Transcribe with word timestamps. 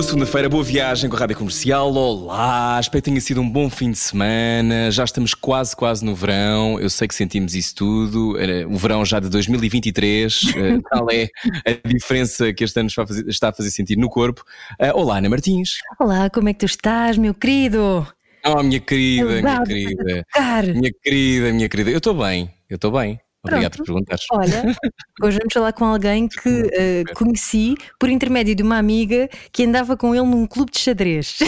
Boa 0.00 0.08
segunda-feira, 0.08 0.48
boa 0.48 0.64
viagem 0.64 1.10
com 1.10 1.16
a 1.16 1.18
Rádio 1.18 1.36
Comercial. 1.36 1.92
Olá, 1.92 2.78
espero 2.80 3.02
que 3.02 3.10
tenha 3.10 3.20
sido 3.20 3.42
um 3.42 3.48
bom 3.48 3.68
fim 3.68 3.90
de 3.90 3.98
semana. 3.98 4.90
Já 4.90 5.04
estamos 5.04 5.34
quase, 5.34 5.76
quase 5.76 6.02
no 6.02 6.14
verão. 6.14 6.80
Eu 6.80 6.88
sei 6.88 7.06
que 7.06 7.14
sentimos 7.14 7.54
isso 7.54 7.74
tudo. 7.74 8.34
O 8.70 8.78
verão 8.78 9.04
já 9.04 9.20
de 9.20 9.28
2023. 9.28 10.40
Eh, 10.56 10.78
tal 10.90 11.06
é 11.10 11.28
a 11.66 11.86
diferença 11.86 12.50
que 12.50 12.64
este 12.64 12.80
ano 12.80 12.88
está 13.28 13.50
a 13.50 13.52
fazer 13.52 13.70
sentir 13.70 13.96
no 13.96 14.08
corpo. 14.08 14.42
Eh, 14.78 14.90
olá, 14.94 15.18
Ana 15.18 15.28
Martins. 15.28 15.80
Olá, 15.98 16.30
como 16.30 16.48
é 16.48 16.54
que 16.54 16.60
tu 16.60 16.66
estás, 16.66 17.18
meu 17.18 17.34
querido? 17.34 18.08
Oh, 18.46 18.62
minha 18.62 18.80
querida, 18.80 19.42
minha 19.42 19.62
querida. 19.62 20.26
Minha 20.74 20.92
querida, 21.04 21.52
minha 21.52 21.68
querida. 21.68 21.90
Eu 21.90 21.98
estou 21.98 22.14
bem, 22.14 22.50
eu 22.70 22.76
estou 22.76 22.90
bem. 22.90 23.20
Obrigado 23.42 23.76
por 23.78 23.86
perguntares. 23.86 24.24
Olha, 24.32 24.62
hoje 25.22 25.38
vamos 25.38 25.52
falar 25.52 25.72
com 25.72 25.84
alguém 25.84 26.28
que 26.28 26.48
uh, 26.48 27.14
conheci 27.14 27.74
por 27.98 28.10
intermédio 28.10 28.54
de 28.54 28.62
uma 28.62 28.76
amiga 28.76 29.28
que 29.50 29.64
andava 29.64 29.96
com 29.96 30.14
ele 30.14 30.26
num 30.26 30.46
clube 30.46 30.70
de 30.70 30.78
xadrez. 30.78 31.38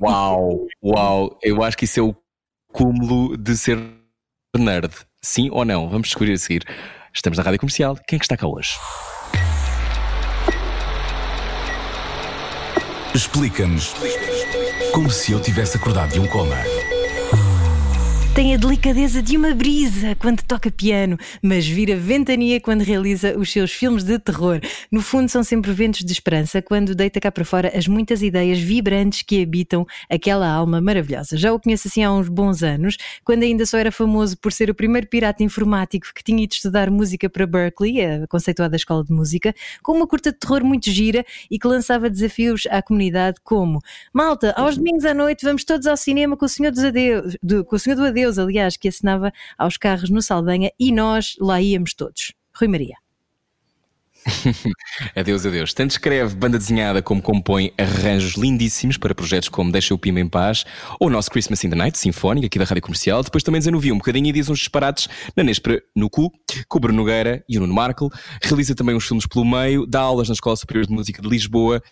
Uau, 0.00 0.66
uau, 0.84 1.38
eu 1.42 1.62
acho 1.62 1.76
que 1.76 1.86
isso 1.86 2.00
é 2.00 2.02
o 2.02 2.14
cúmulo 2.72 3.36
de 3.36 3.56
ser 3.56 3.78
nerd. 4.56 4.90
Sim 5.22 5.48
ou 5.50 5.64
não? 5.64 5.88
Vamos 5.88 6.08
descobrir 6.08 6.32
a 6.32 6.38
seguir. 6.38 6.64
Estamos 7.14 7.38
na 7.38 7.44
rádio 7.44 7.60
comercial. 7.60 7.98
Quem 8.06 8.16
é 8.16 8.18
que 8.18 8.24
está 8.24 8.36
cá 8.36 8.46
hoje? 8.46 8.78
Explica-nos 13.14 13.94
como 14.92 15.10
se 15.10 15.32
eu 15.32 15.40
tivesse 15.40 15.76
acordado 15.76 16.12
de 16.12 16.20
um 16.20 16.26
coma. 16.26 16.56
Tem 18.32 18.54
a 18.54 18.56
delicadeza 18.56 19.20
de 19.20 19.36
uma 19.36 19.52
brisa 19.54 20.14
quando 20.14 20.42
toca 20.44 20.70
piano, 20.70 21.18
mas 21.42 21.66
vira 21.66 21.96
ventania 21.96 22.60
quando 22.60 22.82
realiza 22.82 23.36
os 23.36 23.50
seus 23.50 23.72
filmes 23.72 24.04
de 24.04 24.18
terror. 24.20 24.60
No 24.90 25.02
fundo, 25.02 25.28
são 25.28 25.42
sempre 25.42 25.72
ventos 25.72 26.00
de 26.00 26.12
esperança 26.12 26.62
quando 26.62 26.94
deita 26.94 27.20
cá 27.20 27.32
para 27.32 27.44
fora 27.44 27.72
as 27.76 27.88
muitas 27.88 28.22
ideias 28.22 28.60
vibrantes 28.60 29.22
que 29.22 29.42
habitam 29.42 29.84
aquela 30.08 30.48
alma 30.48 30.80
maravilhosa. 30.80 31.36
Já 31.36 31.52
o 31.52 31.58
conheço 31.58 31.88
assim 31.88 32.04
há 32.04 32.12
uns 32.12 32.28
bons 32.28 32.62
anos, 32.62 32.96
quando 33.24 33.42
ainda 33.42 33.66
só 33.66 33.76
era 33.76 33.90
famoso 33.90 34.38
por 34.38 34.52
ser 34.52 34.70
o 34.70 34.74
primeiro 34.74 35.08
pirata 35.08 35.42
informático 35.42 36.06
que 36.14 36.22
tinha 36.22 36.44
ido 36.44 36.52
estudar 36.52 36.88
música 36.88 37.28
para 37.28 37.46
Berkeley, 37.46 38.04
a 38.04 38.26
conceituada 38.28 38.76
escola 38.76 39.04
de 39.04 39.12
música, 39.12 39.52
com 39.82 39.92
uma 39.92 40.06
curta 40.06 40.30
de 40.30 40.38
terror 40.38 40.64
muito 40.64 40.88
gira 40.90 41.26
e 41.50 41.58
que 41.58 41.66
lançava 41.66 42.08
desafios 42.08 42.62
à 42.70 42.80
comunidade 42.80 43.38
como 43.42 43.80
Malta, 44.14 44.54
aos 44.56 44.76
domingos 44.76 45.04
à 45.04 45.12
noite 45.12 45.44
vamos 45.44 45.64
todos 45.64 45.86
ao 45.88 45.96
cinema 45.96 46.36
com 46.36 46.44
o 46.44 46.48
Senhor 46.48 46.70
dos 46.70 46.84
Adeus, 46.84 47.36
do, 47.42 47.64
com 47.64 47.74
o 47.74 47.78
Senhor 47.78 47.96
do 47.96 48.04
Adeus 48.04 48.19
Deus, 48.20 48.38
aliás, 48.38 48.76
que 48.76 48.88
assinava 48.88 49.32
aos 49.56 49.78
carros 49.78 50.10
no 50.10 50.20
Saldanha 50.20 50.70
e 50.78 50.92
nós 50.92 51.36
lá 51.40 51.58
íamos 51.62 51.94
todos. 51.94 52.34
Rui 52.54 52.68
Maria. 52.68 52.96
adeus, 55.16 55.46
adeus. 55.46 55.72
Tanto 55.72 55.92
escreve 55.92 56.34
banda 56.34 56.58
desenhada 56.58 57.00
como 57.00 57.22
compõe 57.22 57.72
arranjos 57.78 58.34
lindíssimos 58.34 58.98
para 58.98 59.14
projetos 59.14 59.48
como 59.48 59.72
Deixa 59.72 59.94
o 59.94 59.98
Pima 59.98 60.20
em 60.20 60.28
Paz 60.28 60.66
ou 61.00 61.08
o 61.08 61.10
nosso 61.10 61.30
Christmas 61.30 61.64
in 61.64 61.70
the 61.70 61.76
Night, 61.76 61.96
Sinfónico, 61.96 62.46
aqui 62.46 62.58
da 62.58 62.66
Rádio 62.66 62.82
Comercial. 62.82 63.22
Depois 63.22 63.42
também 63.42 63.58
desenuvia 63.58 63.94
um 63.94 63.96
bocadinho 63.96 64.26
e 64.26 64.32
diz 64.32 64.50
uns 64.50 64.58
disparates 64.58 65.08
na 65.34 65.42
Nespra 65.42 65.82
no 65.96 66.10
cu, 66.10 66.30
com 66.68 66.76
o 66.76 66.80
Bruno 66.80 66.98
Nogueira 66.98 67.42
e 67.48 67.56
o 67.56 67.62
Nuno 67.62 67.72
Markle. 67.72 68.10
Realiza 68.42 68.74
também 68.74 68.94
uns 68.94 69.06
filmes 69.06 69.26
pelo 69.26 69.46
meio, 69.46 69.86
dá 69.86 70.00
aulas 70.00 70.28
na 70.28 70.34
Escola 70.34 70.56
Superior 70.56 70.84
de 70.84 70.92
Música 70.92 71.22
de 71.22 71.28
Lisboa 71.28 71.82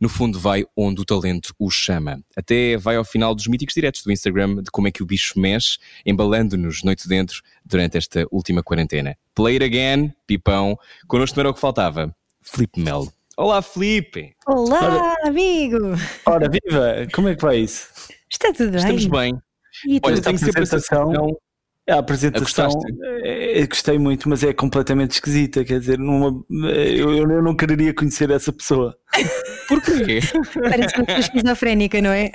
no 0.00 0.08
fundo 0.08 0.38
vai 0.38 0.64
onde 0.76 1.00
o 1.00 1.04
talento 1.04 1.54
o 1.58 1.70
chama. 1.70 2.20
Até 2.36 2.76
vai 2.76 2.96
ao 2.96 3.04
final 3.04 3.34
dos 3.34 3.46
míticos 3.46 3.74
diretos 3.74 4.02
do 4.02 4.12
Instagram 4.12 4.56
de 4.56 4.70
como 4.70 4.88
é 4.88 4.90
que 4.90 5.02
o 5.02 5.06
bicho 5.06 5.38
mexe, 5.38 5.78
embalando-nos 6.04 6.82
noite 6.82 7.08
dentro 7.08 7.42
durante 7.64 7.96
esta 7.96 8.26
última 8.30 8.62
quarentena. 8.62 9.16
Play 9.34 9.56
it 9.56 9.64
again, 9.64 10.12
pipão. 10.26 10.78
Connosco 11.06 11.36
não 11.36 11.42
era 11.42 11.50
o 11.50 11.54
que 11.54 11.60
faltava. 11.60 12.14
Felipe 12.42 12.80
Melo. 12.80 13.12
Olá, 13.36 13.60
Felipe! 13.60 14.34
Olá, 14.46 14.80
ora, 14.82 15.28
amigo! 15.28 15.78
Ora, 16.24 16.48
viva! 16.48 17.06
Como 17.12 17.28
é 17.28 17.36
que 17.36 17.42
vai 17.42 17.58
isso? 17.58 17.88
Está 18.30 18.50
tudo 18.50 18.70
bem. 18.70 18.78
Estamos 18.78 19.06
bem. 19.06 19.34
E 19.86 20.00
Olha, 20.02 20.22
tenho 20.22 20.38
sempre 20.38 20.62
a 20.62 20.66
sensação 20.66 21.36
a 21.88 21.98
apresentação 21.98 22.68
é, 23.22 23.60
é, 23.60 23.66
gostei 23.66 23.98
muito, 23.98 24.28
mas 24.28 24.42
é 24.42 24.52
completamente 24.52 25.12
esquisita. 25.12 25.64
Quer 25.64 25.80
dizer, 25.80 25.98
numa, 25.98 26.44
eu, 26.50 27.16
eu 27.16 27.42
não 27.42 27.54
quereria 27.54 27.94
conhecer 27.94 28.30
essa 28.30 28.52
pessoa. 28.52 28.96
Porquê? 29.68 30.20
Parece 30.54 30.96
uma 30.96 31.04
pessoa 31.04 31.20
esquizofrénica, 31.20 32.00
não 32.02 32.10
é? 32.10 32.30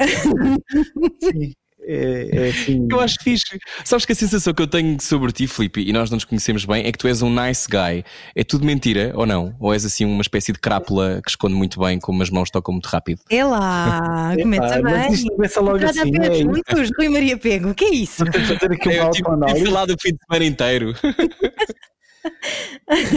Sim. 1.22 1.54
É, 1.92 2.30
é 2.32 2.50
assim... 2.50 2.88
Eu 2.90 3.00
acho 3.00 3.16
fixe. 3.22 3.60
Sabes 3.84 4.06
que 4.06 4.12
a 4.12 4.16
sensação 4.16 4.54
que 4.54 4.62
eu 4.62 4.68
tenho 4.68 5.00
sobre 5.02 5.32
ti, 5.32 5.48
Felipe, 5.48 5.82
e 5.82 5.92
nós 5.92 6.10
não 6.10 6.16
nos 6.16 6.26
conhecemos 6.26 6.66
bem, 6.66 6.86
é 6.86 6.92
que 6.92 6.98
tu 6.98 7.08
és 7.08 7.22
um 7.22 7.30
nice 7.30 7.68
guy. 7.70 8.04
É 8.36 8.44
tudo 8.44 8.66
mentira 8.66 9.12
ou 9.16 9.26
não? 9.26 9.56
Ou 9.60 9.74
és 9.74 9.86
assim 9.86 10.06
uma 10.06 10.22
espécie 10.22 10.52
de 10.52 10.60
crápula 10.60 11.22
que 11.24 11.30
esconde 11.30 11.56
muito 11.56 11.80
bem, 11.80 12.00
como 12.00 12.22
as 12.24 12.30
mãos 12.30 12.50
tocam 12.50 12.74
muito 12.74 12.88
rápido? 12.88 13.22
É 13.30 13.44
lá, 13.44 14.34
começa 14.42 14.76
é, 14.76 14.82
bem. 14.82 15.14
Isto 15.14 15.36
começa 15.36 15.62
logo 15.62 15.86
assim. 15.86 16.16
É 16.16 16.44
muitos, 16.44 16.90
Rui 16.98 17.10
Maria 17.10 17.38
Pego, 17.38 17.70
o 17.70 17.76
que 17.76 17.86
é 17.86 17.96
isso? 17.96 18.26
fazer 18.26 18.72
aqui 18.72 18.90
é, 18.90 19.10
tipo, 19.10 19.30
falar 19.30 19.86
do 19.86 19.96
fim 20.00 20.14
de 20.14 20.20
semana 20.26 20.46
inteiro. 20.46 20.94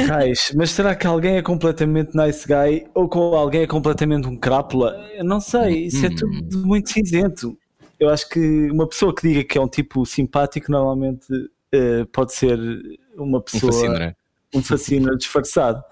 Raiz, 0.09 0.53
mas 0.57 0.71
será 0.71 0.95
que 0.95 1.07
alguém 1.07 1.37
é 1.37 1.43
completamente 1.43 2.17
nice 2.17 2.47
guy 2.47 2.87
ou 2.95 3.09
com 3.09 3.34
alguém 3.34 3.63
é 3.63 3.67
completamente 3.67 4.27
um 4.27 4.37
crápula? 4.37 4.97
Eu 5.15 5.25
não 5.25 5.41
sei, 5.41 5.87
isso 5.87 6.07
é 6.07 6.09
hum. 6.09 6.15
tudo 6.15 6.67
muito 6.67 6.91
cinzento 6.91 7.57
eu 7.99 8.09
acho 8.09 8.28
que 8.28 8.71
uma 8.71 8.88
pessoa 8.88 9.15
que 9.15 9.28
diga 9.28 9.44
que 9.44 9.59
é 9.59 9.60
um 9.60 9.69
tipo 9.69 10.05
simpático 10.05 10.71
normalmente 10.71 11.32
uh, 11.32 12.06
pode 12.12 12.34
ser 12.34 12.59
uma 13.16 13.41
pessoa. 13.41 13.71
Um 13.71 13.72
fascina, 13.72 14.16
um 14.55 14.62
fascina 14.62 15.16
disfarçado. 15.16 15.82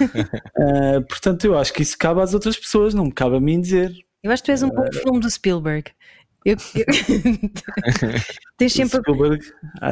uh, 0.00 1.02
portanto, 1.08 1.44
eu 1.44 1.58
acho 1.58 1.72
que 1.72 1.82
isso 1.82 1.96
cabe 1.98 2.20
às 2.20 2.34
outras 2.34 2.56
pessoas, 2.56 2.94
não 2.94 3.06
me 3.06 3.12
cabe 3.12 3.36
a 3.36 3.40
mim 3.40 3.60
dizer. 3.60 3.92
Eu 4.22 4.30
acho 4.30 4.42
que 4.42 4.46
tu 4.46 4.52
és 4.52 4.62
um 4.62 4.70
pouco 4.70 4.90
uh, 4.90 5.00
filme 5.02 5.20
do 5.20 5.30
Spielberg. 5.30 5.90
Eu, 6.44 6.56
eu... 6.74 6.84
tens 8.58 8.72
sempre. 8.74 9.00
Spielberg, 9.00 9.44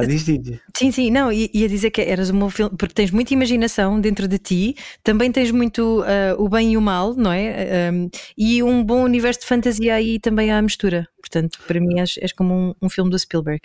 diz. 0.07 0.59
Sim, 0.77 0.91
sim, 0.91 1.09
não, 1.09 1.31
ia 1.31 1.67
dizer 1.67 1.89
que 1.89 2.01
eras 2.01 2.29
um 2.29 2.49
filme, 2.49 2.77
porque 2.77 2.93
tens 2.93 3.09
muita 3.09 3.33
imaginação 3.33 3.99
dentro 3.99 4.27
de 4.27 4.37
ti, 4.37 4.75
também 5.01 5.31
tens 5.31 5.49
muito 5.49 6.01
uh, 6.01 6.35
o 6.37 6.47
bem 6.47 6.73
e 6.73 6.77
o 6.77 6.81
mal, 6.81 7.15
não 7.15 7.31
é? 7.31 7.91
Um, 7.91 8.09
e 8.37 8.61
um 8.61 8.83
bom 8.83 9.03
universo 9.03 9.41
de 9.41 9.47
fantasia 9.47 9.95
aí 9.95 10.19
também 10.19 10.51
à 10.51 10.61
mistura. 10.61 11.07
Portanto, 11.19 11.57
para 11.65 11.79
mim 11.79 11.99
és, 11.99 12.17
és 12.17 12.31
como 12.31 12.53
um, 12.53 12.75
um 12.83 12.89
filme 12.89 13.09
do 13.09 13.17
Spielberg. 13.17 13.61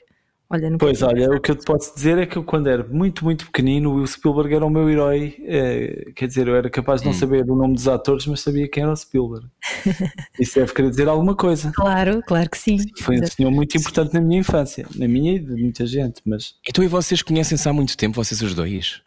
Olha, 0.51 0.75
pois, 0.79 1.03
olha, 1.03 1.31
o 1.31 1.41
que 1.41 1.51
eu 1.51 1.57
te 1.57 1.65
posso 1.65 1.95
dizer 1.95 2.17
é 2.17 2.25
que 2.25 2.39
eu, 2.39 2.43
quando 2.43 2.69
era 2.69 2.83
muito, 2.83 3.23
muito 3.23 3.45
pequenino, 3.47 3.95
o 3.95 4.07
Spielberg 4.07 4.55
era 4.55 4.65
o 4.65 4.71
meu 4.71 4.89
herói. 4.89 5.37
É, 5.45 6.11
quer 6.15 6.27
dizer, 6.27 6.49
eu 6.49 6.57
era 6.57 6.71
capaz 6.71 7.03
de 7.03 7.07
não 7.07 7.13
hum. 7.13 7.19
saber 7.19 7.43
o 7.51 7.55
nome 7.55 7.75
dos 7.75 7.87
atores, 7.87 8.27
mas 8.27 8.41
sabia 8.41 8.67
quem 8.67 8.83
era 8.83 8.93
o 8.93 8.97
Spielberg. 8.97 9.47
Isso 10.41 10.59
deve 10.59 10.73
querer 10.73 10.89
dizer 10.89 11.07
alguma 11.07 11.35
coisa. 11.37 11.71
Claro, 11.75 12.23
claro 12.27 12.49
que 12.49 12.57
sim. 12.57 12.79
Foi 13.03 13.21
um 13.21 13.27
senhor 13.27 13.51
muito 13.51 13.77
importante 13.77 14.15
na 14.15 14.23
minha 14.23 14.41
infância, 14.41 14.87
na 14.97 15.07
minha 15.07 15.35
e 15.35 15.39
de 15.39 15.53
muita 15.53 15.87
gente. 15.87 16.23
Mas... 16.25 16.55
Então, 16.67 16.83
e 16.83 16.89
vocês 16.89 17.21
conhecem-se 17.21 17.69
há 17.69 17.73
muito 17.73 17.95
tempo, 17.95 18.17
vocês 18.17 18.41
os 18.41 18.55
dois? 18.55 19.03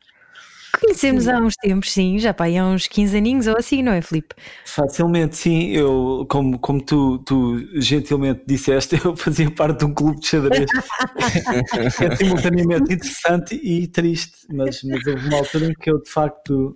Conhecemos 0.85 1.27
há 1.27 1.37
uns 1.37 1.55
tempos, 1.55 1.91
sim, 1.91 2.17
já 2.17 2.33
pá, 2.33 2.45
há 2.47 2.65
uns 2.65 2.87
15 2.87 3.15
aninhos 3.15 3.47
ou 3.47 3.55
assim, 3.55 3.83
não 3.83 3.91
é, 3.91 4.01
Filipe? 4.01 4.33
Facilmente, 4.65 5.35
sim. 5.35 5.69
Eu, 5.69 6.25
como, 6.27 6.57
como 6.57 6.83
tu, 6.83 7.19
tu 7.19 7.59
gentilmente 7.79 8.41
disseste, 8.47 8.99
eu 9.05 9.15
fazia 9.15 9.49
parte 9.51 9.79
de 9.79 9.85
um 9.85 9.93
clube 9.93 10.19
de 10.19 10.27
xadrez. 10.27 10.69
é 12.01 12.15
simultaneamente 12.15 12.93
interessante 12.93 13.55
e 13.55 13.87
triste, 13.87 14.47
mas, 14.51 14.81
mas 14.83 15.05
houve 15.05 15.27
uma 15.27 15.37
altura 15.37 15.67
em 15.67 15.73
que 15.73 15.91
eu 15.91 16.01
de 16.01 16.09
facto 16.09 16.75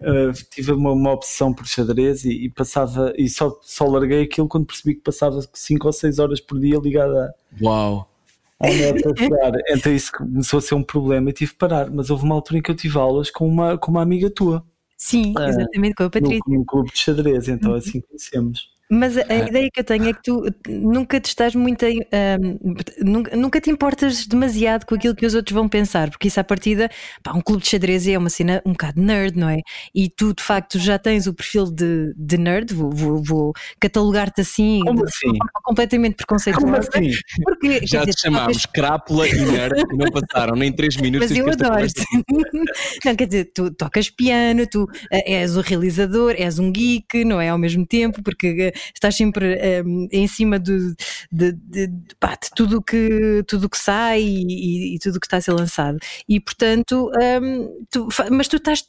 uh, 0.00 0.32
tive 0.50 0.72
uma, 0.72 0.92
uma 0.92 1.12
obsessão 1.12 1.54
por 1.54 1.66
xadrez 1.66 2.26
e, 2.26 2.44
e, 2.44 2.50
passava, 2.50 3.14
e 3.16 3.26
só, 3.28 3.58
só 3.62 3.86
larguei 3.86 4.22
aquilo 4.22 4.48
quando 4.48 4.66
percebi 4.66 4.96
que 4.96 5.02
passava 5.02 5.40
5 5.52 5.86
ou 5.86 5.92
6 5.92 6.18
horas 6.18 6.40
por 6.40 6.60
dia 6.60 6.78
ligada 6.78 7.34
a. 7.34 7.64
Uau! 7.64 8.15
Então 9.70 9.92
isso 9.92 10.12
começou 10.12 10.58
a 10.58 10.62
ser 10.62 10.74
um 10.74 10.82
problema 10.82 11.30
e 11.30 11.32
tive 11.32 11.52
que 11.52 11.58
parar. 11.58 11.90
Mas 11.90 12.10
houve 12.10 12.24
uma 12.24 12.34
altura 12.34 12.58
em 12.58 12.62
que 12.62 12.70
eu 12.70 12.74
tive 12.74 12.98
aulas 12.98 13.30
com 13.30 13.46
uma, 13.46 13.76
com 13.76 13.90
uma 13.90 14.02
amiga 14.02 14.30
tua. 14.30 14.64
Sim, 14.96 15.34
ah, 15.36 15.48
exatamente, 15.48 15.94
com 15.94 16.04
a 16.04 16.10
Patrícia. 16.10 16.40
Num, 16.46 16.64
clube 16.64 16.90
de 16.90 16.98
xadrez, 16.98 17.48
então 17.48 17.72
uhum. 17.72 17.76
assim 17.76 18.00
conhecemos. 18.00 18.70
Mas 18.90 19.16
a, 19.16 19.22
a 19.28 19.34
ideia 19.48 19.68
que 19.72 19.80
eu 19.80 19.84
tenho 19.84 20.08
é 20.08 20.12
que 20.12 20.22
tu 20.22 20.42
nunca 20.68 21.20
te 21.20 21.26
estás 21.26 21.54
muito. 21.54 21.84
a- 21.84 21.88
ahm, 21.88 22.56
nunca, 23.02 23.36
nunca 23.36 23.60
te 23.60 23.70
importas 23.70 24.26
demasiado 24.26 24.86
com 24.86 24.94
aquilo 24.94 25.14
que 25.14 25.26
os 25.26 25.34
outros 25.34 25.54
vão 25.54 25.68
pensar, 25.68 26.08
porque 26.10 26.28
isso 26.28 26.38
à 26.38 26.44
partida, 26.44 26.88
pá, 27.22 27.32
um 27.32 27.40
clube 27.40 27.62
de 27.62 27.68
xadrez 27.68 28.06
é 28.06 28.16
uma 28.16 28.30
cena 28.30 28.62
um 28.64 28.70
bocado 28.72 29.00
nerd, 29.00 29.36
não 29.36 29.48
é? 29.48 29.58
E 29.94 30.08
tu 30.08 30.32
de 30.32 30.42
facto 30.42 30.78
já 30.78 30.98
tens 30.98 31.26
o 31.26 31.34
perfil 31.34 31.66
de, 31.70 32.12
de 32.16 32.38
nerd, 32.38 32.72
vou, 32.72 32.90
vou, 32.90 33.22
vou 33.22 33.52
catalogar-te 33.80 34.40
assim, 34.42 34.80
Como 34.84 35.04
assim? 35.04 35.26
forma 35.30 35.50
completamente 35.64 36.12
Como 36.24 36.40
preconceituosa. 36.40 36.88
assim? 36.94 37.10
Porque, 37.44 37.80
Já 37.86 38.00
dizer, 38.00 38.14
te 38.14 38.20
chamámos 38.20 38.66
crápula 38.66 39.26
e 39.28 39.34
nerd 39.46 39.74
e 39.92 39.96
não 39.96 40.10
passaram 40.12 40.54
nem 40.56 40.72
3 40.72 40.96
minutos. 41.00 41.28
Mas 41.30 41.36
eu 41.38 41.44
conversa- 41.44 42.04
Não, 43.04 43.16
quer 43.16 43.26
dizer, 43.26 43.50
tu 43.54 43.70
tocas 43.74 44.10
piano, 44.10 44.66
tu 44.66 44.86
eh, 45.10 45.34
és 45.40 45.56
o 45.56 45.60
realizador, 45.60 46.34
és 46.38 46.58
um 46.58 46.70
geek, 46.70 47.24
não 47.24 47.40
é? 47.40 47.48
Ao 47.50 47.58
mesmo 47.58 47.86
tempo, 47.86 48.22
porque 48.22 48.72
eh, 48.74 48.75
estás 48.94 49.16
sempre 49.16 49.54
eh, 49.54 49.82
em 50.12 50.26
cima 50.26 50.58
de, 50.58 50.94
de, 51.30 51.52
de, 51.52 51.88
pá, 52.18 52.30
de 52.34 52.50
tudo 52.54 52.82
que, 52.82 53.42
tudo 53.46 53.68
que 53.68 53.78
sai 53.78 54.22
e, 54.22 54.94
e 54.96 54.98
tudo 54.98 55.20
que 55.20 55.26
está 55.26 55.38
a 55.38 55.40
ser 55.40 55.52
lançado. 55.52 55.98
E 56.28 56.40
portanto, 56.40 57.10
hum, 57.42 57.84
tu 57.90 58.08
mas 58.30 58.48
tu 58.48 58.56
estás 58.56 58.84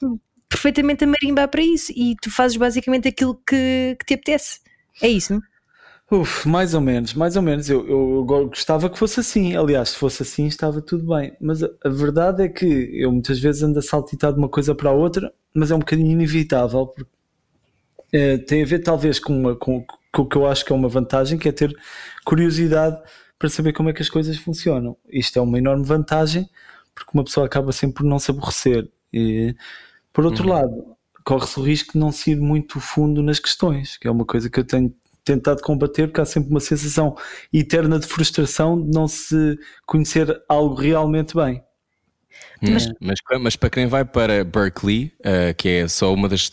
perfeitamente 0.49 1.03
a 1.03 1.07
marimbar 1.07 1.49
para 1.49 1.61
isso 1.61 1.91
e 1.95 2.15
tu 2.21 2.31
fazes 2.31 2.57
basicamente 2.57 3.07
aquilo 3.07 3.35
que, 3.47 3.95
que 3.99 4.05
te 4.05 4.13
apetece. 4.13 4.59
É 5.01 5.07
isso? 5.07 5.39
Uf, 6.09 6.47
mais 6.47 6.73
ou 6.73 6.79
menos, 6.79 7.13
mais 7.13 7.35
ou 7.35 7.41
menos. 7.41 7.69
Eu, 7.69 7.85
eu 7.87 8.23
go- 8.25 8.47
gostava 8.47 8.89
que 8.89 8.97
fosse 8.97 9.19
assim. 9.19 9.55
Aliás, 9.57 9.89
se 9.89 9.95
fosse 9.97 10.23
assim, 10.23 10.45
estava 10.47 10.81
tudo 10.81 11.05
bem. 11.15 11.35
Mas 11.41 11.61
a, 11.63 11.69
a 11.83 11.89
verdade 11.89 12.43
é 12.43 12.47
que 12.49 12.65
eu 12.93 13.11
muitas 13.11 13.39
vezes 13.39 13.61
ando 13.63 13.77
a 13.79 13.81
saltitar 13.81 14.31
de 14.31 14.39
uma 14.39 14.47
coisa 14.49 14.73
para 14.73 14.89
a 14.89 14.93
outra, 14.93 15.33
mas 15.53 15.69
é 15.71 15.75
um 15.75 15.79
bocadinho 15.79 16.11
inevitável, 16.11 16.87
porque 16.87 17.09
eh, 18.11 18.37
tem 18.37 18.63
a 18.63 18.65
ver 18.65 18.79
talvez 18.79 19.19
com, 19.19 19.37
uma, 19.37 19.55
com, 19.55 19.85
com 20.11 20.21
o 20.21 20.25
que 20.27 20.35
eu 20.35 20.47
acho 20.47 20.65
que 20.65 20.71
é 20.71 20.75
uma 20.75 20.89
vantagem, 20.89 21.37
que 21.37 21.49
é 21.49 21.51
ter 21.51 21.75
curiosidade 22.25 22.97
para 23.37 23.49
saber 23.49 23.73
como 23.73 23.89
é 23.89 23.93
que 23.93 24.01
as 24.01 24.09
coisas 24.09 24.37
funcionam. 24.37 24.97
Isto 25.09 25.39
é 25.39 25.41
uma 25.41 25.57
enorme 25.57 25.85
vantagem, 25.85 26.49
porque 26.95 27.11
uma 27.13 27.23
pessoa 27.23 27.45
acaba 27.45 27.71
sempre 27.71 27.97
por 27.97 28.03
não 28.03 28.19
se 28.19 28.31
aborrecer. 28.31 28.89
E, 29.13 29.55
por 30.11 30.25
outro 30.25 30.47
lado, 30.47 30.95
corre-se 31.23 31.59
o 31.59 31.63
risco 31.63 31.93
de 31.93 31.99
não 31.99 32.11
se 32.11 32.31
ir 32.31 32.37
muito 32.37 32.79
fundo 32.79 33.21
nas 33.21 33.39
questões, 33.39 33.97
que 33.97 34.07
é 34.07 34.11
uma 34.11 34.25
coisa 34.25 34.49
que 34.49 34.59
eu 34.59 34.63
tenho 34.63 34.93
tentado 35.23 35.61
combater, 35.61 36.07
porque 36.07 36.21
há 36.21 36.25
sempre 36.25 36.49
uma 36.49 36.59
sensação 36.61 37.15
eterna 37.51 37.99
de 37.99 38.07
frustração 38.07 38.81
de 38.81 38.89
não 38.89 39.07
se 39.07 39.59
conhecer 39.85 40.41
algo 40.47 40.75
realmente 40.75 41.35
bem. 41.35 41.61
Mas, 42.61 42.87
mas, 42.99 43.19
mas 43.39 43.55
para 43.55 43.69
quem 43.69 43.85
vai 43.85 44.03
para 44.03 44.43
Berkeley, 44.43 45.11
eh, 45.23 45.53
que 45.53 45.69
é 45.69 45.87
só 45.87 46.11
uma 46.11 46.27
das 46.27 46.51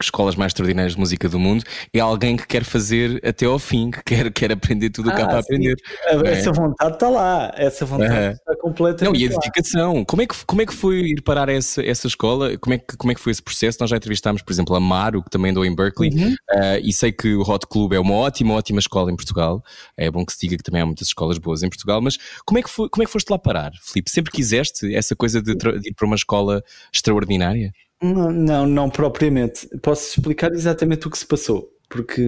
escolas 0.00 0.36
mais 0.36 0.50
extraordinárias 0.50 0.94
de 0.94 1.00
música 1.00 1.28
do 1.28 1.38
mundo, 1.40 1.64
é 1.92 1.98
alguém 1.98 2.36
que 2.36 2.46
quer 2.46 2.62
fazer 2.64 3.20
até 3.26 3.44
ao 3.44 3.58
fim, 3.58 3.90
que 3.90 4.02
quer, 4.04 4.32
quer 4.32 4.52
aprender 4.52 4.90
tudo 4.90 5.10
o 5.10 5.14
que 5.14 5.20
há 5.20 5.24
Ah, 5.24 5.28
para 5.28 5.42
sim. 5.42 5.54
aprender. 5.54 5.76
É. 6.24 6.32
Essa 6.32 6.52
vontade 6.52 6.94
está 6.94 7.08
lá, 7.08 7.52
essa 7.56 7.84
vontade 7.84 8.12
Aham. 8.12 8.30
está 8.30 8.52
Não, 8.52 8.58
completamente 8.60 9.20
e 9.20 9.26
a 9.26 9.30
dedicação. 9.30 10.04
Como 10.04 10.22
é 10.22 10.26
que, 10.26 10.34
como 10.46 10.62
é 10.62 10.66
que 10.66 10.74
foi 10.74 11.00
ir 11.00 11.22
parar 11.22 11.48
essa, 11.48 11.84
essa 11.84 12.06
escola? 12.06 12.56
Como 12.58 12.74
é, 12.74 12.78
que, 12.78 12.96
como 12.96 13.10
é 13.10 13.14
que 13.14 13.20
foi 13.20 13.32
esse 13.32 13.42
processo? 13.42 13.78
Nós 13.80 13.90
já 13.90 13.96
entrevistámos, 13.96 14.40
por 14.42 14.52
exemplo, 14.52 14.76
a 14.76 14.80
Maru, 14.80 15.22
que 15.22 15.30
também 15.30 15.50
andou 15.50 15.64
em 15.64 15.74
Berkeley, 15.74 16.10
Uhum. 16.14 16.34
eh, 16.52 16.80
e 16.82 16.92
sei 16.92 17.10
que 17.10 17.34
o 17.34 17.42
Hot 17.42 17.66
Club 17.66 17.92
é 17.92 17.98
uma 18.00 18.14
ótima, 18.14 18.54
ótima 18.54 18.78
escola 18.78 19.10
em 19.10 19.16
Portugal. 19.16 19.62
É 19.96 20.10
bom 20.10 20.24
que 20.24 20.32
se 20.32 20.38
diga 20.40 20.56
que 20.56 20.62
também 20.62 20.80
há 20.80 20.86
muitas 20.86 21.08
escolas 21.08 21.38
boas 21.38 21.62
em 21.62 21.68
Portugal, 21.68 22.00
mas 22.00 22.16
como 22.46 22.58
é 22.58 22.62
que, 22.62 22.70
foi, 22.70 22.88
como 22.88 23.02
é 23.02 23.06
que 23.06 23.12
foste 23.12 23.28
lá 23.30 23.38
parar, 23.38 23.72
Filipe? 23.82 24.10
Sempre 24.10 24.30
quiseste 24.32 24.87
essa 24.94 25.14
coisa 25.16 25.40
de, 25.42 25.54
de 25.54 25.88
ir 25.88 25.94
para 25.94 26.06
uma 26.06 26.16
escola 26.16 26.62
extraordinária? 26.92 27.72
Não, 28.02 28.30
não, 28.30 28.66
não 28.66 28.90
propriamente. 28.90 29.66
Posso 29.82 30.08
explicar 30.10 30.52
exatamente 30.52 31.06
o 31.06 31.10
que 31.10 31.18
se 31.18 31.26
passou. 31.26 31.68
Porque, 31.88 32.22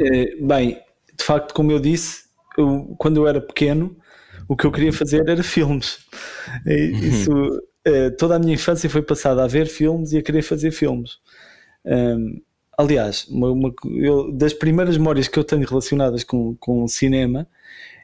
eh, 0.00 0.36
bem, 0.40 0.78
de 1.18 1.24
facto, 1.24 1.52
como 1.52 1.72
eu 1.72 1.80
disse, 1.80 2.22
eu- 2.56 2.94
quando 2.98 3.16
eu 3.18 3.26
era 3.26 3.40
pequeno, 3.40 3.96
o 4.48 4.56
que 4.56 4.64
eu 4.64 4.72
queria 4.72 4.92
fazer 4.92 5.28
era 5.28 5.42
filmes. 5.42 5.98
E 6.66 6.92
Isso, 7.08 7.30
eh, 7.84 8.10
toda 8.10 8.36
a 8.36 8.38
minha 8.38 8.54
infância 8.54 8.88
foi 8.88 9.02
passada 9.02 9.42
a 9.44 9.46
ver 9.46 9.66
filmes 9.66 10.12
e 10.12 10.18
a 10.18 10.22
querer 10.22 10.42
fazer 10.42 10.70
filmes. 10.70 11.18
Aliás, 12.76 13.26
uma- 13.28 13.50
uma- 13.50 13.74
eu- 13.96 14.30
das 14.32 14.52
primeiras 14.52 14.96
memórias 14.96 15.26
que 15.26 15.36
eu 15.38 15.42
tenho 15.44 15.66
relacionadas 15.66 16.22
com, 16.22 16.54
com 16.56 16.84
o 16.84 16.88
cinema 16.88 17.46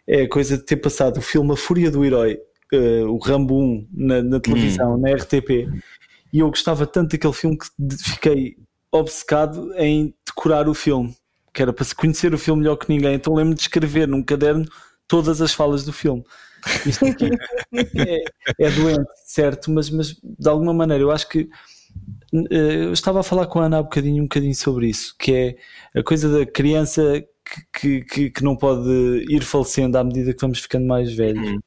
é 0.07 0.23
a 0.23 0.29
coisa 0.29 0.59
de 0.59 0.65
ter 0.65 0.77
passado 0.77 1.19
o 1.19 1.23
filme 1.23 1.53
A 1.53 1.57
Fúria 1.57 1.91
do 1.93 2.05
Herói, 2.05 2.41
eh, 2.75 3.05
o 3.05 3.19
Rambo 3.19 3.59
1, 3.59 3.88
na, 3.93 4.23
na 4.23 4.41
televisão, 4.41 4.97
na 4.99 5.11
RTP, 5.11 5.69
e 6.32 6.38
eu 6.41 6.49
gostava 6.49 6.87
tanto 6.87 7.12
daquele 7.12 7.32
filme 7.32 7.56
que 7.56 7.67
fiquei 7.97 8.56
obcecado 8.91 9.73
em 9.76 10.15
decorar 10.26 10.69
o 10.69 10.75
filme, 10.75 11.15
que 11.53 11.62
era 11.62 11.73
para 11.73 11.85
se 11.85 11.94
conhecer 11.94 12.35
o 12.35 12.38
filme 12.38 12.62
melhor 12.62 12.76
que 12.76 12.88
ninguém. 12.88 13.15
Então 13.15 13.35
lembro-me 13.35 13.55
de 13.55 13.62
escrever 13.62 14.09
num 14.09 14.23
caderno 14.23 14.67
todas 15.06 15.41
as 15.41 15.53
falas 15.53 15.85
do 15.85 15.93
filme. 15.93 16.25
Isto 16.87 17.06
aqui 17.06 17.31
é, 17.75 18.25
é 18.59 18.71
doente, 18.71 19.11
certo, 19.26 19.71
mas, 19.71 19.91
mas 19.91 20.17
de 20.23 20.49
alguma 20.49 20.73
maneira 20.73 21.03
eu 21.03 21.11
acho 21.11 21.29
que 21.29 21.49
eh, 22.50 22.85
eu 22.85 22.93
estava 22.93 23.21
a 23.21 23.23
falar 23.23 23.47
com 23.47 23.61
a 23.61 23.67
Ana 23.67 23.79
há 23.79 23.82
bocadinho, 23.82 24.23
um 24.23 24.26
bocadinho 24.26 24.55
sobre 24.55 24.88
isso, 24.88 25.15
que 25.19 25.32
é 25.32 25.56
a 26.00 26.03
coisa 26.03 26.29
da 26.29 26.47
criança 26.47 27.23
que, 27.44 27.61
que, 27.73 28.05
que, 28.05 28.31
que 28.31 28.44
não 28.44 28.56
pode 28.56 28.91
ir 29.29 29.43
falecendo 29.43 29.99
à 29.99 30.05
medida 30.05 30.32
que 30.32 30.41
vamos 30.41 30.59
ficando 30.59 30.87
mais 30.87 31.12
velhos. 31.12 31.49
Uhum. 31.49 31.61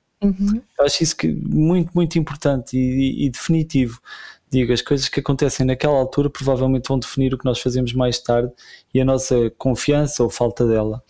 Eu 0.78 0.86
acho 0.86 1.04
isso 1.04 1.16
que 1.16 1.28
muito, 1.28 1.92
muito 1.94 2.18
importante 2.18 2.78
e, 2.78 3.26
e 3.26 3.30
definitivo. 3.30 4.02
Digo, 4.50 4.72
as 4.72 4.82
coisas 4.82 5.10
que 5.10 5.20
acontecem 5.20 5.66
naquela 5.66 5.98
altura 5.98 6.30
provavelmente 6.30 6.88
vão 6.88 6.98
definir 6.98 7.34
o 7.34 7.38
que 7.38 7.46
nós 7.46 7.60
fazemos 7.60 7.94
mais 7.94 8.18
tarde 8.20 8.52
e 8.94 9.02
a 9.02 9.06
nossa 9.06 9.52
confiança 9.58 10.24
ou 10.24 10.30
falta 10.30 10.66
dela. 10.66 11.04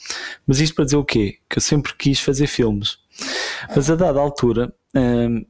Mas 0.45 0.59
isto 0.59 0.75
para 0.75 0.85
dizer 0.85 0.97
o 0.97 1.05
quê? 1.05 1.37
Que 1.47 1.59
eu 1.59 1.61
sempre 1.61 1.93
quis 1.95 2.19
fazer 2.19 2.47
filmes. 2.47 2.97
Mas 3.75 3.89
a 3.89 3.95
dada 3.95 4.19
altura, 4.19 4.73
hum, 4.95 5.45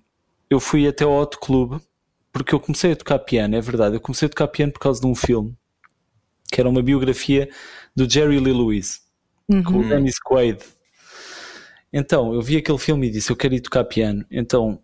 eu 0.49 0.59
fui 0.59 0.87
até 0.87 1.05
ao 1.05 1.17
Hot 1.17 1.37
Club 1.39 1.79
porque 2.31 2.53
eu 2.53 2.59
comecei 2.59 2.91
a 2.91 2.95
tocar 2.95 3.19
piano, 3.19 3.55
é 3.55 3.61
verdade. 3.61 3.95
Eu 3.95 4.01
comecei 4.01 4.25
a 4.25 4.29
tocar 4.29 4.47
piano 4.49 4.71
por 4.71 4.79
causa 4.79 4.99
de 4.99 5.07
um 5.07 5.15
filme 5.15 5.57
que 6.51 6.59
era 6.59 6.69
uma 6.69 6.81
biografia 6.81 7.49
do 7.95 8.09
Jerry 8.09 8.39
Lee 8.39 8.53
Lewis 8.53 9.01
com 9.63 9.79
o 9.79 9.87
Dennis 9.87 10.19
Quaid. 10.19 10.59
Então, 11.91 12.33
eu 12.33 12.41
vi 12.41 12.57
aquele 12.57 12.77
filme 12.77 13.07
e 13.07 13.11
disse: 13.11 13.31
Eu 13.31 13.35
quero 13.35 13.55
ir 13.55 13.61
tocar 13.61 13.83
piano. 13.85 14.25
Então, 14.29 14.79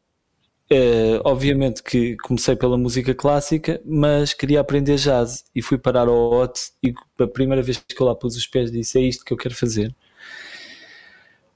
eh, 0.69 1.19
obviamente 1.23 1.83
que 1.83 2.15
comecei 2.17 2.55
pela 2.55 2.77
música 2.77 3.13
clássica, 3.13 3.81
mas 3.85 4.33
queria 4.33 4.59
aprender 4.61 4.95
jazz 4.95 5.43
e 5.53 5.61
fui 5.61 5.77
parar 5.77 6.07
ao 6.07 6.31
Hot. 6.31 6.59
E 6.81 6.93
a 7.19 7.27
primeira 7.27 7.61
vez 7.61 7.77
que 7.77 8.01
eu 8.01 8.07
lá 8.07 8.15
pus 8.15 8.35
os 8.35 8.47
pés, 8.47 8.71
disse: 8.71 8.97
É 8.97 9.01
isto 9.01 9.25
que 9.25 9.33
eu 9.33 9.37
quero 9.37 9.55
fazer. 9.55 9.95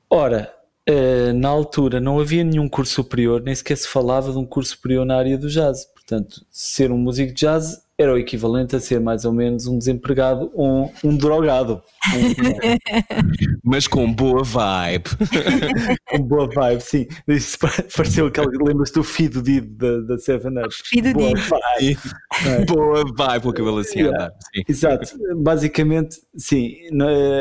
Ora, 0.09 0.53
eh, 0.85 1.33
na 1.33 1.49
altura 1.49 1.99
não 1.99 2.19
havia 2.19 2.43
nenhum 2.43 2.69
curso 2.69 2.93
superior, 2.93 3.41
nem 3.41 3.55
sequer 3.55 3.77
se 3.77 3.87
falava 3.87 4.31
de 4.31 4.37
um 4.37 4.45
curso 4.45 4.71
superior 4.71 5.05
na 5.05 5.17
área 5.17 5.37
do 5.37 5.49
jazz. 5.49 5.85
Portanto, 5.93 6.45
ser 6.49 6.91
um 6.91 6.97
músico 6.97 7.33
de 7.33 7.41
jazz 7.41 7.81
era 7.99 8.13
o 8.13 8.17
equivalente 8.17 8.75
a 8.75 8.79
ser 8.79 8.99
mais 8.99 9.25
ou 9.25 9.33
menos 9.33 9.65
um 9.65 9.77
desempregado 9.77 10.51
ou 10.53 10.85
um, 10.85 10.91
um 11.09 11.17
drogado. 11.17 11.81
Mas 13.63 13.87
com 13.87 14.11
boa 14.13 14.43
vibe. 14.43 15.09
Com 16.07 16.19
boa 16.19 16.47
vibe, 16.47 16.81
sim. 16.81 17.07
Isso 17.27 17.57
pareceu 17.59 18.27
aquele. 18.27 18.55
Lembras-te 18.63 18.93
do 18.93 19.03
Fido 19.03 19.41
Did 19.41 19.65
da, 19.77 19.99
da 20.01 20.17
Seven 20.17 20.59
Up? 20.59 20.69
Fido 20.71 21.11
Boa 21.11 21.33
Did. 21.33 21.43
vibe. 21.43 22.65
boa 22.67 23.03
vibe, 23.17 23.43
com 23.43 23.49
o 23.49 23.53
cabelo 23.53 23.79
assim 23.79 24.03
a 24.03 24.09
andar. 24.09 24.31
Sim. 24.53 24.63
Exato, 24.69 25.17
basicamente, 25.37 26.17
sim. 26.37 26.75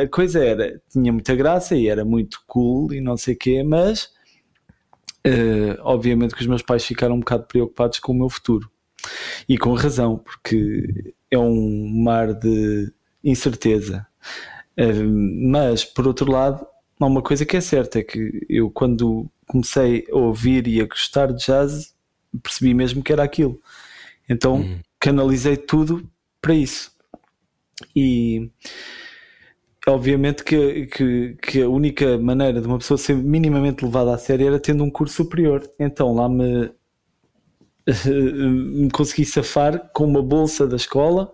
A 0.03 0.09
coisa 0.09 0.43
era, 0.43 0.81
tinha 0.91 1.13
muita 1.13 1.35
graça 1.35 1.77
e 1.77 1.87
era 1.87 2.05
muito 2.05 2.41
cool 2.47 2.93
e 2.93 3.01
não 3.01 3.17
sei 3.17 3.35
o 3.35 3.39
quê, 3.39 3.63
mas 3.63 4.09
eh, 5.23 5.77
obviamente 5.81 6.35
que 6.35 6.41
os 6.41 6.47
meus 6.47 6.63
pais 6.63 6.85
ficaram 6.85 7.17
um 7.17 7.21
bocado 7.21 7.45
preocupados 7.45 7.99
com 7.99 8.13
o 8.13 8.17
meu 8.17 8.29
futuro. 8.29 8.71
E 9.49 9.57
com 9.59 9.73
razão, 9.75 10.19
porque 10.19 11.15
é 11.31 11.39
um 11.39 11.89
mar 12.03 12.35
de 12.35 12.93
incerteza. 13.23 14.07
Mas, 15.51 15.85
por 15.85 16.07
outro 16.07 16.31
lado, 16.31 16.67
há 17.01 17.07
uma 17.07 17.23
coisa 17.23 17.45
que 17.45 17.57
é 17.57 17.61
certa: 17.61 17.99
é 17.99 18.03
que 18.03 18.47
eu, 18.49 18.71
quando 18.71 19.29
comecei 19.47 20.07
a 20.11 20.17
ouvir 20.17 20.67
e 20.67 20.81
a 20.81 20.87
gostar 20.87 21.33
de 21.33 21.45
jazz, 21.45 21.95
percebi 22.43 22.75
mesmo 22.75 23.03
que 23.03 23.13
era 23.13 23.23
aquilo. 23.23 23.61
Então, 24.29 24.65
canalizei 24.99 25.57
tudo 25.57 26.09
para 26.41 26.55
isso. 26.55 26.91
E 27.95 28.51
obviamente 29.87 30.43
que, 30.43 30.87
que, 30.87 31.37
que 31.41 31.63
a 31.63 31.69
única 31.69 32.19
maneira 32.19 32.61
de 32.61 32.67
uma 32.67 32.79
pessoa 32.79 32.99
ser 32.99 33.15
minimamente 33.15 33.85
levada 33.85 34.15
a 34.15 34.19
sério 34.19 34.47
era 34.47 34.59
tendo 34.59 34.83
um 34.83 34.91
curso 34.91 35.17
superior. 35.17 35.69
Então 35.79 36.15
lá 36.15 36.29
me, 36.29 36.71
me 37.87 38.91
consegui 38.93 39.25
safar 39.25 39.91
com 39.93 40.05
uma 40.05 40.23
bolsa 40.23 40.67
da 40.67 40.77
escola 40.77 41.33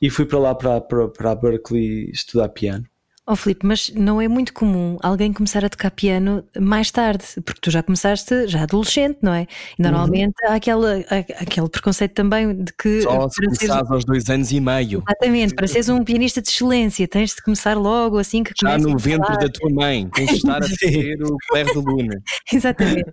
e 0.00 0.10
fui 0.10 0.26
para 0.26 0.38
lá 0.38 0.54
para, 0.54 0.80
para, 0.80 1.08
para 1.08 1.30
a 1.30 1.34
Berkeley 1.34 2.10
estudar 2.10 2.48
piano. 2.50 2.84
Oh 3.24 3.36
Filipe, 3.36 3.64
mas 3.64 3.88
não 3.94 4.20
é 4.20 4.26
muito 4.26 4.52
comum 4.52 4.98
alguém 5.00 5.32
começar 5.32 5.64
a 5.64 5.68
tocar 5.68 5.92
piano 5.92 6.44
mais 6.58 6.90
tarde, 6.90 7.24
porque 7.44 7.60
tu 7.60 7.70
já 7.70 7.80
começaste 7.80 8.48
já 8.48 8.64
adolescente, 8.64 9.18
não 9.22 9.32
é? 9.32 9.46
E 9.78 9.82
normalmente 9.82 10.34
uhum. 10.42 10.50
há, 10.50 10.54
aquela, 10.56 10.96
há 11.08 11.18
aquele 11.40 11.68
preconceito 11.68 12.14
também 12.14 12.52
de 12.64 12.72
que. 12.72 13.02
Só 13.02 13.28
se 13.28 13.40
começares 13.40 13.90
aos 13.92 14.04
dois 14.04 14.28
anos 14.28 14.50
e 14.50 14.58
meio. 14.58 15.04
Exatamente, 15.06 15.54
para 15.54 15.68
seres 15.68 15.88
um 15.88 16.02
pianista 16.02 16.42
de 16.42 16.48
excelência, 16.48 17.06
tens 17.06 17.30
de 17.30 17.42
começar 17.42 17.74
logo 17.74 18.18
assim 18.18 18.42
que 18.42 18.52
Já 18.60 18.76
no 18.76 18.98
ventre 18.98 19.38
da 19.38 19.48
tua 19.48 19.70
mãe, 19.70 20.08
tens 20.12 20.30
de 20.30 20.36
estar 20.38 20.60
a 20.60 20.66
ser 20.66 21.22
o 21.22 21.36
Claire 21.48 21.70
de 21.70 21.78
Luna. 21.78 22.22
Exatamente. 22.52 23.12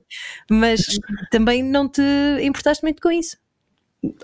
Mas 0.49 0.81
também 1.29 1.61
não 1.61 1.87
te 1.87 2.01
importaste 2.41 2.83
muito 2.83 2.99
com 2.99 3.11
isso. 3.11 3.37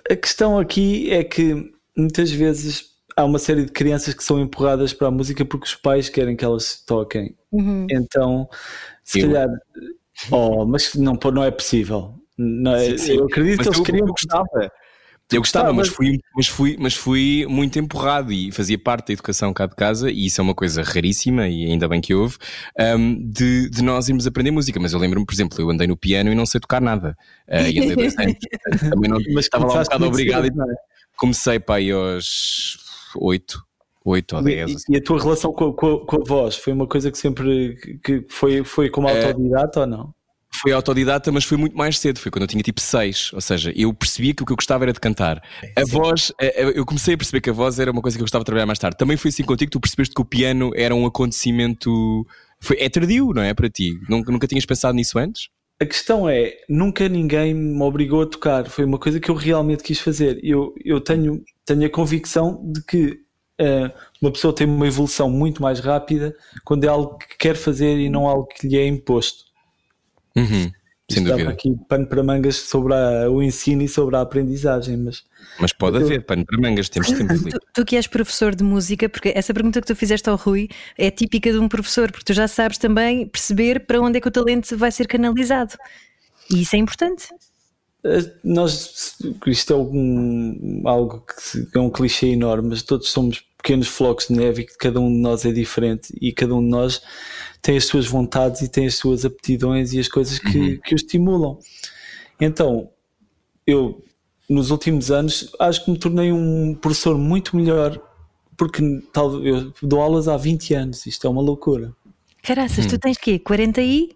A 0.10 0.16
questão 0.16 0.58
aqui 0.58 1.12
é 1.12 1.24
que 1.24 1.72
muitas 1.96 2.32
vezes 2.32 2.95
há 3.16 3.24
uma 3.24 3.40
série 3.40 3.66
de 3.66 3.72
crianças 3.72 4.14
que 4.14 4.24
são 4.24 4.40
empurradas 4.40 4.94
para 4.94 5.08
a 5.08 5.12
música 5.12 5.46
porque 5.46 5.66
os 5.66 5.76
pais 5.76 6.10
querem 6.10 6.36
que 6.36 6.44
elas 6.44 6.84
toquem. 6.86 7.36
Uhum. 7.52 7.88
Então, 7.90 8.50
se 9.04 9.22
eu... 9.22 9.28
calhar, 9.28 9.48
oh, 10.32 10.66
mas 10.66 10.94
não, 10.96 11.18
não 11.34 11.44
é 11.44 11.52
possível. 11.52 12.16
Não 12.38 12.76
é, 12.76 12.90
sim, 12.92 12.98
sim. 12.98 13.18
Eu 13.18 13.26
acredito 13.26 13.58
mas 13.58 13.68
que 13.68 13.70
eles 13.70 13.80
eu, 13.80 13.84
queriam. 13.84 14.08
Eu 14.08 14.14
gostava. 14.14 14.72
Eu 15.32 15.42
gostava, 15.42 15.74
mas 15.74 15.88
fui, 15.88 16.20
mas, 16.36 16.48
fui, 16.48 16.78
mas 16.80 16.94
fui 16.94 17.48
muito 17.50 17.80
empurrado 17.80 18.32
e 18.32 18.52
fazia 18.52 18.78
parte 18.78 19.08
da 19.08 19.14
educação 19.14 19.52
cá 19.52 19.66
de 19.66 19.76
casa, 19.76 20.12
e 20.12 20.28
isso 20.28 20.40
é 20.40 20.44
uma 20.44 20.54
coisa 20.54 20.84
raríssima, 20.84 21.48
e 21.48 21.66
ainda 21.66 21.88
bem 21.88 22.00
que 22.00 22.14
houve, 22.14 22.38
um, 22.96 23.28
de, 23.28 23.68
de 23.68 23.84
nós 23.84 24.08
irmos 24.08 24.28
aprender 24.28 24.52
música. 24.52 24.80
Mas 24.80 24.94
eu 24.94 25.00
lembro-me, 25.00 25.26
por 25.26 25.34
exemplo, 25.34 25.60
eu 25.60 25.70
andei 25.72 25.88
no 25.88 25.98
piano 25.98 26.32
e 26.32 26.36
não 26.36 26.46
sei 26.46 26.62
tocar 26.62 26.80
nada. 26.80 27.18
Uh, 27.48 27.68
e 27.68 27.80
andei 27.80 27.96
bastante. 28.06 28.38
Também 28.88 29.10
não, 29.10 29.18
mas 29.34 29.46
estava 29.46 29.66
lá 29.66 29.80
um 29.80 29.84
bocado 29.84 30.06
obrigado. 30.06 30.44
Cedo, 30.44 30.62
é? 30.62 30.76
Comecei 31.18 31.60
para 31.60 31.76
aí 31.76 31.92
aos 31.92 32.85
8, 33.18 33.64
8 34.06 34.36
ou 34.36 34.44
10. 34.44 34.58
E, 34.58 34.76
assim. 34.76 34.94
e 34.94 34.98
a 34.98 35.02
tua 35.02 35.22
relação 35.22 35.52
com, 35.52 35.74
com, 35.74 36.00
com, 36.00 36.16
a 36.18 36.24
voz 36.24 36.56
foi 36.56 36.74
uma 36.74 36.88
coisa 36.88 37.12
que 37.12 37.18
sempre 37.18 37.76
que 38.04 38.26
foi, 38.30 38.64
foi 38.64 38.90
como 38.90 39.10
é. 39.10 39.26
autodidata 39.26 39.80
é, 39.80 39.82
ou 39.82 39.88
não? 39.88 40.14
Foi 40.62 40.72
autodidata, 40.72 41.32
mas 41.32 41.44
foi 41.44 41.58
muito 41.58 41.76
mais 41.76 42.00
cedo, 42.00 42.20
foi 42.20 42.32
quando 42.32 42.44
eu 42.44 42.48
tinha 42.48 42.64
tipo 42.64 42.80
6, 42.80 43.32
ou 43.34 43.42
seja, 43.42 43.74
eu 43.76 43.94
percebia 43.94 44.34
que 44.34 44.42
o 44.42 44.46
que 44.46 44.54
eu 44.54 44.56
gostava 44.56 44.86
era 44.86 44.94
de 44.94 45.00
cantar. 45.00 45.44
A 45.76 45.86
Sim. 45.86 45.92
voz, 45.92 46.32
é, 46.40 46.64
é, 46.64 46.80
eu 46.80 46.86
comecei 46.86 47.16
a 47.16 47.18
perceber 47.18 47.42
que 47.42 47.50
a 47.50 47.54
voz 47.54 47.78
era 47.78 47.92
uma 47.92 48.02
coisa 48.02 48.18
que 48.18 48.22
eu 48.22 48.26
gostava 48.26 48.44
de 48.44 48.46
trabalhar 48.46 48.66
mais 48.66 48.80
tarde. 48.80 48.98
Também 48.98 49.18
foi 49.18 49.30
assim 49.30 49.44
contigo, 49.44 49.72
tu 49.72 49.80
percebeste 49.80 50.16
que 50.16 50.22
o 50.22 50.26
piano 50.26 50.72
era 50.76 50.96
um 50.96 51.06
acontecimento. 51.06 52.26
Foi, 52.62 52.78
é 52.80 52.88
tardio, 52.88 53.34
não 53.34 53.42
é? 53.42 53.54
Para 53.54 53.70
ti. 53.70 54.00
Nunca, 54.08 54.32
nunca 54.32 54.48
tinhas 54.48 54.66
pensado 54.66 54.96
nisso 54.96 55.20
antes? 55.20 55.50
A 55.80 55.86
questão 55.86 56.30
é, 56.30 56.58
nunca 56.70 57.10
ninguém 57.10 57.54
me 57.54 57.82
obrigou 57.82 58.22
a 58.22 58.26
tocar, 58.26 58.70
foi 58.70 58.86
uma 58.86 58.98
coisa 58.98 59.20
que 59.20 59.30
eu 59.30 59.36
realmente 59.36 59.84
quis 59.84 60.00
fazer. 60.00 60.40
Eu, 60.42 60.74
eu 60.84 61.02
tenho, 61.02 61.44
tenho 61.66 61.86
a 61.86 61.90
convicção 61.90 62.62
de 62.72 62.82
que 62.82 63.26
uh, 63.60 63.92
uma 64.22 64.32
pessoa 64.32 64.56
tem 64.56 64.66
uma 64.66 64.88
evolução 64.88 65.30
muito 65.30 65.62
mais 65.62 65.80
rápida 65.80 66.36
quando 66.64 66.86
é 66.86 66.88
algo 66.88 67.18
que 67.18 67.38
quer 67.38 67.56
fazer 67.56 67.98
e 67.98 68.10
não 68.10 68.28
algo 68.28 68.48
que 68.48 68.68
lhe 68.68 68.78
é 68.78 68.88
imposto. 68.88 69.44
Uhum. 70.36 70.72
Sem 71.10 71.24
dúvida. 71.24 71.52
aqui 71.52 71.76
pano 71.88 72.08
para 72.08 72.24
mangas 72.24 72.56
sobre 72.56 72.94
a, 72.94 73.30
o 73.30 73.42
ensino 73.42 73.84
e 73.84 73.88
sobre 73.88 74.16
a 74.16 74.22
aprendizagem, 74.22 74.98
mas. 74.98 75.24
Mas 75.60 75.72
pode 75.72 75.98
eu... 75.98 76.06
haver 76.06 76.26
pano 76.26 76.44
para 76.44 76.60
mangas, 76.60 76.90
temos 76.90 77.12
tempo. 77.12 77.34
Tu, 77.50 77.60
tu 77.74 77.86
que 77.86 77.96
és 77.96 78.08
professor 78.08 78.56
de 78.56 78.64
música, 78.64 79.08
porque 79.08 79.32
essa 79.36 79.54
pergunta 79.54 79.80
que 79.80 79.88
tu 79.88 79.96
fizeste 79.96 80.28
ao 80.30 80.36
Rui 80.36 80.68
é 80.98 81.12
típica 81.12 81.52
de 81.52 81.60
um 81.60 81.70
professor, 81.70 82.12
porque 82.12 82.26
tu 82.26 82.34
já 82.34 82.48
sabes 82.48 82.80
também 82.80 83.28
perceber 83.28 83.82
para 83.82 84.02
onde 84.02 84.18
é 84.18 84.22
que 84.22 84.28
o 84.28 84.32
talento 84.32 84.76
vai 84.76 84.92
ser 84.92 85.08
canalizado. 85.08 85.76
E 86.50 86.64
isso 86.64 86.76
é 86.76 86.80
importante. 86.80 87.28
Eh, 88.04 88.32
nós, 88.44 89.16
isto 89.48 89.74
é 89.74 89.76
um, 89.76 90.82
algo 90.86 91.24
que 91.72 91.78
é 91.78 91.80
um 91.80 91.90
clichê 91.90 92.28
enorme, 92.28 92.70
mas 92.70 92.82
todos 92.82 93.10
somos 93.10 93.44
pequenos 93.66 93.88
flocos 93.88 94.28
de 94.28 94.34
neve 94.34 94.62
e 94.62 94.66
que 94.66 94.78
cada 94.78 95.00
um 95.00 95.12
de 95.12 95.18
nós 95.18 95.44
é 95.44 95.52
diferente 95.52 96.14
e 96.22 96.32
cada 96.32 96.54
um 96.54 96.62
de 96.62 96.70
nós 96.70 97.02
tem 97.64 97.76
as 97.76 97.86
suas 97.86 98.06
vontades 98.06 98.62
e 98.62 98.70
tem 98.70 98.86
as 98.86 98.94
suas 98.94 99.26
aptidões 99.26 99.92
e 99.92 100.00
as 100.00 100.08
coisas 100.08 100.38
que, 100.38 100.60
uhum. 100.60 100.80
que 100.86 100.94
o 100.94 100.96
estimulam. 100.96 101.58
Então, 102.40 102.92
eu, 103.66 104.04
nos 104.48 104.70
últimos 104.70 105.10
anos, 105.10 105.52
acho 105.60 105.84
que 105.84 105.90
me 105.90 105.98
tornei 105.98 106.32
um 106.32 106.76
professor 106.76 107.18
muito 107.18 107.56
melhor 107.56 108.00
porque 108.56 108.84
tal, 109.12 109.44
eu 109.44 109.74
dou 109.82 110.00
aulas 110.00 110.28
há 110.28 110.38
20 110.38 110.76
anos, 110.76 111.08
isto 111.08 111.26
é 111.26 111.30
uma 111.30 111.42
loucura. 111.42 111.92
Caraças, 112.44 112.86
hum. 112.86 112.90
tu 112.90 113.00
tens 113.00 113.18
quê? 113.18 113.40
40 113.40 113.82
e? 113.82 114.16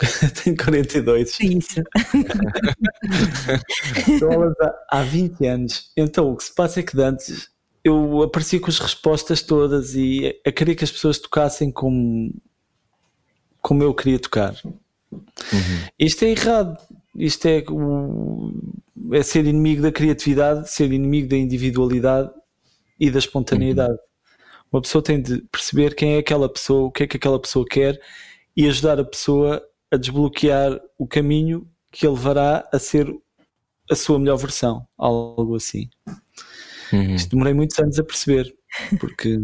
Tenho 0.42 0.56
42. 0.56 1.38
Isso. 1.40 1.82
dou 4.20 4.32
aulas 4.32 4.54
há, 4.58 4.74
há 4.90 5.02
20 5.02 5.46
anos. 5.46 5.92
Então, 5.94 6.32
o 6.32 6.36
que 6.36 6.44
se 6.44 6.54
passa 6.54 6.80
é 6.80 6.82
que 6.82 6.98
antes 6.98 7.54
eu 7.86 8.22
aparecia 8.22 8.58
com 8.58 8.68
as 8.68 8.80
respostas 8.80 9.42
todas 9.42 9.94
e 9.94 10.34
a 10.44 10.50
querer 10.50 10.74
que 10.74 10.82
as 10.82 10.90
pessoas 10.90 11.20
tocassem 11.20 11.70
como, 11.70 12.34
como 13.62 13.80
eu 13.80 13.94
queria 13.94 14.18
tocar. 14.18 14.56
Uhum. 14.64 15.20
Isto 15.96 16.24
é 16.24 16.30
errado. 16.30 16.76
Isto 17.14 17.46
é, 17.46 17.64
é 19.12 19.22
ser 19.22 19.46
inimigo 19.46 19.82
da 19.82 19.92
criatividade, 19.92 20.68
ser 20.68 20.90
inimigo 20.90 21.28
da 21.28 21.36
individualidade 21.36 22.28
e 22.98 23.08
da 23.08 23.20
espontaneidade. 23.20 23.92
Uhum. 23.92 23.98
Uma 24.72 24.82
pessoa 24.82 25.00
tem 25.00 25.22
de 25.22 25.42
perceber 25.42 25.94
quem 25.94 26.16
é 26.16 26.18
aquela 26.18 26.48
pessoa, 26.48 26.88
o 26.88 26.90
que 26.90 27.04
é 27.04 27.06
que 27.06 27.16
aquela 27.16 27.40
pessoa 27.40 27.64
quer 27.64 28.00
e 28.56 28.66
ajudar 28.66 28.98
a 28.98 29.04
pessoa 29.04 29.62
a 29.92 29.96
desbloquear 29.96 30.80
o 30.98 31.06
caminho 31.06 31.70
que 31.92 32.04
a 32.04 32.10
levará 32.10 32.68
a 32.72 32.80
ser 32.80 33.06
a 33.88 33.94
sua 33.94 34.18
melhor 34.18 34.38
versão, 34.38 34.84
algo 34.98 35.54
assim. 35.54 35.88
Uhum. 36.92 37.14
Isto 37.14 37.30
demorei 37.30 37.54
muitos 37.54 37.78
anos 37.78 37.98
a 37.98 38.04
perceber, 38.04 38.54
porque 39.00 39.38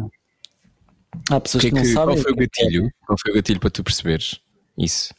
há 1.31 1.41
pessoas 1.41 1.63
que, 1.63 1.71
que, 1.71 1.75
não 1.75 1.83
que 1.83 1.89
sabem. 1.89 2.15
Qual 2.17 2.23
foi 2.23 2.33
o 2.33 2.35
é 2.35 2.47
gatilho? 2.47 2.87
É. 2.87 2.91
Qual 3.07 3.19
foi 3.21 3.33
o 3.33 3.35
gatilho 3.35 3.61
para 3.61 3.71
tu 3.71 3.85
perceberes 3.85 4.41
isso? 4.79 5.15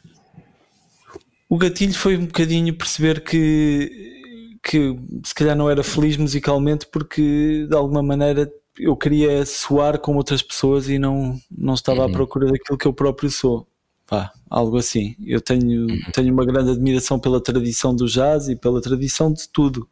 O 1.50 1.58
gatilho 1.58 1.94
foi 1.94 2.18
um 2.18 2.26
bocadinho 2.26 2.74
perceber 2.74 3.24
que, 3.24 4.60
que 4.64 4.96
se 5.24 5.36
calhar 5.36 5.56
não 5.56 5.70
era 5.70 5.84
feliz 5.84 6.18
musicalmente 6.18 6.88
porque 6.88 7.68
de 7.70 7.76
alguma 7.76 8.02
maneira 8.02 8.52
eu 8.80 8.96
queria 8.96 9.46
soar 9.46 10.00
com 10.00 10.16
outras 10.16 10.42
pessoas 10.42 10.90
e 10.90 10.98
não, 10.98 11.40
não 11.56 11.76
estava 11.76 12.06
uhum. 12.06 12.10
à 12.10 12.12
procura 12.12 12.48
daquilo 12.48 12.78
que 12.78 12.88
eu 12.88 12.94
próprio 12.94 13.30
sou. 13.30 13.68
Pá, 14.08 14.32
algo 14.50 14.78
assim. 14.78 15.16
Eu 15.26 15.40
tenho, 15.40 15.88
uhum. 15.88 16.02
tenho 16.12 16.34
uma 16.34 16.46
grande 16.46 16.72
admiração 16.72 17.20
pela 17.20 17.42
tradição 17.42 17.96
do 17.96 18.08
jazz 18.08 18.48
e 18.50 18.56
pela 18.56 18.82
tradição 18.82 19.32
de 19.32 19.48
tudo. 19.48 19.88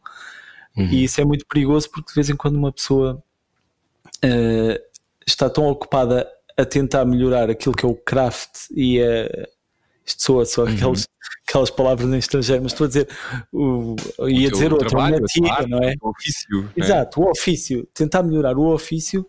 Uhum. 0.76 0.86
E 0.86 1.04
isso 1.04 1.20
é 1.20 1.26
muito 1.26 1.46
perigoso 1.46 1.90
porque 1.90 2.10
de 2.10 2.16
vez 2.16 2.30
em 2.30 2.36
quando 2.36 2.56
uma 2.56 2.72
pessoa 2.72 3.22
uh, 4.24 5.00
está 5.26 5.50
tão 5.50 5.68
ocupada 5.68 6.28
a 6.58 6.66
tentar 6.66 7.06
melhorar 7.06 7.50
aquilo 7.50 7.76
que 7.76 7.86
é 7.86 7.90
o 7.90 7.96
craft 7.96 8.68
e 8.72 9.02
a. 9.02 9.48
Isto 10.04 10.24
soa 10.24 10.46
só 10.46 10.64
uhum. 10.64 10.74
aquelas, 10.74 11.08
aquelas 11.48 11.70
palavras 11.70 12.12
em 12.12 12.18
estrangeiro, 12.18 12.64
mas 12.64 12.72
estou 12.74 12.86
a 12.86 12.88
dizer. 12.88 13.08
O, 13.52 13.96
o 14.18 14.28
ia 14.28 14.50
dizer 14.50 14.74
outra, 14.74 14.90
trabalho, 14.90 15.24
uma 15.38 15.68
não 15.68 15.80
é? 15.80 15.94
O 16.02 16.10
ofício. 16.10 16.70
É. 16.76 16.84
Exato, 16.84 17.22
é. 17.22 17.24
o 17.24 17.30
ofício. 17.30 17.88
Tentar 17.94 18.24
melhorar 18.24 18.58
o 18.58 18.74
ofício 18.74 19.26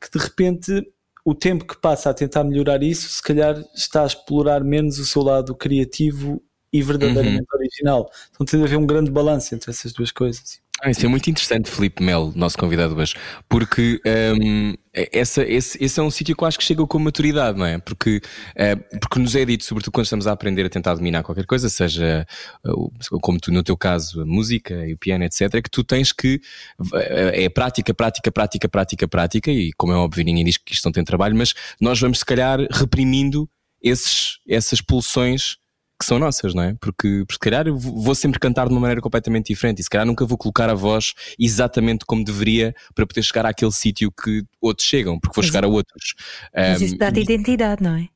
que 0.00 0.10
de 0.10 0.22
repente 0.22 0.86
o 1.24 1.34
tempo 1.34 1.64
que 1.64 1.80
passa 1.80 2.10
a 2.10 2.14
tentar 2.14 2.42
melhorar 2.44 2.82
isso, 2.82 3.08
se 3.08 3.22
calhar 3.22 3.56
está 3.74 4.02
a 4.02 4.06
explorar 4.06 4.64
menos 4.64 4.98
o 4.98 5.06
seu 5.06 5.22
lado 5.22 5.54
criativo 5.54 6.42
e 6.72 6.82
verdadeiramente 6.82 7.46
uhum. 7.52 7.58
original. 7.58 8.10
Então 8.30 8.46
tem 8.46 8.58
de 8.58 8.66
haver 8.66 8.78
um 8.78 8.86
grande 8.86 9.10
balanço 9.10 9.54
entre 9.54 9.70
essas 9.70 9.92
duas 9.92 10.10
coisas. 10.10 10.62
Ah, 10.84 10.90
isso 10.90 11.06
é 11.06 11.08
muito 11.08 11.30
interessante, 11.30 11.70
Felipe 11.70 12.02
Melo, 12.02 12.32
nosso 12.34 12.58
convidado 12.58 12.96
hoje, 12.96 13.14
porque 13.48 14.00
um, 14.36 14.74
essa, 14.92 15.44
esse, 15.44 15.78
esse, 15.80 16.00
é 16.00 16.02
um 16.02 16.10
sítio 16.10 16.34
que 16.34 16.42
eu 16.42 16.48
acho 16.48 16.58
que 16.58 16.64
chega 16.64 16.84
com 16.84 16.98
maturidade, 16.98 17.56
não 17.56 17.64
é? 17.64 17.78
Porque, 17.78 18.20
uh, 18.56 18.98
porque 18.98 19.20
nos 19.20 19.36
é 19.36 19.44
dito, 19.44 19.62
sobretudo 19.62 19.92
quando 19.92 20.06
estamos 20.06 20.26
a 20.26 20.32
aprender 20.32 20.66
a 20.66 20.68
tentar 20.68 20.96
dominar 20.96 21.22
qualquer 21.22 21.46
coisa, 21.46 21.68
seja 21.68 22.26
uh, 22.66 23.20
como 23.20 23.38
tu, 23.38 23.52
no 23.52 23.62
teu 23.62 23.76
caso, 23.76 24.22
a 24.22 24.26
música 24.26 24.74
e 24.84 24.94
o 24.94 24.98
piano, 24.98 25.22
etc., 25.22 25.62
que 25.62 25.70
tu 25.70 25.84
tens 25.84 26.10
que. 26.10 26.40
Uh, 26.80 26.96
é 27.32 27.48
prática, 27.48 27.94
prática, 27.94 28.32
prática, 28.32 28.68
prática, 28.68 29.06
prática, 29.06 29.50
e 29.52 29.72
como 29.74 29.92
é 29.92 29.96
óbvio, 29.96 30.24
ninguém 30.24 30.44
diz 30.44 30.56
que 30.56 30.74
isto 30.74 30.84
não 30.84 30.92
tem 30.92 31.04
trabalho, 31.04 31.36
mas 31.36 31.54
nós 31.80 32.00
vamos, 32.00 32.18
se 32.18 32.24
calhar, 32.24 32.58
reprimindo 32.72 33.48
esses, 33.80 34.38
essas 34.48 34.80
pulsões 34.80 35.61
que 36.02 36.08
são 36.08 36.18
nossas, 36.18 36.54
não 36.54 36.62
é? 36.62 36.74
Porque, 36.80 37.24
porque 37.26 37.34
se 37.34 37.38
calhar 37.38 37.66
eu 37.66 37.76
vou 37.76 38.14
sempre 38.14 38.38
cantar 38.38 38.66
de 38.66 38.74
uma 38.74 38.80
maneira 38.80 39.00
completamente 39.00 39.46
diferente 39.46 39.80
e 39.80 39.82
se 39.82 39.88
calhar 39.88 40.06
nunca 40.06 40.26
vou 40.26 40.36
colocar 40.36 40.68
a 40.68 40.74
voz 40.74 41.14
exatamente 41.38 42.04
como 42.04 42.24
deveria 42.24 42.74
para 42.94 43.06
poder 43.06 43.22
chegar 43.22 43.46
àquele 43.46 43.72
sítio 43.72 44.12
que 44.12 44.44
outros 44.60 44.86
chegam, 44.86 45.18
porque 45.18 45.34
vou 45.34 45.44
chegar 45.44 45.64
a 45.64 45.68
outros. 45.68 46.14
Mas 46.54 46.80
um, 46.80 46.84
isso 46.84 46.98
dá-te 46.98 47.20
identidade, 47.20 47.82
não 47.82 47.96
é? 47.96 48.08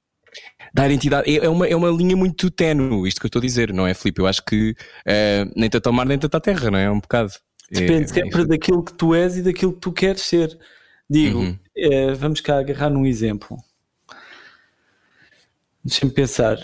Dá 0.75 0.87
identidade, 0.87 1.31
é, 1.31 1.45
é 1.45 1.49
uma, 1.49 1.67
é 1.67 1.75
uma 1.75 1.89
linha 1.89 2.17
muito 2.17 2.51
ténue, 2.51 3.09
isto 3.09 3.21
que 3.21 3.27
eu 3.27 3.29
estou 3.29 3.41
a 3.41 3.43
dizer, 3.43 3.73
não 3.73 3.87
é, 3.87 3.95
Filipe? 3.95 4.21
Eu 4.21 4.27
acho 4.27 4.45
que 4.45 4.73
uh, 4.73 5.53
nem 5.57 5.71
tanto 5.71 5.87
ao 5.87 5.93
mar, 5.93 6.05
nem 6.05 6.19
tanto 6.19 6.37
à 6.37 6.41
terra, 6.41 6.71
não 6.71 6.79
é? 6.79 6.85
É 6.85 6.91
um 6.91 7.01
bocado. 7.01 7.33
Depende 7.71 8.05
é, 8.05 8.09
sempre 8.09 8.43
é... 8.43 8.47
daquilo 8.47 8.85
que 8.85 8.93
tu 8.93 9.15
és 9.15 9.37
e 9.37 9.43
daquilo 9.43 9.73
que 9.73 9.81
tu 9.81 9.93
queres 9.93 10.23
ser. 10.23 10.59
Digo, 11.09 11.39
uhum. 11.39 11.59
uh, 11.79 12.17
vamos 12.17 12.41
cá 12.41 12.59
agarrar 12.59 12.91
num 12.91 13.07
exemplo. 13.07 13.57
Deixa-me 15.85 16.13
pensar. 16.13 16.59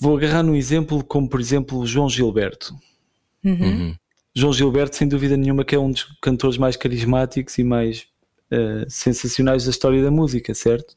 Vou 0.00 0.16
agarrar 0.16 0.42
num 0.42 0.54
exemplo 0.54 1.02
como, 1.02 1.28
por 1.28 1.40
exemplo, 1.40 1.86
João 1.86 2.08
Gilberto. 2.08 2.74
Uhum. 3.44 3.52
uhum. 3.52 3.96
João 4.34 4.52
Gilberto, 4.52 4.94
sem 4.94 5.08
dúvida 5.08 5.36
nenhuma, 5.36 5.64
que 5.64 5.74
é 5.74 5.78
um 5.78 5.90
dos 5.90 6.04
cantores 6.22 6.56
mais 6.56 6.76
carismáticos 6.76 7.58
e 7.58 7.64
mais 7.64 8.06
uh, 8.52 8.88
sensacionais 8.88 9.64
da 9.64 9.70
história 9.70 10.02
da 10.02 10.10
música, 10.10 10.54
certo? 10.54 10.96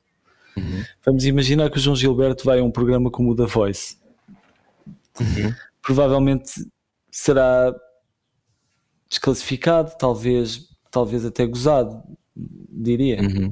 Vamos 1.05 1.25
imaginar 1.25 1.69
que 1.69 1.77
o 1.77 1.79
João 1.79 1.95
Gilberto 1.95 2.43
vai 2.43 2.59
a 2.59 2.63
um 2.63 2.71
programa 2.71 3.09
como 3.09 3.31
o 3.31 3.35
The 3.35 3.45
Voice. 3.45 3.97
Provavelmente 5.81 6.51
será 7.09 7.73
desclassificado, 9.09 9.95
talvez, 9.97 10.69
talvez 10.89 11.25
até 11.25 11.45
gozado, 11.45 12.03
diria. 12.35 13.21
Uhum. 13.21 13.51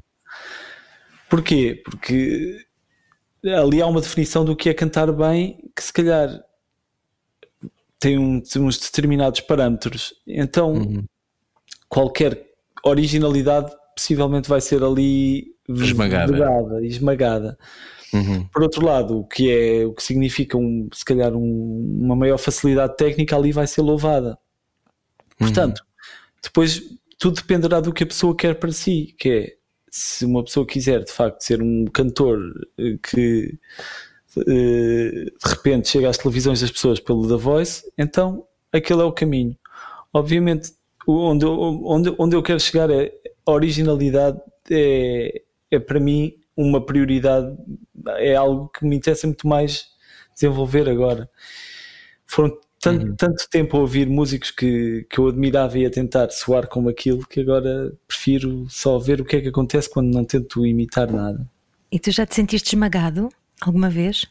Porquê? 1.29 1.81
Porque 1.83 2.65
ali 3.45 3.81
há 3.81 3.87
uma 3.87 4.01
definição 4.01 4.43
do 4.43 4.55
que 4.55 4.69
é 4.69 4.73
cantar 4.73 5.11
bem 5.11 5.59
que 5.75 5.83
se 5.83 5.93
calhar 5.93 6.43
tem 7.99 8.17
um- 8.17 8.41
uns 8.57 8.77
determinados 8.79 9.41
parâmetros. 9.41 10.13
Então, 10.25 10.73
Uhum. 10.73 11.05
qualquer 11.87 12.47
originalidade 12.83 13.71
possivelmente 13.95 14.47
vai 14.49 14.61
ser 14.61 14.83
ali 14.83 15.53
Esmagada. 15.67 16.31
vedada, 16.31 16.85
esmagada. 16.85 17.57
Uhum. 18.13 18.45
Por 18.47 18.63
outro 18.63 18.83
lado, 18.85 19.19
o 19.19 19.23
que 19.27 19.51
é 19.51 19.85
o 19.85 19.93
que 19.93 20.01
significa 20.01 20.57
um, 20.57 20.87
se 20.93 21.05
calhar 21.05 21.35
um- 21.35 21.99
uma 22.01 22.15
maior 22.15 22.37
facilidade 22.37 22.95
técnica 22.97 23.35
ali 23.35 23.51
vai 23.51 23.67
ser 23.67 23.81
louvada. 23.81 24.37
Portanto, 25.37 25.83
depois 26.41 26.81
tudo 27.19 27.35
dependerá 27.35 27.79
do 27.81 27.93
que 27.93 28.03
a 28.03 28.07
pessoa 28.07 28.35
quer 28.35 28.55
para 28.55 28.71
si, 28.71 29.13
que 29.19 29.29
é 29.29 29.55
se 29.91 30.25
uma 30.25 30.43
pessoa 30.43 30.65
quiser 30.65 31.03
de 31.03 31.11
facto 31.11 31.41
ser 31.41 31.61
um 31.61 31.85
cantor 31.85 32.39
eh, 32.77 32.97
que 33.01 33.57
eh, 34.37 35.25
de 35.25 35.49
repente 35.49 35.89
chega 35.89 36.09
às 36.09 36.17
televisões 36.17 36.61
das 36.61 36.71
pessoas 36.71 36.99
pelo 36.99 37.27
The 37.27 37.35
Voice, 37.35 37.83
então 37.97 38.45
aquele 38.71 39.01
é 39.01 39.05
o 39.05 39.11
caminho. 39.11 39.57
Obviamente, 40.13 40.71
onde 41.07 41.45
eu, 41.45 41.51
onde, 41.85 42.15
onde 42.17 42.35
eu 42.35 42.43
quero 42.43 42.59
chegar 42.59 42.89
é 42.89 43.11
a 43.45 43.51
originalidade 43.51 44.39
é, 44.69 45.41
é 45.71 45.79
para 45.79 45.99
mim 45.99 46.35
uma 46.55 46.85
prioridade, 46.85 47.55
é 48.17 48.35
algo 48.35 48.69
que 48.69 48.85
me 48.85 48.95
interessa 48.97 49.25
muito 49.25 49.47
mais 49.47 49.87
desenvolver 50.33 50.89
agora. 50.89 51.29
Foram 52.25 52.57
tanto, 52.81 53.15
tanto 53.15 53.49
tempo 53.49 53.77
a 53.77 53.79
ouvir 53.81 54.07
músicos 54.07 54.51
que, 54.51 55.05
que 55.09 55.19
eu 55.19 55.27
admirava 55.27 55.77
e 55.77 55.85
a 55.85 55.89
tentar 55.89 56.29
soar 56.31 56.67
como 56.67 56.89
aquilo 56.89 57.25
que 57.27 57.39
agora 57.41 57.93
prefiro 58.07 58.65
só 58.69 58.97
ver 58.97 59.21
o 59.21 59.25
que 59.25 59.35
é 59.37 59.41
que 59.41 59.47
acontece 59.49 59.89
quando 59.89 60.13
não 60.13 60.23
tento 60.23 60.65
imitar 60.65 61.11
nada. 61.11 61.47
E 61.91 61.99
tu 61.99 62.11
já 62.11 62.25
te 62.25 62.35
sentiste 62.35 62.75
esmagado 62.75 63.29
alguma 63.61 63.89
vez? 63.89 64.25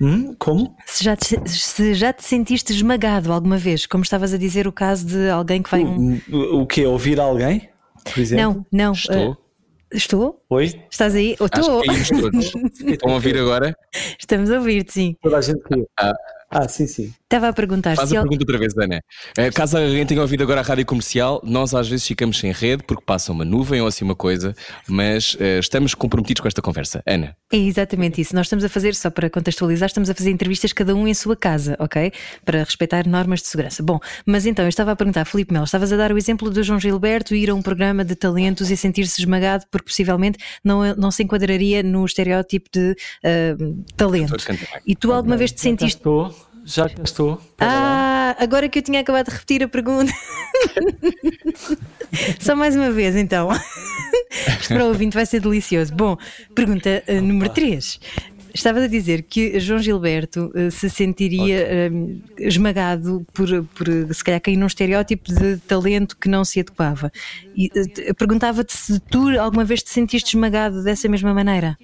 Hum? 0.00 0.34
Como? 0.38 0.76
Se 0.86 1.04
já, 1.04 1.16
te, 1.16 1.38
se 1.48 1.94
já 1.94 2.12
te 2.12 2.24
sentiste 2.24 2.72
esmagado 2.72 3.32
alguma 3.32 3.56
vez, 3.56 3.86
como 3.86 4.02
estavas 4.02 4.34
a 4.34 4.36
dizer 4.36 4.66
o 4.66 4.72
caso 4.72 5.06
de 5.06 5.30
alguém 5.30 5.62
que 5.62 5.70
vai. 5.70 5.84
um- 5.84 6.20
O, 6.30 6.62
o 6.62 6.66
que? 6.66 6.84
Ouvir 6.84 7.20
alguém? 7.20 7.68
Por 8.04 8.18
exemplo? 8.18 8.66
Não, 8.72 8.86
não. 8.86 8.92
Estou. 8.92 9.32
ah, 9.32 9.36
estou? 9.96 10.44
Oi? 10.50 10.72
Estás 10.90 11.14
aí? 11.14 11.36
Acho 11.38 11.60
estou. 11.60 12.30
que. 12.30 12.90
Estão 12.94 13.10
a 13.10 13.14
ouvir 13.14 13.38
agora? 13.38 13.76
Estamos 14.18 14.50
a 14.50 14.56
ouvir-te, 14.58 14.92
sim. 14.92 15.16
Toda 15.22 15.36
a 15.38 15.40
gente 15.40 15.60
caiu. 15.60 15.88
Ah. 16.00 16.12
Ah, 16.54 16.68
sim, 16.68 16.86
sim. 16.86 17.12
Estava 17.24 17.48
a 17.48 17.52
perguntar 17.52 17.96
Faz 17.96 18.10
se 18.10 18.16
a 18.16 18.20
al- 18.20 18.24
pergunta 18.24 18.42
outra 18.44 18.58
vez, 18.58 18.76
Ana. 18.76 19.00
Eh, 19.38 19.50
Caso 19.50 19.78
alguém 19.78 20.04
tenha 20.04 20.20
ouvido 20.20 20.42
agora 20.42 20.60
a 20.60 20.62
rádio 20.62 20.84
comercial, 20.84 21.40
nós 21.42 21.74
às 21.74 21.88
vezes 21.88 22.06
ficamos 22.06 22.38
sem 22.38 22.52
rede 22.52 22.82
porque 22.86 23.02
passa 23.04 23.32
uma 23.32 23.44
nuvem 23.44 23.80
ou 23.80 23.86
assim 23.86 24.04
uma 24.04 24.14
coisa, 24.14 24.54
mas 24.86 25.34
eh, 25.40 25.58
estamos 25.58 25.94
comprometidos 25.94 26.40
com 26.42 26.48
esta 26.48 26.60
conversa. 26.60 27.02
Ana, 27.06 27.34
É 27.50 27.56
exatamente 27.56 28.20
isso. 28.20 28.34
Nós 28.34 28.46
estamos 28.46 28.64
a 28.64 28.68
fazer, 28.68 28.94
só 28.94 29.08
para 29.10 29.30
contextualizar, 29.30 29.86
estamos 29.86 30.10
a 30.10 30.14
fazer 30.14 30.30
entrevistas 30.30 30.72
cada 30.74 30.94
um 30.94 31.08
em 31.08 31.14
sua 31.14 31.34
casa, 31.34 31.74
ok? 31.78 32.12
Para 32.44 32.64
respeitar 32.64 33.06
normas 33.08 33.40
de 33.40 33.46
segurança. 33.48 33.82
Bom, 33.82 33.98
mas 34.26 34.44
então 34.44 34.64
eu 34.64 34.68
estava 34.68 34.92
a 34.92 34.96
perguntar, 34.96 35.24
Filipe 35.24 35.52
Melo, 35.54 35.64
estavas 35.64 35.90
a 35.90 35.96
dar 35.96 36.12
o 36.12 36.18
exemplo 36.18 36.50
do 36.50 36.62
João 36.62 36.78
Gilberto 36.78 37.34
ir 37.34 37.48
a 37.48 37.54
um 37.54 37.62
programa 37.62 38.04
de 38.04 38.14
talentos 38.14 38.70
e 38.70 38.76
sentir-se 38.76 39.20
esmagado 39.22 39.64
porque 39.70 39.86
possivelmente 39.86 40.38
não, 40.62 40.94
não 40.96 41.10
se 41.10 41.22
enquadraria 41.22 41.82
no 41.82 42.04
estereótipo 42.04 42.68
de 42.70 42.94
ah, 43.24 43.56
talento. 43.96 44.34
E 44.86 44.94
tu 44.94 45.12
alguma 45.12 45.36
vez 45.36 45.50
te 45.52 45.60
sentiste. 45.62 45.96
estou, 45.98 46.34
já 46.64 46.88
cá 46.88 47.02
estou. 47.02 47.40
Ah, 47.58 48.36
agora 48.38 48.68
que 48.68 48.78
eu 48.78 48.82
tinha 48.82 49.00
acabado 49.00 49.26
de 49.26 49.32
repetir 49.32 49.62
a 49.62 49.68
pergunta. 49.68 50.12
Só 52.40 52.54
mais 52.56 52.76
uma 52.76 52.90
vez, 52.90 53.16
então. 53.16 53.48
Isto 54.60 54.74
para 54.74 54.84
o 54.84 54.88
ouvinte 54.88 55.14
vai 55.14 55.26
ser 55.26 55.40
delicioso. 55.40 55.92
Bom, 55.94 56.16
pergunta 56.54 57.02
eh, 57.06 57.20
número 57.20 57.50
3. 57.52 58.00
Estavas 58.54 58.82
a 58.82 58.86
dizer 58.86 59.22
que 59.22 59.58
João 59.58 59.80
Gilberto 59.80 60.52
eh, 60.54 60.68
se 60.70 60.90
sentiria 60.90 61.56
eh, 61.60 61.90
esmagado 62.38 63.24
por, 63.32 63.48
por, 63.74 63.86
se 64.14 64.22
calhar, 64.22 64.40
cair 64.40 64.56
num 64.56 64.66
estereótipo 64.66 65.32
de 65.32 65.56
talento 65.58 66.16
que 66.18 66.28
não 66.28 66.44
se 66.44 66.60
adequava. 66.60 67.10
E 67.56 67.68
te- 67.70 68.12
perguntava-te 68.14 68.76
se 68.76 69.00
tu 69.00 69.28
alguma 69.40 69.64
vez 69.64 69.82
te 69.82 69.90
sentiste 69.90 70.36
esmagado 70.36 70.82
dessa 70.84 71.08
mesma 71.08 71.32
maneira. 71.32 71.78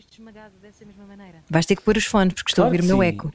Vais 1.50 1.64
ter 1.64 1.76
que 1.76 1.82
pôr 1.82 1.96
os 1.96 2.04
fones, 2.04 2.34
porque 2.34 2.50
estou 2.50 2.64
Claro 2.64 2.76
a 2.76 2.80
ouvir 2.82 2.92
o 2.92 2.96
meu 2.96 3.02
sim. 3.02 3.08
eco. 3.08 3.32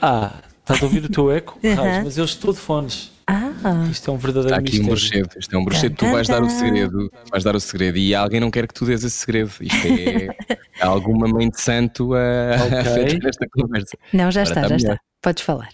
Ah, 0.00 0.40
estás 0.60 0.82
a 0.82 0.84
ouvir 0.84 1.04
o 1.04 1.08
teu 1.08 1.30
eco? 1.32 1.58
Uhum. 1.64 1.74
Raios, 1.74 2.04
mas 2.04 2.18
eu 2.18 2.24
estou 2.24 2.52
de 2.52 2.58
fones. 2.58 3.12
Ah, 3.26 3.52
Isto 3.90 4.10
é 4.10 4.14
um 4.14 4.16
verdadeiro 4.16 4.56
está 4.56 4.58
aqui 4.58 4.80
um 4.80 4.90
mistério. 4.90 5.24
bruxedo. 5.26 5.40
Isto 5.40 5.54
é 5.54 5.58
um 5.58 5.64
bruxedo. 5.64 5.94
Tu 5.96 6.06
vais 6.10 6.28
dar 6.28 6.42
o 6.42 6.48
segredo, 6.48 7.12
vais 7.30 7.44
dar 7.44 7.54
o 7.54 7.60
segredo 7.60 7.98
e 7.98 8.14
alguém 8.14 8.40
não 8.40 8.50
quer 8.50 8.66
que 8.66 8.72
tu 8.72 8.86
dês 8.86 9.04
esse 9.04 9.18
segredo. 9.18 9.50
Isto 9.60 9.86
é 9.86 10.28
alguma 10.80 11.28
mãe 11.28 11.50
de 11.50 11.60
santo 11.60 12.14
a, 12.14 12.18
a 12.18 12.64
Ok. 12.64 12.78
afetar 12.78 13.28
esta 13.28 13.46
conversa. 13.50 13.98
não, 14.14 14.30
já 14.30 14.40
Agora 14.42 14.42
está, 14.42 14.60
está 14.62 14.68
já 14.68 14.76
melhor. 14.76 14.92
está. 14.94 15.00
Podes 15.20 15.42
falar. 15.42 15.68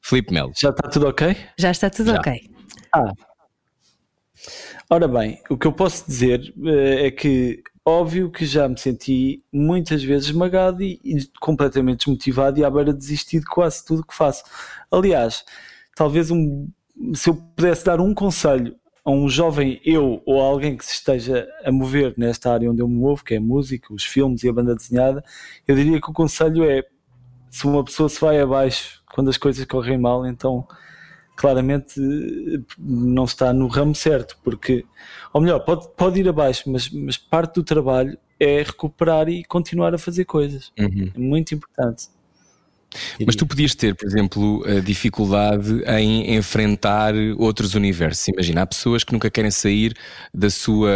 Filipe 0.00 0.32
Melo. 0.32 0.52
Já 0.56 0.70
está 0.70 0.88
tudo 0.88 1.08
ok? 1.08 1.36
Já 1.58 1.70
está 1.72 1.90
tudo 1.90 2.12
Já. 2.12 2.18
ok. 2.20 2.50
Ah. 2.94 3.12
Ora 4.90 5.08
bem, 5.08 5.40
o 5.48 5.56
que 5.56 5.66
eu 5.66 5.72
posso 5.72 6.04
dizer 6.06 6.52
eh, 6.66 7.06
é 7.06 7.10
que 7.10 7.62
óbvio 7.84 8.30
que 8.30 8.44
já 8.44 8.68
me 8.68 8.78
senti 8.78 9.44
muitas 9.52 10.02
vezes 10.02 10.28
esmagado 10.28 10.82
e, 10.82 11.00
e 11.04 11.26
completamente 11.40 11.98
desmotivado 11.98 12.58
e 12.58 12.64
à 12.64 12.70
beira 12.70 12.92
de 12.92 12.98
desistir 12.98 13.40
de 13.40 13.46
quase 13.46 13.84
tudo 13.84 14.06
que 14.06 14.14
faço. 14.14 14.44
Aliás, 14.90 15.44
talvez 15.94 16.30
um, 16.30 16.68
se 17.14 17.30
eu 17.30 17.34
pudesse 17.34 17.84
dar 17.84 18.00
um 18.00 18.14
conselho 18.14 18.76
a 19.04 19.10
um 19.10 19.28
jovem 19.28 19.80
eu 19.84 20.22
ou 20.24 20.40
a 20.40 20.44
alguém 20.44 20.76
que 20.76 20.84
se 20.84 20.92
esteja 20.92 21.48
a 21.64 21.72
mover 21.72 22.14
nesta 22.16 22.52
área 22.52 22.70
onde 22.70 22.80
eu 22.80 22.88
me 22.88 22.94
movo, 22.94 23.24
que 23.24 23.34
é 23.34 23.38
a 23.38 23.40
música, 23.40 23.92
os 23.92 24.04
filmes 24.04 24.44
e 24.44 24.48
a 24.48 24.52
banda 24.52 24.76
desenhada, 24.76 25.24
eu 25.66 25.74
diria 25.74 26.00
que 26.00 26.08
o 26.08 26.12
conselho 26.12 26.64
é 26.64 26.84
se 27.50 27.66
uma 27.66 27.84
pessoa 27.84 28.08
se 28.08 28.20
vai 28.20 28.40
abaixo 28.40 29.02
quando 29.12 29.28
as 29.28 29.36
coisas 29.36 29.64
correm 29.66 29.98
mal, 29.98 30.24
então 30.24 30.66
claramente 31.42 32.00
não 32.78 33.24
está 33.24 33.52
no 33.52 33.66
ramo 33.66 33.96
certo, 33.96 34.38
porque, 34.44 34.84
ou 35.32 35.40
melhor, 35.40 35.58
pode, 35.58 35.88
pode 35.96 36.20
ir 36.20 36.28
abaixo, 36.28 36.70
mas, 36.70 36.88
mas 36.88 37.16
parte 37.16 37.56
do 37.56 37.64
trabalho 37.64 38.16
é 38.38 38.62
recuperar 38.62 39.28
e 39.28 39.42
continuar 39.42 39.92
a 39.92 39.98
fazer 39.98 40.24
coisas. 40.24 40.70
Uhum. 40.78 41.10
É 41.12 41.18
muito 41.18 41.52
importante. 41.52 42.06
Mas 43.26 43.34
tu 43.34 43.44
podias 43.44 43.74
ter, 43.74 43.96
por 43.96 44.06
exemplo, 44.06 44.62
a 44.66 44.78
dificuldade 44.78 45.82
em 45.98 46.36
enfrentar 46.36 47.12
outros 47.38 47.74
universos. 47.74 48.28
Imagina, 48.28 48.62
há 48.62 48.66
pessoas 48.66 49.02
que 49.02 49.12
nunca 49.12 49.28
querem 49.28 49.50
sair 49.50 49.96
da 50.32 50.48
sua, 50.50 50.92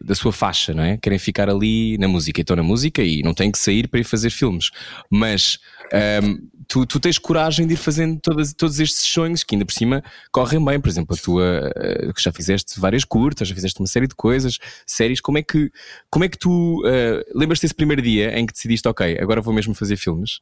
da 0.00 0.14
sua 0.14 0.32
faixa, 0.32 0.72
não 0.74 0.84
é? 0.84 0.96
Querem 0.96 1.18
ficar 1.18 1.48
ali 1.48 1.98
na 1.98 2.06
música. 2.06 2.40
Então, 2.40 2.54
na 2.54 2.62
música 2.62 3.02
e 3.02 3.20
não 3.22 3.34
têm 3.34 3.50
que 3.50 3.58
sair 3.58 3.88
para 3.88 3.98
ir 3.98 4.04
fazer 4.04 4.30
filmes. 4.30 4.70
Mas 5.10 5.58
ahm, 5.92 6.38
tu, 6.66 6.86
tu 6.86 6.98
tens 6.98 7.18
coragem 7.18 7.66
de 7.66 7.74
ir 7.74 7.76
fazendo 7.76 8.18
todas, 8.20 8.54
todos 8.54 8.80
estes 8.80 9.02
sonhos 9.02 9.42
que 9.44 9.54
ainda 9.54 9.66
por 9.66 9.72
cima 9.72 10.02
correm 10.30 10.64
bem. 10.64 10.80
Por 10.80 10.88
exemplo, 10.88 11.14
a 11.14 11.22
tua, 11.22 11.72
eh, 11.76 12.12
que 12.14 12.22
já 12.22 12.32
fizeste 12.32 12.80
várias 12.80 13.04
curtas, 13.04 13.48
já 13.48 13.54
fizeste 13.54 13.78
uma 13.80 13.86
série 13.86 14.06
de 14.06 14.14
coisas, 14.14 14.58
séries. 14.86 15.20
Como 15.20 15.38
é 15.38 15.42
que, 15.42 15.70
como 16.10 16.24
é 16.24 16.28
que 16.28 16.38
tu 16.38 16.82
eh, 16.86 17.24
lembras-te 17.34 17.62
desse 17.62 17.74
primeiro 17.74 18.00
dia 18.00 18.38
em 18.38 18.46
que 18.46 18.52
decidiste, 18.52 18.88
ok, 18.88 19.18
agora 19.20 19.40
vou 19.40 19.52
mesmo 19.52 19.74
fazer 19.74 19.96
filmes? 19.96 20.40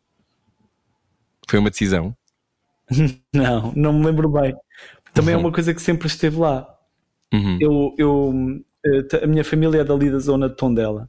Foi 1.49 1.59
uma 1.59 1.71
decisão. 1.71 2.15
Não, 3.33 3.73
não 3.77 3.93
me 3.93 4.07
lembro 4.07 4.29
bem. 4.29 4.53
Também 5.15 5.35
é 5.35 5.37
uma 5.37 5.53
coisa 5.53 5.73
que 5.73 5.81
sempre 5.81 6.09
esteve 6.09 6.39
lá. 6.39 6.67
Uhum. 7.33 7.59
Eu, 7.61 7.95
eu, 7.97 8.65
eh, 8.85 9.25
a 9.25 9.27
minha 9.27 9.45
família 9.45 9.81
é 9.81 9.85
dali 9.85 10.11
da 10.11 10.19
zona 10.19 10.49
de 10.49 10.57
Tondela. 10.57 11.09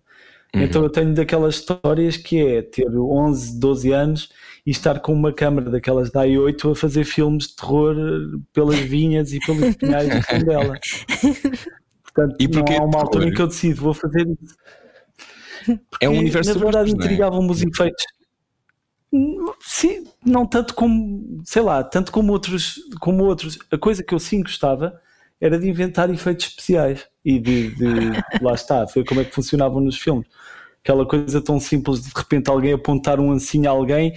Então 0.54 0.84
eu 0.84 0.90
tenho 0.90 1.14
daquelas 1.14 1.56
histórias 1.56 2.18
que 2.18 2.40
é 2.46 2.62
ter 2.62 2.88
11, 2.90 3.58
12 3.60 3.92
anos 3.92 4.30
e 4.66 4.72
estar 4.72 5.00
com 5.00 5.14
uma 5.14 5.34
câmara 5.34 5.70
daquelas 5.70 6.12
da 6.12 6.26
i8 6.28 6.72
a 6.72 6.76
fazer 6.76 7.06
filmes 7.06 7.48
de 7.48 7.56
terror 7.56 7.96
pelas 8.54 8.80
vinhas 8.80 9.32
e 9.32 9.40
pelos 9.40 9.76
pinhais 9.78 10.10
de 10.10 10.22
Tondela. 10.28 10.78
Portanto, 12.04 12.36
E 12.40 12.48
não 12.48 12.64
há 12.78 12.84
uma 12.84 13.00
altura 13.00 13.28
em 13.28 13.34
que 13.34 13.42
eu 13.42 13.48
decido, 13.48 13.82
vou 13.82 13.94
fazer 13.94 14.28
isso. 14.28 14.56
É 16.02 16.10
um 16.10 16.14
Porque, 16.14 16.18
universo 16.18 16.50
Na 16.50 16.54
de 16.54 16.60
verdade, 16.60 16.92
é? 16.92 16.94
intrigavam-me 16.94 17.52
os 17.52 17.62
efeitos. 17.62 18.04
Hum, 19.12 19.54
Sim, 19.62 20.06
não 20.26 20.46
tanto 20.46 20.74
como, 20.74 21.42
sei 21.46 21.62
lá, 21.62 21.84
tanto 21.84 22.12
como 22.12 22.32
outros, 22.32 22.76
como 23.00 23.24
outros. 23.26 23.60
A 23.72 23.78
coisa 23.78 24.04
que 24.04 24.14
eu 24.14 24.20
sim 24.20 24.42
gostava 24.42 25.00
era 25.40 25.60
de 25.60 25.68
inventar 25.68 26.10
efeitos 26.10 26.48
especiais 26.48 27.08
e 27.24 27.40
de, 27.40 27.76
de- 27.76 28.42
lá 28.42 28.54
está, 28.54 28.88
foi 28.88 29.04
como 29.04 29.22
é 29.22 29.26
que 29.26 29.34
funcionavam 29.34 29.80
nos 29.80 29.98
filmes. 29.98 30.28
Aquela 30.84 31.06
coisa 31.06 31.42
tão 31.42 31.60
simples 31.60 32.02
de 32.02 32.10
de 32.10 32.18
repente 32.20 32.50
alguém 32.50 32.74
apontar 32.74 33.20
um 33.20 33.32
ancinho 33.32 33.70
a 33.70 33.72
alguém 33.72 34.14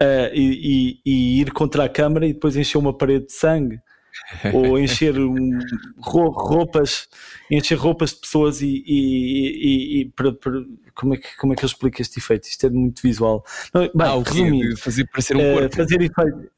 ah, 0.00 0.30
e, 0.32 1.00
e- 1.04 1.10
e 1.38 1.40
ir 1.40 1.52
contra 1.52 1.84
a 1.84 1.88
câmara 1.88 2.26
e 2.26 2.32
depois 2.32 2.56
encher 2.56 2.78
uma 2.78 2.96
parede 2.96 3.26
de 3.26 3.32
sangue. 3.32 3.78
ou 4.54 4.78
encher 4.78 5.18
um, 5.18 5.58
roupas, 5.98 7.06
encher 7.50 7.76
roupas 7.76 8.14
de 8.14 8.20
pessoas 8.20 8.62
e, 8.62 8.82
e, 8.86 10.12
para, 10.16 10.32
para, 10.32 10.64
como, 10.94 11.14
é 11.14 11.18
que, 11.18 11.36
como 11.36 11.52
é 11.52 11.56
que 11.56 11.64
eu 11.64 11.66
explico 11.66 12.00
este 12.00 12.18
efeito? 12.18 12.48
Isto 12.48 12.66
é 12.66 12.70
muito 12.70 13.02
visual. 13.02 13.44
Bem, 13.74 13.90
ah, 14.00 14.16
resumindo, 14.24 14.76
fazer 14.78 15.06
parecer 15.08 15.36
um 15.36 15.40
eh, 15.40 15.54
corpo. 15.60 15.76
fazer 15.76 16.00
efeito. 16.00 16.50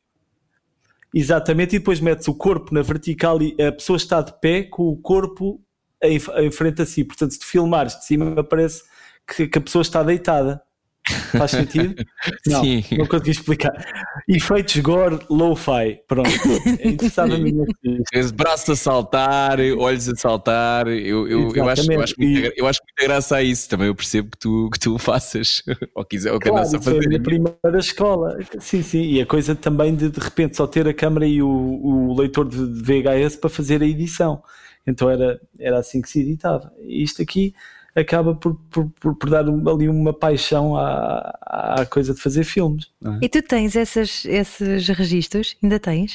Exatamente, 1.13 1.75
e 1.77 1.79
depois 1.79 2.01
metes 2.01 2.29
o 2.29 2.35
corpo 2.35 2.73
na 2.73 2.83
vertical 2.83 3.41
e 3.43 3.57
a 3.61 3.73
pessoa 3.73 3.97
está 3.97 4.21
de 4.21 4.39
pé 4.41 4.63
com 4.63 4.85
o 4.85 4.97
corpo 4.97 5.61
em, 6.03 6.17
em 6.17 6.51
frente 6.51 6.83
a 6.83 6.87
si. 6.87 7.05
Portanto, 7.05 7.33
se 7.33 7.39
tu 7.39 7.47
filmares 7.47 7.97
de 7.99 8.05
cima, 8.05 8.43
parece 8.45 8.83
que, 9.27 9.47
que 9.47 9.59
a 9.59 9.61
pessoa 9.61 9.83
está 9.83 10.03
deitada. 10.03 10.63
Faz 11.37 11.53
sentido? 11.53 11.95
Não, 12.47 12.63
Sim. 12.63 12.85
não 12.99 13.07
consegui 13.07 13.31
explicar. 13.31 13.73
Efeitos 14.29 14.77
gore 14.79 15.19
low-fi. 15.31 16.01
Pronto. 16.07 16.29
Interessava-me 16.85 17.55
Esse 18.13 18.33
braço 18.33 18.73
a 18.73 18.77
saltar, 18.77 19.59
olhos 19.61 20.09
a 20.09 20.17
saltar. 20.17 20.89
Eu, 20.89 21.27
eu, 21.29 21.55
eu, 21.55 21.69
acho, 21.69 21.91
eu, 21.91 22.01
acho 22.01 22.15
muita, 22.19 22.53
eu 22.57 22.67
acho 22.67 22.81
muita 22.83 23.13
graça 23.13 23.37
a 23.37 23.43
isso. 23.43 23.69
Também 23.69 23.87
eu 23.87 23.95
percebo 23.95 24.31
que 24.31 24.39
tu, 24.39 24.69
que 24.71 24.79
tu 24.79 24.99
faças 24.99 25.63
ou 25.95 26.05
quiser 26.05 26.33
ou 26.33 26.39
que 26.39 26.49
claro, 26.49 26.67
a 26.67 26.81
fazer. 26.81 27.09
Na 27.09 27.21
primeira 27.21 27.79
escola. 27.79 28.39
Sim, 28.59 28.83
sim. 28.83 29.03
E 29.03 29.21
a 29.21 29.27
coisa 29.27 29.55
também 29.55 29.95
de 29.95 30.11
de 30.11 30.21
repente 30.21 30.57
só 30.57 30.67
ter 30.67 30.87
a 30.89 30.95
câmera 30.95 31.27
e 31.27 31.43
o, 31.43 31.49
o 31.49 32.19
leitor 32.19 32.49
de 32.49 32.59
VHS 32.83 33.37
para 33.37 33.51
fazer 33.51 33.83
a 33.83 33.87
edição. 33.87 34.43
Então 34.89 35.11
era, 35.11 35.39
era 35.61 35.79
assim 35.79 36.01
que 36.01 36.09
se 36.09 36.21
editava. 36.21 36.73
Isto 36.81 37.21
aqui 37.21 37.55
acaba 37.95 38.35
por, 38.35 38.55
por, 38.71 38.89
por, 38.99 39.15
por 39.15 39.31
dar 39.31 39.45
ali 39.45 39.89
uma 39.89 40.15
paixão 40.15 40.77
à, 40.77 41.39
à 41.43 41.87
coisa 41.87 42.15
de 42.15 42.21
fazer 42.21 42.45
filmes. 42.45 42.87
É? 43.05 43.19
E 43.27 43.29
tu 43.29 43.43
tens 43.43 43.77
essas, 43.77 44.25
esses 44.25 44.89
registros? 44.89 45.57
Ainda 45.63 45.79
tens? 45.79 46.15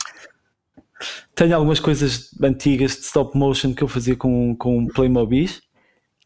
Tenho 1.36 1.56
algumas 1.56 1.80
coisas 1.80 2.32
antigas 2.42 2.94
de 2.94 3.04
stop 3.04 3.38
motion 3.38 3.76
que 3.76 3.84
eu 3.84 3.88
fazia 3.88 4.16
com, 4.16 4.56
com 4.56 4.88
Playmobil. 4.88 5.50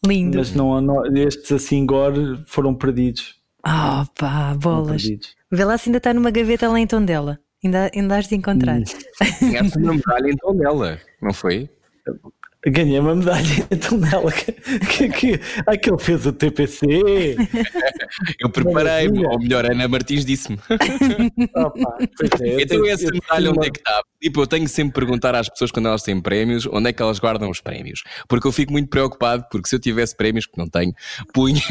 Lindo. 0.06 0.38
Mas 0.38 0.54
não, 0.54 0.80
não, 0.80 1.06
estes 1.18 1.52
assim 1.52 1.86
gore 1.86 2.42
foram 2.46 2.74
perdidos. 2.74 3.36
Oh 3.66 4.06
pá, 4.18 4.54
bolas. 4.56 5.04
Vê 5.52 5.66
lá 5.66 5.78
se 5.78 5.90
ainda 5.90 5.98
está 5.98 6.14
numa 6.14 6.32
gaveta 6.32 6.70
lá 6.70 6.80
em 6.80 6.88
Tondela. 6.88 7.40
Ainda, 7.62 7.92
ainda 7.94 8.18
has 8.18 8.28
de 8.28 8.36
encontrar. 8.36 8.80
Hum. 8.80 8.84
Tinha 9.40 9.64
uma 9.64 9.94
medalha 9.96 10.30
em 10.30 10.38
Tondela, 10.38 11.00
não 11.22 11.34
foi? 11.34 11.70
Ganhei 12.70 13.00
uma 13.00 13.16
medalha 13.16 13.48
então 13.72 13.98
nela 13.98 14.32
que, 14.32 14.52
que, 14.52 15.10
que, 15.10 15.40
ah, 15.66 15.78
que 15.78 15.90
ele 15.90 16.00
fez 16.00 16.26
o 16.26 16.34
TPC. 16.34 16.86
Eu 18.40 18.50
preparei-me, 18.50 19.26
ou 19.26 19.40
melhor, 19.40 19.66
Ana 19.66 19.88
Martins 19.88 20.26
disse-me. 20.26 20.58
é, 22.42 22.62
então 22.62 22.86
essa 22.86 23.10
medalha 23.12 23.52
onde 23.52 23.68
é 23.68 23.72
que 23.72 23.80
está? 23.80 24.02
Tipo, 24.22 24.42
eu 24.42 24.48
tenho 24.48 24.66
que 24.66 24.72
sempre 24.72 24.94
perguntar 24.94 25.36
às 25.36 25.48
pessoas 25.48 25.72
quando 25.72 25.88
elas 25.88 26.02
têm 26.02 26.20
prémios, 26.20 26.66
onde 26.66 26.90
é 26.90 26.94
que 26.94 27.02
elas 27.02 27.20
guardam 27.20 27.50
os 27.50 27.62
prémios. 27.62 28.04
Porque 28.28 28.48
eu 28.48 28.52
fico 28.52 28.72
muito 28.72 28.90
preocupado, 28.90 29.46
porque 29.52 29.70
se 29.70 29.76
eu 29.76 29.80
tivesse 29.80 30.16
prémios, 30.18 30.48
que 30.48 30.58
não 30.58 30.68
tenho, 30.68 30.92
punha, 31.34 31.62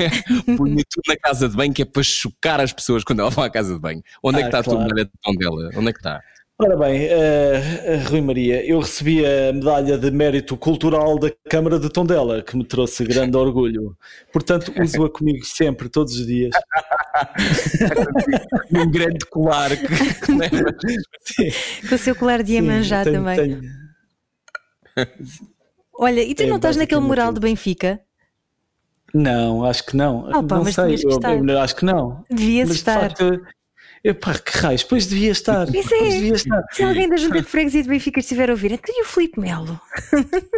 punha 0.56 0.84
tudo 0.88 1.04
na 1.08 1.16
casa 1.16 1.48
de 1.48 1.56
banho, 1.56 1.74
que 1.74 1.82
é 1.82 1.84
para 1.84 2.02
chocar 2.02 2.60
as 2.60 2.72
pessoas 2.72 3.02
quando 3.02 3.20
elas 3.20 3.34
vão 3.34 3.44
à 3.44 3.50
casa 3.50 3.74
de 3.74 3.80
banho. 3.80 4.02
Onde 4.22 4.38
ah, 4.38 4.40
é 4.40 4.48
que 4.48 4.56
ah, 4.56 4.60
está 4.60 4.62
claro. 4.62 4.78
a 4.78 4.84
tua 4.84 4.88
medalha 4.88 5.04
de 5.04 5.12
pão 5.22 5.34
dela? 5.34 5.70
Onde 5.76 5.88
é 5.88 5.92
que 5.92 5.98
está? 5.98 6.22
Ora 6.58 6.74
bem, 6.74 7.04
uh, 7.04 8.08
Rui 8.08 8.22
Maria, 8.22 8.64
eu 8.64 8.80
recebi 8.80 9.22
a 9.26 9.52
medalha 9.52 9.98
de 9.98 10.10
mérito 10.10 10.56
cultural 10.56 11.18
da 11.18 11.30
Câmara 11.50 11.78
de 11.78 11.90
Tondela, 11.90 12.42
que 12.42 12.56
me 12.56 12.64
trouxe 12.64 13.04
grande 13.04 13.36
orgulho. 13.36 13.94
Portanto, 14.32 14.72
uso-a 14.80 15.10
comigo 15.10 15.44
sempre, 15.44 15.90
todos 15.90 16.14
os 16.14 16.26
dias. 16.26 16.54
um 18.72 18.90
grande 18.90 19.26
colar. 19.26 19.68
Com 21.86 21.94
o 21.94 21.98
seu 21.98 22.16
colar 22.16 22.42
de 22.42 22.54
Iemanjá 22.54 23.04
também. 23.04 23.36
Tenho. 23.36 23.60
Olha, 25.92 26.22
e 26.22 26.34
tu 26.34 26.42
é, 26.42 26.46
não 26.46 26.56
estás 26.56 26.74
naquele 26.74 27.02
mural 27.02 27.34
de 27.34 27.40
Benfica? 27.40 28.00
Não, 29.12 29.62
acho 29.62 29.84
que 29.84 29.94
não. 29.94 30.30
Pá, 30.46 30.56
não 30.56 30.64
sei, 30.64 30.94
eu, 31.04 31.20
eu, 31.48 31.60
acho 31.60 31.76
que 31.76 31.84
não. 31.84 32.24
Devias 32.30 32.68
mas, 32.68 32.78
estar. 32.78 33.08
De 33.08 33.14
facto, 33.14 33.55
Epá, 34.06 34.38
que 34.38 34.56
raios, 34.58 34.84
depois 34.84 35.04
devia 35.04 35.32
estar. 35.32 35.68
Isso 35.74 35.92
é, 35.92 36.08
devia 36.08 36.34
estar. 36.34 36.62
Se 36.70 36.84
alguém 36.84 37.08
da 37.08 37.16
Junta 37.16 37.40
de 37.42 37.48
Freguesia 37.48 37.82
de 37.82 37.88
Benfica 37.88 38.20
estiver 38.20 38.48
a 38.48 38.52
ouvir, 38.52 38.72
é 38.72 38.76
que 38.76 39.02
o 39.02 39.04
Filipe 39.04 39.40
Melo. 39.40 39.80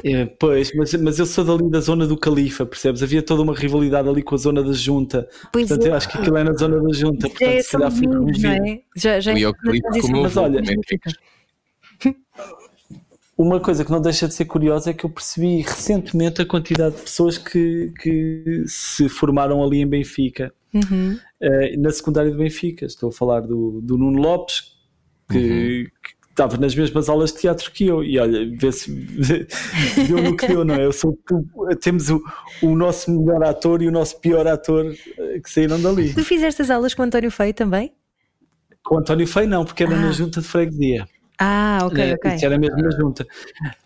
É, 0.04 0.26
pois, 0.26 0.70
mas, 0.74 0.92
mas 0.94 1.18
eu 1.18 1.24
sou 1.24 1.44
dali 1.44 1.70
da 1.70 1.80
zona 1.80 2.06
do 2.06 2.14
Califa, 2.18 2.66
percebes? 2.66 3.02
Havia 3.02 3.22
toda 3.22 3.40
uma 3.40 3.54
rivalidade 3.54 4.06
ali 4.06 4.22
com 4.22 4.34
a 4.34 4.38
zona 4.38 4.62
da 4.62 4.74
Junta. 4.74 5.26
Pois 5.50 5.66
portanto, 5.66 5.86
é. 5.86 5.90
eu 5.90 5.94
acho 5.94 6.08
que 6.10 6.18
aquilo 6.18 6.36
é 6.36 6.44
na 6.44 6.52
zona 6.52 6.78
da 6.78 6.92
Junta. 6.92 7.26
Portanto, 7.26 7.48
é, 7.48 7.62
se 7.62 7.70
calhar 7.70 7.90
fui 7.90 8.06
é? 8.06 8.80
Já, 8.94 9.18
já, 9.18 9.32
é 9.32 9.52
mas 10.12 10.36
olha, 10.36 10.60
uma 13.38 13.60
coisa 13.60 13.82
que 13.82 13.90
não 13.90 14.02
deixa 14.02 14.28
de 14.28 14.34
ser 14.34 14.44
curiosa 14.44 14.90
é 14.90 14.92
que 14.92 15.06
eu 15.06 15.10
percebi 15.10 15.62
recentemente 15.62 16.42
a 16.42 16.46
quantidade 16.46 16.96
de 16.96 17.02
pessoas 17.02 17.38
que, 17.38 17.94
que 17.98 18.64
se 18.66 19.08
formaram 19.08 19.64
ali 19.64 19.78
em 19.78 19.86
Benfica 19.86 20.52
uhum. 20.74 21.18
uh, 21.42 21.80
na 21.80 21.90
secundária 21.90 22.30
de 22.30 22.36
Benfica. 22.36 22.86
Estou 22.86 23.10
a 23.10 23.12
falar 23.12 23.40
do, 23.40 23.80
do 23.82 23.96
Nuno 23.96 24.20
Lopes, 24.20 24.76
que, 25.30 25.38
uhum. 25.38 25.84
que, 26.02 26.18
estava 26.30 26.56
nas 26.56 26.74
mesmas 26.74 27.08
aulas 27.08 27.32
de 27.32 27.40
teatro 27.40 27.70
que 27.72 27.86
eu. 27.86 28.04
E 28.04 28.18
olha, 28.18 28.48
vê-se 28.56 28.90
deu 30.06 30.22
no 30.22 30.36
que 30.36 30.46
deu, 30.46 30.64
não 30.64 30.74
é? 30.76 30.84
Eu 30.84 30.92
sou, 30.92 31.18
temos 31.80 32.08
o, 32.10 32.22
o 32.62 32.76
nosso 32.76 33.10
melhor 33.10 33.42
ator 33.42 33.82
e 33.82 33.88
o 33.88 33.92
nosso 33.92 34.20
pior 34.20 34.46
ator 34.46 34.86
uh, 34.86 35.42
que 35.42 35.50
saíram 35.50 35.80
dali. 35.80 36.14
Tu 36.14 36.24
fizeste 36.24 36.62
as 36.62 36.70
aulas 36.70 36.94
com 36.94 37.02
o 37.02 37.04
António 37.04 37.30
Feio 37.30 37.52
também? 37.52 37.92
Com 38.84 38.94
o 38.94 38.98
António 38.98 39.26
Feio, 39.26 39.48
não, 39.48 39.64
porque 39.64 39.82
era 39.82 39.94
ah. 39.94 40.00
na 40.00 40.12
junta 40.12 40.40
de 40.40 40.46
freguesia. 40.46 41.06
Ah, 41.40 41.78
ok, 41.84 42.10
uh, 42.10 42.14
ok. 42.14 42.34
Isso 42.34 42.44
era 42.44 42.58
mesmo 42.58 42.76
na 42.78 42.90
junta. 42.90 43.26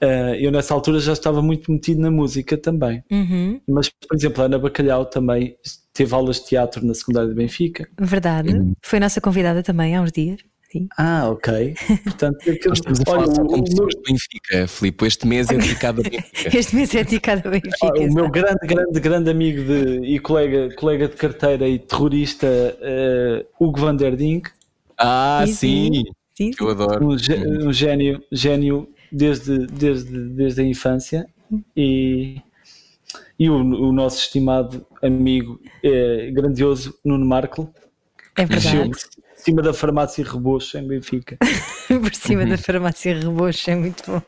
Uh, 0.03 0.35
eu 0.39 0.51
nessa 0.51 0.73
altura 0.73 0.99
já 1.01 1.13
estava 1.13 1.43
muito 1.43 1.71
metido 1.71 2.01
na 2.01 2.11
música 2.11 2.57
também. 2.57 3.05
Uhum. 3.11 3.61
Mas, 3.69 3.91
por 3.91 4.17
exemplo, 4.17 4.43
a 4.43 4.47
Ana 4.47 4.59
Bacalhau 4.59 5.05
também 5.05 5.57
teve 5.93 6.15
aulas 6.15 6.37
de 6.37 6.47
teatro 6.47 6.85
na 6.85 6.95
secundária 6.95 7.29
de 7.29 7.35
Benfica. 7.35 7.89
Verdade. 8.01 8.51
Uhum. 8.51 8.73
Foi 8.83 8.99
nossa 8.99 9.21
convidada 9.21 9.63
também 9.63 9.97
há 9.97 10.01
uns 10.01 10.13
dias. 10.13 10.41
Sim. 10.73 10.89
Ah, 10.97 11.29
ok. 11.29 11.75
Portanto, 12.03 12.39
é 12.49 12.59
Nós 12.67 12.79
estamos 12.79 13.01
a 13.01 13.05
falar 13.05 13.27
só 13.27 13.45
com 13.45 13.63
pessoas 13.63 13.95
de 13.95 14.03
Benfica, 14.11 14.67
Filipe. 14.67 15.05
Este 15.05 15.27
mês 15.27 15.51
é 15.51 15.57
dedicado 15.59 16.01
a 16.01 16.05
Benfica. 16.05 16.49
este 16.57 16.75
mês 16.77 16.95
é 16.95 17.05
dedicado 17.05 17.47
a 17.47 17.51
Benfica. 17.51 17.77
Ah, 17.83 18.01
o 18.01 18.15
meu 18.15 18.31
grande, 18.31 18.67
grande, 18.67 19.01
grande 19.01 19.31
amigo 19.31 19.63
de, 19.63 20.07
e 20.07 20.19
colega, 20.19 20.75
colega 20.75 21.09
de 21.09 21.17
carteira 21.17 21.69
e 21.69 21.79
terrorista, 21.79 22.47
uh, 22.47 23.47
Hugo 23.63 23.81
van 23.81 23.97
der 23.97 24.17
Dink. 24.17 24.49
Ah, 24.97 25.45
sim. 25.47 25.55
sim. 25.55 26.05
sim. 26.35 26.51
Eu 26.59 26.71
adoro. 26.71 27.07
Um, 27.07 27.69
um 27.69 27.73
gênio, 27.73 28.23
gênio 28.33 28.89
desde, 29.13 29.67
desde, 29.67 30.29
desde 30.31 30.63
a 30.63 30.65
infância 30.65 31.27
e 31.77 32.41
e 33.39 33.49
o, 33.49 33.57
o 33.57 33.93
nosso 33.93 34.19
estimado 34.19 34.87
amigo 35.03 35.61
é, 35.83 36.31
grandioso 36.31 36.99
Nuno 37.05 37.27
Marco. 37.27 37.73
É 38.37 38.47
verdade. 38.47 38.91
Por 38.91 39.45
cima 39.45 39.63
da 39.63 39.75
farmácia 39.75 40.25
Rebocho 40.25 40.79
em 40.79 40.87
Benfica. 40.87 41.37
por 41.89 42.15
cima 42.15 42.47
da 42.47 42.57
farmácia 42.57 43.19
Rebocho 43.19 43.71
é 43.71 43.75
muito 43.75 44.03
bom. 44.07 44.23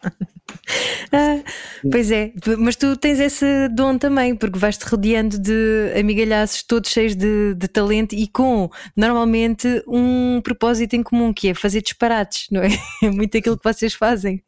Ah, 1.13 1.43
pois 1.91 2.11
é, 2.11 2.33
mas 2.59 2.75
tu 2.75 2.97
tens 2.97 3.21
esse 3.21 3.69
dom 3.69 3.97
também, 3.97 4.35
porque 4.35 4.59
vais-te 4.59 4.83
rodeando 4.83 5.39
de 5.39 5.93
amigalhaços 5.99 6.65
todos 6.65 6.91
cheios 6.91 7.15
de, 7.15 7.55
de, 7.55 7.69
talento 7.69 8.15
e 8.15 8.27
com 8.27 8.69
normalmente 8.97 9.83
um 9.87 10.41
propósito 10.43 10.95
em 10.95 11.03
comum, 11.03 11.33
que 11.33 11.49
é 11.49 11.55
fazer 11.55 11.83
disparates, 11.83 12.49
não 12.51 12.63
é? 12.63 12.69
É 13.03 13.11
muito 13.11 13.39
aquilo 13.39 13.57
que 13.57 13.65
vocês 13.65 13.95
fazem 13.95 14.43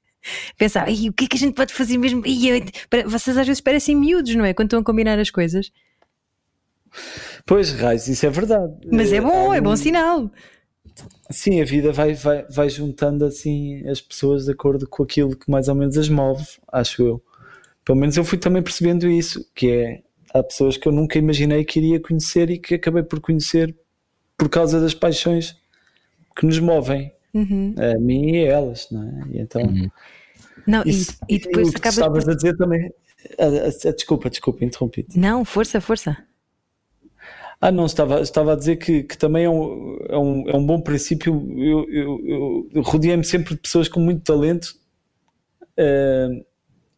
pensar, 0.57 0.89
o 0.89 1.13
que 1.13 1.25
é 1.25 1.29
que 1.29 1.37
a 1.37 1.41
gente 1.41 1.55
pode 1.55 1.73
fazer 1.73 1.99
mesmo? 1.99 2.23
vocês 3.07 3.37
às 3.37 3.47
vezes 3.47 3.61
parecem 3.61 3.97
miúdos, 3.97 4.35
não 4.35 4.45
é? 4.45 4.55
Quando 4.55 4.69
estão 4.69 4.81
a 4.81 4.85
combinar 4.85 5.19
as 5.19 5.31
coisas. 5.31 5.71
Pois, 7.45 7.73
Raiz, 7.73 8.09
isso 8.09 8.27
é 8.27 8.31
verdade. 8.31 8.75
Mas 8.91 9.13
é 9.13 9.21
bom, 9.21 9.53
é, 9.53 9.59
é 9.59 9.61
bom 9.61 9.77
sinal. 9.77 10.31
Sim, 11.31 11.61
a 11.61 11.65
vida 11.65 11.93
vai, 11.93 12.15
vai, 12.15 12.45
vai 12.49 12.71
juntando 12.71 13.25
assim 13.25 13.87
as 13.89 14.01
pessoas 14.01 14.45
de 14.45 14.53
acordo 14.53 14.89
com 14.89 15.03
aquilo 15.03 15.37
que 15.37 15.51
mais 15.51 15.69
ou 15.69 15.75
menos 15.75 15.99
as 15.99 16.09
move, 16.09 16.47
acho 16.73 17.03
eu. 17.03 17.23
Pelo 17.85 17.99
menos 17.99 18.17
eu 18.17 18.25
fui 18.25 18.39
também 18.39 18.63
percebendo 18.63 19.09
isso, 19.09 19.45
que 19.55 19.71
é 19.71 20.03
há 20.33 20.43
pessoas 20.43 20.77
que 20.77 20.87
eu 20.89 20.93
nunca 20.93 21.19
imaginei 21.19 21.65
que 21.65 21.79
iria 21.79 22.01
conhecer 22.01 22.51
e 22.51 22.59
que 22.59 22.75
acabei 22.75 23.03
por 23.03 23.21
conhecer 23.21 23.75
por 24.37 24.49
causa 24.49 24.81
das 24.81 24.95
paixões 24.95 25.57
que 26.37 26.45
nos 26.45 26.59
movem, 26.59 27.13
uhum. 27.33 27.75
a 27.79 27.99
mim 27.99 28.31
e 28.33 28.47
a 28.47 28.53
elas, 28.53 28.89
não 28.91 29.03
é? 29.03 29.37
E 29.37 29.41
então 29.41 29.63
uhum. 29.63 29.91
Não, 30.67 30.83
Isso, 30.85 31.17
e, 31.29 31.37
e, 31.37 31.39
depois 31.39 31.69
acaba. 31.75 31.89
Estavas 31.89 32.29
a 32.29 32.35
dizer 32.35 32.57
também. 32.57 32.93
desculpa, 33.97 34.29
desculpa, 34.29 34.65
interrompi. 34.65 35.07
Não, 35.15 35.45
força, 35.45 35.81
força. 35.81 36.17
Ah, 37.61 37.71
não, 37.71 37.87
estava, 37.87 38.21
estava 38.21 38.53
a 38.53 38.57
dizer 38.57 38.77
que, 38.77 39.03
que 39.03 39.17
também 39.17 39.45
é 39.45 39.51
um, 39.51 39.99
é, 40.09 40.19
um, 40.19 40.51
é 40.51 40.57
um 40.57 40.67
bom 40.67 40.81
princípio. 40.81 41.35
Eu, 41.57 41.91
eu, 41.91 42.69
eu 42.75 42.83
rodeei-me 42.83 43.25
sempre 43.25 43.55
de 43.55 43.61
pessoas 43.61 43.89
com 43.89 43.99
muito 43.99 44.23
talento 44.23 44.77
uh, 45.79 46.45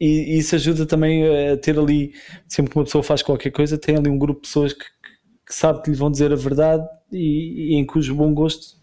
e, 0.00 0.34
e, 0.34 0.38
isso 0.38 0.56
ajuda 0.56 0.84
também 0.84 1.22
a 1.52 1.56
ter 1.56 1.78
ali, 1.78 2.12
sempre 2.48 2.72
que 2.72 2.78
uma 2.78 2.84
pessoa 2.84 3.04
faz 3.04 3.22
qualquer 3.22 3.50
coisa, 3.50 3.78
tem 3.78 3.96
ali 3.96 4.08
um 4.08 4.18
grupo 4.18 4.40
de 4.42 4.48
pessoas 4.48 4.72
que, 4.72 4.84
que 5.46 5.54
sabe 5.54 5.82
que 5.82 5.90
lhe 5.90 5.96
vão 5.96 6.10
dizer 6.10 6.32
a 6.32 6.36
verdade 6.36 6.84
e, 7.12 7.72
e 7.72 7.74
em 7.76 7.86
cujo 7.86 8.14
bom 8.14 8.34
gosto 8.34 8.76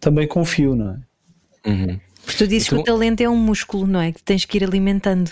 também 0.00 0.26
confio, 0.26 0.74
não 0.74 0.90
é? 0.90 1.70
Uhum. 1.70 2.00
Porque 2.24 2.38
tu 2.38 2.46
dizes 2.48 2.68
Então- 2.68 2.82
que 2.82 2.90
o 2.90 2.94
talento 2.94 3.20
é 3.20 3.28
um 3.28 3.36
músculo, 3.36 3.86
não 3.86 4.00
é? 4.00 4.12
Que 4.12 4.22
tens 4.22 4.44
que 4.44 4.56
ir 4.58 4.64
alimentando. 4.64 5.30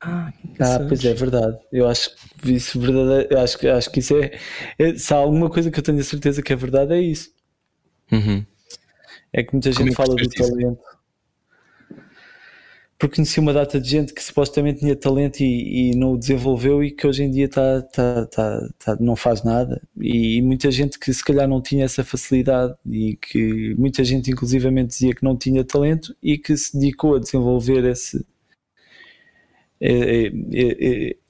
Ah, 0.00 0.32
pois 0.88 1.04
é, 1.04 1.14
verdade. 1.14 1.56
Eu 1.72 1.88
acho 1.88 2.10
que 2.42 2.52
isso 2.52 2.78
é 2.78 2.80
verdade. 2.80 3.28
Eu 3.30 3.40
acho 3.40 3.58
que, 3.58 3.66
acho 3.68 3.90
que 3.90 4.00
isso 4.00 4.16
é, 4.16 4.38
é- 4.78 4.94
Se 4.96 5.12
há 5.14 5.16
alguma 5.16 5.48
coisa 5.48 5.70
que 5.70 5.78
eu 5.78 5.82
tenho 5.82 5.98
a 5.98 6.04
certeza 6.04 6.42
que 6.42 6.52
é 6.52 6.56
verdade, 6.56 6.92
é 6.92 7.00
isso. 7.00 7.30
Uhum. 8.12 8.44
É 9.32 9.42
que 9.42 9.52
muita 9.52 9.70
Como 9.72 9.78
gente 9.78 9.88
é 9.88 9.90
que 9.90 9.96
fala 9.96 10.14
do 10.14 10.22
isso? 10.22 10.30
talento. 10.50 10.78
Porque 12.98 13.16
conheci 13.16 13.38
uma 13.40 13.52
data 13.52 13.78
de 13.80 13.88
gente 13.90 14.14
que 14.14 14.22
supostamente 14.22 14.80
tinha 14.80 14.96
talento 14.96 15.40
e, 15.40 15.90
e 15.92 15.96
não 15.96 16.12
o 16.14 16.18
desenvolveu 16.18 16.82
e 16.82 16.90
que 16.90 17.06
hoje 17.06 17.24
em 17.24 17.30
dia 17.30 17.48
tá, 17.48 17.82
tá, 17.82 18.26
tá, 18.26 18.68
tá- 18.78 18.96
não 18.98 19.14
faz 19.14 19.44
nada. 19.44 19.82
E, 20.00 20.40
muita 20.42 20.70
gente 20.70 20.98
que 20.98 21.12
se 21.12 21.22
calhar 21.24 21.46
não 21.46 21.60
tinha 21.60 21.84
essa 21.84 22.02
facilidade 22.02 22.74
e 22.86 23.16
que 23.16 23.74
muita 23.78 24.02
gente 24.02 24.30
inclusivamente 24.30 24.88
dizia 24.88 25.14
que 25.14 25.22
não 25.24 25.36
tinha 25.36 25.62
talento 25.64 26.16
e 26.22 26.38
que 26.38 26.56
se 26.56 26.78
dedicou 26.78 27.16
a 27.16 27.20
desenvolver 27.20 27.84
esse. 27.84 28.24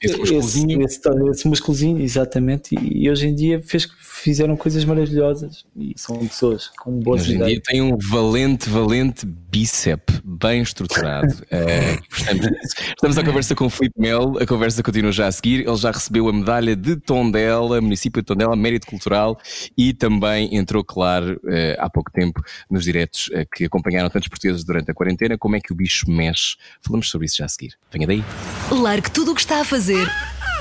Esse 0.07 0.19
musculozinho. 0.19 0.83
esse, 0.83 1.01
esse, 1.01 1.31
esse 1.31 1.49
musculozinho, 1.49 2.01
exatamente, 2.01 2.75
e, 2.75 3.05
e 3.05 3.11
hoje 3.11 3.27
em 3.29 3.35
dia 3.35 3.61
fez, 3.63 3.89
fizeram 4.01 4.57
coisas 4.57 4.85
maravilhosas 4.85 5.65
e 5.77 5.93
são 5.97 6.17
pessoas 6.19 6.69
com 6.79 6.93
boas 6.93 7.23
Hoje 7.23 7.33
em 7.33 7.37
ideias. 7.37 7.53
dia 7.53 7.63
tem 7.65 7.83
um 7.83 7.97
valente, 7.97 8.69
valente 8.69 9.27
bíceps 9.27 10.21
bem 10.25 10.63
estruturado. 10.63 11.35
Eh, 11.49 11.99
estamos, 12.13 12.47
estamos 12.89 13.19
à 13.19 13.25
conversa 13.25 13.55
com 13.55 13.67
o 13.67 13.71
Filipe 13.71 13.99
Mel, 13.99 14.37
a 14.41 14.47
conversa 14.47 14.83
continua 14.83 15.13
já 15.13 15.27
a 15.27 15.33
seguir. 15.33 15.67
Ele 15.67 15.77
já 15.77 15.91
recebeu 15.91 16.29
a 16.29 16.33
medalha 16.33 16.77
de 16.77 16.97
Tondela, 16.97 17.81
município 17.81 18.21
de 18.21 18.27
Tondela, 18.27 18.55
mérito 18.57 18.87
cultural, 18.87 19.39
e 19.77 19.95
também 19.95 20.55
entrou, 20.55 20.85
claro, 20.85 21.41
eh, 21.49 21.77
há 21.79 21.89
pouco 21.89 22.11
tempo, 22.11 22.43
nos 22.71 22.85
diretos 22.85 23.31
eh, 23.33 23.47
que 23.55 23.65
acompanharam 23.65 24.11
tantos 24.11 24.29
portugueses 24.29 24.65
durante 24.65 24.91
a 24.91 24.95
quarentena. 24.95 25.39
Como 25.39 25.57
é 25.57 25.61
que 25.61 25.73
o 25.73 25.75
bicho 25.75 26.11
mexe? 26.11 26.57
Falamos 26.83 27.09
sobre 27.09 27.27
isso 27.27 27.37
já 27.37 27.47
a 27.47 27.49
seguir. 27.49 27.75
Venha 27.91 28.07
daí. 28.07 28.25
Largue 28.71 29.11
tudo 29.11 29.33
o 29.33 29.35
que 29.35 29.41
está 29.41 29.61
a 29.61 29.65
fazer 29.65 29.96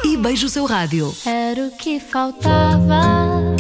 e 0.03 0.17
beije 0.17 0.45
o 0.45 0.49
seu 0.49 0.65
rádio. 0.65 1.13
Era 1.25 1.67
o 1.67 1.71
que 1.71 1.99
faltava. 1.99 3.55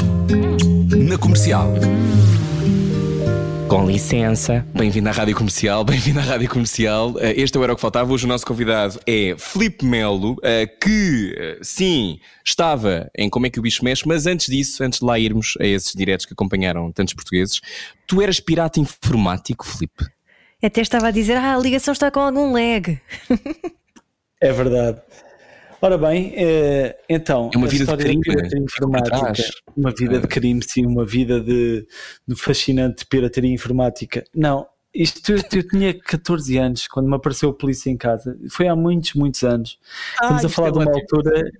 Na 0.97 1.17
comercial. 1.17 1.73
Com 3.67 3.87
licença, 3.87 4.65
bem-vindo 4.73 5.09
à 5.09 5.11
Rádio 5.11 5.35
Comercial, 5.35 5.83
bem-vindo 5.83 6.19
à 6.19 6.23
Rádio 6.23 6.47
Comercial. 6.47 7.15
Eh, 7.19 7.41
Este 7.41 7.57
é 7.57 7.59
o 7.59 7.63
Era 7.63 7.73
o 7.73 7.75
que 7.75 7.81
Faltava. 7.81 8.13
Hoje 8.13 8.25
o 8.25 8.27
nosso 8.27 8.45
convidado 8.45 8.99
é 9.07 9.35
Filipe 9.39 9.83
Melo, 9.83 10.37
eh, 10.43 10.67
que, 10.67 11.35
eh, 11.35 11.57
sim, 11.63 12.19
estava 12.45 13.09
em 13.17 13.27
Como 13.27 13.47
é 13.47 13.49
que 13.49 13.57
o 13.59 13.63
Bicho 13.63 13.83
Mexe, 13.83 14.07
mas 14.07 14.27
antes 14.27 14.47
disso, 14.47 14.83
antes 14.83 14.99
de 14.99 15.05
lá 15.05 15.17
irmos 15.17 15.55
a 15.59 15.65
esses 15.65 15.93
diretos 15.93 16.25
que 16.27 16.33
acompanharam 16.33 16.91
tantos 16.91 17.15
portugueses, 17.15 17.59
tu 18.07 18.21
eras 18.21 18.39
pirata 18.39 18.79
informático, 18.79 19.65
Filipe? 19.65 20.05
Até 20.63 20.81
estava 20.81 21.07
a 21.07 21.11
dizer, 21.11 21.35
ah, 21.35 21.55
a 21.55 21.57
ligação 21.57 21.91
está 21.91 22.11
com 22.11 22.19
algum 22.19 22.53
lag. 22.53 22.99
É 24.41 24.51
verdade. 24.51 25.01
Ora 25.85 25.99
bem, 25.99 26.33
eh, 26.35 26.97
então, 27.07 27.51
É 27.53 27.57
uma 27.57 27.67
vida 27.67 27.95
de 27.95 28.03
crime, 28.03 28.21
né? 28.27 28.49
informática, 28.59 29.33
uma 29.77 29.91
vida 29.91 30.15
É. 30.15 30.19
de 30.19 30.27
crime, 30.27 30.59
sim, 30.63 30.83
uma 30.83 31.05
vida 31.05 31.39
de, 31.39 31.85
de 32.27 32.35
fascinante 32.35 33.05
pirataria 33.05 33.53
informática. 33.53 34.23
Não, 34.33 34.65
isto 34.91 35.31
eu, 35.31 35.37
eu 35.53 35.67
tinha 35.67 35.93
14 35.93 36.57
anos 36.57 36.87
quando 36.87 37.07
me 37.07 37.15
apareceu 37.15 37.49
a 37.49 37.53
polícia 37.53 37.91
em 37.91 37.97
casa. 37.97 38.35
Foi 38.49 38.67
há 38.67 38.75
muitos, 38.75 39.13
muitos 39.13 39.43
anos. 39.43 39.77
Estamos 40.19 40.45
a 40.45 40.49
falar 40.49 40.69
é 40.69 40.71
de 40.71 40.77
uma 40.79 40.89
ótimo. 40.89 41.01
altura 41.01 41.51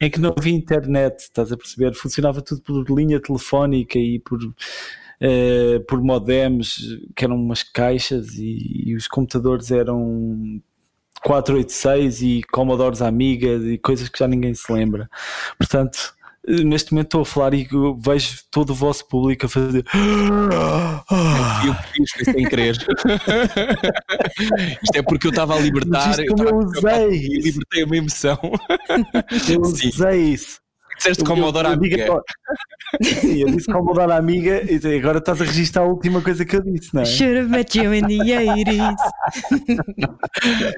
em 0.00 0.10
que 0.10 0.18
não 0.18 0.34
havia 0.34 0.54
internet, 0.54 1.18
estás 1.18 1.52
a 1.52 1.56
perceber? 1.56 1.92
Funcionava 1.94 2.40
tudo 2.40 2.62
por 2.62 2.90
linha 2.90 3.20
telefónica 3.20 3.98
e 3.98 4.18
por, 4.18 4.38
eh, 5.20 5.78
por 5.86 6.00
modems, 6.02 6.78
que 7.14 7.22
eram 7.22 7.36
umas 7.36 7.62
caixas, 7.62 8.34
e, 8.36 8.84
e 8.86 8.96
os 8.96 9.06
computadores 9.06 9.70
eram 9.70 10.58
486 11.24 12.22
e 12.22 12.42
Commodores 12.52 13.00
Amiga 13.02 13.48
e 13.48 13.78
coisas 13.78 14.08
que 14.08 14.18
já 14.18 14.28
ninguém 14.28 14.54
se 14.54 14.70
lembra. 14.72 15.08
Portanto, 15.58 16.14
neste 16.46 16.92
momento 16.92 17.06
estou 17.06 17.22
a 17.22 17.24
falar 17.24 17.54
e 17.54 17.66
eu 17.72 17.96
vejo 17.96 18.40
todo 18.50 18.70
o 18.70 18.74
vosso 18.74 19.06
público 19.08 19.46
a 19.46 19.48
fazer. 19.48 19.84
E 21.62 21.66
eu 21.66 21.74
fiz, 21.92 22.10
foi 22.12 22.24
sem 22.34 22.44
querer. 22.48 22.76
Isto 24.82 24.96
é 24.96 25.02
porque 25.02 25.26
eu 25.26 25.30
estava 25.30 25.54
a 25.56 25.58
libertar. 25.60 26.08
Mas 26.08 26.18
isto 26.18 26.34
como 26.34 26.48
eu 26.48 26.60
estava 26.70 26.90
a- 26.90 27.06
usei. 27.06 27.18
E 27.26 27.40
libertei 27.40 27.84
uma 27.84 27.96
emoção. 27.96 28.38
Eu 29.48 29.64
Sim. 29.64 29.88
usei 29.88 30.20
isso. 30.34 30.58
Disseste 30.96 31.24
Commodore 31.24 31.68
Amiga. 31.68 32.22
Sim, 33.02 33.42
eu 33.42 33.48
disse 33.48 33.66
Commodore 33.72 34.12
Amiga 34.12 34.62
e 34.70 34.98
agora 34.98 35.18
estás 35.18 35.40
a 35.40 35.44
registrar 35.44 35.82
a 35.82 35.86
última 35.86 36.20
coisa 36.20 36.44
que 36.44 36.56
eu 36.56 36.62
disse, 36.62 36.94
não 36.94 37.02
é? 37.02 37.04
Should 37.04 37.38
have 37.38 37.48
met 37.48 37.76
you 37.76 37.92
in 37.92 38.02
the 38.02 38.18
80s. 38.18 38.96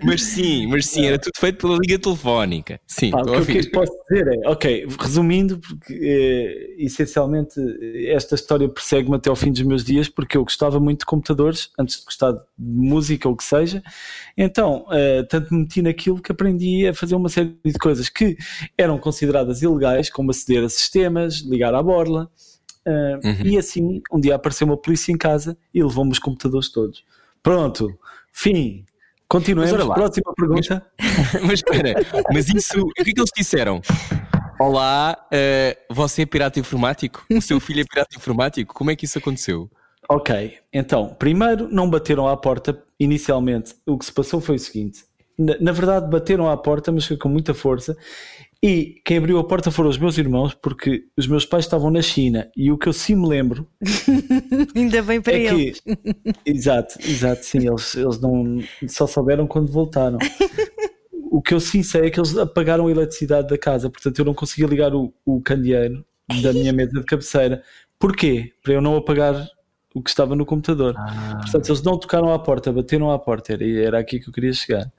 Mas 0.02 0.22
sim, 0.22 0.66
mas 0.66 0.86
sim, 0.86 1.06
era 1.06 1.18
tudo 1.18 1.32
feito 1.38 1.58
pela 1.58 1.78
liga 1.78 1.98
telefónica. 1.98 2.80
Sim, 2.86 3.10
Pá, 3.10 3.20
estou 3.20 3.34
a 3.34 3.40
o 3.40 3.46
que 3.46 3.58
eu 3.58 3.70
posso 3.70 3.92
dizer 4.08 4.28
é, 4.28 4.48
ok, 4.48 4.86
resumindo, 4.98 5.58
porque 5.58 5.98
eh, 6.00 6.84
essencialmente 6.84 7.60
esta 8.08 8.34
história 8.34 8.68
persegue-me 8.68 9.16
até 9.16 9.28
ao 9.28 9.36
fim 9.36 9.50
dos 9.50 9.62
meus 9.62 9.84
dias, 9.84 10.08
porque 10.08 10.36
eu 10.36 10.44
gostava 10.44 10.80
muito 10.80 11.00
de 11.00 11.06
computadores, 11.06 11.70
antes 11.78 11.98
de 11.98 12.04
gostar 12.04 12.32
de 12.32 12.40
música 12.58 13.28
ou 13.28 13.34
o 13.34 13.36
que 13.36 13.44
seja, 13.44 13.82
então 14.36 14.86
eh, 14.90 15.22
tanto 15.24 15.52
me 15.52 15.60
meti 15.60 15.82
naquilo 15.82 16.20
que 16.20 16.32
aprendi 16.32 16.86
a 16.86 16.94
fazer 16.94 17.14
uma 17.14 17.28
série 17.28 17.56
de 17.64 17.78
coisas 17.78 18.08
que 18.08 18.36
eram 18.76 18.98
consideradas 18.98 19.62
ilegais, 19.62 20.05
como 20.10 20.30
aceder 20.30 20.64
a 20.64 20.68
sistemas, 20.68 21.36
ligar 21.40 21.74
à 21.74 21.82
borla, 21.82 22.30
eh, 22.84 23.18
Uhum. 23.24 23.46
e 23.46 23.58
assim 23.58 24.02
um 24.12 24.20
dia 24.20 24.34
apareceu 24.34 24.66
uma 24.66 24.76
polícia 24.76 25.12
em 25.12 25.16
casa 25.18 25.56
e 25.74 25.82
levou-me 25.82 26.12
os 26.12 26.18
computadores 26.18 26.70
todos. 26.70 27.04
Pronto, 27.42 27.96
fim. 28.32 28.84
Continuemos. 29.28 29.72
Mas 29.72 29.86
lá. 29.86 29.94
Próxima 29.94 30.32
pergunta. 30.36 30.86
Mas 31.42 31.54
espera, 31.54 31.94
mas 32.32 32.48
isso, 32.48 32.80
o 32.80 32.92
que 32.92 33.02
é 33.02 33.04
que 33.04 33.18
eles 33.20 33.30
disseram? 33.36 33.80
Olá, 34.58 35.16
eh, 35.32 35.76
você 35.90 36.22
é 36.22 36.26
pirata 36.26 36.58
informático? 36.60 37.26
O 37.30 37.40
seu 37.42 37.58
filho 37.60 37.80
é 37.80 37.84
pirata 37.84 38.16
informático? 38.16 38.72
Como 38.72 38.90
é 38.90 38.96
que 38.96 39.04
isso 39.04 39.18
aconteceu? 39.18 39.68
Ok, 40.08 40.56
então, 40.72 41.08
primeiro 41.18 41.68
não 41.70 41.90
bateram 41.90 42.28
à 42.28 42.36
porta 42.36 42.80
inicialmente. 43.00 43.74
O 43.84 43.98
que 43.98 44.04
se 44.04 44.12
passou 44.12 44.40
foi 44.40 44.54
o 44.56 44.58
seguinte: 44.58 45.04
na, 45.36 45.56
na 45.60 45.72
verdade, 45.72 46.08
bateram 46.08 46.48
à 46.48 46.56
porta, 46.56 46.92
mas 46.92 47.04
foi 47.04 47.16
com 47.16 47.28
muita 47.28 47.52
força. 47.52 47.96
E 48.66 49.00
quem 49.04 49.18
abriu 49.18 49.38
a 49.38 49.44
porta 49.44 49.70
foram 49.70 49.88
os 49.88 49.96
meus 49.96 50.18
irmãos, 50.18 50.52
porque 50.52 51.04
os 51.16 51.28
meus 51.28 51.46
pais 51.46 51.64
estavam 51.64 51.88
na 51.88 52.02
China. 52.02 52.50
E 52.56 52.72
o 52.72 52.76
que 52.76 52.88
eu 52.88 52.92
sim 52.92 53.14
me 53.14 53.28
lembro 53.28 53.68
Ainda 54.74 55.02
bem 55.02 55.22
para 55.22 55.34
é 55.34 55.44
eles. 55.44 55.80
que. 55.80 55.96
Exato, 56.44 56.98
exato, 57.00 57.44
sim, 57.44 57.68
eles, 57.68 57.94
eles 57.94 58.20
não 58.20 58.58
só 58.88 59.06
souberam 59.06 59.46
quando 59.46 59.70
voltaram. 59.70 60.18
O 61.30 61.40
que 61.40 61.54
eu 61.54 61.60
sim 61.60 61.84
sei 61.84 62.06
é 62.06 62.10
que 62.10 62.18
eles 62.18 62.36
apagaram 62.36 62.88
a 62.88 62.90
eletricidade 62.90 63.46
da 63.46 63.56
casa, 63.56 63.88
portanto 63.88 64.18
eu 64.18 64.24
não 64.24 64.34
conseguia 64.34 64.66
ligar 64.66 64.92
o, 64.92 65.14
o 65.24 65.40
candeeiro 65.40 66.04
da 66.42 66.52
minha 66.52 66.72
mesa 66.74 66.98
de 66.98 67.04
cabeceira. 67.04 67.62
Porquê? 68.00 68.52
Para 68.64 68.72
eu 68.72 68.80
não 68.80 68.96
apagar 68.96 69.46
o 69.94 70.02
que 70.02 70.10
estava 70.10 70.34
no 70.34 70.44
computador. 70.44 70.94
Portanto, 71.40 71.68
eles 71.68 71.82
não 71.82 71.98
tocaram 71.98 72.32
à 72.32 72.38
porta, 72.38 72.72
bateram 72.72 73.10
à 73.12 73.18
porta, 73.18 73.52
era, 73.52 73.64
era 73.64 73.98
aqui 74.00 74.18
que 74.18 74.28
eu 74.28 74.32
queria 74.32 74.52
chegar. 74.52 74.92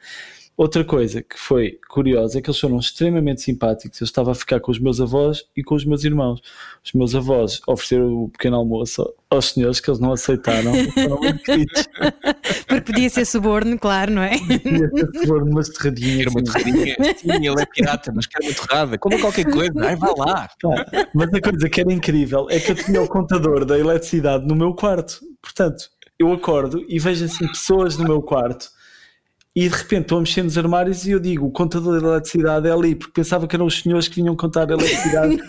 Outra 0.58 0.84
coisa 0.84 1.22
que 1.22 1.38
foi 1.38 1.78
curiosa 1.88 2.40
é 2.40 2.42
que 2.42 2.50
eles 2.50 2.60
foram 2.60 2.80
extremamente 2.80 3.44
simpáticos. 3.44 4.02
Eu 4.02 4.06
estava 4.06 4.32
a 4.32 4.36
ficar 4.36 4.60
com 4.60 4.72
os 4.72 4.80
meus 4.80 5.00
avós 5.00 5.46
e 5.56 5.64
com 5.64 5.76
os 5.76 5.86
meus 5.86 6.04
irmãos. 6.04 6.42
Os 6.84 6.94
meus 6.94 7.14
avós 7.14 7.62
ofereceram 7.68 8.24
o 8.24 8.30
pequeno 8.30 8.56
almoço 8.56 9.08
aos 9.30 9.52
senhores 9.52 9.80
que 9.80 9.88
eles 9.88 10.00
não 10.00 10.14
aceitaram. 10.14 10.72
Porque 12.68 12.82
podia 12.82 13.08
ser 13.08 13.26
suborno, 13.26 13.78
claro, 13.78 14.12
não 14.14 14.24
é? 14.24 14.32
Ia 14.34 14.90
ter 14.90 15.20
sabor 15.20 15.44
umas 15.44 15.70
torradinhas. 15.70 16.18
Quero 16.18 16.32
uma 16.32 16.44
torradinha? 16.44 16.96
Sim, 17.18 17.48
ele 17.48 17.62
é 17.62 17.66
pirata, 17.68 18.12
mas 18.16 18.26
quero 18.26 18.46
uma 18.46 18.56
torrada. 18.56 18.98
Como 18.98 19.20
qualquer 19.20 19.46
coisa. 19.52 19.74
Ai, 19.86 19.96
vá 19.96 20.12
lá. 20.18 20.50
Pá, 20.60 20.86
Mas 21.14 21.32
a 21.36 21.40
coisa 21.40 21.70
que 21.70 21.82
era 21.82 21.94
incrível 21.94 22.48
é 22.50 22.60
que 22.60 22.72
eu 22.72 22.76
tinha 22.76 23.00
o 23.00 23.08
contador 23.08 23.64
da 23.64 23.78
eletricidade 23.78 24.48
no 24.48 24.56
meu 24.56 24.74
quarto. 24.74 25.20
Portanto, 25.40 25.88
eu 26.18 26.34
acordo 26.34 26.84
e 26.90 26.98
vejo 26.98 27.26
assim 27.26 27.48
pessoas 27.48 27.96
no 27.96 28.06
meu 28.06 28.24
quarto 28.24 28.76
e 29.58 29.68
de 29.68 29.76
repente 29.76 30.04
estou 30.04 30.20
a 30.20 30.22
mexer 30.22 30.44
nos 30.44 30.56
armários 30.56 31.08
e 31.08 31.12
eu 31.14 31.20
digo 31.20 31.48
o 31.48 31.52
contador 31.52 32.00
da 32.00 32.10
eletricidade 32.10 32.68
é 32.68 32.72
ali, 32.72 32.94
porque 32.94 33.12
pensava 33.12 33.48
que 33.48 33.56
eram 33.56 33.66
os 33.66 33.82
senhores 33.82 34.08
que 34.08 34.18
vinham 34.18 34.36
contar 34.36 34.70
a 34.70 34.74
eletricidade. 34.76 35.36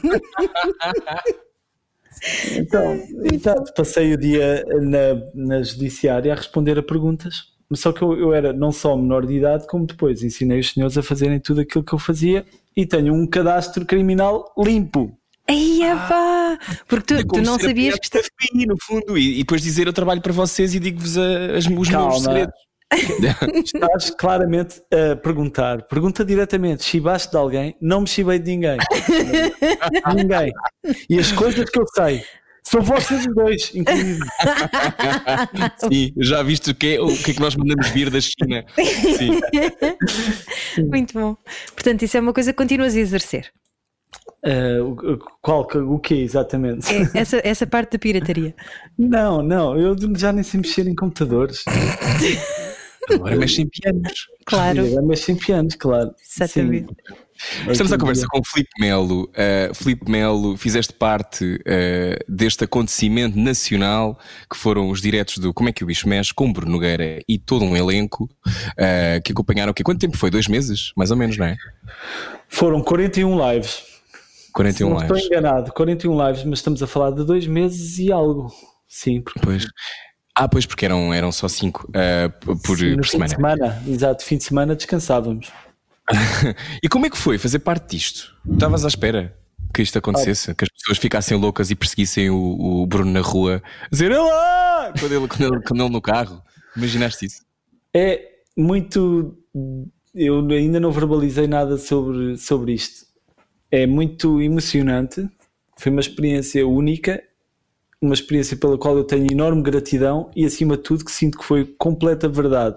então, 2.57 2.99
então, 3.31 3.65
passei 3.77 4.15
o 4.15 4.17
dia 4.17 4.65
na, 4.81 5.23
na 5.35 5.63
judiciária 5.63 6.33
a 6.33 6.37
responder 6.37 6.79
a 6.79 6.83
perguntas. 6.83 7.53
Só 7.75 7.93
que 7.93 8.01
eu, 8.01 8.19
eu 8.19 8.33
era 8.33 8.51
não 8.51 8.73
só 8.73 8.97
menor 8.97 9.27
de 9.27 9.35
idade, 9.35 9.67
como 9.67 9.85
depois 9.85 10.23
ensinei 10.23 10.59
os 10.59 10.71
senhores 10.71 10.97
a 10.97 11.03
fazerem 11.03 11.39
tudo 11.39 11.61
aquilo 11.61 11.85
que 11.85 11.93
eu 11.93 11.99
fazia 11.99 12.47
e 12.75 12.87
tenho 12.87 13.13
um 13.13 13.27
cadastro 13.27 13.85
criminal 13.85 14.55
limpo. 14.57 15.15
Aí, 15.47 15.81
pá! 16.09 16.59
Porque 16.89 17.13
É 17.13 17.19
tu, 17.19 17.27
como 17.27 17.43
tu 17.43 17.47
não 17.47 17.59
sabias 17.59 17.99
que 17.99 18.09
FBI, 18.09 18.65
no 18.65 18.77
fundo, 18.81 19.19
e, 19.19 19.35
e 19.35 19.39
depois 19.41 19.61
dizer 19.61 19.87
eu 19.87 19.93
trabalho 19.93 20.23
para 20.23 20.33
vocês 20.33 20.75
e 20.75 20.81
digo-vos 20.81 21.19
os 21.19 21.89
Calma. 21.91 22.09
meus 22.09 22.23
segredos. 22.23 22.68
Estás 22.93 24.11
claramente 24.11 24.81
a 24.93 25.17
perguntar. 25.17 25.83
Pergunta 25.83 26.25
diretamente: 26.25 26.85
chibaste 26.85 27.31
de 27.31 27.37
alguém? 27.37 27.77
Não 27.81 28.01
me 28.01 28.07
chibei 28.07 28.39
de 28.39 28.51
ninguém. 28.51 28.79
ninguém. 30.17 30.53
E 31.09 31.19
as 31.19 31.31
coisas 31.33 31.69
que 31.69 31.79
eu 31.79 31.87
sei 31.95 32.25
São 32.63 32.83
vocês 32.83 33.27
os 33.27 33.35
dois, 33.35 33.71
inclusive. 33.75 34.21
Sim, 35.79 36.13
já 36.19 36.43
viste 36.43 36.71
o 36.71 36.75
que, 36.75 36.95
é, 36.95 37.01
o 37.01 37.09
que 37.09 37.31
é 37.31 37.35
que 37.35 37.41
nós 37.41 37.57
mandamos 37.57 37.89
vir 37.91 38.11
da 38.11 38.21
China? 38.21 38.65
Sim. 39.17 39.41
Muito 40.89 41.15
bom. 41.15 41.37
Portanto, 41.75 42.03
isso 42.03 42.17
é 42.17 42.21
uma 42.21 42.33
coisa 42.33 42.53
que 42.53 42.57
continuas 42.57 42.95
a 42.95 43.01
exercer. 43.01 43.51
Uh, 44.45 44.85
o, 44.85 45.19
qual, 45.43 45.67
o 45.75 45.99
que 45.99 46.15
exatamente? 46.15 46.87
É, 46.95 47.21
essa, 47.21 47.41
essa 47.43 47.67
parte 47.67 47.93
da 47.93 47.99
pirataria. 47.99 48.55
Não, 48.97 49.43
não, 49.43 49.77
eu 49.77 49.97
já 50.17 50.33
nem 50.33 50.43
sei 50.43 50.61
mexer 50.61 50.87
em 50.87 50.95
computadores. 50.95 51.65
Agora 53.13 53.37
mexe 53.37 53.63
em 53.63 53.69
pianos. 53.69 54.29
Claro. 54.45 54.87
Agora 54.87 55.03
mexe 55.03 55.33
em 55.33 55.37
pianos, 55.37 55.75
claro. 55.75 56.11
Exatamente. 56.21 56.89
Sim. 56.89 57.15
Estamos 57.71 57.93
à 57.93 57.99
conversa 57.99 58.27
com 58.29 58.41
o 58.41 58.45
Filipe 58.45 58.71
Melo. 58.81 59.31
Uh, 59.31 59.75
Filipe 59.75 60.11
Melo, 60.11 60.57
fizeste 60.57 60.93
parte 60.93 61.45
uh, 61.45 62.25
deste 62.29 62.65
acontecimento 62.65 63.39
nacional 63.39 64.19
que 64.51 64.57
foram 64.57 64.91
os 64.91 65.01
diretos 65.01 65.39
do 65.39 65.55
Como 65.55 65.69
é 65.69 65.73
que 65.73 65.85
o 65.85 65.87
Bicho 65.87 66.09
Mexe 66.09 66.35
com 66.35 66.53
Bruno 66.53 66.73
Nogueira 66.73 67.21
e 67.29 67.39
todo 67.39 67.65
um 67.65 67.77
elenco 67.77 68.25
uh, 68.25 69.23
que 69.25 69.33
acompanharam. 69.33 69.73
Que, 69.73 69.85
quanto 69.85 70.01
tempo 70.01 70.17
foi? 70.17 70.31
Dois 70.31 70.49
meses? 70.49 70.93
Mais 70.97 71.11
ou 71.11 71.17
menos, 71.17 71.37
não 71.37 71.47
é? 71.47 71.57
Foram 72.49 72.83
41 72.83 73.53
lives. 73.53 73.85
41 74.53 74.73
Se 74.73 74.83
não 74.83 75.01
lives. 75.01 75.23
estou 75.23 75.39
enganado, 75.39 75.73
41 75.73 76.27
lives, 76.27 76.45
mas 76.45 76.59
estamos 76.59 76.83
a 76.83 76.87
falar 76.87 77.13
de 77.13 77.25
dois 77.25 77.47
meses 77.47 77.99
e 77.99 78.11
algo. 78.11 78.53
Sim, 78.89 79.21
porque 79.21 79.39
Pois. 79.41 79.67
Ah, 80.41 80.47
pois, 80.47 80.65
porque 80.65 80.85
eram, 80.85 81.13
eram 81.13 81.33
só 81.33 81.49
cinco 81.49 81.91
uh, 81.91 82.59
por, 82.59 82.79
Sim, 82.79 82.95
por 82.95 83.05
fim 83.05 83.11
semana. 83.11 83.27
de 83.27 83.35
semana, 83.35 83.83
exato, 83.89 84.25
fim 84.25 84.37
de 84.37 84.45
semana 84.45 84.77
descansávamos. 84.77 85.51
e 86.81 86.89
como 86.89 87.07
é 87.07 87.11
que 87.11 87.19
foi 87.19 87.39
fazer 87.39 87.59
parte 87.59 87.97
disto? 87.97 88.37
Estavas 88.49 88.85
à 88.85 88.89
espera 88.89 89.37
que 89.75 89.83
isto 89.83 89.99
acontecesse? 89.99 90.55
Que 90.55 90.65
as 90.65 90.71
pessoas 90.71 90.99
ficassem 90.99 91.37
loucas 91.37 91.71
e 91.71 91.75
perseguissem 91.75 92.31
o, 92.31 92.83
o 92.83 92.87
Bruno 92.87 93.11
na 93.11 93.21
rua 93.21 93.63
dizer 93.91 94.13
Olá! 94.13 94.93
Quando 94.99 95.13
ele, 95.13 95.29
quando, 95.29 95.55
ele, 95.55 95.63
quando 95.63 95.83
ele 95.83 95.93
no 95.93 96.01
carro. 96.01 96.43
Imaginaste 96.77 97.27
isso? 97.27 97.43
É 97.93 98.29
muito. 98.57 99.37
Eu 100.15 100.47
ainda 100.51 100.81
não 100.81 100.91
verbalizei 100.91 101.47
nada 101.47 101.77
sobre, 101.77 102.37
sobre 102.37 102.73
isto. 102.73 103.07
É 103.71 103.87
muito 103.87 104.41
emocionante. 104.41 105.29
Foi 105.77 105.93
uma 105.93 106.01
experiência 106.01 106.67
única, 106.67 107.23
uma 108.01 108.15
experiência 108.15 108.57
pela 108.57 108.79
qual 108.79 108.97
eu 108.97 109.05
tenho 109.05 109.27
enorme 109.31 109.63
gratidão 109.63 110.31
e, 110.35 110.45
acima 110.45 110.77
de 110.77 110.83
tudo, 110.83 111.05
que 111.05 111.11
sinto 111.13 111.39
que 111.39 111.45
foi 111.45 111.65
completa 111.65 112.29
verdade. 112.29 112.77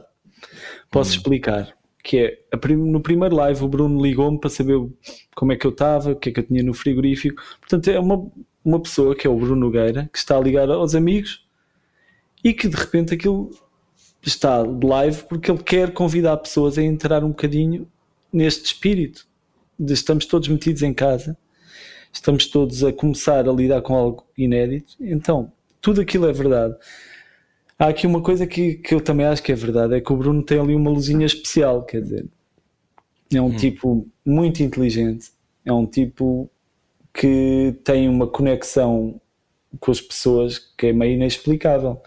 Posso 0.90 1.12
explicar. 1.12 1.74
Que 2.04 2.40
é, 2.52 2.58
prim- 2.58 2.92
no 2.92 3.00
primeiro 3.00 3.36
live, 3.36 3.64
o 3.64 3.68
Bruno 3.68 4.02
ligou-me 4.02 4.40
para 4.40 4.50
saber 4.50 4.80
como 5.36 5.52
é 5.52 5.56
que 5.56 5.68
eu 5.68 5.72
estava, 5.72 6.12
o 6.12 6.16
que 6.16 6.30
é 6.30 6.32
que 6.32 6.40
eu 6.40 6.48
tinha 6.48 6.64
no 6.64 6.74
frigorífico. 6.74 7.42
Portanto, 7.60 7.88
é 7.90 8.00
uma, 8.00 8.28
uma 8.66 8.80
pessoa, 8.82 9.16
que 9.16 9.28
é 9.28 9.30
o 9.30 9.36
Bruno 9.36 9.56
Nogueira, 9.56 10.10
que 10.12 10.18
está 10.18 10.36
a 10.36 10.42
ligar 10.42 10.70
aos 10.70 10.96
amigos 10.96 11.46
e 12.44 12.54
que 12.54 12.68
de 12.68 12.76
repente 12.76 13.14
aquilo 13.14 13.52
está 14.24 14.64
live 14.84 15.24
porque 15.30 15.52
ele 15.52 15.62
quer 15.62 15.94
convidar 15.94 16.38
pessoas 16.38 16.78
a 16.78 16.84
entrar 16.84 17.24
um 17.24 17.30
bocadinho 17.30 17.88
neste 18.34 18.66
espírito 18.66 19.28
de 19.80 19.94
estamos 19.94 20.26
todos 20.26 20.48
metidos 20.48 20.82
em 20.82 20.94
casa, 20.94 21.38
estamos 22.12 22.48
todos 22.48 22.84
a 22.84 22.92
começar 22.92 23.48
a 23.48 23.52
lidar 23.52 23.82
com 23.82 23.96
algo 23.96 24.26
inédito, 24.38 24.96
então 25.00 25.52
tudo 25.80 26.02
aquilo 26.02 26.28
é 26.28 26.34
verdade. 26.34 26.76
Há 27.78 27.88
aqui 27.88 28.06
uma 28.06 28.22
coisa 28.22 28.46
que, 28.46 28.76
que 28.76 28.94
eu 28.94 29.02
também 29.02 29.26
acho 29.26 29.42
que 29.42 29.52
é 29.52 29.56
verdade, 29.56 29.96
é 29.96 30.02
que 30.02 30.14
o 30.14 30.16
Bruno 30.16 30.44
tem 30.44 30.60
ali 30.60 30.76
uma 30.76 30.92
luzinha 30.92 31.26
especial, 31.26 31.84
quer 31.84 32.02
dizer, 32.02 32.28
é 33.34 33.42
um 33.42 33.56
tipo 33.56 34.08
muito 34.26 34.62
inteligente, 34.62 35.32
é 35.66 35.72
um 35.72 35.86
tipo 35.86 36.50
que 37.14 37.76
tem 37.84 38.08
uma 38.08 38.28
conexão 38.28 39.20
com 39.80 39.92
as 39.92 40.02
pessoas 40.02 40.60
que 40.78 40.88
é 40.88 40.94
meio 40.94 41.14
inexplicável. 41.14 42.02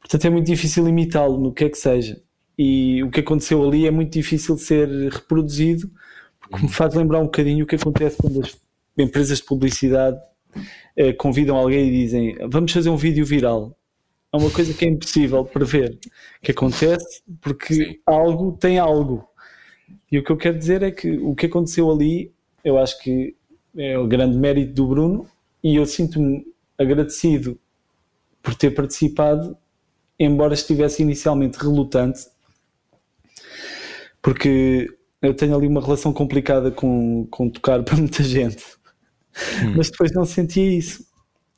Portanto, 0.00 0.24
é 0.24 0.30
muito 0.30 0.46
difícil 0.46 0.88
imitá-lo 0.88 1.38
no 1.38 1.52
que 1.52 1.64
é 1.64 1.68
que 1.68 1.78
seja. 1.78 2.20
E 2.56 3.02
o 3.02 3.10
que 3.10 3.20
aconteceu 3.20 3.62
ali 3.66 3.86
é 3.86 3.90
muito 3.90 4.12
difícil 4.12 4.54
de 4.54 4.62
ser 4.62 4.88
reproduzido, 5.12 5.90
porque 6.40 6.64
me 6.64 6.72
faz 6.72 6.94
lembrar 6.94 7.18
um 7.18 7.24
bocadinho 7.24 7.64
o 7.64 7.66
que 7.66 7.74
acontece 7.74 8.16
quando 8.16 8.40
as 8.40 8.56
empresas 8.96 9.38
de 9.38 9.44
publicidade 9.44 10.18
eh, 10.96 11.12
convidam 11.12 11.56
alguém 11.56 11.88
e 11.88 11.90
dizem 11.90 12.36
vamos 12.48 12.72
fazer 12.72 12.90
um 12.90 12.96
vídeo 12.96 13.24
viral. 13.24 13.76
É 14.32 14.36
uma 14.36 14.50
coisa 14.50 14.74
que 14.74 14.84
é 14.84 14.88
impossível 14.88 15.44
prever 15.44 15.98
que 16.42 16.50
acontece 16.50 17.22
porque 17.40 18.00
algo 18.04 18.52
tem 18.52 18.78
algo. 18.78 19.26
E 20.10 20.18
o 20.18 20.24
que 20.24 20.30
eu 20.30 20.36
quero 20.36 20.58
dizer 20.58 20.82
é 20.82 20.90
que 20.90 21.16
o 21.18 21.34
que 21.34 21.46
aconteceu 21.46 21.90
ali, 21.90 22.32
eu 22.64 22.78
acho 22.78 23.00
que 23.00 23.34
é 23.76 23.98
o 23.98 24.06
grande 24.06 24.36
mérito 24.36 24.72
do 24.72 24.86
Bruno 24.86 25.26
e 25.62 25.76
eu 25.76 25.86
sinto-me 25.86 26.46
agradecido 26.78 27.58
por 28.42 28.54
ter 28.54 28.70
participado, 28.70 29.56
embora 30.18 30.54
estivesse 30.54 31.02
inicialmente 31.02 31.58
relutante, 31.58 32.26
porque 34.22 34.88
eu 35.20 35.34
tenho 35.34 35.56
ali 35.56 35.66
uma 35.66 35.80
relação 35.80 36.12
complicada 36.12 36.70
com, 36.70 37.26
com 37.30 37.50
tocar 37.50 37.82
para 37.84 37.96
muita 37.96 38.22
gente, 38.22 38.64
mas 39.76 39.90
depois 39.90 40.12
não 40.12 40.24
sentia 40.24 40.70
isso. 40.70 41.04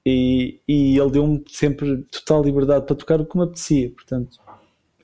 E, 0.05 0.61
e 0.67 0.99
ele 0.99 1.11
deu-me 1.11 1.45
sempre 1.49 2.03
total 2.11 2.43
liberdade 2.43 2.87
para 2.87 2.97
tocar 2.97 3.21
o 3.21 3.27
que 3.27 3.37
me 3.37 3.45
apetecia, 3.45 3.91
portanto, 3.91 4.39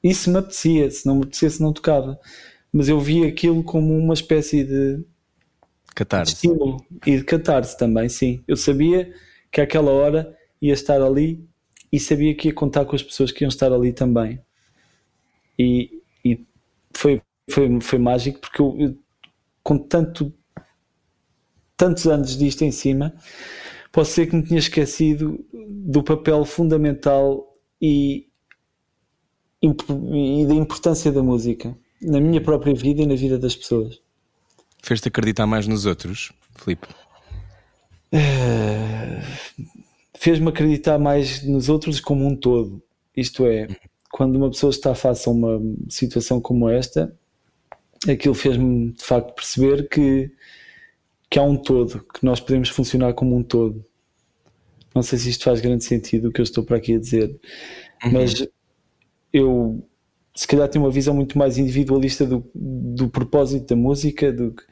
isso 0.03 0.31
me 0.31 0.39
apetecia, 0.39 0.91
se 0.91 1.07
não 1.07 1.17
me 1.17 1.23
apetecesse, 1.23 1.63
não 1.63 1.73
tocava. 1.73 2.19
Mas 2.73 2.89
eu 2.89 3.01
via 3.01 3.29
aquilo 3.29 3.63
como 3.63 3.97
uma 3.97 4.15
espécie 4.15 4.65
de 4.65 5.05
Catarse. 5.95 6.35
estímulo 6.35 6.85
e 7.07 7.17
de 7.19 7.25
catarse 7.25 7.79
também, 7.79 8.09
sim. 8.09 8.43
Eu 8.49 8.57
sabia 8.57 9.15
que 9.51 9.61
àquela 9.61 9.93
hora 9.93 10.37
ia 10.61 10.73
estar 10.73 11.01
ali 11.01 11.49
e 11.93 12.01
sabia 12.01 12.35
que 12.35 12.49
ia 12.49 12.55
contar 12.55 12.85
com 12.85 12.97
as 12.97 13.03
pessoas 13.03 13.31
que 13.31 13.45
iam 13.45 13.49
estar 13.49 13.73
ali 13.73 13.93
também. 13.93 14.41
E, 15.59 16.03
e 16.25 16.45
foi, 16.93 17.23
foi, 17.49 17.81
foi 17.81 17.99
mágico 17.99 18.41
porque 18.41 18.61
eu, 18.61 18.77
eu, 18.79 18.99
com 19.63 19.79
tanto, 19.79 20.35
tantos 21.77 22.07
anos 22.07 22.37
disto 22.37 22.63
em 22.63 22.71
cima, 22.71 23.15
posso 23.93 24.13
ser 24.13 24.27
que 24.27 24.37
me 24.37 24.43
tinha 24.43 24.59
esquecido 24.59 25.45
do 25.53 26.03
papel 26.03 26.45
fundamental 26.45 27.57
e, 27.81 28.27
e 29.63 30.47
da 30.47 30.55
importância 30.55 31.11
da 31.11 31.23
música 31.23 31.77
na 32.01 32.21
minha 32.21 32.41
própria 32.41 32.75
vida 32.75 33.03
e 33.03 33.07
na 33.07 33.15
vida 33.15 33.39
das 33.39 33.57
pessoas. 33.57 34.01
Fez-te 34.83 35.09
acreditar 35.09 35.47
mais 35.47 35.67
nos 35.67 35.87
outros, 35.87 36.33
Filipe? 36.57 36.87
fez-me 40.17 40.49
acreditar 40.49 40.99
mais 40.99 41.43
nos 41.43 41.69
outros 41.69 42.01
como 42.01 42.27
um 42.27 42.37
todo. 42.37 42.83
Isto 43.17 43.45
é, 43.47 43.67
quando 44.11 44.37
uma 44.37 44.51
pessoa 44.51 44.71
está 44.71 44.95
face 44.95 45.29
a 45.29 45.33
uma 45.33 45.61
situação 45.89 46.41
como 46.41 46.69
esta, 46.69 47.15
aquilo 48.09 48.35
fez-me 48.35 48.93
de 48.93 49.05
facto 49.05 49.35
perceber 49.35 49.89
que, 49.89 50.31
que 51.31 51.39
há 51.39 51.43
um 51.43 51.57
todo, 51.57 52.05
que 52.13 52.25
nós 52.25 52.41
podemos 52.41 52.69
funcionar 52.69 53.15
como 53.15 53.37
um 53.37 53.43
todo. 53.43 53.85
Não 54.95 55.03
sei 55.03 55.19
se 55.19 55.31
isto 55.31 55.45
faz 55.45 55.61
grande 55.61 55.85
sentido 55.85 56.29
o 56.29 56.33
que 56.33 56.41
eu 56.41 56.45
estou 56.45 56.65
para 56.65 56.77
aqui 56.77 56.95
a 56.95 56.99
dizer, 57.01 57.39
mas 58.13 58.47
eu 59.33 59.85
se 60.35 60.49
calhar 60.49 60.69
tenho 60.69 60.85
uma 60.85 60.91
visão 60.91 61.15
muito 61.15 61.39
mais 61.39 61.59
individualista 61.59 62.27
do, 62.27 62.45
do 62.55 63.09
propósito 63.09 63.67
da 63.69 63.77
música, 63.77 64.33
do 64.33 64.53
que 64.53 64.63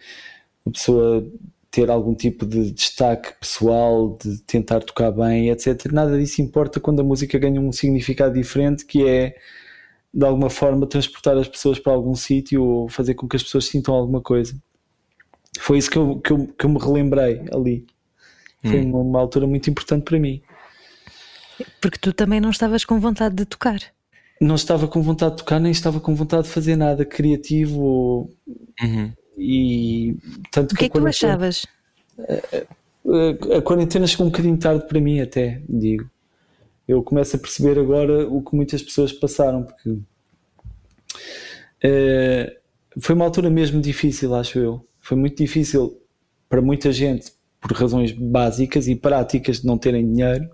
a 0.67 0.71
pessoa 0.71 1.33
ter 1.71 1.88
algum 1.91 2.15
tipo 2.15 2.45
de 2.45 2.71
destaque 2.73 3.33
pessoal, 3.41 4.19
de 4.23 4.43
tentar 4.43 4.81
tocar 4.81 5.11
bem, 5.12 5.51
etc. 5.51 5.91
Nada 5.93 6.19
disso 6.19 6.43
importa 6.43 6.81
quando 6.81 7.01
a 7.01 7.05
música 7.05 7.38
ganha 7.38 7.61
um 7.61 7.73
significado 7.73 8.35
diferente, 8.35 8.85
que 8.85 9.07
é 9.09 9.35
de 10.12 10.27
alguma 10.27 10.51
forma 10.51 10.87
transportar 10.87 11.37
as 11.38 11.49
pessoas 11.49 11.79
para 11.79 11.93
algum 11.93 12.15
sítio 12.15 12.62
ou 12.62 12.88
fazer 12.88 13.15
com 13.15 13.27
que 13.27 13.37
as 13.37 13.43
pessoas 13.43 13.65
sintam 13.65 13.95
alguma 13.95 14.21
coisa. 14.21 14.55
Foi 15.59 15.79
isso 15.79 15.91
que 15.91 15.99
eu, 15.99 16.19
que 16.21 16.31
eu, 16.33 16.47
que 16.47 16.65
eu 16.67 16.71
me 16.71 16.79
relembrei 16.79 17.43
ali. 17.53 17.87
Foi 18.62 18.81
uma, 18.81 18.99
uma 18.99 19.21
altura 19.21 19.47
muito 19.47 19.69
importante 19.69 20.05
para 20.05 20.19
mim. 20.19 20.41
Porque 21.81 21.99
tu 21.99 22.12
também 22.12 22.41
não 22.41 22.51
estavas 22.51 22.85
com 22.85 22.99
vontade 23.01 23.35
de 23.35 23.45
tocar. 23.45 23.81
Não 24.41 24.55
estava 24.55 24.88
com 24.88 25.03
vontade 25.03 25.33
de 25.33 25.38
tocar, 25.38 25.61
nem 25.61 25.71
estava 25.73 26.01
com 26.01 26.15
vontade 26.15 26.45
de 26.45 26.49
fazer 26.49 26.77
nada 26.77 27.05
criativo 27.05 27.81
ou... 27.81 28.31
Uhum. 28.83 29.12
e 29.38 30.17
tanto 30.51 30.73
O 30.73 30.77
que 30.77 30.87
é 30.87 30.88
que 30.88 30.99
tu 30.99 31.07
a 31.07 31.11
achavas? 31.11 31.67
a- 32.19 33.59
a 33.59 33.62
quarentena 33.62 34.07
chegou 34.07 34.27
um 34.27 34.31
bocadinho 34.31 34.57
tarde 34.59 34.87
para 34.87 35.01
mim 35.01 35.21
até, 35.21 35.61
digo. 35.69 36.09
Eu 36.88 37.03
começo 37.03 37.37
a 37.37 37.38
perceber 37.38 37.79
agora 37.79 38.27
o 38.29 38.43
que 38.43 38.55
muitas 38.57 38.83
pessoas 38.83 39.12
passaram, 39.12 39.62
porque 39.65 39.99
eh, 41.83 42.57
foi 43.01 43.15
uma 43.15 43.25
altura 43.25 43.51
mesmo 43.51 43.81
difícil, 43.81 44.35
acho 44.35 44.59
eu. 44.59 44.87
Foi 45.03 45.17
muito 45.17 45.37
difícil 45.37 46.01
para 46.49 46.62
muita 46.62 46.93
gente 46.93 47.33
por 47.61 47.73
razões 47.73 48.12
básicas 48.12 48.88
e 48.88 48.95
práticas 48.95 49.61
de 49.61 49.67
não 49.67 49.77
terem 49.77 50.11
dinheiro. 50.11 50.49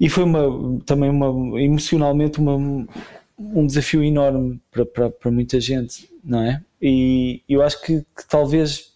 E 0.00 0.08
foi 0.08 0.24
uma, 0.24 0.80
também 0.84 1.10
uma, 1.10 1.60
emocionalmente 1.60 2.38
uma, 2.38 2.56
um 3.38 3.66
desafio 3.66 4.02
enorme 4.02 4.60
para, 4.70 4.86
para, 4.86 5.10
para 5.10 5.30
muita 5.30 5.60
gente, 5.60 6.10
não 6.24 6.42
é? 6.42 6.62
E 6.80 7.42
eu 7.48 7.62
acho 7.62 7.82
que, 7.82 8.00
que 8.00 8.26
talvez 8.28 8.94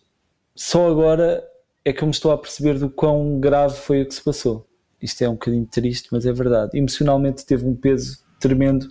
só 0.54 0.88
agora 0.88 1.44
é 1.84 1.92
que 1.92 2.02
eu 2.02 2.06
me 2.06 2.14
estou 2.14 2.32
a 2.32 2.38
perceber 2.38 2.78
do 2.78 2.88
quão 2.88 3.38
grave 3.40 3.76
foi 3.76 4.02
o 4.02 4.06
que 4.06 4.14
se 4.14 4.22
passou. 4.22 4.66
Isto 5.02 5.22
é 5.22 5.28
um 5.28 5.32
bocadinho 5.32 5.66
triste, 5.66 6.08
mas 6.12 6.24
é 6.24 6.32
verdade. 6.32 6.78
Emocionalmente 6.78 7.44
teve 7.44 7.66
um 7.66 7.74
peso 7.74 8.20
tremendo 8.38 8.88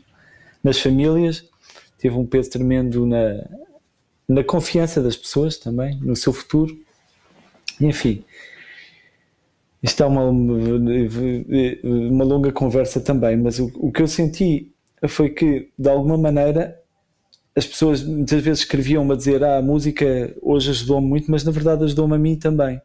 nas 0.64 0.78
famílias, 0.80 1.50
teve 1.98 2.16
um 2.16 2.26
peso 2.26 2.50
tremendo 2.50 3.06
na, 3.06 3.48
na 4.32 4.44
confiança 4.44 5.02
das 5.02 5.18
pessoas 5.18 5.58
também, 5.58 6.00
no 6.00 6.16
seu 6.16 6.32
futuro. 6.32 6.74
Enfim, 7.80 8.24
isto 9.84 10.02
é 10.02 10.06
uma, 10.06 10.24
uma 11.84 12.24
longa 12.24 12.52
conversa 12.52 13.02
também, 13.02 13.36
mas 13.36 13.60
o, 13.60 13.70
o 13.76 13.92
que 13.92 14.02
eu 14.02 14.08
senti 14.08 14.72
foi 15.08 15.30
que, 15.30 15.70
de 15.78 15.90
alguma 15.90 16.18
maneira, 16.18 16.80
as 17.54 17.66
pessoas 17.66 18.04
muitas 18.04 18.42
vezes 18.42 18.60
escreviam-me 18.60 19.12
a 19.12 19.18
dizer: 19.18 19.44
Ah, 19.44 19.58
a 19.58 19.62
música 19.62 20.34
hoje 20.42 20.70
ajudou-me 20.70 21.08
muito, 21.08 21.30
mas 21.30 21.44
na 21.44 21.52
verdade 21.52 21.84
ajudou-me 21.84 22.16
a 22.16 22.20
mim 22.20 22.38
também. 22.38 22.82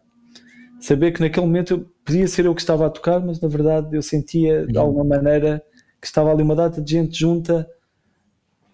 Saber 0.80 1.12
que 1.12 1.20
naquele 1.20 1.46
momento 1.46 1.88
podia 2.04 2.26
ser 2.26 2.46
eu 2.46 2.54
que 2.54 2.60
estava 2.60 2.86
a 2.86 2.90
tocar, 2.90 3.20
mas 3.20 3.40
na 3.40 3.48
verdade 3.48 3.94
eu 3.94 4.02
sentia 4.02 4.66
de 4.66 4.76
uhum. 4.76 4.82
alguma 4.84 5.04
maneira 5.04 5.62
que 6.00 6.06
estava 6.06 6.32
ali 6.32 6.42
uma 6.42 6.56
data 6.56 6.80
de 6.82 6.92
gente 6.92 7.18
junta 7.18 7.68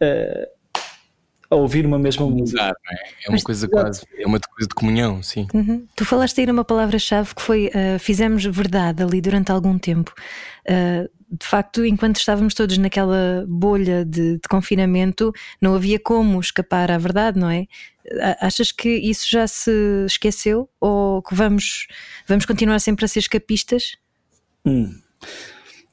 uh, 0.00 0.61
a 1.52 1.54
ouvir 1.54 1.84
uma 1.84 1.98
mesma 1.98 2.26
música. 2.26 2.62
É? 2.62 2.94
é? 2.94 3.28
uma 3.28 3.32
Mas, 3.32 3.42
coisa 3.42 3.68
quase, 3.68 4.02
é 4.16 4.26
uma 4.26 4.40
coisa 4.40 4.68
de 4.68 4.74
comunhão, 4.74 5.22
sim. 5.22 5.46
Uhum. 5.52 5.86
Tu 5.94 6.04
falaste 6.04 6.40
aí 6.40 6.46
numa 6.46 6.64
palavra-chave 6.64 7.34
que 7.34 7.42
foi 7.42 7.66
uh, 7.66 7.98
fizemos 7.98 8.44
verdade 8.44 9.02
ali 9.02 9.20
durante 9.20 9.52
algum 9.52 9.78
tempo. 9.78 10.12
Uh, 10.66 11.08
de 11.30 11.46
facto, 11.46 11.84
enquanto 11.84 12.16
estávamos 12.16 12.52
todos 12.52 12.76
naquela 12.76 13.44
bolha 13.48 14.04
de, 14.04 14.34
de, 14.34 14.48
confinamento, 14.48 15.32
não 15.60 15.74
havia 15.74 15.98
como 15.98 16.38
escapar 16.38 16.90
à 16.90 16.98
verdade, 16.98 17.38
não 17.38 17.48
é? 17.48 17.66
Achas 18.38 18.70
que 18.70 18.88
isso 18.90 19.30
já 19.30 19.46
se 19.46 19.70
esqueceu 20.06 20.68
ou 20.78 21.22
que 21.22 21.34
vamos, 21.34 21.86
vamos 22.26 22.44
continuar 22.44 22.80
sempre 22.80 23.06
a 23.06 23.08
ser 23.08 23.20
escapistas? 23.20 23.96
Hum. 24.66 24.94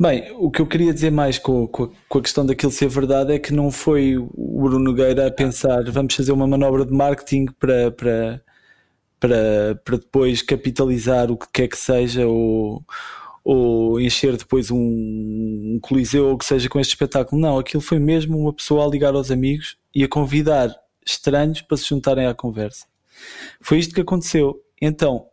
Bem, 0.02 0.32
o 0.38 0.50
que 0.50 0.62
eu 0.62 0.66
queria 0.66 0.94
dizer 0.94 1.12
mais 1.12 1.38
com, 1.38 1.68
com, 1.68 1.92
com, 2.08 2.20
a 2.20 2.22
questão 2.22 2.46
daquilo 2.46 2.72
ser 2.72 2.88
verdade 2.88 3.34
é 3.34 3.40
que 3.40 3.52
não 3.52 3.70
foi 3.70 4.18
o 4.18 4.62
Bruno 4.62 4.80
Nogueira 4.80 5.28
a 5.28 5.32
pensar 5.32 5.84
vamos 5.92 6.16
fazer 6.16 6.32
uma 6.32 6.48
manobra 6.48 6.86
de 6.86 6.94
marketing 6.94 7.48
para, 7.60 7.92
para, 7.92 8.42
para, 9.20 9.82
para 9.84 9.98
depois 9.98 10.42
capitalizar 10.42 11.30
o 11.30 11.36
que 11.36 11.48
quer 11.52 11.68
que 11.68 11.78
seja 11.78 12.26
ou, 12.26 12.82
ou 13.44 14.00
encher 14.00 14.38
depois 14.38 14.72
um, 14.72 14.78
um 14.78 15.80
coliseu 15.82 16.28
ou 16.28 16.36
o 16.36 16.38
que 16.38 16.46
seja 16.46 16.70
com 16.70 16.80
este 16.80 16.92
espetáculo. 16.92 17.42
Não, 17.42 17.60
aquilo 17.60 17.82
foi 17.82 18.00
mesmo 18.00 18.38
uma 18.40 18.54
pessoa 18.54 18.86
a 18.86 18.90
ligar 18.90 19.14
aos 19.16 19.30
amigos 19.30 19.76
e 19.94 20.02
a 20.06 20.08
convidar 20.08 20.74
estranhos 21.06 21.62
para 21.62 21.76
se 21.76 21.90
juntarem 21.90 22.26
à 22.26 22.34
conversa. 22.34 22.86
Foi 23.60 23.78
isto 23.78 23.94
que 23.94 24.00
aconteceu. 24.00 24.64
Então, 24.82 25.28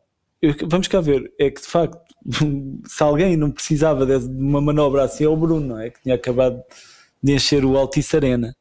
vamos 0.67 0.89
cá 0.89 1.01
ver, 1.01 1.33
é 1.39 1.53
que 1.53 1.61
de 1.61 1.69
facto 1.69 2.06
se 2.87 3.03
alguém 3.03 3.37
não 3.37 3.51
precisava 3.51 4.05
de 4.05 4.27
uma 4.27 4.61
manobra 4.61 5.05
assim 5.05 5.25
é 5.25 5.29
o 5.29 5.37
Bruno, 5.37 5.67
não 5.67 5.81
é? 5.81 5.91
Que 5.91 6.03
tinha 6.03 6.15
acabado 6.15 6.63
de 7.23 7.35
encher 7.35 7.65
o 7.65 7.77
Altice 7.77 8.17
Arena. 8.17 8.55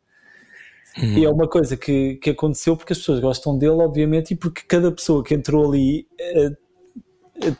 Uhum. 0.97 1.17
E 1.17 1.25
é 1.25 1.29
uma 1.29 1.47
coisa 1.47 1.75
que, 1.75 2.15
que 2.15 2.29
aconteceu 2.29 2.77
porque 2.77 2.93
as 2.93 2.99
pessoas 2.99 3.19
gostam 3.19 3.57
dele, 3.57 3.73
obviamente, 3.73 4.31
e 4.31 4.35
porque 4.35 4.61
cada 4.67 4.91
pessoa 4.91 5.23
que 5.23 5.33
entrou 5.33 5.69
ali 5.69 6.07
eh, 6.17 6.51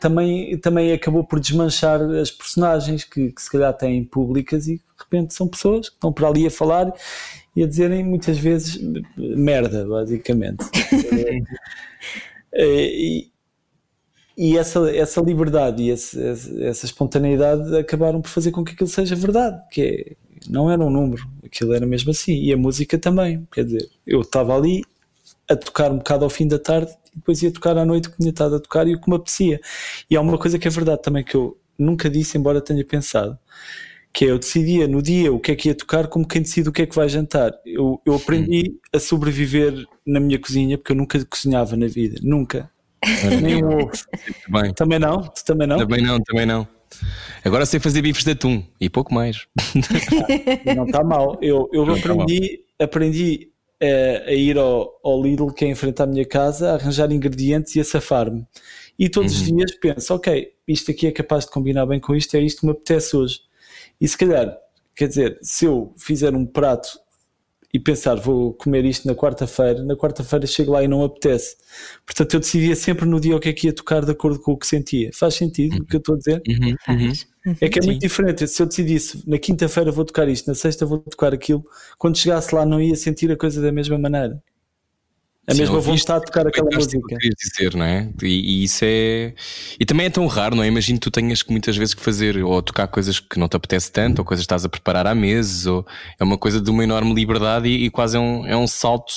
também, 0.00 0.56
também 0.58 0.92
acabou 0.92 1.22
por 1.22 1.38
desmanchar 1.38 2.00
as 2.00 2.30
personagens 2.30 3.04
que, 3.04 3.32
que, 3.32 3.42
se 3.42 3.50
calhar 3.50 3.76
têm 3.76 4.04
públicas 4.04 4.66
e 4.68 4.76
de 4.76 4.82
repente 4.98 5.34
são 5.34 5.46
pessoas 5.46 5.90
que 5.90 5.96
estão 5.96 6.12
por 6.12 6.24
ali 6.24 6.46
a 6.46 6.50
falar 6.50 6.90
e 7.54 7.62
a 7.62 7.66
dizerem 7.66 8.02
muitas 8.02 8.38
vezes 8.38 8.80
merda, 9.16 9.86
basicamente. 9.86 10.64
Eh, 12.58 12.88
e, 12.94 13.30
e 14.36 14.58
essa, 14.58 14.90
essa 14.94 15.20
liberdade 15.20 15.82
e 15.82 15.90
esse, 15.90 16.20
essa 16.62 16.84
espontaneidade 16.84 17.74
acabaram 17.76 18.20
por 18.20 18.28
fazer 18.28 18.50
com 18.50 18.64
que 18.64 18.72
aquilo 18.72 18.88
seja 18.88 19.16
verdade, 19.16 19.58
que 19.70 19.80
é, 19.82 20.16
não 20.50 20.70
era 20.70 20.82
um 20.82 20.90
número, 20.90 21.26
aquilo 21.44 21.72
era 21.72 21.86
mesmo 21.86 22.10
assim, 22.10 22.34
e 22.34 22.52
a 22.52 22.56
música 22.56 22.98
também, 22.98 23.46
quer 23.50 23.64
dizer, 23.64 23.88
eu 24.06 24.20
estava 24.20 24.54
ali 24.54 24.82
a 25.48 25.56
tocar 25.56 25.90
um 25.90 25.98
bocado 25.98 26.24
ao 26.24 26.30
fim 26.30 26.46
da 26.46 26.58
tarde 26.58 26.92
e 27.12 27.16
depois 27.16 27.42
ia 27.42 27.50
tocar 27.50 27.78
à 27.78 27.84
noite 27.84 28.08
o 28.08 28.10
que 28.10 28.18
tinha 28.18 28.30
estado 28.30 28.56
a 28.56 28.60
tocar 28.60 28.86
e 28.86 28.94
o 28.94 29.00
que 29.00 29.08
me 29.08 29.16
apetecia. 29.16 29.60
E 30.10 30.16
há 30.16 30.20
uma 30.20 30.36
coisa 30.36 30.58
que 30.58 30.68
é 30.68 30.70
verdade 30.70 31.02
também 31.02 31.24
que 31.24 31.34
eu 31.34 31.56
nunca 31.78 32.10
disse, 32.10 32.36
embora 32.36 32.60
tenha 32.60 32.84
pensado, 32.84 33.38
que 34.12 34.24
é 34.24 34.30
eu 34.30 34.38
decidia 34.38 34.88
no 34.88 35.02
dia 35.02 35.32
o 35.32 35.38
que 35.38 35.52
é 35.52 35.56
que 35.56 35.68
ia 35.68 35.74
tocar 35.74 36.08
como 36.08 36.26
quem 36.26 36.42
decide 36.42 36.68
o 36.68 36.72
que 36.72 36.82
é 36.82 36.86
que 36.86 36.96
vai 36.96 37.08
jantar. 37.08 37.52
Eu, 37.64 38.00
eu 38.04 38.14
aprendi 38.14 38.78
a 38.92 38.98
sobreviver 38.98 39.86
na 40.06 40.20
minha 40.20 40.38
cozinha 40.38 40.76
porque 40.78 40.92
eu 40.92 40.96
nunca 40.96 41.22
cozinhava 41.24 41.76
na 41.76 41.86
vida, 41.86 42.18
nunca. 42.22 42.70
Nem 43.40 43.64
um 43.64 43.82
ovo. 43.82 43.92
Também. 44.46 44.74
também 44.74 44.98
não? 44.98 45.22
Tu 45.22 45.44
também 45.44 45.66
não? 45.66 45.78
Também 45.78 46.02
não, 46.02 46.20
também 46.20 46.46
não. 46.46 46.68
Agora 47.44 47.66
sei 47.66 47.78
fazer 47.78 48.02
bifes 48.02 48.24
de 48.24 48.32
atum 48.32 48.62
e 48.80 48.88
pouco 48.88 49.12
mais. 49.12 49.46
não 50.74 50.86
está 50.86 51.04
mal. 51.04 51.38
Eu, 51.40 51.68
eu 51.72 51.84
tá 51.86 51.92
aprendi, 51.92 52.64
aprendi 52.78 53.50
a, 53.80 54.28
a 54.28 54.32
ir 54.32 54.58
ao, 54.58 54.98
ao, 55.02 55.22
Lidl, 55.22 55.52
que 55.52 55.64
é 55.64 55.68
em 55.68 55.74
frente 55.74 56.02
à 56.02 56.06
minha 56.06 56.24
casa, 56.24 56.70
a 56.70 56.74
arranjar 56.74 57.10
ingredientes 57.12 57.74
e 57.76 57.80
a 57.80 57.84
safar-me. 57.84 58.46
E 58.98 59.08
todos 59.08 59.34
uhum. 59.36 59.42
os 59.42 59.52
dias 59.52 59.72
penso, 59.80 60.14
ok, 60.14 60.52
isto 60.66 60.90
aqui 60.90 61.06
é 61.06 61.12
capaz 61.12 61.44
de 61.44 61.50
combinar 61.50 61.86
bem 61.86 62.00
com 62.00 62.14
isto, 62.14 62.34
é 62.34 62.40
isto 62.40 62.60
que 62.60 62.66
me 62.66 62.72
apetece 62.72 63.16
hoje. 63.16 63.40
E 64.00 64.08
se 64.08 64.16
calhar, 64.16 64.56
quer 64.94 65.08
dizer, 65.08 65.38
se 65.42 65.66
eu 65.66 65.94
fizer 65.98 66.34
um 66.34 66.46
prato 66.46 66.88
e 67.76 67.80
pensar, 67.80 68.14
vou 68.14 68.54
comer 68.54 68.86
isto 68.86 69.06
na 69.06 69.14
quarta-feira, 69.14 69.82
na 69.82 69.94
quarta-feira 69.94 70.46
chego 70.46 70.72
lá 70.72 70.82
e 70.82 70.88
não 70.88 71.04
apetece. 71.04 71.56
Portanto, 72.06 72.32
eu 72.32 72.40
decidia 72.40 72.74
sempre 72.74 73.04
no 73.04 73.20
dia 73.20 73.36
o 73.36 73.38
que 73.38 73.50
é 73.50 73.52
que 73.52 73.66
ia 73.66 73.72
tocar 73.72 74.02
de 74.02 74.12
acordo 74.12 74.40
com 74.40 74.52
o 74.52 74.56
que 74.56 74.66
sentia. 74.66 75.10
Faz 75.12 75.34
sentido 75.34 75.74
uhum. 75.74 75.82
o 75.82 75.84
que 75.84 75.96
eu 75.96 75.98
estou 75.98 76.14
a 76.14 76.18
dizer? 76.18 76.42
Uhum. 76.48 76.74
Uhum. 76.88 77.56
É 77.60 77.68
que 77.68 77.78
é 77.78 77.82
Sim. 77.82 77.88
muito 77.88 78.00
diferente. 78.00 78.48
Se 78.48 78.62
eu 78.62 78.66
decidisse 78.66 79.22
na 79.26 79.38
quinta-feira 79.38 79.92
vou 79.92 80.06
tocar 80.06 80.26
isto, 80.26 80.46
na 80.46 80.54
sexta 80.54 80.86
vou 80.86 81.00
tocar 81.00 81.34
aquilo, 81.34 81.62
quando 81.98 82.16
chegasse 82.16 82.54
lá 82.54 82.64
não 82.64 82.80
ia 82.80 82.96
sentir 82.96 83.30
a 83.30 83.36
coisa 83.36 83.60
da 83.60 83.70
mesma 83.70 83.98
maneira 83.98 84.42
a 85.48 85.54
Sim, 85.54 85.60
mesma 85.60 85.78
vontade 85.78 86.20
de 86.20 86.26
tocar 86.26 86.46
aquela 86.46 86.68
música. 86.72 87.16
Que 87.20 87.28
dizer, 87.30 87.74
não 87.76 87.84
é? 87.84 88.08
E, 88.20 88.26
e, 88.26 88.64
isso 88.64 88.84
é. 88.84 89.32
E 89.78 89.86
também 89.86 90.06
é 90.06 90.10
tão 90.10 90.26
raro, 90.26 90.56
não 90.56 90.62
é? 90.62 90.66
Imagino 90.66 90.98
que 90.98 91.04
tu 91.04 91.10
tenhas 91.10 91.42
que 91.42 91.52
muitas 91.52 91.76
vezes 91.76 91.94
que 91.94 92.02
fazer 92.02 92.42
ou 92.42 92.60
tocar 92.60 92.88
coisas 92.88 93.20
que 93.20 93.38
não 93.38 93.48
te 93.48 93.56
apetece 93.56 93.92
tanto, 93.92 94.18
ou 94.18 94.24
coisas 94.24 94.42
que 94.42 94.46
estás 94.46 94.64
a 94.64 94.68
preparar 94.68 95.06
há 95.06 95.14
meses, 95.14 95.66
ou 95.66 95.86
é 96.18 96.24
uma 96.24 96.36
coisa 96.36 96.60
de 96.60 96.68
uma 96.68 96.82
enorme 96.82 97.14
liberdade 97.14 97.68
e, 97.68 97.84
e 97.84 97.90
quase 97.90 98.16
é 98.16 98.20
um, 98.20 98.44
é 98.44 98.56
um 98.56 98.66
salto 98.66 99.12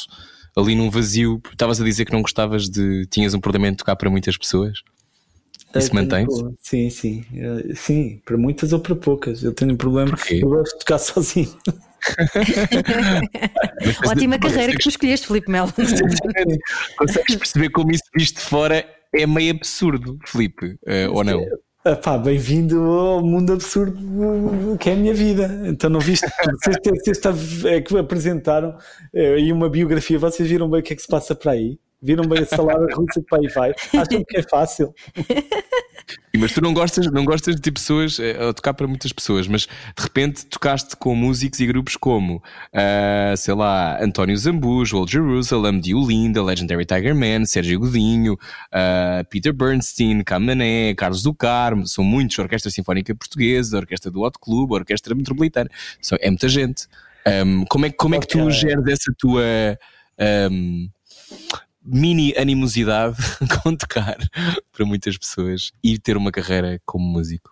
ali 0.56 0.76
num 0.76 0.90
vazio. 0.92 1.42
Estavas 1.52 1.82
a 1.82 1.84
dizer 1.84 2.06
que 2.06 2.14
não 2.14 2.22
gostavas 2.22 2.70
de. 2.70 3.08
tinhas 3.08 3.34
um 3.34 3.40
problema 3.40 3.72
de 3.72 3.78
tocar 3.78 3.96
para 3.96 4.10
muitas 4.10 4.38
pessoas. 4.38 4.80
Isso 5.76 5.94
mantém-se? 5.94 6.44
Sim, 6.62 6.90
sim. 6.90 7.26
Sim, 7.76 8.22
para 8.26 8.38
muitas 8.38 8.74
ou 8.74 8.80
para 8.80 8.96
poucas. 8.96 9.44
Eu 9.44 9.54
tenho 9.54 9.74
um 9.74 9.78
problema. 9.78 10.16
Eu 10.30 10.50
gosto 10.50 10.74
de 10.74 10.80
tocar 10.80 10.98
sozinho. 11.00 11.56
Ótima 14.08 14.40
carreira 14.40 14.74
que 14.74 14.80
tu 14.80 14.90
escolheste, 14.90 15.28
Filipe 15.28 15.50
Melo. 15.52 15.72
Consegues 16.98 17.36
perceber 17.38 17.70
como 17.70 17.92
isso 17.92 18.04
visto 18.16 18.36
de 18.36 18.42
fora 18.42 18.86
é 19.14 19.26
meio 19.26 19.56
absurdo, 19.56 20.20
Filipe, 20.26 20.78
uh, 20.88 21.12
ou 21.14 21.24
não? 21.24 21.44
Ah, 21.84 21.96
pá, 21.96 22.18
bem-vindo 22.18 22.78
ao 22.82 23.24
mundo 23.24 23.54
absurdo 23.54 24.78
que 24.80 24.90
é 24.90 24.94
a 24.94 24.96
minha 24.96 25.14
vida. 25.14 25.62
Então, 25.66 25.90
não 25.90 26.00
viste? 26.00 26.28
Vocês, 26.62 27.66
é 27.66 27.82
que 27.82 27.98
apresentaram 27.98 28.78
eh, 29.14 29.36
aí 29.36 29.52
uma 29.52 29.70
biografia, 29.70 30.20
vocês 30.20 30.48
viram 30.48 30.70
bem 30.70 30.82
o 30.82 30.84
que 30.84 30.92
é 30.94 30.96
que 30.96 31.02
se 31.02 31.08
passa 31.08 31.34
para 31.34 31.54
aí? 31.54 31.80
Viram 32.02 32.26
bem 32.26 32.44
a 32.44 32.46
salada 32.46 32.86
russa 32.94 33.22
que 33.22 33.28
para 33.28 33.40
aí 33.40 33.48
vai? 33.48 33.74
Acham 33.94 34.24
que 34.28 34.38
é 34.38 34.44
fácil? 34.44 34.94
Mas 36.38 36.54
tu 36.54 36.62
não 36.62 36.74
gostas, 36.74 37.12
não 37.12 37.26
gostas 37.26 37.56
de 37.56 37.62
ter 37.62 37.72
pessoas 37.72 38.20
eh, 38.20 38.38
a 38.50 38.54
tocar 38.54 38.74
para 38.74 38.88
muitas 38.88 39.12
pessoas, 39.12 39.48
mas 39.48 39.64
de 39.64 40.04
repente 40.04 40.46
tocaste 40.46 40.96
com 40.96 41.16
músicos 41.16 41.60
e 41.60 41.66
grupos 41.66 41.98
como, 41.98 42.38
uh, 42.38 43.36
sei 43.36 43.54
lá, 43.54 44.02
António 44.02 44.38
Zambujo, 44.38 44.98
Old 44.98 45.12
Jerusalem, 45.12 45.80
Dio 45.80 46.06
Linda, 46.06 46.44
Legendary 46.44 46.86
Tiger 46.86 47.16
Man, 47.16 47.46
Sérgio 47.46 47.80
Godinho, 47.80 48.34
uh, 48.34 49.26
Peter 49.30 49.52
Bernstein, 49.52 50.24
Camané, 50.24 50.94
Carlos 50.96 51.24
do 51.24 51.34
Carmo, 51.34 51.88
são 51.88 52.04
muitos, 52.04 52.38
Orquestra 52.38 52.72
Sinfónica 52.72 53.16
Portuguesa, 53.16 53.78
Orquestra 53.78 54.12
do 54.12 54.22
Hot 54.22 54.38
Club, 54.40 54.72
Orquestra 54.72 55.16
Metropolitana, 55.16 55.70
são, 56.02 56.18
é 56.22 56.30
muita 56.30 56.48
gente. 56.48 56.88
Um, 57.28 57.66
como 57.66 57.86
é, 57.86 57.92
como 57.92 58.16
é 58.16 58.20
que 58.20 58.28
tu 58.28 58.50
geres 58.50 58.88
essa 58.88 59.14
tua. 59.18 59.44
Um, 60.52 60.90
mini 61.92 62.34
animosidade 62.38 63.18
com 63.64 63.76
tocar 63.76 64.18
para 64.72 64.86
muitas 64.86 65.18
pessoas 65.18 65.72
e 65.84 65.98
ter 65.98 66.18
uma 66.18 66.32
carreira 66.32 66.80
como 66.86 67.06
músico. 67.06 67.50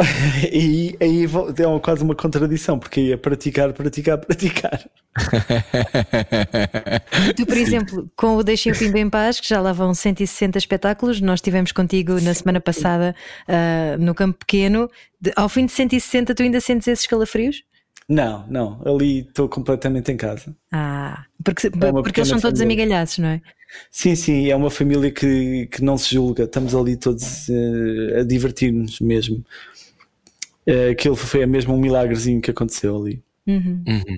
e 0.52 0.96
aí 1.00 1.24
é 1.24 1.78
quase 1.82 2.04
uma 2.04 2.14
contradição, 2.14 2.78
porque 2.78 3.00
ia 3.00 3.18
praticar, 3.18 3.72
praticar, 3.72 4.16
praticar. 4.16 4.78
tu, 7.34 7.44
por 7.44 7.56
Sim. 7.56 7.62
exemplo, 7.62 8.08
com 8.14 8.36
o 8.36 8.44
Deixem 8.44 8.70
o 8.70 8.78
Pimba 8.78 9.00
em 9.00 9.10
Paz, 9.10 9.40
que 9.40 9.48
já 9.48 9.60
lá 9.60 9.72
vão 9.72 9.92
160 9.92 10.56
espetáculos, 10.56 11.20
nós 11.20 11.38
estivemos 11.38 11.72
contigo 11.72 12.20
na 12.20 12.32
semana 12.32 12.60
passada 12.60 13.12
uh, 13.48 14.00
no 14.00 14.14
Campo 14.14 14.38
Pequeno. 14.38 14.88
De, 15.20 15.32
ao 15.34 15.48
fim 15.48 15.66
de 15.66 15.72
160, 15.72 16.32
tu 16.32 16.44
ainda 16.44 16.60
sentes 16.60 16.86
esses 16.86 17.06
calafrios? 17.06 17.64
Não, 18.08 18.46
não, 18.46 18.80
ali 18.86 19.20
estou 19.20 19.48
completamente 19.48 20.12
em 20.12 20.16
casa. 20.16 20.56
Ah, 20.72 21.24
porque, 21.44 21.66
é 21.66 21.70
porque 21.70 22.20
eles 22.20 22.28
são 22.28 22.40
todos 22.40 22.60
amigalhados, 22.60 23.18
não 23.18 23.28
é? 23.28 23.42
Sim, 23.90 24.14
sim, 24.14 24.50
é 24.50 24.56
uma 24.56 24.70
família 24.70 25.10
que, 25.10 25.66
que 25.66 25.82
não 25.82 25.98
se 25.98 26.14
julga, 26.14 26.44
estamos 26.44 26.74
ali 26.74 26.96
todos 26.96 27.48
uh, 27.48 28.20
a 28.20 28.22
divertir-nos 28.22 29.00
mesmo. 29.00 29.44
Uh, 30.66 30.90
aquilo 30.92 31.16
foi 31.16 31.44
mesmo 31.46 31.74
um 31.74 31.80
milagrezinho 31.80 32.40
que 32.40 32.50
aconteceu 32.50 32.96
ali. 32.96 33.22
Uhum. 33.46 33.82
Uhum. 33.86 34.16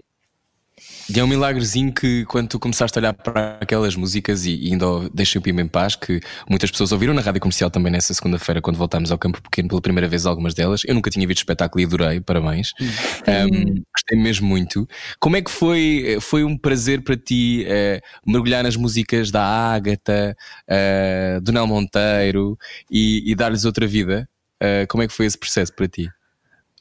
E 1.12 1.18
é 1.18 1.24
um 1.24 1.26
milagrezinho 1.26 1.92
que 1.92 2.24
quando 2.26 2.48
tu 2.50 2.58
começaste 2.60 2.96
a 2.96 3.00
olhar 3.00 3.12
para 3.12 3.58
aquelas 3.60 3.96
músicas 3.96 4.46
e, 4.46 4.54
e 4.54 4.72
ainda 4.72 4.86
Deixem 5.12 5.40
o 5.40 5.42
Pima 5.42 5.60
em 5.60 5.66
Paz, 5.66 5.96
que 5.96 6.20
muitas 6.48 6.70
pessoas 6.70 6.92
ouviram 6.92 7.12
na 7.12 7.20
rádio 7.20 7.40
comercial 7.40 7.68
também 7.68 7.90
nessa 7.90 8.14
segunda-feira, 8.14 8.60
quando 8.60 8.76
voltámos 8.76 9.10
ao 9.10 9.18
Campo 9.18 9.42
Pequeno 9.42 9.68
pela 9.68 9.80
primeira 9.80 10.06
vez, 10.06 10.24
algumas 10.24 10.54
delas. 10.54 10.82
Eu 10.84 10.94
nunca 10.94 11.10
tinha 11.10 11.26
visto 11.26 11.38
espetáculo 11.38 11.80
e 11.80 11.84
adorei, 11.84 12.20
parabéns. 12.20 12.72
Um, 12.80 13.82
gostei 13.92 14.18
mesmo 14.18 14.46
muito. 14.46 14.88
Como 15.18 15.36
é 15.36 15.42
que 15.42 15.50
foi? 15.50 16.18
Foi 16.20 16.44
um 16.44 16.56
prazer 16.56 17.02
para 17.02 17.16
ti 17.16 17.66
uh, 17.66 18.30
mergulhar 18.30 18.62
nas 18.62 18.76
músicas 18.76 19.32
da 19.32 19.42
Ágata, 19.42 20.36
uh, 20.68 21.40
do 21.40 21.50
Nel 21.50 21.66
Monteiro 21.66 22.56
e, 22.88 23.30
e 23.30 23.34
dar-lhes 23.34 23.64
outra 23.64 23.86
vida? 23.86 24.28
Uh, 24.62 24.86
como 24.88 25.02
é 25.02 25.08
que 25.08 25.12
foi 25.12 25.26
esse 25.26 25.38
processo 25.38 25.74
para 25.74 25.88
ti? 25.88 26.08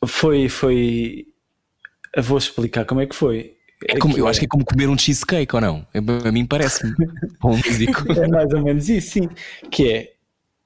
Foi, 0.05 0.47
foi. 0.49 1.25
Eu 2.15 2.23
vou 2.23 2.37
explicar 2.37 2.85
como 2.85 3.01
é 3.01 3.07
que 3.07 3.15
foi. 3.15 3.58
É 3.87 3.97
como, 3.97 4.17
eu 4.17 4.27
acho 4.27 4.39
que 4.39 4.45
é 4.45 4.49
como 4.49 4.65
comer 4.65 4.89
um 4.89 4.97
cheesecake 4.97 5.55
ou 5.55 5.61
não? 5.61 5.87
É, 5.93 5.99
a 5.99 6.31
mim 6.31 6.45
parece-me. 6.45 6.93
Músico. 7.41 8.11
É 8.11 8.27
mais 8.27 8.51
ou 8.53 8.61
menos 8.61 8.89
isso, 8.89 9.11
sim. 9.11 9.29
Que 9.71 9.91
é. 9.91 10.13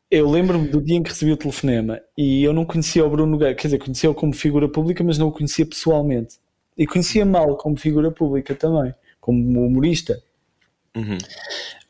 Eu 0.10 0.30
lembro-me 0.30 0.68
do 0.68 0.82
dia 0.82 0.98
em 0.98 1.04
que 1.04 1.10
recebi 1.10 1.32
o 1.32 1.38
telefonema 1.38 2.00
e 2.16 2.44
eu 2.44 2.54
não 2.54 2.66
conhecia 2.66 3.04
o 3.04 3.10
Bruno 3.10 3.32
Nogueira, 3.32 3.56
quer 3.56 3.68
dizer, 3.68 3.80
conhecia-o 3.80 4.14
como 4.14 4.32
figura 4.32 4.70
pública, 4.70 5.04
mas 5.04 5.18
não 5.18 5.28
o 5.28 5.32
conhecia 5.32 5.66
pessoalmente. 5.66 6.36
E 6.78 6.86
conhecia 6.86 7.26
mal 7.26 7.58
como 7.58 7.78
figura 7.78 8.12
pública 8.12 8.54
também, 8.54 8.94
como 9.20 9.66
humorista. 9.66 10.22
Uhum. 10.96 11.18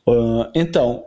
Uh, 0.08 0.50
então, 0.56 1.04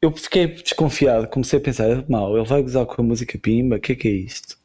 eu 0.00 0.12
fiquei 0.12 0.46
desconfiado, 0.46 1.26
comecei 1.28 1.58
a 1.58 1.62
pensar, 1.62 2.04
mal, 2.08 2.36
ele 2.36 2.46
vai 2.46 2.62
gozar 2.62 2.86
com 2.86 3.02
a 3.02 3.04
música 3.04 3.38
Pimba, 3.38 3.76
o 3.76 3.80
que 3.80 3.92
é 3.92 3.94
que 3.96 4.08
é 4.08 4.12
isto? 4.12 4.56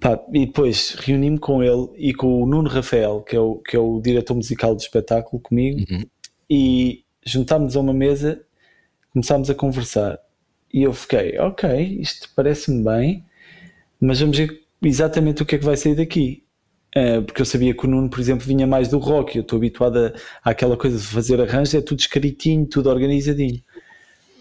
Pá, 0.00 0.20
e 0.34 0.44
depois 0.46 0.90
reuni-me 0.98 1.38
com 1.38 1.62
ele 1.62 1.88
e 1.96 2.12
com 2.12 2.42
o 2.42 2.46
Nuno 2.46 2.68
Rafael, 2.68 3.22
que 3.22 3.34
é 3.34 3.40
o, 3.40 3.56
que 3.56 3.74
é 3.74 3.78
o 3.78 4.00
diretor 4.00 4.34
musical 4.34 4.74
do 4.74 4.80
espetáculo, 4.80 5.40
comigo, 5.40 5.80
Uhum. 5.90 6.04
e 6.50 7.04
juntámos 7.24 7.76
a 7.76 7.80
uma 7.80 7.94
mesa, 7.94 8.42
começámos 9.10 9.48
a 9.48 9.54
conversar. 9.54 10.18
E 10.72 10.82
eu 10.82 10.92
fiquei, 10.92 11.38
ok, 11.38 11.98
isto 12.00 12.28
parece-me 12.36 12.84
bem, 12.84 13.24
mas 14.00 14.20
vamos 14.20 14.36
ver 14.36 14.60
exatamente 14.82 15.42
o 15.42 15.46
que 15.46 15.54
é 15.56 15.58
que 15.58 15.64
vai 15.64 15.76
sair 15.76 15.94
daqui. 15.94 16.44
Ah, 16.94 17.22
porque 17.24 17.40
eu 17.40 17.46
sabia 17.46 17.74
que 17.74 17.86
o 17.86 17.88
Nuno, 17.88 18.10
por 18.10 18.20
exemplo, 18.20 18.46
vinha 18.46 18.66
mais 18.66 18.88
do 18.88 18.98
rock, 18.98 19.36
eu 19.36 19.42
estou 19.42 19.56
habituado 19.56 19.96
a, 19.98 20.12
àquela 20.50 20.76
coisa 20.76 20.98
de 20.98 21.04
fazer 21.04 21.40
arranjos, 21.40 21.74
é 21.74 21.80
tudo 21.80 22.00
escritinho, 22.00 22.66
tudo 22.66 22.90
organizadinho. 22.90 23.62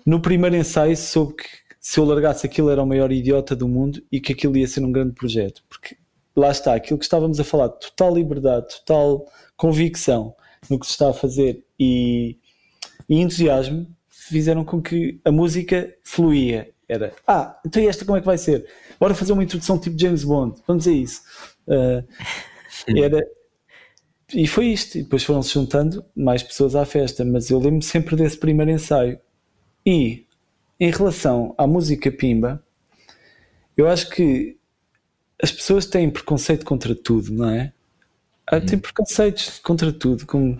No 0.05 0.21
primeiro 0.21 0.55
ensaio 0.55 0.95
soube 0.95 1.35
que 1.35 1.45
se 1.87 2.01
eu 2.01 2.03
largasse 2.03 2.45
aquilo 2.45 2.69
era 2.69 2.83
o 2.83 2.85
maior 2.85 3.13
idiota 3.13 3.55
do 3.55 3.65
mundo 3.65 4.03
e 4.11 4.19
que 4.19 4.33
aquilo 4.33 4.57
ia 4.57 4.67
ser 4.67 4.83
um 4.83 4.91
grande 4.91 5.13
projeto, 5.13 5.63
porque 5.69 5.95
lá 6.35 6.51
está, 6.51 6.75
aquilo 6.75 6.99
que 6.99 7.05
estávamos 7.05 7.39
a 7.39 7.45
falar, 7.45 7.69
total 7.69 8.13
liberdade, 8.13 8.75
total 8.79 9.25
convicção 9.55 10.35
no 10.69 10.77
que 10.77 10.85
se 10.85 10.91
está 10.91 11.11
a 11.11 11.13
fazer 11.13 11.63
e, 11.79 12.37
e 13.07 13.21
entusiasmo 13.21 13.87
fizeram 14.09 14.65
com 14.65 14.81
que 14.81 15.21
a 15.23 15.31
música 15.31 15.95
fluía. 16.03 16.69
Era, 16.89 17.13
ah, 17.25 17.57
então 17.65 17.81
esta 17.81 18.03
como 18.03 18.17
é 18.17 18.19
que 18.19 18.25
vai 18.25 18.37
ser? 18.37 18.67
Bora 18.99 19.15
fazer 19.15 19.31
uma 19.31 19.45
introdução 19.45 19.79
tipo 19.79 19.97
James 19.97 20.25
Bond, 20.25 20.61
vamos 20.67 20.85
a 20.89 20.91
isso. 20.91 21.21
Uh, 21.65 22.05
era, 23.01 23.25
e 24.33 24.45
foi 24.45 24.65
isto, 24.65 24.97
e 24.97 25.03
depois 25.03 25.23
foram-se 25.23 25.53
juntando 25.53 26.03
mais 26.13 26.43
pessoas 26.43 26.75
à 26.75 26.83
festa, 26.83 27.23
mas 27.23 27.49
eu 27.49 27.59
lembro 27.59 27.81
sempre 27.81 28.17
desse 28.17 28.37
primeiro 28.37 28.71
ensaio. 28.71 29.17
E 29.85 30.26
em 30.79 30.91
relação 30.91 31.53
à 31.57 31.65
música 31.65 32.11
Pimba, 32.11 32.63
eu 33.75 33.87
acho 33.87 34.09
que 34.09 34.57
as 35.41 35.51
pessoas 35.51 35.85
têm 35.85 36.09
preconceito 36.09 36.65
contra 36.65 36.95
tudo, 36.95 37.31
não 37.31 37.49
é? 37.49 37.73
Ah, 38.45 38.61
Têm 38.61 38.79
preconceitos 38.79 39.59
contra 39.59 39.91
tudo. 39.91 40.25
Como... 40.25 40.57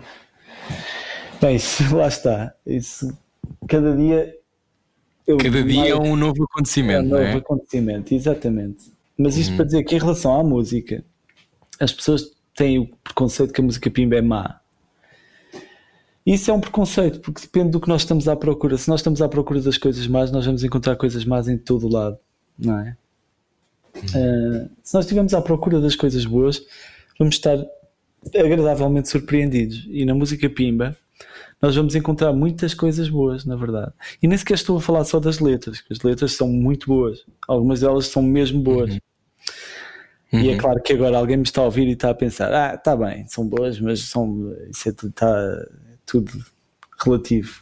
Bem, 1.40 1.56
isso, 1.56 1.96
lá 1.96 2.08
está. 2.08 2.54
Isso, 2.66 3.16
cada 3.66 3.96
dia. 3.96 4.34
Cada 5.42 5.62
dia 5.62 5.90
é 5.90 5.94
mais- 5.94 6.08
um 6.10 6.16
novo 6.16 6.38
é 6.38 6.40
um 6.40 6.44
acontecimento, 6.44 7.08
novo 7.08 7.22
é? 7.22 7.32
acontecimento, 7.34 8.14
exatamente. 8.14 8.92
Mas 9.16 9.36
isto 9.36 9.56
para 9.56 9.64
dizer 9.64 9.82
que 9.84 9.96
em 9.96 9.98
relação 9.98 10.38
à 10.38 10.44
música, 10.44 11.04
as 11.80 11.92
pessoas 11.92 12.30
têm 12.54 12.78
o 12.78 12.86
preconceito 13.02 13.52
que 13.52 13.60
a 13.60 13.64
música 13.64 13.90
Pimba 13.90 14.16
é 14.16 14.22
má. 14.22 14.60
Isso 16.30 16.50
é 16.50 16.54
um 16.54 16.60
preconceito, 16.60 17.20
porque 17.20 17.40
depende 17.40 17.70
do 17.70 17.80
que 17.80 17.88
nós 17.88 18.02
estamos 18.02 18.28
à 18.28 18.36
procura. 18.36 18.76
Se 18.76 18.88
nós 18.88 19.00
estamos 19.00 19.22
à 19.22 19.28
procura 19.28 19.62
das 19.62 19.78
coisas 19.78 20.06
más, 20.06 20.30
nós 20.30 20.44
vamos 20.44 20.62
encontrar 20.62 20.94
coisas 20.96 21.24
más 21.24 21.48
em 21.48 21.56
todo 21.56 21.86
o 21.86 21.90
lado, 21.90 22.18
não 22.58 22.78
é? 22.80 22.96
Ah, 23.96 24.68
se 24.82 24.94
nós 24.94 25.04
estivermos 25.06 25.32
à 25.32 25.40
procura 25.40 25.80
das 25.80 25.96
coisas 25.96 26.26
boas, 26.26 26.62
vamos 27.18 27.36
estar 27.36 27.56
agradavelmente 28.36 29.08
surpreendidos. 29.08 29.86
E 29.90 30.04
na 30.04 30.14
música 30.14 30.50
Pimba, 30.50 30.94
nós 31.62 31.74
vamos 31.74 31.94
encontrar 31.94 32.32
muitas 32.34 32.74
coisas 32.74 33.08
boas, 33.08 33.46
na 33.46 33.56
verdade. 33.56 33.92
E 34.22 34.28
nem 34.28 34.36
sequer 34.36 34.54
estou 34.54 34.76
a 34.76 34.80
falar 34.82 35.04
só 35.04 35.18
das 35.18 35.40
letras, 35.40 35.80
que 35.80 35.94
as 35.94 36.00
letras 36.02 36.32
são 36.32 36.46
muito 36.48 36.88
boas. 36.88 37.24
Algumas 37.48 37.80
delas 37.80 38.06
são 38.06 38.22
mesmo 38.22 38.60
boas. 38.60 38.98
E 40.30 40.50
é 40.50 40.52
Uhum. 40.52 40.58
claro 40.58 40.82
que 40.82 40.92
agora 40.92 41.16
alguém 41.16 41.38
me 41.38 41.42
está 41.42 41.62
a 41.62 41.64
ouvir 41.64 41.88
e 41.88 41.92
está 41.92 42.10
a 42.10 42.14
pensar: 42.14 42.52
ah, 42.52 42.74
está 42.74 42.94
bem, 42.94 43.26
são 43.26 43.48
boas, 43.48 43.80
mas 43.80 44.00
são, 44.02 44.54
isso 44.70 44.90
é 44.90 44.92
tudo, 44.92 45.08
está 45.08 45.66
tudo 46.08 46.32
relativo, 47.04 47.60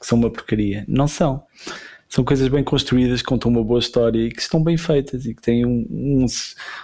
que 0.00 0.06
são 0.06 0.18
uma 0.18 0.30
porcaria. 0.30 0.84
Não 0.88 1.06
são. 1.06 1.44
São 2.08 2.24
coisas 2.24 2.48
bem 2.48 2.64
construídas, 2.64 3.22
que 3.22 3.28
contam 3.28 3.50
uma 3.50 3.62
boa 3.62 3.78
história 3.80 4.18
e 4.18 4.30
que 4.30 4.40
estão 4.40 4.62
bem 4.62 4.76
feitas 4.76 5.24
e 5.24 5.34
que 5.34 5.40
têm 5.40 5.64
um, 5.64 5.86
um, 5.90 6.26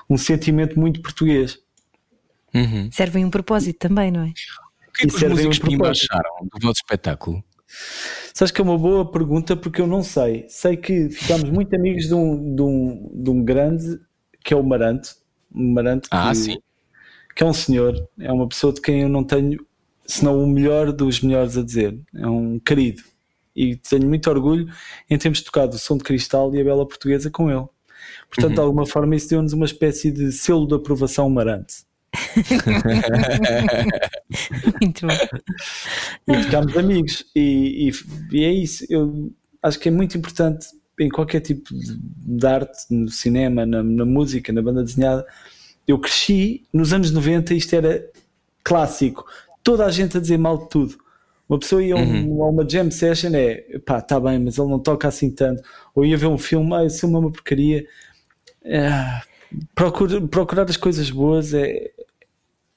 um 0.08 0.16
sentimento 0.16 0.78
muito 0.78 1.02
português. 1.02 1.58
Uhum. 2.54 2.88
Servem 2.92 3.24
um 3.24 3.30
propósito 3.30 3.78
também, 3.78 4.10
não 4.10 4.22
é? 4.22 4.28
O 4.28 4.92
que 4.92 5.02
é 5.04 5.06
que 5.06 5.06
E 5.06 5.06
os 5.08 5.20
servem 5.20 5.46
músicos 5.46 5.68
um 5.68 5.70
Pimba 5.72 5.90
acharam 5.90 6.48
do 6.50 6.60
vosso 6.60 6.80
espetáculo? 6.80 7.44
Sabes 8.32 8.50
que 8.50 8.60
é 8.60 8.64
uma 8.64 8.78
boa 8.78 9.10
pergunta 9.10 9.54
porque 9.56 9.80
eu 9.82 9.86
não 9.86 10.02
sei. 10.02 10.46
Sei 10.48 10.76
que 10.76 11.10
ficámos 11.10 11.50
muito 11.50 11.74
amigos 11.76 12.06
de 12.06 12.14
um, 12.14 12.54
de 12.54 12.62
um, 12.62 13.10
de 13.22 13.30
um 13.30 13.44
grande 13.44 13.98
que 14.42 14.54
é 14.54 14.56
o 14.56 14.62
Marante. 14.62 15.10
Um 15.54 15.72
Marante 15.74 16.08
que, 16.08 16.16
Ah, 16.16 16.34
sim. 16.34 16.56
que 17.36 17.42
é 17.42 17.46
um 17.46 17.52
senhor, 17.52 17.94
é 18.18 18.32
uma 18.32 18.48
pessoa 18.48 18.72
de 18.72 18.80
quem 18.80 19.02
eu 19.02 19.08
não 19.10 19.22
tenho, 19.22 19.58
senão 20.08 20.42
o 20.42 20.46
melhor 20.46 20.92
dos 20.92 21.20
melhores 21.20 21.56
a 21.56 21.62
dizer. 21.62 21.98
É 22.14 22.26
um 22.26 22.58
querido. 22.58 23.02
E 23.54 23.76
tenho 23.76 24.08
muito 24.08 24.28
orgulho 24.30 24.68
em 25.10 25.18
termos 25.18 25.42
tocado 25.42 25.76
o 25.76 25.78
som 25.78 25.96
de 25.98 26.04
cristal 26.04 26.54
e 26.54 26.60
a 26.60 26.64
bela 26.64 26.86
portuguesa 26.86 27.30
com 27.30 27.50
ele. 27.50 27.66
Portanto, 28.30 28.54
de 28.54 28.60
alguma 28.60 28.86
forma, 28.86 29.14
isso 29.16 29.28
deu-nos 29.28 29.52
uma 29.52 29.66
espécie 29.66 30.10
de 30.10 30.30
selo 30.32 30.66
de 30.66 30.74
aprovação 30.74 31.28
Marante. 31.28 31.86
Muito 34.80 35.06
bom. 35.06 35.14
e 36.28 36.42
ficámos 36.42 36.76
amigos. 36.76 37.24
E, 37.34 37.88
e- 37.90 38.36
e 38.36 38.44
é 38.44 38.52
isso. 38.52 38.84
Eu 38.88 39.32
acho 39.62 39.78
que 39.78 39.88
é 39.88 39.92
muito 39.92 40.16
importante 40.16 40.66
em 41.00 41.08
qualquer 41.08 41.40
tipo 41.40 41.72
de, 41.74 41.96
de 42.38 42.46
arte, 42.46 42.78
no 42.90 43.08
cinema, 43.08 43.64
na, 43.66 43.82
na 43.82 44.04
música, 44.04 44.52
na 44.52 44.62
banda 44.62 44.82
desenhada. 44.82 45.26
Eu 45.86 45.98
cresci 45.98 46.64
nos 46.72 46.92
anos 46.92 47.10
90 47.10 47.54
isto 47.54 47.74
era 47.74 48.04
clássico. 48.62 49.24
Toda 49.62 49.84
a 49.86 49.90
gente 49.90 50.16
a 50.16 50.20
dizer 50.20 50.38
mal 50.38 50.58
de 50.58 50.68
tudo. 50.68 50.96
Uma 51.48 51.58
pessoa 51.58 51.82
ia 51.82 51.94
a, 51.94 51.98
um- 51.98 52.42
a 52.42 52.48
uma 52.48 52.68
jam 52.68 52.90
session, 52.90 53.30
é 53.34 53.78
pá, 53.84 54.00
tá 54.00 54.20
bem, 54.20 54.38
mas 54.38 54.58
ele 54.58 54.68
não 54.68 54.78
toca 54.78 55.08
assim 55.08 55.30
tanto. 55.30 55.62
Ou 55.94 56.04
ia 56.04 56.16
ver 56.16 56.26
um 56.26 56.36
filme, 56.38 56.74
ah, 56.74 56.84
esse 56.84 57.00
filme 57.00 57.14
é 57.14 57.18
uma 57.18 57.32
porcaria. 57.32 57.86
Ah, 58.66 59.22
procura- 59.74 60.20
procurar 60.20 60.68
as 60.68 60.76
coisas 60.76 61.10
boas 61.10 61.54
é, 61.54 61.90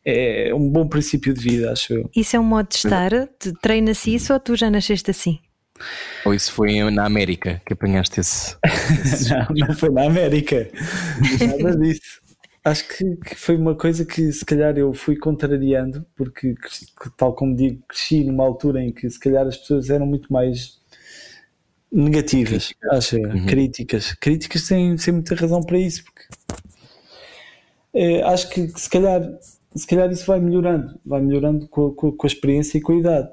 é 0.06 0.54
um 0.56 0.70
bom 0.70 0.88
princípio 0.88 1.34
de 1.34 1.42
vida, 1.42 1.72
acho 1.72 1.94
eu. 1.94 2.10
Isso 2.16 2.36
é 2.36 2.40
um 2.40 2.44
modo 2.44 2.70
de 2.70 2.76
estar? 2.76 3.12
Te- 3.40 3.54
Treina-se 3.62 4.14
isso 4.16 4.32
ou 4.34 4.40
tu 4.40 4.56
já 4.56 4.70
nasceste 4.72 5.12
assim? 5.12 5.40
Ou 6.26 6.34
isso 6.34 6.52
foi 6.54 6.90
na 6.92 7.06
América 7.06 7.62
que 7.66 7.74
apanhaste 7.74 8.20
esse. 8.20 8.56
Não, 9.30 9.68
não 9.68 9.76
foi 9.76 9.90
na 9.90 10.06
América. 10.06 10.70
Nada 11.58 11.76
disso. 11.76 12.21
Acho 12.64 12.88
que, 12.88 13.16
que 13.18 13.36
foi 13.36 13.55
uma 13.55 13.76
coisa 13.76 14.05
que 14.05 14.32
se 14.32 14.45
calhar 14.45 14.78
eu 14.78 14.93
fui 14.93 15.16
contrariando, 15.18 16.05
porque, 16.16 16.53
que, 16.55 17.09
tal 17.18 17.34
como 17.34 17.55
digo, 17.55 17.82
cresci 17.88 18.24
numa 18.24 18.43
altura 18.43 18.82
em 18.84 18.91
que 18.93 19.09
se 19.09 19.20
calhar 19.20 19.47
as 19.47 19.57
pessoas 19.57 19.89
eram 19.89 20.05
muito 20.05 20.32
mais 20.32 20.80
negativas, 21.91 22.74
acho 22.91 23.18
eu, 23.18 23.41
críticas. 23.45 24.14
Críticas 24.14 24.68
têm, 24.68 24.95
têm 24.95 25.14
muita 25.14 25.36
razão 25.36 25.62
para 25.62 25.78
isso, 25.78 26.03
porque 26.05 26.24
eh, 27.93 28.22
acho 28.24 28.49
que, 28.49 28.68
que 28.68 28.80
se 28.80 28.89
calhar 28.89 29.22
se 29.76 29.88
calhar 29.88 30.12
isso 30.12 30.26
vai 30.26 30.39
melhorando, 30.39 30.99
vai 31.05 31.22
melhorando 31.22 31.68
com, 31.68 31.88
a- 31.88 32.12
com 32.16 32.26
a- 32.26 32.28
experiência 32.28 32.78
e 32.78 32.82
com 32.82 32.91
a 32.91 32.95
idade. 32.97 33.30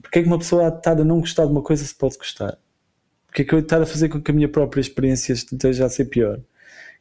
Porque 0.00 0.18
é 0.20 0.22
que 0.22 0.28
uma 0.28 0.38
pessoa 0.38 0.64
a 0.64 0.68
estar 0.68 0.98
a 0.98 1.04
não 1.04 1.20
gostar 1.20 1.44
de 1.44 1.52
uma 1.52 1.62
coisa 1.62 1.84
se 1.84 1.94
pode 1.94 2.16
gostar? 2.16 2.56
Porque 3.26 3.42
é 3.42 3.44
que 3.46 3.54
eu 3.54 3.60
estar 3.60 3.82
a 3.82 3.86
fazer 3.86 4.08
com 4.08 4.20
que 4.22 4.30
a 4.30 4.34
minha 4.34 4.48
própria 4.48 4.80
experiência 4.80 5.32
esteja 5.34 5.86
a 5.86 5.90
ser 5.90 6.06
pior? 6.06 6.40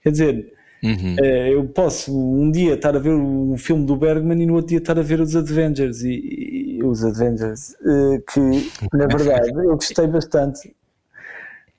Quer 0.03 0.11
dizer, 0.11 0.53
Uhum. 0.83 1.15
eh, 1.19 1.53
eu 1.53 1.65
posso 1.67 2.15
um 2.15 2.51
dia 2.51 2.75
estar 2.75 2.95
a 2.95 2.99
ver 2.99 3.09
um 3.11 3.57
filme 3.57 3.85
do 3.85 3.95
Bergman 3.95 4.41
e 4.41 4.45
no 4.45 4.53
outro 4.53 4.69
dia 4.69 4.77
estar 4.77 4.97
a 4.97 5.01
ver 5.01 5.19
os 5.19 5.35
Avengers 5.35 6.03
e, 6.03 6.77
e- 6.79 6.83
os 6.83 7.03
Avengers, 7.03 7.75
eh, 7.81 8.21
que 8.31 8.39
na 8.95 9.07
verdade 9.07 9.49
eu 9.49 9.75
gostei 9.75 10.05
bastante. 10.07 10.75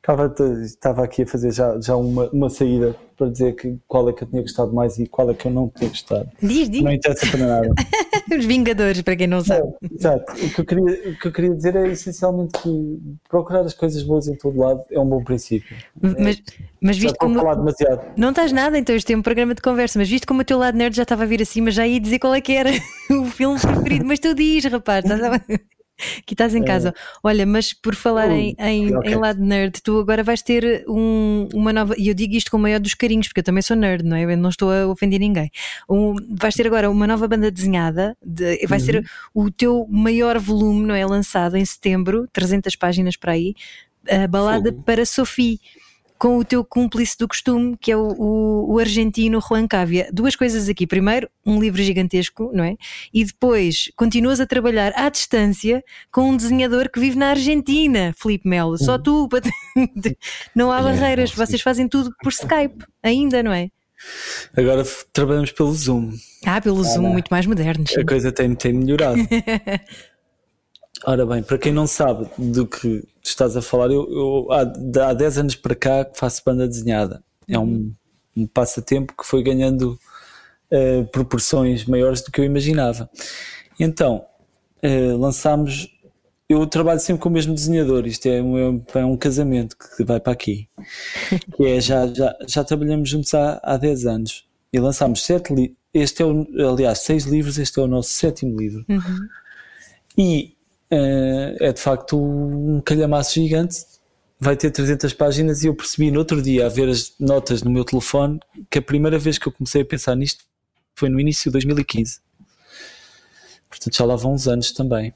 Estava, 0.08 0.34
estava 0.62 1.04
aqui 1.04 1.22
a 1.22 1.26
fazer 1.26 1.52
já, 1.52 1.78
já 1.78 1.94
uma, 1.94 2.30
uma 2.30 2.48
saída 2.48 2.96
para 3.14 3.28
dizer 3.28 3.54
que 3.54 3.78
qual 3.86 4.08
é 4.08 4.12
que 4.14 4.24
eu 4.24 4.28
tinha 4.28 4.40
gostado 4.40 4.72
mais 4.72 4.98
e 4.98 5.06
qual 5.06 5.30
é 5.30 5.34
que 5.34 5.46
eu 5.46 5.50
não 5.50 5.68
tinha 5.68 5.90
gostado. 5.90 6.30
Diz, 6.40 6.70
diz. 6.70 6.80
Não 6.80 6.90
interessa 6.90 7.26
para 7.30 7.46
nada. 7.46 7.74
Os 8.38 8.44
Vingadores, 8.46 9.02
para 9.02 9.16
quem 9.16 9.26
não 9.26 9.42
sabe. 9.42 9.68
É, 9.68 9.94
exato. 9.94 10.32
O 10.32 10.50
que, 10.50 10.60
eu 10.60 10.64
queria, 10.64 11.10
o 11.10 11.18
que 11.18 11.28
eu 11.28 11.32
queria 11.32 11.54
dizer 11.54 11.76
é 11.76 11.88
essencialmente 11.88 12.58
que 12.58 12.98
procurar 13.28 13.60
as 13.60 13.74
coisas 13.74 14.02
boas 14.02 14.28
em 14.28 14.34
todo 14.34 14.58
lado 14.58 14.82
é 14.90 14.98
um 14.98 15.04
bom 15.06 15.22
princípio. 15.22 15.76
Mas, 16.00 16.42
mas 16.80 16.96
Já 16.96 17.02
visto 17.02 17.18
como. 17.18 17.34
falar 17.34 17.56
demasiado. 17.56 18.00
Não 18.16 18.30
estás 18.30 18.50
nada, 18.50 18.78
então 18.78 18.96
este 18.96 19.12
é 19.12 19.16
um 19.16 19.22
programa 19.22 19.54
de 19.54 19.60
conversa, 19.60 19.98
mas 19.98 20.08
visto 20.08 20.26
como 20.26 20.40
o 20.40 20.44
teu 20.44 20.58
lado 20.58 20.78
nerd 20.78 20.96
já 20.96 21.02
estava 21.02 21.24
a 21.24 21.26
vir 21.26 21.42
acima, 21.42 21.70
já 21.70 21.86
ia 21.86 22.00
dizer 22.00 22.18
qual 22.18 22.34
é 22.34 22.40
que 22.40 22.52
era 22.52 22.70
o 23.10 23.26
filme 23.26 23.60
preferido. 23.60 24.06
Mas 24.06 24.20
tu 24.20 24.34
diz, 24.34 24.64
rapaz, 24.64 25.04
estás 25.04 25.22
a... 25.22 25.38
Aqui 26.18 26.34
estás 26.34 26.54
em 26.54 26.62
casa. 26.64 26.94
Olha, 27.22 27.44
mas 27.44 27.72
por 27.72 27.94
falar 27.94 28.30
em, 28.30 28.54
em, 28.58 28.96
ok. 28.96 29.12
em 29.12 29.16
lado 29.16 29.40
nerd, 29.42 29.80
tu 29.82 29.98
agora 29.98 30.22
vais 30.22 30.42
ter 30.42 30.84
um- 30.88 31.48
uma 31.52 31.72
nova. 31.72 31.94
E 31.98 32.08
eu 32.08 32.14
digo 32.14 32.34
isto 32.34 32.50
com 32.50 32.56
o 32.56 32.60
maior 32.60 32.80
dos 32.80 32.94
carinhos, 32.94 33.26
porque 33.28 33.40
eu 33.40 33.44
também 33.44 33.62
sou 33.62 33.76
nerd, 33.76 34.04
não 34.04 34.16
é? 34.16 34.24
Eu 34.24 34.36
não 34.36 34.50
estou 34.50 34.70
a 34.70 34.86
ofender 34.86 35.18
ninguém. 35.18 35.50
Um- 35.88 36.14
vais 36.30 36.54
ter 36.54 36.66
agora 36.66 36.90
uma 36.90 37.06
nova 37.06 37.26
banda 37.26 37.50
desenhada, 37.50 38.16
de- 38.24 38.64
vai 38.66 38.78
ser 38.80 39.04
o 39.34 39.50
teu 39.50 39.86
maior 39.90 40.38
volume, 40.38 40.86
não 40.86 40.94
é? 40.94 41.04
Lançado 41.04 41.56
em 41.56 41.64
setembro, 41.64 42.28
300 42.32 42.76
páginas 42.76 43.16
para 43.16 43.32
aí, 43.32 43.54
a 44.08 44.26
balada 44.26 44.72
para 44.84 45.04
Sophie. 45.04 45.60
Com 46.18 46.38
o 46.38 46.44
teu 46.44 46.64
cúmplice 46.64 47.16
do 47.16 47.28
costume, 47.28 47.76
que 47.80 47.92
é 47.92 47.96
o, 47.96 48.08
o- 48.18 48.74
o 48.74 48.78
argentino 48.80 49.40
Juan 49.40 49.68
Cávia. 49.68 50.08
Duas 50.12 50.34
coisas 50.34 50.68
aqui. 50.68 50.84
Primeiro, 50.86 51.28
um 51.46 51.60
livro 51.60 51.80
gigantesco, 51.80 52.50
não 52.52 52.64
é? 52.64 52.76
E 53.14 53.24
depois, 53.24 53.90
continuas 53.96 54.40
a 54.40 54.46
trabalhar 54.46 54.92
à 54.96 55.08
distância 55.08 55.82
com 56.10 56.30
um 56.30 56.36
desenhador 56.36 56.90
que 56.90 56.98
vive 56.98 57.16
na 57.16 57.30
Argentina, 57.30 58.12
Filipe 58.16 58.48
Melo. 58.48 58.76
Só 58.76 58.98
tu, 58.98 59.28
não 60.54 60.72
há 60.72 60.82
barreiras. 60.82 61.30
Vocês 61.32 61.60
fazem 61.62 61.88
tudo 61.88 62.12
por 62.20 62.32
Skype, 62.32 62.84
ainda, 63.02 63.40
não 63.42 63.52
é? 63.52 63.70
Agora 64.56 64.84
trabalhamos 65.12 65.52
pelo 65.52 65.72
Zoom. 65.72 66.12
Ah, 66.46 66.60
pelo 66.60 66.82
Zoom, 66.84 67.08
muito 67.12 67.28
mais 67.28 67.46
modernos. 67.46 67.96
A 67.96 68.04
coisa 68.04 68.32
tem, 68.32 68.54
tem 68.54 68.72
melhorado. 68.72 69.18
Ora 71.06 71.24
bem, 71.24 71.42
para 71.44 71.58
quem 71.58 71.72
não 71.72 71.86
sabe 71.86 72.28
do 72.36 72.66
que 72.66 73.04
tu 73.28 73.32
estás 73.32 73.56
a 73.56 73.62
falar, 73.62 73.90
eu, 73.90 74.08
eu 74.10 74.52
há, 74.52 74.60
há 75.10 75.14
10 75.14 75.38
anos 75.38 75.54
para 75.54 75.74
cá 75.74 76.04
que 76.04 76.18
faço 76.18 76.42
banda 76.44 76.66
desenhada. 76.66 77.22
É 77.46 77.58
um, 77.58 77.92
um 78.36 78.46
passatempo 78.46 79.14
que 79.16 79.24
foi 79.24 79.42
ganhando 79.42 79.98
eh, 80.70 81.02
proporções 81.12 81.84
maiores 81.86 82.22
do 82.22 82.30
que 82.30 82.40
eu 82.40 82.44
imaginava. 82.44 83.08
Então, 83.78 84.24
eh, 84.82 85.12
lançámos. 85.12 85.88
Eu 86.48 86.66
trabalho 86.66 86.98
sempre 86.98 87.22
com 87.22 87.28
o 87.28 87.32
mesmo 87.32 87.52
desenhador, 87.52 88.06
isto 88.06 88.26
é 88.26 88.40
um, 88.42 88.82
é 88.94 89.04
um 89.04 89.18
casamento 89.18 89.76
que 89.76 90.02
vai 90.02 90.18
para 90.18 90.32
aqui. 90.32 90.68
Que 91.56 91.66
é, 91.66 91.80
já, 91.80 92.06
já, 92.06 92.34
já 92.46 92.64
trabalhamos 92.64 93.10
juntos 93.10 93.34
há, 93.34 93.60
há 93.62 93.76
10 93.76 94.06
anos 94.06 94.48
e 94.72 94.80
lançámos 94.80 95.24
sete 95.24 95.54
livros. 95.54 95.76
Este 95.92 96.22
é 96.22 96.26
o, 96.26 96.46
aliás, 96.70 97.00
seis 97.00 97.24
livros, 97.24 97.58
este 97.58 97.78
é 97.80 97.82
o 97.82 97.86
nosso 97.86 98.10
sétimo 98.10 98.58
livro. 98.58 98.84
E 100.16 100.52
eh, 100.52 100.57
é 100.90 101.72
de 101.72 101.80
facto 101.80 102.16
um 102.18 102.80
calhamaço 102.80 103.34
gigante. 103.34 103.84
Vai 104.40 104.56
ter 104.56 104.70
300 104.70 105.12
páginas 105.14 105.64
e 105.64 105.66
eu 105.66 105.74
percebi 105.74 106.12
no 106.12 106.20
outro 106.20 106.40
dia, 106.40 106.66
a 106.66 106.68
ver 106.68 106.88
as 106.88 107.12
notas 107.18 107.62
no 107.62 107.70
meu 107.70 107.84
telefone, 107.84 108.38
que 108.70 108.78
a 108.78 108.82
primeira 108.82 109.18
vez 109.18 109.36
que 109.36 109.48
eu 109.48 109.52
comecei 109.52 109.82
a 109.82 109.84
pensar 109.84 110.14
nisto 110.14 110.44
foi 110.94 111.08
no 111.08 111.18
início 111.18 111.50
de 111.50 111.52
2015. 111.52 112.20
Portanto, 113.68 113.96
já 113.96 114.04
lá 114.04 114.14
vão 114.16 114.34
uns 114.34 114.46
anos 114.46 114.70
também. 114.72 115.12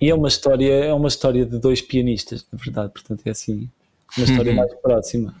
E 0.00 0.10
é 0.10 0.14
uma 0.14 0.28
história, 0.28 0.72
é 0.72 0.92
uma 0.92 1.08
história 1.08 1.46
de 1.46 1.58
dois 1.58 1.80
pianistas, 1.80 2.46
na 2.52 2.58
verdade, 2.58 2.92
portanto 2.92 3.22
é 3.24 3.30
assim, 3.30 3.70
uma 4.16 4.26
história 4.26 4.54
mais 4.54 4.74
próxima. 4.74 5.34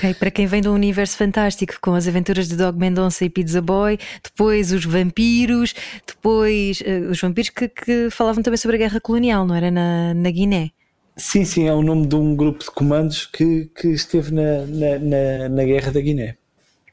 Ok, 0.00 0.14
para 0.14 0.30
quem 0.30 0.46
vem 0.46 0.62
do 0.62 0.72
universo 0.72 1.14
fantástico, 1.14 1.74
com 1.78 1.94
as 1.94 2.08
aventuras 2.08 2.48
de 2.48 2.56
Dog 2.56 2.78
Mendonça 2.78 3.22
e 3.22 3.28
Pizza 3.28 3.60
Boy, 3.60 3.98
depois 4.24 4.72
os 4.72 4.82
vampiros, 4.82 5.74
depois 6.06 6.82
eh, 6.86 7.00
os 7.00 7.20
vampiros 7.20 7.50
que, 7.50 7.68
que 7.68 8.08
falavam 8.08 8.42
também 8.42 8.56
sobre 8.56 8.76
a 8.76 8.78
guerra 8.78 8.98
colonial, 8.98 9.46
não 9.46 9.54
era? 9.54 9.70
Na, 9.70 10.14
na 10.14 10.30
Guiné. 10.30 10.70
Sim, 11.18 11.44
sim, 11.44 11.68
é 11.68 11.74
o 11.74 11.82
nome 11.82 12.06
de 12.06 12.14
um 12.14 12.34
grupo 12.34 12.64
de 12.64 12.70
comandos 12.70 13.26
que, 13.26 13.70
que 13.78 13.88
esteve 13.88 14.32
na, 14.32 14.64
na, 14.64 14.98
na, 14.98 15.48
na 15.50 15.64
Guerra 15.64 15.92
da 15.92 16.00
Guiné. 16.00 16.38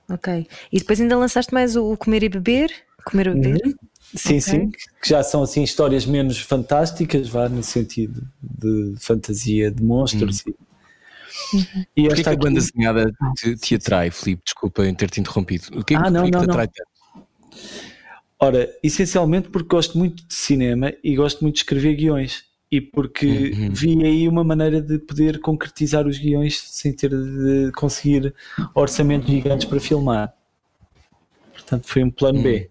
Ok. 0.10 0.45
E 0.70 0.78
depois 0.78 0.99
ainda 0.99 1.16
lançaste 1.16 1.53
mais 1.53 1.78
o, 1.78 1.93
o 1.93 1.95
Comer 1.95 2.24
e 2.24 2.30
Beber? 2.30 2.70
Comer 3.05 3.28
e 3.28 3.39
Beber? 3.39 3.76
Sim, 4.16 4.41
sim, 4.41 4.70
que 4.70 5.10
já 5.10 5.24
são 5.24 5.43
assim 5.43 5.64
histórias 5.64 6.05
menos 6.05 6.39
fantásticas, 6.39 7.30
vá 7.30 7.47
no 7.47 7.64
sentido 7.64 8.28
de 8.41 8.95
fantasia 8.99 9.72
de 9.72 9.82
monstros. 9.82 10.43
E, 11.53 11.57
e 11.57 11.65
Porquê 11.85 12.07
que 12.07 12.13
esta 12.13 12.29
a 12.29 12.33
aqui- 12.33 12.43
banda 12.43 12.59
desenhada 12.59 13.11
te, 13.35 13.55
te 13.55 13.75
atrai, 13.75 14.11
Filipe? 14.11 14.41
Desculpa 14.45 14.85
em 14.85 14.93
ter-te 14.93 15.19
interrompido. 15.19 15.79
O 15.79 15.83
que, 15.83 15.95
Ah, 15.95 16.09
não, 16.09 16.21
porquê 16.23 16.25
que 16.25 16.31
não, 16.31 16.39
te 16.41 16.47
não. 16.47 16.53
atrai 16.53 16.67
tanto? 16.67 17.27
Ora, 18.39 18.69
essencialmente 18.83 19.49
porque 19.49 19.67
gosto 19.69 19.97
muito 19.97 20.25
de 20.27 20.33
cinema 20.33 20.93
e 21.03 21.15
gosto 21.15 21.41
muito 21.41 21.55
de 21.55 21.61
escrever 21.61 21.95
guiões. 21.95 22.45
E 22.69 22.81
porque 22.81 23.51
Uhum. 23.55 23.69
vi 23.71 24.03
aí 24.05 24.27
uma 24.27 24.43
maneira 24.43 24.81
de 24.81 24.99
poder 24.99 25.39
concretizar 25.39 26.05
os 26.05 26.17
guiões 26.19 26.59
sem 26.59 26.91
ter 26.93 27.09
de 27.09 27.71
conseguir 27.71 28.35
orçamentos 28.75 29.29
gigantes 29.29 29.65
para 29.65 29.79
filmar. 29.79 30.33
Portanto, 31.53 31.88
foi 31.88 32.03
um 32.03 32.11
plano 32.11 32.43
B. 32.43 32.69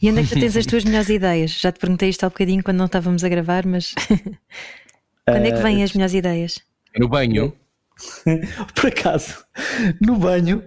E 0.00 0.10
onde 0.10 0.20
é 0.20 0.22
que 0.22 0.28
tu 0.28 0.34
tens 0.38 0.56
as 0.56 0.66
tuas 0.66 0.84
melhores 0.84 1.08
ideias? 1.08 1.52
Já 1.58 1.72
te 1.72 1.80
perguntei 1.80 2.08
isto 2.10 2.22
há 2.24 2.28
bocadinho 2.28 2.62
quando 2.62 2.76
não 2.76 2.84
estávamos 2.86 3.24
a 3.24 3.28
gravar, 3.28 3.66
mas 3.66 3.94
quando 5.24 5.46
é 5.46 5.50
que 5.52 5.62
vêm 5.62 5.82
as 5.82 5.92
melhores 5.92 6.14
ideias? 6.14 6.58
No 6.96 7.08
banho? 7.08 7.52
Por 8.74 8.86
acaso, 8.86 9.44
no 10.00 10.16
banho, 10.16 10.62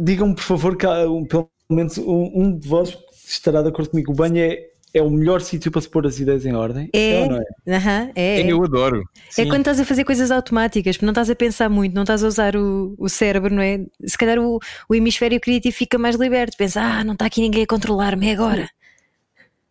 digam-me 0.00 0.34
por 0.34 0.42
favor 0.42 0.76
que 0.76 0.86
há 0.86 1.08
um- 1.10 1.24
pelo 1.24 1.50
menos 1.68 1.98
um, 1.98 2.30
um 2.34 2.58
de 2.58 2.66
vós 2.68 2.96
estará 3.26 3.62
de 3.62 3.68
acordo 3.68 3.90
comigo. 3.90 4.12
O 4.12 4.14
banho 4.14 4.38
é, 4.38 4.58
é 4.92 5.02
o 5.02 5.10
melhor 5.10 5.40
sítio 5.40 5.70
para 5.70 5.80
se 5.80 5.88
pôr 5.88 6.06
as 6.06 6.18
ideias 6.18 6.44
em 6.44 6.54
ordem. 6.54 6.88
É, 6.92 7.20
ou 7.20 7.30
não 7.30 7.36
é? 7.36 7.76
Aham, 7.76 8.10
é, 8.14 8.40
é. 8.40 8.52
Eu 8.52 8.62
adoro. 8.64 9.02
É 9.38 9.44
quando 9.46 9.60
estás 9.60 9.78
a 9.80 9.84
fazer 9.84 10.04
coisas 10.04 10.30
automáticas, 10.30 10.96
porque 10.96 11.06
não 11.06 11.12
estás 11.12 11.30
a 11.30 11.34
pensar 11.34 11.68
muito, 11.68 11.94
não 11.94 12.02
estás 12.02 12.24
a 12.24 12.28
usar 12.28 12.56
o, 12.56 12.94
o 12.98 13.08
cérebro, 13.08 13.54
não 13.54 13.62
é? 13.62 13.80
Se 14.04 14.16
calhar 14.18 14.38
o, 14.38 14.58
o 14.88 14.94
hemisfério 14.94 15.40
criativo 15.40 15.76
fica 15.76 15.98
mais 15.98 16.16
liberto, 16.16 16.56
pensa, 16.56 16.80
ah, 16.80 17.04
não 17.04 17.12
está 17.12 17.26
aqui 17.26 17.40
ninguém 17.40 17.62
a 17.62 17.66
controlar-me 17.66 18.28
é 18.28 18.32
agora. 18.32 18.68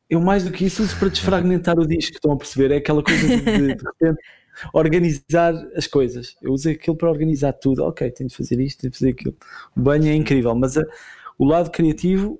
Eu 0.10 0.20
mais 0.20 0.44
do 0.44 0.52
que 0.52 0.66
isso 0.66 0.82
uso 0.82 0.98
para 0.98 1.10
desfragmentar 1.10 1.78
o 1.78 1.86
disco, 1.86 2.16
estão 2.16 2.32
a 2.32 2.38
perceber? 2.38 2.72
É 2.74 2.78
aquela 2.78 3.04
coisa 3.04 3.28
de, 3.28 3.38
de, 3.42 3.76
de 3.76 3.84
repente 3.84 4.20
organizar 4.74 5.54
as 5.76 5.88
coisas. 5.88 6.36
Eu 6.42 6.52
uso 6.54 6.70
aquilo 6.70 6.96
para 6.96 7.10
organizar 7.10 7.54
tudo. 7.54 7.84
Ok, 7.84 8.10
tenho 8.12 8.30
de 8.30 8.36
fazer 8.36 8.60
isto, 8.60 8.82
tenho 8.82 8.92
de 8.92 8.98
fazer 9.00 9.12
aquilo. 9.12 9.36
O 9.76 9.80
banho 9.82 10.08
é 10.08 10.14
incrível, 10.16 10.54
mas 10.56 10.78
a- 10.78 10.86
o 11.38 11.46
lado 11.46 11.70
criativo 11.72 12.40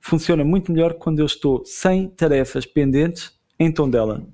funciona 0.00 0.44
muito 0.44 0.72
melhor 0.72 0.94
quando 0.94 1.18
eu 1.20 1.26
estou 1.26 1.64
sem 1.64 2.08
tarefas 2.08 2.66
pendentes 2.66 3.32
em 3.58 3.70
tom 3.72 3.88
dela. 3.88 4.24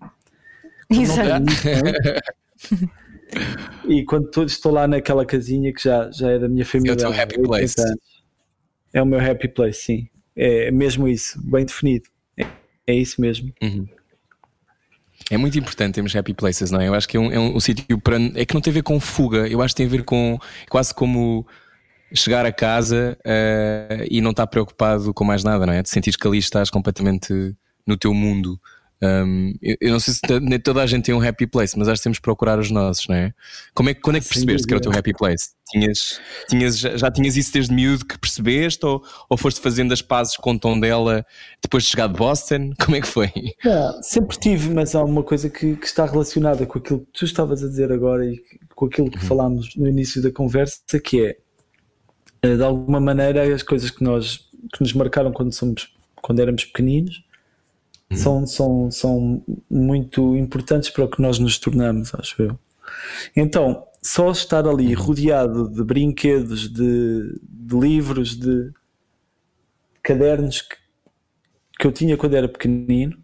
Exato. 0.90 1.44
E 3.86 4.04
quando 4.04 4.30
tô- 4.30 4.44
estou 4.44 4.72
lá 4.72 4.86
naquela 4.88 5.24
casinha 5.24 5.72
que 5.72 5.82
já, 5.82 6.10
já 6.10 6.30
é 6.30 6.38
da 6.38 6.48
minha 6.48 6.64
família. 6.64 6.92
É 6.92 6.94
o 6.94 6.96
teu 6.96 7.08
happy 7.10 7.36
80 7.40 7.46
place. 7.48 7.74
É 8.92 9.02
o 9.02 9.06
meu 9.06 9.20
happy 9.20 9.48
place, 9.48 9.80
sim. 9.82 10.08
É 10.34 10.70
mesmo 10.70 11.06
isso, 11.08 11.38
bem 11.44 11.64
definido. 11.66 12.08
É, 12.38 12.46
é 12.86 12.94
isso 12.94 13.20
mesmo. 13.20 13.52
É 15.30 15.36
muito 15.36 15.58
importante 15.58 15.94
termos 15.94 16.14
happy 16.14 16.32
places, 16.32 16.70
não 16.70 16.80
é? 16.80 16.88
Eu 16.88 16.94
acho 16.94 17.06
que 17.06 17.16
é 17.16 17.20
um, 17.20 17.30
é 17.30 17.38
um, 17.38 17.56
um 17.56 17.60
sítio 17.60 17.98
para. 18.00 18.16
É 18.34 18.44
que 18.44 18.54
não 18.54 18.60
tem 18.60 18.70
a 18.70 18.74
ver 18.74 18.82
com 18.82 18.98
fuga, 18.98 19.46
eu 19.46 19.60
acho 19.60 19.74
que 19.74 19.78
tem 19.78 19.86
a 19.86 19.90
ver 19.90 20.04
com 20.04 20.38
quase 20.68 20.94
como 20.94 21.46
chegar 22.14 22.46
a 22.46 22.52
casa 22.52 23.18
eh, 23.24 24.06
e 24.10 24.20
não 24.20 24.30
estar 24.30 24.46
preocupado 24.46 25.12
com 25.12 25.24
mais 25.24 25.44
nada, 25.44 25.66
não 25.66 25.72
é? 25.72 25.82
De 25.82 25.88
sentir 25.88 26.16
que 26.16 26.26
ali 26.26 26.38
estás 26.38 26.70
completamente 26.70 27.54
no 27.86 27.96
teu 27.96 28.14
mundo. 28.14 28.58
Um, 29.00 29.54
eu, 29.62 29.76
eu 29.80 29.92
não 29.92 30.00
sei 30.00 30.14
se 30.14 30.20
nem 30.40 30.58
toda 30.58 30.82
a 30.82 30.86
gente 30.86 31.04
tem 31.04 31.14
um 31.14 31.26
happy 31.26 31.46
place, 31.46 31.78
mas 31.78 31.88
acho 31.88 32.00
que 32.00 32.04
temos 32.04 32.18
que 32.18 32.22
procurar 32.22 32.58
os 32.58 32.70
nossos, 32.70 33.06
não 33.06 33.14
é? 33.14 33.32
Como 33.74 33.90
é 33.90 33.94
quando 33.94 34.16
é 34.16 34.20
que 34.20 34.28
percebeste 34.28 34.66
que 34.66 34.72
era 34.72 34.78
o 34.78 34.82
teu 34.82 34.92
happy 34.92 35.12
place? 35.12 35.50
Tinhas, 35.70 36.20
tinhas, 36.48 36.78
já, 36.78 37.10
tinhas 37.10 37.36
isso 37.36 37.52
desde 37.52 37.72
miúdo 37.72 38.04
que 38.04 38.18
percebeste 38.18 38.84
ou, 38.84 39.02
ou 39.28 39.36
foste 39.36 39.60
fazendo 39.60 39.92
as 39.92 40.02
pazes 40.02 40.36
com 40.36 40.52
o 40.52 40.58
tom 40.58 40.78
dela 40.78 41.24
depois 41.62 41.84
de 41.84 41.90
chegar 41.90 42.06
de 42.08 42.14
Boston? 42.14 42.72
Como 42.84 42.96
é 42.96 43.00
que 43.00 43.06
foi? 43.06 43.32
Não, 43.64 44.02
sempre 44.02 44.38
tive, 44.38 44.70
mas 44.70 44.94
há 44.94 45.02
uma 45.02 45.22
coisa 45.22 45.48
que, 45.48 45.76
que 45.76 45.86
está 45.86 46.06
relacionada 46.06 46.66
com 46.66 46.78
aquilo 46.78 47.00
que 47.00 47.12
tu 47.12 47.24
estavas 47.24 47.62
a 47.62 47.68
dizer 47.68 47.92
agora 47.92 48.24
e 48.24 48.40
com 48.74 48.86
aquilo 48.86 49.10
que 49.10 49.24
falámos 49.24 49.74
no 49.76 49.88
início 49.88 50.22
da 50.22 50.30
conversa, 50.30 50.80
que 51.02 51.24
é 51.24 51.36
eh, 52.42 52.56
de 52.56 52.62
alguma 52.62 53.00
maneira 53.00 53.54
as 53.54 53.62
coisas 53.62 53.90
que 53.90 54.02
nós 54.02 54.48
que 54.72 54.80
nos 54.80 54.92
marcaram 54.92 55.32
quando 55.32 55.52
somos 55.52 55.92
quando 56.20 56.40
éramos 56.40 56.64
pequeninos 56.64 57.22
são, 58.16 58.46
são, 58.46 58.90
são 58.90 59.42
muito 59.70 60.36
importantes 60.36 60.90
para 60.90 61.04
o 61.04 61.08
que 61.08 61.20
nós 61.20 61.38
nos 61.38 61.58
tornamos, 61.58 62.14
acho 62.14 62.42
eu. 62.42 62.58
Então, 63.36 63.86
só 64.02 64.30
estar 64.30 64.66
ali 64.66 64.92
rodeado 64.94 65.68
de 65.68 65.82
brinquedos, 65.84 66.68
de, 66.72 67.40
de 67.42 67.76
livros, 67.76 68.36
de 68.36 68.72
cadernos 70.02 70.62
que, 70.62 70.76
que 71.78 71.86
eu 71.86 71.92
tinha 71.92 72.16
quando 72.16 72.34
era 72.34 72.48
pequenino 72.48 73.18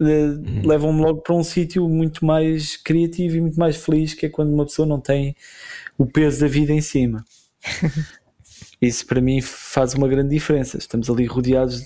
uh, 0.00 0.66
levam-me 0.66 1.02
logo 1.02 1.20
para 1.20 1.34
um 1.34 1.44
sítio 1.44 1.88
muito 1.88 2.24
mais 2.24 2.76
criativo 2.76 3.36
e 3.36 3.40
muito 3.40 3.58
mais 3.58 3.76
feliz, 3.76 4.14
que 4.14 4.26
é 4.26 4.28
quando 4.28 4.52
uma 4.52 4.64
pessoa 4.64 4.88
não 4.88 5.00
tem 5.00 5.36
o 5.98 6.06
peso 6.06 6.40
da 6.40 6.48
vida 6.48 6.72
em 6.72 6.80
cima. 6.80 7.24
Isso 8.80 9.06
para 9.06 9.20
mim 9.20 9.42
faz 9.42 9.92
uma 9.92 10.08
grande 10.08 10.30
diferença. 10.30 10.78
Estamos 10.78 11.10
ali 11.10 11.26
rodeados 11.26 11.82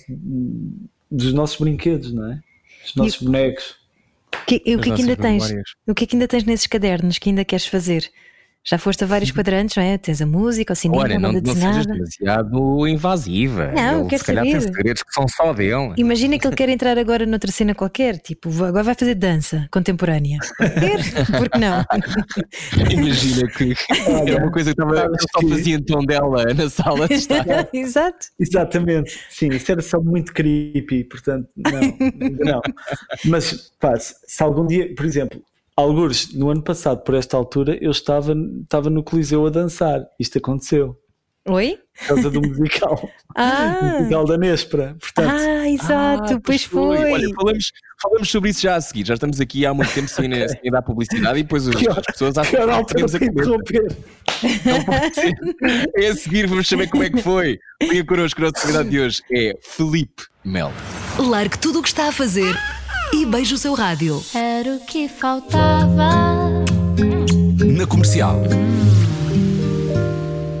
dos 1.11 1.33
nossos 1.33 1.59
brinquedos, 1.59 2.13
não 2.13 2.31
é? 2.31 2.41
Dos 2.83 2.95
nossos 2.95 3.21
e 3.21 3.25
bonecos. 3.25 3.75
Que, 4.47 4.55
o 4.75 4.79
que, 4.79 4.91
é 4.91 4.95
que 4.95 5.01
ainda 5.01 5.15
tens? 5.15 5.53
O 5.87 5.93
que 5.95 6.03
é 6.03 6.07
que 6.07 6.15
ainda 6.15 6.27
tens 6.27 6.43
nesses 6.43 6.67
cadernos 6.67 7.17
que 7.17 7.29
ainda 7.29 7.43
queres 7.43 7.65
fazer? 7.65 8.11
Já 8.67 8.79
foste 8.79 9.03
a 9.03 9.07
vários 9.07 9.29
quadrantes, 9.31 9.75
não 9.75 9.83
é? 9.83 9.95
Tens 9.95 10.21
a 10.21 10.25
música, 10.25 10.73
o 10.73 10.75
cinema, 10.75 11.03
Olha, 11.03 11.17
a 11.17 11.19
não, 11.19 11.31
não 11.33 11.53
sejas 11.53 11.85
demasiado 11.85 12.87
invasiva. 12.87 13.71
Não, 13.71 13.99
Ele, 13.99 14.09
quero 14.09 14.19
se 14.19 14.25
calhar 14.25 14.43
tem 14.43 14.59
saber. 14.59 14.73
segredos 14.73 15.03
que 15.03 15.13
são 15.13 15.27
só 15.27 15.53
dele. 15.53 15.93
Imagina 15.97 16.39
que 16.39 16.47
ele 16.47 16.55
quer 16.55 16.69
entrar 16.69 16.97
agora 16.97 17.27
noutra 17.27 17.51
cena 17.51 17.75
qualquer, 17.75 18.17
tipo, 18.17 18.49
agora 18.63 18.83
vai 18.83 18.95
fazer 18.95 19.13
dança 19.13 19.67
contemporânea. 19.71 20.39
Ser? 20.41 21.25
Porque 21.37 21.59
não? 21.59 21.85
Imagina 22.89 23.47
que 23.49 23.73
era 24.27 24.43
uma 24.43 24.51
coisa 24.51 24.73
que 24.73 24.81
estava, 24.81 25.05
eu 25.05 25.15
só 25.31 25.47
fazia 25.47 25.75
em 25.75 25.83
tom 25.83 26.03
dela 26.03 26.45
na 26.53 26.67
sala 26.67 27.07
de 27.07 27.13
estar. 27.13 27.45
Exato. 27.71 28.27
Exatamente, 28.39 29.19
sim, 29.29 29.49
isso 29.49 29.71
era 29.71 29.81
só 29.81 30.01
muito 30.01 30.33
creepy, 30.33 31.03
portanto, 31.03 31.47
não, 31.55 31.81
não. 32.53 32.61
Mas 33.25 33.71
pá, 33.79 33.93
se 33.99 34.41
algum 34.41 34.65
dia, 34.65 34.91
por 34.95 35.05
exemplo, 35.05 35.39
alguns 35.75 36.33
no 36.33 36.49
ano 36.49 36.61
passado, 36.63 37.03
por 37.03 37.15
esta 37.15 37.35
altura, 37.37 37.77
eu 37.81 37.91
estava, 37.91 38.33
estava 38.63 38.89
no 38.89 39.03
Coliseu 39.03 39.45
a 39.45 39.49
dançar. 39.49 40.01
Isto 40.19 40.37
aconteceu, 40.37 40.95
Oi? 41.47 41.77
por 41.99 42.07
causa 42.07 42.29
do 42.31 42.41
musical, 42.41 43.09
Ah, 43.35 43.97
musical 43.99 44.25
da 44.25 44.37
Nespra. 44.37 44.95
Portanto, 44.99 45.31
ah 45.31 45.69
exato, 45.69 46.33
Ah, 46.35 46.41
pois 46.43 46.63
foi. 46.63 46.97
Olha, 47.11 47.27
falamos, 47.35 47.71
falamos 48.01 48.29
sobre 48.29 48.49
isso 48.49 48.61
já 48.61 48.75
a 48.75 48.81
seguir. 48.81 49.05
Já 49.05 49.13
estamos 49.15 49.39
aqui 49.41 49.65
há 49.65 49.73
muito 49.73 49.93
tempo 49.93 50.07
sem, 50.07 50.29
sem 50.47 50.71
dar 50.71 50.81
publicidade 50.81 51.39
e 51.39 51.43
depois 51.43 51.67
as, 51.67 51.75
Que 51.75 51.89
as 51.89 52.05
pessoas 52.05 52.37
acham 52.37 52.51
que 52.51 52.93
para 52.95 53.07
comer. 53.07 53.31
interromper. 53.31 53.97
Não 54.65 54.83
pode 54.85 55.15
ser. 55.15 55.33
É 55.97 56.07
a 56.07 56.15
seguir, 56.15 56.47
vamos 56.47 56.67
saber 56.67 56.89
como 56.89 57.03
é 57.03 57.09
que 57.09 57.21
foi. 57.21 57.59
Venha 57.81 58.05
connosco, 58.05 58.39
a 58.41 58.45
nossa 58.45 58.61
convidado 58.61 58.89
de 58.89 58.99
hoje 58.99 59.21
é 59.31 59.53
Felipe 59.61 60.23
Mel. 60.43 60.71
Largue 61.19 61.57
tudo 61.59 61.79
o 61.79 61.81
que 61.81 61.89
está 61.89 62.07
a 62.07 62.11
fazer 62.11 62.55
e 63.13 63.25
beije 63.25 63.53
o 63.53 63.57
seu 63.57 63.73
rádio. 63.73 64.21
Era 64.57 64.75
o 64.75 64.79
que 64.79 65.09
faltava. 65.09 66.63
Na 67.77 67.85
comercial. 67.85 68.39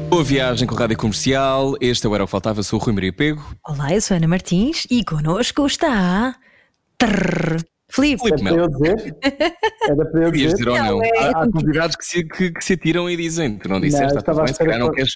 Boa 0.09 0.21
viagem 0.23 0.67
com 0.67 0.75
a 0.75 0.79
Rádio 0.79 0.97
Comercial. 0.97 1.75
Este 1.79 2.05
é 2.05 2.09
o 2.09 2.13
Era 2.15 2.23
o 2.25 2.27
que 2.27 2.31
Faltava, 2.31 2.61
sou 2.61 2.77
o 2.77 2.83
Rui 2.83 2.93
Maria 2.93 3.13
Pego. 3.13 3.41
Olá, 3.65 3.93
eu 3.93 4.01
sou 4.01 4.15
a 4.15 4.17
Ana 4.17 4.27
Martins 4.27 4.85
e 4.91 5.01
connosco 5.05 5.65
está. 5.65 6.35
Trrr, 6.97 7.61
Filipe. 7.89 8.21
Felipe 8.23 8.47
Era 8.47 8.53
para 8.53 8.61
eu 8.61 8.67
dizer? 8.67 9.15
Era 9.83 10.05
para 10.11 10.23
eu 10.23 10.31
dizer? 10.31 10.47
dizer 10.55 10.67
ou 10.67 10.77
não? 10.77 10.85
Não, 10.97 11.03
é- 11.03 11.17
Há, 11.19 11.29
há 11.43 11.51
convidados 11.51 11.95
que 11.95 12.05
se, 12.05 12.23
que, 12.25 12.51
que 12.51 12.63
se 12.65 12.73
atiram 12.73 13.09
e 13.09 13.15
dizem. 13.15 13.57
Tu 13.57 13.69
não 13.69 13.79
disseste, 13.79 14.13
Não, 14.13 14.19
estava 14.19 14.43
bem, 14.43 14.53
calhar 14.53 14.77
não 14.79 14.89
que- 14.89 14.95
queres. 14.97 15.13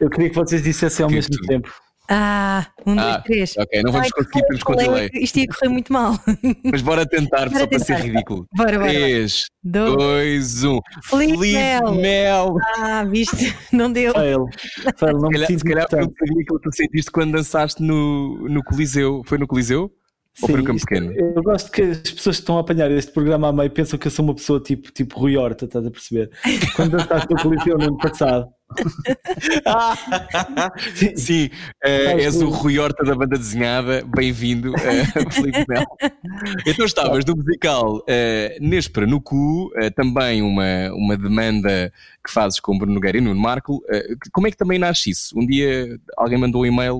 Eu 0.00 0.08
queria 0.08 0.30
que 0.30 0.36
vocês 0.36 0.62
dissessem 0.62 1.02
ao 1.04 1.08
Que 1.10 1.16
mesmo 1.16 1.36
tu- 1.36 1.46
tempo. 1.46 1.70
Ah, 2.12 2.66
um, 2.84 2.96
dois, 2.96 3.06
Ah, 3.06 3.20
três. 3.24 3.56
ok, 3.56 3.82
não 3.84 3.92
vamos 3.92 4.08
Ai, 4.08 4.10
conseguir, 4.24 4.44
temos 4.46 4.62
qual 4.64 4.80
é? 4.96 5.08
Isto 5.14 5.38
ia 5.38 5.46
correr 5.46 5.68
muito 5.68 5.92
mal. 5.92 6.14
Mas 6.64 6.82
bora 6.82 7.06
tentar, 7.06 7.46
Bora 7.48 7.58
só 7.60 7.66
para 7.68 7.78
ser 7.78 7.86
tentar. 7.96 8.02
ridículo. 8.08 8.46
Bora, 8.56 8.72
bora. 8.78 8.80
bora. 8.80 8.92
3, 8.92 9.46
Dois. 9.62 9.96
2, 9.96 10.64
1. 10.64 10.80
Felipe 11.04 11.38
Mel. 11.52 11.94
Mel. 11.94 12.56
Ah, 12.78 13.04
viste? 13.04 13.54
Não 13.72 13.92
deu. 13.92 14.12
Fail. 14.12 14.46
Fail, 14.96 15.12
não 15.12 15.20
Se 15.20 15.26
me 15.26 15.32
calhar, 15.34 15.46
sinto 15.46 15.58
se 15.60 15.64
calhar 15.64 15.86
foi 15.88 16.00
um 16.00 16.04
aquilo 16.04 16.44
que 16.60 16.70
tu 16.70 16.74
sentiste 16.74 17.10
quando 17.12 17.32
dançaste 17.32 17.80
no, 17.82 18.48
no 18.48 18.64
Coliseu. 18.64 19.22
Foi 19.24 19.38
no 19.38 19.46
Coliseu? 19.46 19.90
Ou 20.42 20.48
foi 20.48 20.58
Sim, 20.60 20.64
Campo 20.64 20.76
isto- 20.76 20.86
Pequeno? 20.88 21.12
Eu 21.12 21.42
gosto 21.42 21.70
que 21.70 21.82
as 21.82 21.98
pessoas 21.98 22.36
que 22.36 22.42
estão 22.42 22.56
a 22.58 22.60
apanhar 22.60 22.90
este 22.90 23.12
programa 23.12 23.48
a 23.48 23.52
meio 23.52 23.70
pensam 23.70 23.98
que 23.98 24.06
eu 24.06 24.10
sou 24.10 24.24
uma 24.24 24.34
pessoa 24.34 24.60
tipo, 24.60 24.90
tipo 24.92 25.18
Rui 25.18 25.36
Horta, 25.36 25.64
estás 25.66 25.84
a 25.86 25.90
perceber? 25.90 26.30
Quando 26.76 26.92
dançaste 26.96 27.28
no 27.34 27.40
Coliseu 27.42 27.76
no 27.78 27.84
ano 27.84 27.98
passado. 27.98 28.48
Sim. 30.94 31.16
Sim, 31.16 31.50
eh, 31.82 32.04
Estás 32.04 32.22
és 32.36 32.42
o. 32.42 32.48
Rui 32.50 32.78
Horta 32.78 33.04
da 33.04 33.14
banda 33.14 33.36
desenhada. 33.36 34.04
Bem-vindo, 34.14 34.72
eh, 34.76 35.04
Felipe 35.32 35.64
Mel. 35.68 35.84
Então 36.66 36.84
estavas 36.86 37.24
no 37.24 37.34
musical 37.36 38.02
eh, 38.06 38.56
Nespra 38.60 39.06
no 39.06 39.20
Cu, 39.20 39.72
eh, 39.76 39.90
também 39.90 40.40
uma, 40.42 40.92
uma 40.92 41.16
demanda 41.16 41.92
que 42.24 42.30
fazes 42.32 42.60
com 42.60 42.76
Bruno 42.78 42.94
Nogueira 42.94 43.18
e 43.18 43.20
Nuno 43.20 43.40
Marco. 43.40 43.82
Como 44.32 44.46
é 44.46 44.50
que 44.50 44.56
também 44.56 44.78
nasce 44.78 45.10
isso? 45.10 45.36
Um 45.38 45.44
dia 45.46 45.98
alguém 46.16 46.38
mandou 46.38 46.62
um 46.62 46.66
e-mail 46.66 46.94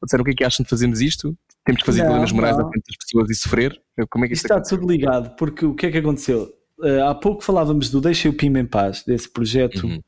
ou 0.00 0.04
disseram 0.04 0.22
o 0.22 0.24
que 0.24 0.30
é 0.30 0.34
que 0.34 0.44
acham 0.44 0.62
de 0.62 0.70
fazermos 0.70 1.00
isto? 1.00 1.36
Temos 1.66 1.80
que 1.82 1.86
fazer 1.86 2.00
Não, 2.00 2.06
problemas 2.06 2.32
morais 2.32 2.56
não. 2.56 2.66
à 2.66 2.70
frente 2.70 2.84
das 2.86 2.96
pessoas 2.96 3.30
e 3.30 3.34
sofrer? 3.34 3.82
Como 4.08 4.24
é 4.24 4.28
que 4.28 4.34
Isto 4.34 4.46
isto 4.46 4.56
está 4.58 4.76
tudo 4.76 4.90
ligado, 4.90 5.36
porque 5.36 5.66
o 5.66 5.74
que 5.74 5.86
é 5.86 5.90
que 5.90 5.98
aconteceu? 5.98 6.48
Eh, 6.84 7.00
há 7.02 7.14
pouco 7.14 7.42
falávamos 7.42 7.90
do 7.90 8.00
Deixa 8.00 8.28
o 8.28 8.32
Pima 8.32 8.60
em 8.60 8.66
Paz, 8.66 9.02
desse 9.04 9.28
projeto 9.30 9.84
Uhum. 9.86 10.00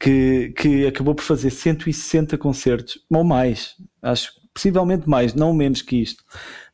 que, 0.00 0.52
que 0.56 0.86
acabou 0.86 1.14
por 1.14 1.22
fazer 1.24 1.50
160 1.50 2.38
concertos, 2.38 2.98
ou 3.10 3.24
mais, 3.24 3.74
acho 4.02 4.32
possivelmente 4.54 5.08
mais, 5.08 5.34
não 5.34 5.52
menos 5.52 5.82
que 5.82 5.96
isto. 6.00 6.22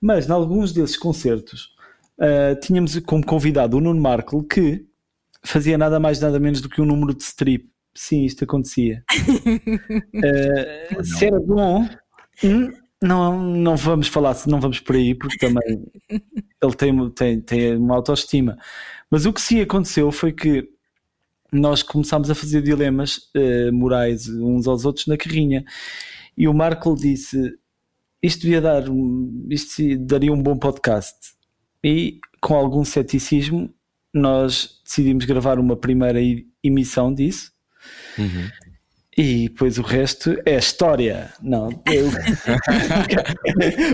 Mas 0.01 0.29
em 0.29 0.33
alguns 0.33 0.73
desses 0.73 0.99
concertos 0.99 1.71
eh, 2.21 2.55
tínhamos 2.57 2.99
como 3.01 3.25
convidado 3.25 3.77
o 3.79 3.81
Nuno 3.81 4.01
Markle 4.01 4.45
que 4.45 4.85
fazia 5.43 5.79
nada 5.79 5.99
mais 5.99 6.21
nada 6.21 6.39
menos 6.39 6.61
do 6.61 6.68
que 6.68 6.83
um 6.83 6.85
número 6.85 7.14
de 7.14 7.23
strip. 7.23 7.71
Sim, 7.95 8.25
isto 8.25 8.45
acontecia. 8.45 9.03
Eh, 10.23 10.89
se 11.03 11.25
era 11.27 11.41
bom, 11.41 11.89
hum, 12.45 12.71
não, 13.03 13.40
não 13.42 13.76
vamos 13.76 14.09
falar, 14.09 14.36
não 14.46 14.61
vamos 14.61 14.80
por 14.80 14.94
aí, 14.96 15.14
porque 15.14 15.38
também 15.38 15.84
ele 16.62 16.74
tem, 16.76 17.11
tem, 17.11 17.40
tem 17.40 17.76
uma 17.76 17.96
autoestima. 17.96 18.59
Mas 19.11 19.26
o 19.26 19.32
que 19.32 19.40
sim 19.40 19.61
aconteceu 19.61 20.11
foi 20.12 20.32
que 20.32 20.68
nós 21.53 21.82
começámos 21.82 22.30
a 22.30 22.34
fazer 22.34 22.62
dilemas 22.62 23.28
eh, 23.34 23.70
morais 23.70 24.28
uns 24.28 24.66
aos 24.68 24.84
outros 24.84 25.07
na 25.07 25.16
carrinha. 25.16 25.64
E 26.36 26.46
o 26.46 26.55
Marco 26.55 26.94
disse: 26.94 27.55
Isto 28.22 28.42
devia 28.42 28.61
dar, 28.61 28.88
um- 28.88 29.46
isto 29.51 29.82
daria 29.98 30.32
um 30.32 30.42
bom 30.42 30.57
podcast. 30.57 31.16
E 31.82 32.20
com 32.40 32.55
algum 32.55 32.84
ceticismo, 32.84 33.72
nós 34.14 34.80
decidimos 34.84 35.24
gravar 35.24 35.59
uma 35.59 35.76
primeira 35.76 36.20
emissão 36.62 37.12
disso. 37.12 37.51
Uhum. 38.18 38.48
E 39.23 39.51
depois 39.51 39.77
o 39.77 39.83
resto 39.83 40.35
é 40.47 40.57
história. 40.57 41.31
Não, 41.43 41.68
eu, 41.93 42.07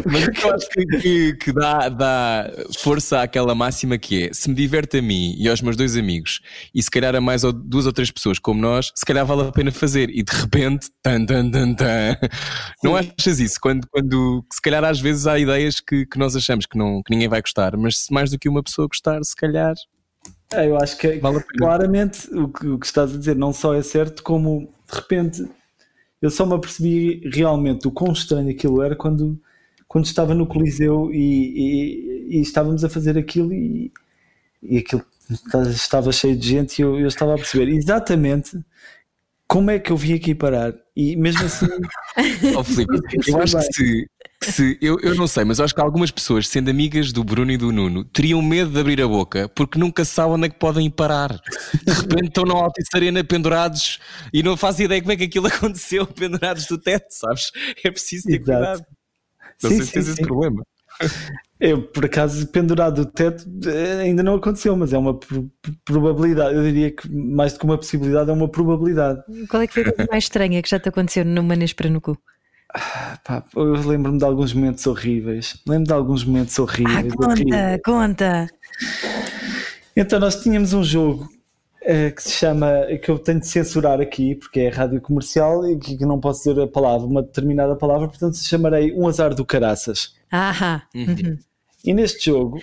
Mas 0.07 0.29
eu 0.41 0.55
acho 0.55 0.69
que, 0.69 0.87
que, 0.87 1.33
que 1.35 1.53
dá, 1.53 1.89
dá 1.89 2.53
força 2.79 3.23
àquela 3.23 3.53
máxima 3.53 3.99
que 3.99 4.25
é: 4.29 4.33
se 4.33 4.49
me 4.49 4.55
diverte 4.55 4.99
a 4.99 5.03
mim 5.03 5.35
e 5.37 5.49
aos 5.49 5.61
meus 5.61 5.77
dois 5.77 5.97
amigos, 5.97 6.41
e 6.73 6.81
se 6.81 6.89
calhar 6.89 7.13
a 7.17 7.21
mais 7.21 7.43
ou 7.43 7.53
duas 7.53 7.87
ou 7.87 7.93
três 7.93 8.09
pessoas 8.09 8.39
como 8.39 8.61
nós, 8.61 8.93
se 8.95 9.05
calhar 9.05 9.27
vale 9.27 9.49
a 9.49 9.51
pena 9.53 9.73
fazer. 9.73 10.11
E 10.11 10.23
de 10.23 10.33
repente, 10.33 10.91
tan, 11.03 11.27
tan, 11.27 11.51
tan, 11.51 11.75
tan. 11.75 12.17
não 12.85 12.95
achas 12.95 13.41
isso? 13.41 13.59
Quando, 13.61 13.85
quando 13.91 14.45
se 14.53 14.61
calhar 14.63 14.85
às 14.85 15.01
vezes 15.01 15.27
há 15.27 15.37
ideias 15.37 15.81
que, 15.81 16.07
que 16.07 16.19
nós 16.21 16.37
achamos 16.37 16.67
que, 16.67 16.79
não, 16.79 17.03
que 17.05 17.11
ninguém 17.11 17.29
vai 17.29 17.41
gostar, 17.41 17.77
mas 17.77 17.99
se 17.99 18.13
mais 18.13 18.31
do 18.31 18.39
que 18.39 18.49
uma 18.49 18.63
pessoa 18.63 18.87
gostar, 18.87 19.19
se 19.25 19.35
calhar. 19.35 19.75
É, 20.53 20.69
Eu 20.69 20.77
acho 20.77 20.97
que 20.97 21.19
Vale 21.19 21.39
a 21.39 21.41
pena. 21.41 21.59
claramente 21.59 22.33
o 22.33 22.47
que, 22.49 22.69
o 22.69 22.79
que 22.79 22.87
estás 22.87 23.13
a 23.13 23.19
dizer 23.19 23.35
não 23.35 23.53
só 23.53 23.75
é 23.75 23.83
certo, 23.83 24.23
como 24.23 24.73
de 24.91 24.95
repente 24.97 25.47
eu 26.23 26.31
só 26.31 26.47
me 26.47 26.55
apercebi 26.55 27.21
realmente 27.33 27.87
o 27.89 27.91
quão 27.91 28.13
estranho 28.13 28.51
aquilo 28.51 28.83
era 28.83 28.97
quando, 28.97 29.41
quando 29.89 30.07
estava 30.07 30.35
no 30.35 30.47
Coliseu 30.47 31.11
e, 31.13 31.19
e- 31.19 32.39
e 32.39 32.41
estávamos 32.43 32.85
a 32.85 32.89
fazer 32.89 33.19
aquilo 33.19 33.53
e, 33.53 33.93
e 34.63 34.79
aquilo 34.79 35.05
estava 35.71 36.13
cheio 36.13 36.37
de 36.37 36.49
gente 36.49 36.79
e 36.79 36.83
eu, 36.83 36.99
eu 37.01 37.09
estava 37.09 37.35
a 37.35 37.39
perceber 37.39 37.69
exatamente 37.71 38.59
como 39.49 39.71
é 39.71 39.79
que 39.79 39.93
eu 39.93 39.97
vim 39.97 40.15
aqui 40.15 40.35
parar 40.35 40.75
e 40.97 41.15
mesmo 41.15 41.45
assim 41.45 41.67
Oh, 42.57 42.65
Filipe, 42.65 43.19
eu 43.29 43.43
acho 43.43 43.57
que 43.59 43.73
se. 43.73 44.11
se 44.43 44.79
eu, 44.81 44.99
eu 45.01 45.15
não 45.15 45.27
sei, 45.27 45.45
mas 45.45 45.59
eu 45.59 45.65
acho 45.65 45.75
que 45.75 45.81
algumas 45.81 46.11
pessoas, 46.11 46.49
sendo 46.49 46.71
amigas 46.71 47.13
do 47.13 47.23
Bruno 47.23 47.53
e 47.53 47.57
do 47.57 47.71
Nuno, 47.71 48.05
teriam 48.05 48.41
medo 48.41 48.71
de 48.71 48.81
abrir 48.81 49.03
a 49.03 49.07
boca 49.07 49.49
porque 49.51 49.79
nunca 49.79 50.05
sabem 50.05 50.33
onde 50.35 50.47
é 50.47 50.49
que 50.49 50.59
podem 50.59 50.91
parar. 50.91 51.39
De 51.85 51.93
repente 51.93 52.29
estão 52.29 52.45
na 52.45 52.55
Altice 52.55 52.89
Arena 52.95 53.23
pendurados 53.23 53.99
e 54.33 54.43
não 54.43 54.57
fazem 54.57 54.87
ideia 54.87 55.01
como 55.03 55.13
é 55.13 55.17
que 55.17 55.25
aquilo 55.25 55.47
aconteceu, 55.49 56.07
pendurados 56.07 56.67
do 56.67 56.79
teto, 56.79 57.07
sabes? 57.11 57.51
É 57.85 57.91
preciso 57.91 58.25
ter 58.29 58.41
Exato. 58.41 58.45
cuidado. 58.45 58.87
Não 59.63 59.71
Sim, 59.71 59.77
sei 59.77 59.87
se 59.87 59.93
tens 59.93 60.09
esse 60.09 60.23
problema. 60.23 60.63
Eu, 61.59 61.83
por 61.83 62.05
acaso, 62.05 62.47
pendurado 62.49 63.05
do 63.05 63.11
teto 63.11 63.45
eh, 63.67 64.03
ainda 64.03 64.23
não 64.23 64.35
aconteceu, 64.35 64.77
mas 64.77 64.93
é 64.93 64.99
uma 64.99 65.15
pro- 65.19 65.51
probabilidade. 65.85 66.55
Eu 66.55 66.63
diria 66.63 66.91
que 66.91 67.09
mais 67.11 67.55
do 67.55 67.59
que 67.61 67.65
uma 67.65 67.79
possibilidade, 67.79 68.29
é 68.29 68.33
uma 68.33 68.49
probabilidade. 68.49 69.23
Qual 69.49 69.63
é 69.63 69.67
que 69.67 69.73
foi 69.73 69.83
a 69.85 69.93
coisa 69.93 70.09
mais 70.11 70.25
estranha 70.25 70.61
que 70.63 70.69
já 70.69 70.79
te 70.79 70.89
aconteceu 70.91 71.25
numa 71.25 71.57
Nespra 71.57 71.89
no 71.89 72.01
cu? 72.01 72.17
Pá, 73.25 73.43
eu 73.57 73.73
lembro-me 73.89 74.19
de 74.19 74.25
alguns 74.25 74.53
momentos 74.53 74.87
horríveis. 74.87 75.59
Lembro 75.67 75.87
de 75.87 75.93
alguns 75.95 76.25
momentos 76.25 76.59
Ah, 76.59 76.63
horríveis. 76.63 77.15
conta, 77.15 77.31
horríveis. 77.33 77.81
conta. 77.83 78.47
Então, 79.97 80.21
nós 80.21 80.43
tínhamos 80.43 80.75
um 80.75 80.85
jogo 80.85 81.27
eh, 81.83 82.11
que 82.11 82.23
se 82.23 82.33
chama, 82.33 82.71
que 83.03 83.11
eu 83.11 83.19
tenho 83.19 83.41
de 83.41 83.47
censurar 83.47 83.99
aqui, 84.01 84.35
porque 84.35 84.61
é 84.61 84.69
rádio 84.69 85.01
comercial 85.01 85.67
e 85.71 85.79
que 85.79 86.05
não 86.05 86.21
posso 86.21 86.41
dizer 86.51 86.61
a 86.61 86.67
palavra, 86.67 87.07
uma 87.07 87.23
determinada 87.23 87.75
palavra, 87.77 88.09
portanto, 88.09 88.35
se 88.35 88.47
chamarei 88.47 88.93
Um 88.93 89.09
Azar 89.09 89.35
do 89.35 89.45
Caraças. 89.45 90.15
Ahá. 90.31 90.87
Uhum. 90.95 91.39
E 91.85 91.95
neste 91.95 92.27
jogo, 92.27 92.61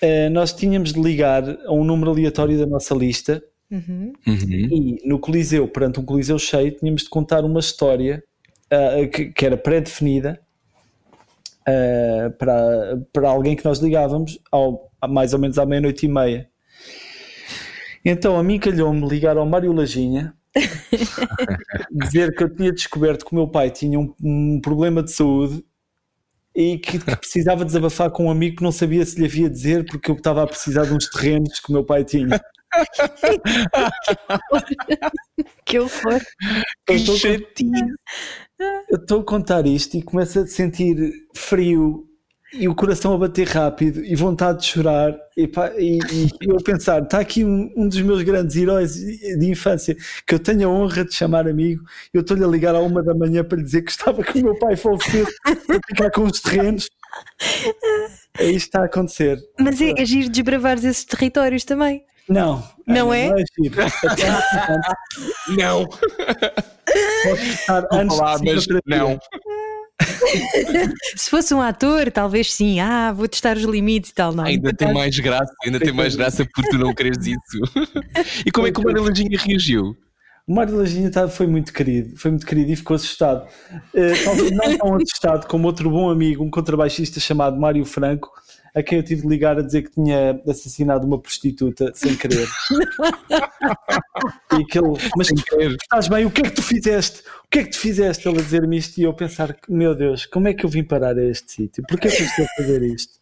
eh, 0.00 0.28
nós 0.28 0.52
tínhamos 0.52 0.92
de 0.92 1.00
ligar 1.00 1.42
a 1.66 1.72
um 1.72 1.84
número 1.84 2.10
aleatório 2.10 2.58
da 2.58 2.66
nossa 2.66 2.94
lista 2.94 3.42
Uhum. 3.70 4.12
Uhum. 4.26 4.48
e 4.50 4.98
no 5.04 5.20
Coliseu, 5.20 5.68
perante 5.68 6.00
um 6.00 6.04
Coliseu 6.04 6.38
cheio, 6.40 6.72
tínhamos 6.72 7.04
de 7.04 7.08
contar 7.08 7.44
uma 7.44 7.60
história 7.60 8.22
ah, 8.68 9.06
que, 9.06 9.26
que 9.26 9.46
era 9.46 9.56
pré-definida 9.56 10.40
ah, 11.64 12.32
para, 12.36 13.00
para 13.12 13.28
alguém 13.28 13.54
que 13.54 13.64
nós 13.64 13.78
ligávamos 13.78 14.40
ao, 14.50 14.90
mais 15.08 15.32
ou 15.32 15.38
menos 15.38 15.56
à 15.56 15.64
meia-noite 15.64 16.04
e 16.04 16.08
meia. 16.08 16.48
Então 18.04 18.36
a 18.36 18.42
mim 18.42 18.58
calhou-me 18.58 19.06
ligar 19.08 19.36
ao 19.36 19.46
Mário 19.46 19.72
Lajinha 19.72 20.34
dizer 21.92 22.34
que 22.34 22.42
eu 22.42 22.52
tinha 22.52 22.72
descoberto 22.72 23.24
que 23.24 23.30
o 23.30 23.36
meu 23.36 23.46
pai 23.46 23.70
tinha 23.70 24.00
um, 24.00 24.12
um 24.20 24.60
problema 24.60 25.00
de 25.00 25.12
saúde 25.12 25.64
e 26.54 26.78
que, 26.78 26.98
que 26.98 27.16
precisava 27.16 27.64
desabafar 27.64 28.10
com 28.10 28.26
um 28.26 28.30
amigo 28.30 28.56
que 28.56 28.62
não 28.62 28.72
sabia 28.72 29.04
se 29.06 29.18
lhe 29.18 29.26
havia 29.26 29.48
dizer 29.48 29.86
porque 29.86 30.10
eu 30.10 30.16
estava 30.16 30.42
a 30.42 30.46
precisar 30.46 30.84
de 30.84 30.92
uns 30.94 31.08
terrenos 31.08 31.60
que 31.60 31.70
o 31.70 31.72
meu 31.72 31.84
pai 31.84 32.04
tinha. 32.04 32.40
Que 35.64 35.78
horror. 35.78 36.20
Eu 36.88 36.96
estou 36.96 37.14
a- 37.14 37.18
eu 38.90 38.96
estou 38.98 39.20
a 39.20 39.24
contar 39.24 39.66
isto 39.66 39.96
e 39.96 40.02
começo 40.02 40.38
a 40.40 40.46
sentir 40.46 40.96
frio 41.34 42.06
e 42.52 42.68
o 42.68 42.74
coração 42.74 43.14
a 43.14 43.18
bater 43.18 43.46
rápido 43.46 44.04
e 44.04 44.14
vontade 44.16 44.60
de 44.60 44.66
chorar 44.66 45.14
e, 45.36 45.46
pá, 45.46 45.70
e- 45.78 45.98
e 46.12 46.28
eu 46.48 46.56
pensar, 46.56 47.02
está 47.02 47.20
aqui 47.20 47.44
um, 47.44 47.72
um 47.76 47.88
dos 47.88 48.00
meus 48.02 48.22
grandes 48.22 48.56
heróis 48.56 48.94
de 48.94 49.46
infância 49.48 49.96
que 50.26 50.34
eu 50.34 50.38
tenho 50.38 50.68
a 50.68 50.72
honra 50.72 51.04
de 51.04 51.14
chamar 51.14 51.46
amigo 51.48 51.82
eu 52.12 52.22
estou-lhe 52.22 52.42
a 52.44 52.48
ligar 52.48 52.74
à 52.74 52.80
uma 52.80 53.02
da 53.02 53.14
manhã 53.14 53.44
para 53.44 53.58
lhe 53.58 53.64
dizer 53.64 53.82
que 53.82 53.86
gostava 53.92 54.22
que 54.24 54.40
o 54.40 54.42
meu 54.44 54.58
pai 54.58 54.76
falecesse 54.76 55.32
para 55.66 55.80
ficar 55.88 56.10
com 56.10 56.22
os 56.24 56.40
terrenos 56.40 56.88
é 58.38 58.44
isto 58.46 58.50
que 58.50 58.56
está 58.56 58.82
a 58.82 58.84
acontecer 58.86 59.38
Mas 59.58 59.80
é, 59.80 59.92
é 59.96 60.04
giro 60.04 60.28
desbravares 60.28 60.84
esses 60.84 61.04
territórios 61.04 61.64
também. 61.64 62.02
não, 62.28 62.62
Não 62.86 63.12
é? 63.14 63.28
não 63.30 63.38
é 63.38 63.44
giro. 63.60 63.76
Até 64.08 64.26
Não, 65.56 65.86
pode 67.24 67.42
estar 67.50 67.82
falar, 67.88 68.38
de 68.38 68.44
mas 68.54 68.66
não. 68.86 69.18
Se 71.16 71.30
fosse 71.30 71.52
um 71.54 71.60
ator, 71.60 72.10
talvez 72.10 72.52
sim. 72.52 72.80
Ah, 72.80 73.12
vou 73.12 73.28
testar 73.28 73.56
os 73.56 73.64
limites 73.64 74.10
e 74.10 74.14
tal. 74.14 74.32
Não. 74.32 74.44
Ainda 74.44 74.72
tem 74.72 74.92
mais 74.92 75.18
graça, 75.18 75.52
ainda 75.64 75.78
tem 75.78 75.92
mais 75.92 76.16
graça 76.16 76.46
por 76.54 76.64
tu 76.64 76.78
não 76.78 76.94
queres 76.94 77.18
isso. 77.26 77.60
E 78.46 78.50
como 78.50 78.66
é 78.66 78.72
que 78.72 78.80
o 78.80 78.84
Mário 78.84 79.02
Lajinha 79.02 79.38
reagiu? 79.38 79.96
O 80.46 80.54
Mário 80.54 80.76
Lajinha 80.76 81.10
tá- 81.10 81.28
foi 81.28 81.46
muito 81.46 81.72
querido, 81.72 82.16
foi 82.16 82.30
muito 82.30 82.46
querido 82.46 82.72
e 82.72 82.76
ficou 82.76 82.94
assustado. 82.96 83.46
Eh, 83.94 84.12
talvez 84.24 84.50
não 84.50 84.78
tão 84.78 84.94
assustado 84.96 85.46
como 85.46 85.66
outro 85.66 85.90
bom 85.90 86.10
amigo, 86.10 86.42
um 86.42 86.50
contrabaixista 86.50 87.20
chamado 87.20 87.58
Mário 87.58 87.84
Franco, 87.84 88.30
a 88.74 88.82
quem 88.82 88.98
eu 88.98 89.04
tive 89.04 89.22
de 89.22 89.28
ligar 89.28 89.58
a 89.58 89.62
dizer 89.62 89.82
que 89.82 89.90
tinha 89.90 90.40
assassinado 90.46 91.06
uma 91.06 91.18
prostituta 91.20 91.92
sem 91.94 92.16
querer. 92.16 92.48
e 94.58 94.64
que 94.64 94.78
ele, 94.78 94.88
mas 95.16 95.28
tu 95.28 95.60
estás 95.60 96.08
bem, 96.08 96.24
o 96.26 96.30
que 96.30 96.40
é 96.40 96.44
que 96.44 96.50
tu 96.52 96.62
fizeste? 96.62 97.22
O 97.44 97.48
que 97.50 97.58
é 97.60 97.64
que 97.64 97.70
tu 97.70 97.78
fizeste? 97.78 98.28
Ele 98.28 98.38
a 98.38 98.42
dizer-me 98.42 98.76
isto 98.76 98.98
e 98.98 99.02
eu 99.04 99.12
pensar, 99.14 99.56
meu 99.68 99.94
Deus, 99.94 100.26
como 100.26 100.48
é 100.48 100.54
que 100.54 100.64
eu 100.64 100.70
vim 100.70 100.84
parar 100.84 101.16
a 101.18 101.24
este 101.24 101.52
sítio? 101.52 101.84
Porquê 101.88 102.08
é 102.08 102.10
que 102.10 102.22
eu 102.22 102.26
estou 102.26 102.44
a 102.44 102.48
fazer 102.56 102.82
isto? 102.82 103.12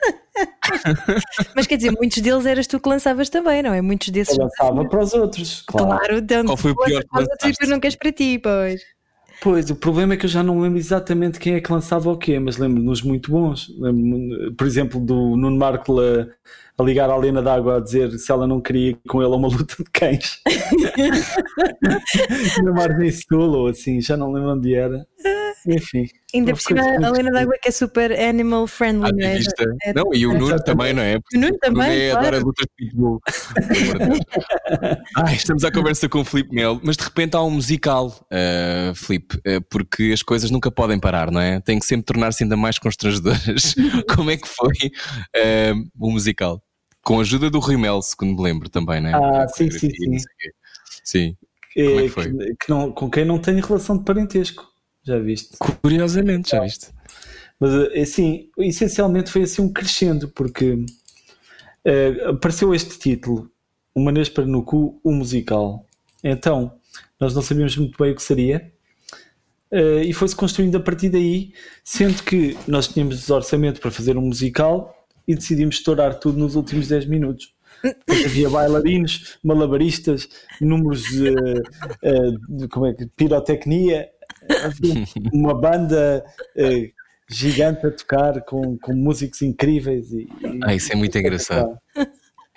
Mas 1.57 1.67
quer 1.67 1.77
dizer, 1.77 1.91
muitos 1.93 2.19
deles 2.23 2.47
eras 2.47 2.67
tu 2.67 2.79
que 2.79 2.89
lançavas 2.89 3.29
também, 3.29 3.63
não 3.63 3.73
é? 3.73 3.81
Muitos 3.81 4.11
desses. 4.11 4.37
Eu 4.37 4.45
lançava 4.45 4.89
para 4.89 5.01
os 5.03 5.13
outros, 5.15 5.63
claro. 5.63 5.87
Claro, 5.89 6.17
então, 6.19 6.45
Qual 6.45 6.57
foi 6.57 6.71
o 6.73 6.77
pior 6.77 7.03
que 7.03 7.09
lançaste? 7.19 7.53
tu 7.59 7.67
não 7.71 7.81
queres 7.81 7.97
para 7.97 8.13
ti, 8.13 8.39
pois. 8.39 8.81
Pois, 9.41 9.71
o 9.71 9.77
problema 9.77 10.15
é 10.15 10.17
que 10.17 10.27
eu 10.27 10.31
já 10.31 10.43
não 10.43 10.61
lembro 10.61 10.79
exatamente 10.79 11.39
quem 11.39 11.55
é 11.55 11.61
que 11.61 11.73
lançava 11.73 12.11
o 12.11 12.19
quê, 12.19 12.41
mas 12.41 12.57
lembro-nos 12.57 13.03
muito 13.03 13.31
bons. 13.31 13.69
Lembro-me, 13.79 14.53
por 14.55 14.67
exemplo, 14.67 15.01
do 15.01 15.37
Nuno 15.37 15.57
Marco 15.57 15.95
a, 16.79 16.83
a 16.83 16.85
ligar 16.85 17.11
à 17.11 17.17
Lena 17.17 17.43
d'Água 17.43 17.77
a 17.77 17.81
dizer 17.81 18.11
se 18.19 18.31
ela 18.31 18.47
não 18.47 18.61
queria 18.61 18.91
ir 18.91 18.99
com 19.09 19.23
ele 19.23 19.33
a 19.33 19.37
uma 19.37 19.49
luta 19.49 19.77
de 19.79 19.91
cães. 19.91 20.41
Na 22.63 22.73
Margem 22.73 23.11
Sul 23.11 23.51
ou 23.51 23.67
assim, 23.69 24.01
já 24.01 24.17
não 24.17 24.33
lembro 24.33 24.53
onde 24.53 24.75
era. 24.75 25.07
Enfim. 25.67 26.07
Ainda 26.35 26.53
por 26.53 26.61
cima, 26.61 26.83
a 26.83 26.95
Helena 26.95 27.31
d'Água 27.31 27.55
que 27.61 27.69
é 27.69 27.73
super 27.73 28.13
animal 28.13 28.67
friendly, 28.67 29.11
não 29.13 29.27
é? 29.27 29.39
É- 29.83 29.93
Não, 29.93 30.15
e 30.15 30.27
o 30.27 30.33
Nuno 30.33 30.55
Exatamente. 30.55 30.65
também, 30.65 30.93
não 30.93 31.03
é? 31.03 31.17
O 31.17 31.39
Nuno 31.39 31.59
também, 31.59 32.01
é 32.01 32.11
claro. 32.11 32.27
adora 32.27 32.45
lutas 32.45 32.67
de 32.67 32.73
pitbull. 32.77 33.21
Ai, 35.17 35.35
estamos 35.35 35.65
à 35.65 35.71
conversa 35.71 36.09
com 36.09 36.21
o 36.21 36.25
Filipe 36.25 36.55
Melo, 36.55 36.81
mas 36.83 36.97
de 36.97 37.05
repente 37.05 37.35
há 37.35 37.43
um 37.43 37.51
musical, 37.51 38.15
uh, 38.33 38.95
Filipe, 38.95 39.37
uh, 39.37 39.61
porque 39.71 40.11
as 40.13 40.23
coisas 40.23 40.51
nunca 40.51 40.71
podem 40.71 41.01
parar, 41.01 41.31
não 41.31 41.41
é? 41.41 41.61
Tem 41.61 41.79
que 41.79 41.87
sempre 41.87 42.05
tornar-se 42.05 42.43
ainda 42.43 42.57
mais 42.57 42.79
constrangedoras. 42.79 43.75
Como 44.15 44.31
é 44.31 44.37
que 44.37 44.49
foi 44.49 44.69
uh, 44.69 45.89
o 45.99 46.11
musical? 46.11 46.63
Com 47.09 47.17
a 47.19 47.23
ajuda 47.23 47.49
do 47.49 47.59
Rui 47.59 47.79
Mel, 47.79 48.03
segundo 48.03 48.37
me 48.37 48.43
lembro 48.43 48.69
também, 48.69 49.01
não 49.01 49.09
é? 49.09 49.15
Ah, 49.15 49.45
A 49.45 49.49
sim, 49.49 49.71
sim, 49.71 49.89
sim. 49.89 50.17
Sim, 51.03 51.37
É, 51.75 51.87
Como 51.87 52.01
que 52.03 52.09
foi? 52.11 52.25
que- 52.31 52.55
que 52.61 52.69
não, 52.69 52.93
com 52.93 53.09
quem 53.11 53.25
não 53.25 53.39
tenho 53.39 53.65
relação 53.65 53.97
de 53.97 54.05
parentesco. 54.05 54.71
Já 55.03 55.19
viste? 55.19 55.57
curiosamente, 55.81 56.51
já 56.51 56.61
viste? 56.61 56.89
Mas 57.59 57.73
assim, 57.97 58.51
essencialmente 58.59 59.31
foi 59.33 59.45
assim 59.45 59.63
um 59.63 59.73
crescendo, 59.73 60.29
porque 60.29 60.85
eh, 61.83 62.25
apareceu 62.29 62.75
este 62.75 62.99
título, 62.99 63.51
Uma 63.95 64.13
Nespera 64.13 64.47
no 64.47 64.63
Cu, 64.63 65.01
o 65.03 65.11
musical. 65.11 65.87
Então, 66.23 66.75
nós 67.19 67.35
não 67.35 67.41
sabíamos 67.41 67.75
muito 67.79 67.97
bem 67.97 68.13
o 68.13 68.17
que 68.17 68.23
seria, 68.23 68.71
eh, 69.71 70.03
e 70.05 70.13
foi-se 70.13 70.37
construindo 70.37 70.77
a 70.77 70.81
partir 70.81 71.09
daí, 71.09 71.55
sendo 71.83 72.23
que 72.23 72.55
nós 72.67 72.87
tínhamos 72.87 73.31
orçamento 73.31 73.81
para 73.81 73.91
fazer 73.91 74.19
um 74.19 74.23
musical 74.27 74.95
e 75.29 75.35
decidimos 75.35 75.77
estourar 75.77 76.19
tudo 76.19 76.39
nos 76.39 76.57
últimos 76.57 76.89
10 76.89 77.05
minutos. 77.07 77.55
Portanto, 77.83 78.25
havia 78.25 78.49
bailarinos, 78.51 79.39
malabaristas, 79.45 80.29
números 80.61 81.03
de, 81.03 81.29
eh, 82.03 82.31
de- 82.49 82.67
como 82.69 82.87
é 82.87 82.95
que, 82.95 83.07
pirotecnia, 83.17 84.09
uma 85.33 85.55
banda 85.55 86.25
eh, 86.57 86.91
gigante 87.31 87.87
a 87.87 87.91
tocar 87.91 88.41
com, 88.45 88.77
com 88.79 88.95
músicos 88.95 89.43
incríveis. 89.43 90.11
E, 90.13 90.23
e- 90.23 90.61
Ah, 90.65 90.75
isso 90.75 90.93
é 90.93 90.97
muito 90.97 91.17
engraçado. 91.19 91.79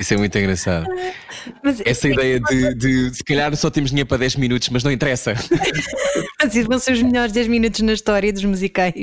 Isso 0.02 0.16
é 0.16 0.18
muito 0.18 0.36
engraçado. 0.38 0.88
Mas, 1.64 1.82
Essa 1.86 2.10
ideia 2.10 2.40
de, 2.40 2.74
de 2.76 3.16
se 3.16 3.24
calhar 3.24 3.56
só 3.56 3.70
temos 3.70 3.92
dinheiro 3.92 4.08
para 4.08 4.18
10 4.18 4.36
minutos, 4.36 4.70
mas 4.70 4.84
não 4.84 4.92
interessa. 4.92 5.34
Assim 6.42 6.64
vão 6.64 6.78
ser 6.78 6.94
os 6.94 7.02
melhores 7.02 7.32
10 7.32 7.48
minutos 7.48 7.80
na 7.82 7.94
história 7.94 8.32
dos 8.34 8.44
musicais. 8.44 8.94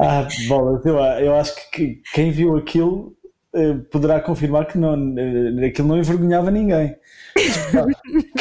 Ah, 0.00 0.26
bolas, 0.48 0.84
eu, 0.86 0.96
eu 0.96 1.34
acho 1.36 1.54
que, 1.54 1.70
que 1.70 2.02
quem 2.14 2.30
viu 2.30 2.56
aquilo 2.56 3.14
eh, 3.54 3.74
poderá 3.90 4.18
confirmar 4.18 4.66
que 4.66 4.78
não, 4.78 4.94
eh, 5.18 5.66
aquilo 5.66 5.88
não 5.88 5.98
envergonhava 5.98 6.50
ninguém. 6.50 6.96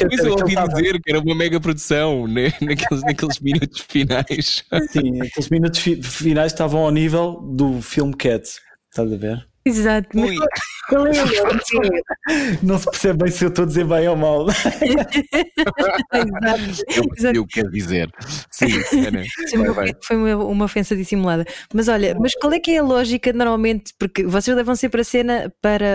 Mas 0.10 0.20
eu 0.24 0.32
ouvi 0.32 0.56
dizer 0.56 1.02
que 1.02 1.12
era 1.12 1.20
uma 1.20 1.36
mega 1.36 1.60
produção 1.60 2.26
né? 2.28 2.54
naqueles, 2.62 3.04
naqueles 3.04 3.40
minutos 3.40 3.86
finais. 3.90 4.64
Sim, 4.90 5.22
aqueles 5.22 5.50
minutos 5.50 5.80
fi- 5.80 6.02
finais 6.02 6.54
estavam 6.54 6.82
ao 6.82 6.92
nível 6.92 7.42
do 7.42 7.82
filme 7.82 8.14
Cats. 8.16 8.62
Estás 8.90 9.12
a 9.12 9.18
ver? 9.18 9.46
Exato. 9.66 10.10
Ui. 10.20 10.36
é 10.36 10.96
a 10.96 11.00
lógica? 11.00 12.04
Não 12.62 12.78
se 12.78 12.86
percebe 12.86 13.24
bem 13.24 13.32
se 13.32 13.46
eu 13.46 13.50
estou 13.50 13.64
a 13.64 13.68
dizer 13.68 13.86
bem 13.86 14.08
ou 14.10 14.16
mal. 14.18 14.48
Exato. 16.14 16.84
Eu 16.96 17.10
percebi 17.10 17.40
o 17.40 17.48
que 17.48 17.62
quer 17.62 17.70
dizer. 17.70 18.10
Sim, 18.52 18.68
Sim, 19.48 19.58
vai, 19.60 19.70
vai. 19.72 19.96
Foi 20.02 20.18
uma, 20.18 20.66
ofensa 20.66 20.96
dissimulada. 20.96 21.46
Mas 21.74 21.88
olha, 21.88 22.16
mas 22.20 22.36
qual 22.36 22.52
é 22.52 22.60
que 22.60 22.72
é 22.72 22.80
a 22.80 22.84
lógica 22.84 23.32
normalmente? 23.32 23.94
Porque 23.98 24.24
vocês 24.24 24.56
levam 24.56 24.76
sempre 24.76 25.00
a 25.02 25.04
cena 25.04 25.54
para 25.62 25.86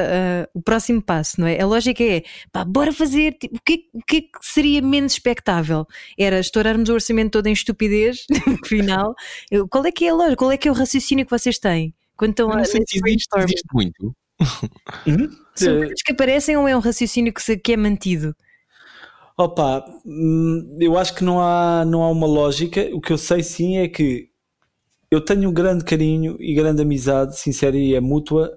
ah, 0.46 0.48
o 0.54 0.62
próximo 0.62 1.02
passo, 1.02 1.40
não 1.40 1.46
é? 1.46 1.60
A 1.60 1.66
lógica 1.66 2.02
é, 2.02 2.22
pá, 2.50 2.64
bora 2.64 2.92
fazer. 2.92 3.34
Tipo, 3.34 3.56
o, 3.56 3.60
que, 3.62 3.72
é- 3.74 3.98
o 3.98 4.00
que 4.02 4.16
é 4.16 4.20
que 4.22 4.28
seria 4.40 4.80
menos 4.80 5.12
expectável? 5.12 5.86
Era 6.18 6.40
estourarmos 6.40 6.88
o 6.88 6.94
orçamento 6.94 7.32
todo 7.32 7.46
em 7.46 7.52
estupidez 7.52 8.24
no 8.46 8.58
final. 8.66 9.14
Qual 9.70 9.84
é 9.84 9.92
que 9.92 10.06
é 10.06 10.10
a 10.10 10.14
lógica? 10.14 10.36
Qual 10.36 10.52
é 10.52 10.56
que 10.56 10.68
é 10.68 10.70
o 10.70 10.74
raciocínio 10.74 11.26
que 11.26 11.30
vocês 11.30 11.58
têm? 11.58 11.94
Quando 12.18 12.30
estão 12.32 12.48
não 12.48 12.64
sei 12.64 12.82
se 12.86 12.98
existe, 12.98 13.28
existe 13.38 13.64
muito. 13.72 14.14
São 15.54 15.74
Eh, 15.74 15.78
coisas 15.78 16.02
que 16.04 16.12
aparecem 16.12 16.56
ou 16.56 16.68
é 16.68 16.76
um 16.76 16.80
raciocínio 16.80 17.32
que, 17.32 17.42
se- 17.42 17.56
que 17.56 17.72
é 17.72 17.76
mantido? 17.76 18.34
Opa, 19.36 19.84
hum, 20.04 20.76
eu 20.80 20.98
acho 20.98 21.14
que 21.14 21.22
não 21.24 21.40
há, 21.40 21.84
não 21.84 22.02
há 22.02 22.10
uma 22.10 22.26
lógica. 22.26 22.88
O 22.92 23.00
que 23.00 23.12
eu 23.12 23.18
sei 23.18 23.42
sim 23.42 23.76
é 23.76 23.88
que 23.88 24.28
eu 25.10 25.20
tenho 25.24 25.50
um 25.50 25.52
grande 25.54 25.84
carinho 25.84 26.36
e 26.40 26.54
grande 26.54 26.82
amizade, 26.82 27.38
sincera 27.38 27.76
e 27.76 27.94
é 27.94 28.00
mútua, 28.00 28.52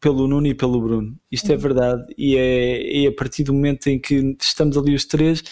pelo 0.00 0.28
Nuno 0.28 0.46
e 0.46 0.54
pelo 0.54 0.80
Bruno. 0.80 1.16
Isto 1.32 1.52
é 1.52 1.56
verdade. 1.56 2.04
E 2.18 2.36
é, 2.36 3.04
é 3.04 3.08
a 3.08 3.12
partir 3.14 3.44
do 3.44 3.54
momento 3.54 3.88
em 3.88 4.00
que 4.00 4.36
estamos 4.40 4.76
ali 4.78 4.94
os 4.94 5.04
três, 5.06 5.42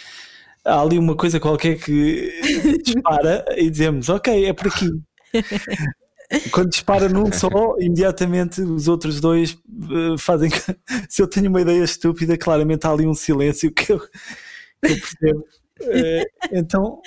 há 0.64 0.80
ali 0.82 0.98
uma 0.98 1.16
coisa 1.16 1.40
qualquer 1.40 1.78
que 1.82 2.32
dispara 2.84 3.44
e 3.57 3.70
dizemos: 3.70 4.09
Ok, 4.11 4.46
é 4.46 4.52
por 4.52 4.68
aqui. 4.68 4.90
Quando 6.50 6.70
dispara 6.70 7.08
num 7.08 7.30
só, 7.32 7.76
imediatamente 7.78 8.60
os 8.60 8.88
outros 8.88 9.20
dois 9.20 9.56
eh, 9.90 10.18
fazem. 10.18 10.50
Se 11.08 11.22
eu 11.22 11.28
tenho 11.28 11.48
uma 11.48 11.60
ideia 11.60 11.82
estúpida, 11.82 12.36
claramente 12.36 12.86
há 12.86 12.90
ali 12.90 13.06
um 13.06 13.14
silêncio 13.14 13.72
que 13.72 13.92
eu, 13.92 14.00
que 14.00 14.92
eu 14.92 14.96
percebo. 15.00 15.44
Eh, 15.80 16.24
então, 16.52 17.00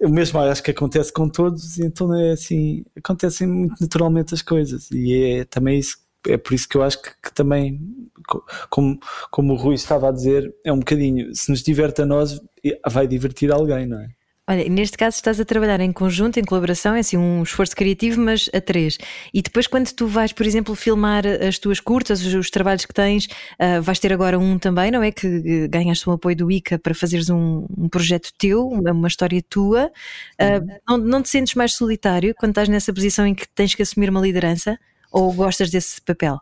o 0.00 0.08
mesmo 0.08 0.40
acho 0.40 0.62
que 0.62 0.70
acontece 0.70 1.12
com 1.12 1.28
todos, 1.28 1.78
então 1.78 2.14
é 2.14 2.32
assim, 2.32 2.84
acontecem 2.96 3.46
muito 3.46 3.76
naturalmente 3.80 4.34
as 4.34 4.42
coisas, 4.42 4.90
e 4.90 5.40
é 5.40 5.44
também 5.44 5.78
isso, 5.78 5.98
é 6.26 6.36
por 6.36 6.54
isso 6.54 6.68
que 6.68 6.76
eu 6.76 6.82
acho 6.82 7.00
que, 7.02 7.10
que 7.22 7.34
também, 7.34 7.80
como, 8.70 8.98
como 9.30 9.52
o 9.52 9.56
Rui 9.56 9.74
estava 9.74 10.08
a 10.08 10.12
dizer, 10.12 10.54
é 10.64 10.72
um 10.72 10.78
bocadinho, 10.78 11.34
se 11.34 11.50
nos 11.50 11.62
diverte 11.62 12.02
a 12.02 12.06
nós, 12.06 12.40
vai 12.88 13.06
divertir 13.06 13.52
alguém, 13.52 13.86
não 13.86 14.00
é? 14.00 14.08
Olha, 14.50 14.68
neste 14.68 14.98
caso 14.98 15.14
estás 15.14 15.38
a 15.38 15.44
trabalhar 15.44 15.78
em 15.78 15.92
conjunto, 15.92 16.40
em 16.40 16.44
colaboração, 16.44 16.96
é 16.96 16.98
assim 16.98 17.16
um 17.16 17.44
esforço 17.44 17.76
criativo, 17.76 18.20
mas 18.20 18.50
a 18.52 18.60
três. 18.60 18.98
E 19.32 19.40
depois, 19.42 19.68
quando 19.68 19.92
tu 19.92 20.08
vais, 20.08 20.32
por 20.32 20.44
exemplo, 20.44 20.74
filmar 20.74 21.22
as 21.24 21.56
tuas 21.56 21.78
curtas, 21.78 22.20
os, 22.26 22.34
os 22.34 22.50
trabalhos 22.50 22.84
que 22.84 22.92
tens, 22.92 23.26
uh, 23.26 23.80
vais 23.80 24.00
ter 24.00 24.12
agora 24.12 24.40
um 24.40 24.58
também, 24.58 24.90
não 24.90 25.04
é? 25.04 25.12
Que 25.12 25.68
ganhaste 25.68 26.08
o 26.10 26.12
apoio 26.14 26.34
do 26.34 26.50
ICA 26.50 26.80
para 26.80 26.92
fazeres 26.96 27.30
um, 27.30 27.64
um 27.78 27.88
projeto 27.88 28.32
teu, 28.36 28.66
uma, 28.66 28.90
uma 28.90 29.06
história 29.06 29.40
tua. 29.48 29.86
Uh, 29.86 30.80
não, 30.88 30.98
não 30.98 31.22
te 31.22 31.28
sentes 31.28 31.54
mais 31.54 31.74
solitário 31.74 32.34
quando 32.36 32.50
estás 32.50 32.68
nessa 32.68 32.92
posição 32.92 33.24
em 33.24 33.36
que 33.36 33.48
tens 33.54 33.72
que 33.76 33.82
assumir 33.82 34.10
uma 34.10 34.20
liderança? 34.20 34.76
Ou 35.12 35.32
gostas 35.32 35.70
desse 35.70 36.00
papel? 36.00 36.40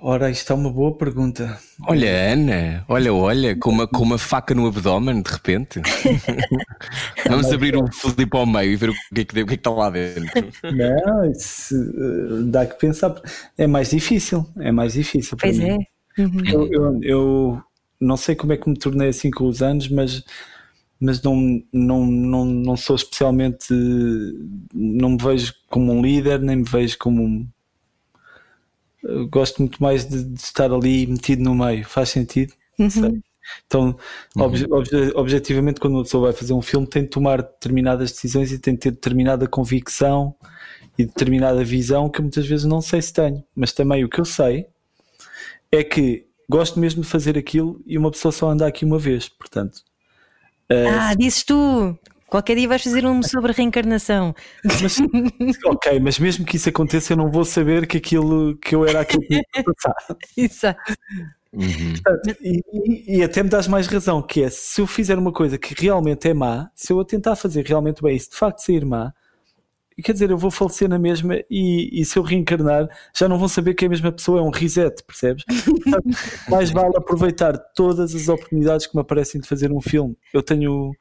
Ora, 0.00 0.30
isto 0.30 0.52
é 0.52 0.56
uma 0.56 0.70
boa 0.70 0.96
pergunta. 0.96 1.58
Olha, 1.86 2.32
Ana, 2.32 2.84
olha, 2.88 3.12
olha, 3.12 3.56
com 3.56 3.70
uma, 3.70 3.86
com 3.86 4.02
uma 4.02 4.18
faca 4.18 4.54
no 4.54 4.66
abdômen, 4.66 5.22
de 5.22 5.30
repente. 5.30 5.80
Vamos 7.28 7.52
abrir 7.52 7.76
o 7.76 7.86
Filipe 7.92 8.36
ao 8.36 8.46
meio 8.46 8.72
e 8.72 8.76
ver 8.76 8.90
o 8.90 8.92
que, 8.92 9.20
é 9.20 9.24
que, 9.24 9.30
o 9.30 9.34
que, 9.34 9.40
é 9.40 9.46
que 9.46 9.54
está 9.54 9.70
lá 9.70 9.90
dentro. 9.90 10.24
Não, 10.62 11.30
isso, 11.30 11.74
eh, 11.74 12.42
dá 12.44 12.66
que 12.66 12.78
pensar. 12.78 13.14
É 13.56 13.66
mais 13.66 13.90
difícil, 13.90 14.46
é 14.58 14.70
mais 14.70 14.92
difícil. 14.92 15.36
Para 15.36 15.48
pois 15.48 15.58
mim. 15.58 15.70
é. 15.70 16.22
Uhum. 16.22 16.42
Eu, 16.46 16.72
eu, 16.72 17.00
eu, 17.02 17.62
não 18.00 18.16
sei 18.16 18.34
como 18.34 18.52
é 18.52 18.56
que 18.56 18.68
me 18.68 18.78
tornei 18.78 19.08
assim 19.08 19.30
com 19.30 19.46
os 19.46 19.62
anos, 19.62 19.88
mas, 19.88 20.24
mas 21.00 21.22
não, 21.22 21.62
não, 21.72 22.06
não, 22.06 22.44
não 22.44 22.76
sou 22.76 22.94
especialmente. 22.94 23.66
Não 24.72 25.10
me 25.10 25.18
vejo 25.20 25.54
como 25.68 25.92
um 25.92 26.02
líder, 26.02 26.40
nem 26.40 26.56
me 26.56 26.64
vejo 26.64 26.96
como 26.98 27.22
um 27.22 27.48
gosto 29.30 29.58
muito 29.58 29.82
mais 29.82 30.06
de, 30.06 30.24
de, 30.24 30.40
estar 30.40 30.72
ali 30.72 31.06
metido 31.06 31.42
no 31.42 31.54
meio. 31.54 31.84
Faz 31.84 32.10
sentido? 32.10 32.52
Uhum. 32.78 33.20
Então, 33.66 33.96
uhum. 34.36 34.42
obje, 34.42 34.66
obje, 34.70 35.12
objetivamente, 35.14 35.80
quando 35.80 35.94
uma 35.94 36.02
pessoa 36.02 36.30
vai 36.30 36.32
fazer 36.32 36.52
um 36.52 36.62
filme, 36.62 36.86
tem 36.86 37.02
de 37.02 37.08
tomar 37.08 37.42
determinadas 37.42 38.12
decisões 38.12 38.52
e 38.52 38.58
tem 38.58 38.74
de 38.74 38.80
ter 38.80 38.90
determinada 38.90 39.46
convicção 39.46 40.34
e 40.98 41.04
determinada 41.04 41.62
visão 41.64 42.08
que 42.08 42.20
muitas 42.20 42.46
vezes 42.46 42.66
não 42.66 42.80
sei 42.80 43.00
se 43.00 43.12
tenho. 43.12 43.42
Mas 43.54 43.72
também 43.72 44.04
o 44.04 44.08
que 44.08 44.20
eu 44.20 44.24
sei 44.24 44.66
é 45.70 45.84
que 45.84 46.26
gosto 46.48 46.80
mesmo 46.80 47.02
de 47.02 47.08
fazer 47.08 47.38
aquilo 47.38 47.80
e 47.86 47.96
uma 47.96 48.10
pessoa 48.10 48.32
só 48.32 48.50
anda 48.50 48.66
aqui 48.66 48.84
uma 48.84 48.98
vez. 48.98 49.28
Portanto, 49.28 49.82
ah, 50.70 51.12
uh, 51.12 51.16
dizes 51.16 51.44
tu. 51.44 51.98
Qualquer 52.28 52.56
dia 52.56 52.68
vais 52.68 52.82
fazer 52.82 53.06
um 53.06 53.22
sobre 53.22 53.52
reencarnação. 53.52 54.34
Mas, 54.62 54.98
ok, 55.64 55.98
mas 55.98 56.18
mesmo 56.18 56.44
que 56.44 56.56
isso 56.56 56.68
aconteça, 56.68 57.14
eu 57.14 57.16
não 57.16 57.30
vou 57.30 57.44
saber 57.44 57.86
que 57.86 57.96
aquilo 57.96 58.56
que 58.58 58.74
eu 58.74 58.86
era 58.86 59.00
aquilo 59.00 59.22
que 59.22 59.34
ia 59.34 59.42
passar. 59.64 59.94
Exato. 60.36 60.94
Uhum. 61.50 61.94
E, 62.42 63.18
e, 63.18 63.22
até 63.22 63.42
me 63.42 63.48
dás 63.48 63.66
mais 63.66 63.86
razão, 63.86 64.20
que 64.20 64.42
é 64.42 64.50
se 64.50 64.82
eu 64.82 64.86
fizer 64.86 65.18
uma 65.18 65.32
coisa 65.32 65.56
que 65.56 65.74
realmente 65.74 66.28
é 66.28 66.34
má, 66.34 66.70
se 66.74 66.92
eu 66.92 67.00
a 67.00 67.04
tentar 67.04 67.36
fazer 67.36 67.64
realmente 67.64 68.02
bem, 68.02 68.18
se 68.18 68.28
de 68.28 68.36
facto 68.36 68.58
sair 68.58 68.84
má, 68.84 69.14
quer 70.02 70.12
dizer, 70.12 70.30
eu 70.30 70.36
vou 70.36 70.50
falecer 70.50 70.88
na 70.88 70.98
mesma 70.98 71.36
e, 71.50 72.00
e, 72.00 72.04
se 72.04 72.18
eu 72.18 72.22
reencarnar 72.22 72.88
já 73.16 73.26
não 73.26 73.38
vão 73.38 73.48
saber 73.48 73.72
que 73.72 73.84
é 73.84 73.88
a 73.88 73.90
mesma 73.90 74.12
pessoa, 74.12 74.40
é 74.40 74.42
um 74.42 74.50
reset, 74.50 75.02
percebes? 75.04 75.44
mais 76.50 76.70
vale 76.70 76.96
aproveitar 76.96 77.56
todas 77.74 78.14
as 78.14 78.28
oportunidades 78.28 78.86
que 78.86 78.94
me 78.94 79.00
aparecem 79.00 79.40
de 79.40 79.48
fazer 79.48 79.72
um 79.72 79.80
filme. 79.80 80.16
Eu 80.34 80.42
tenho 80.42 80.92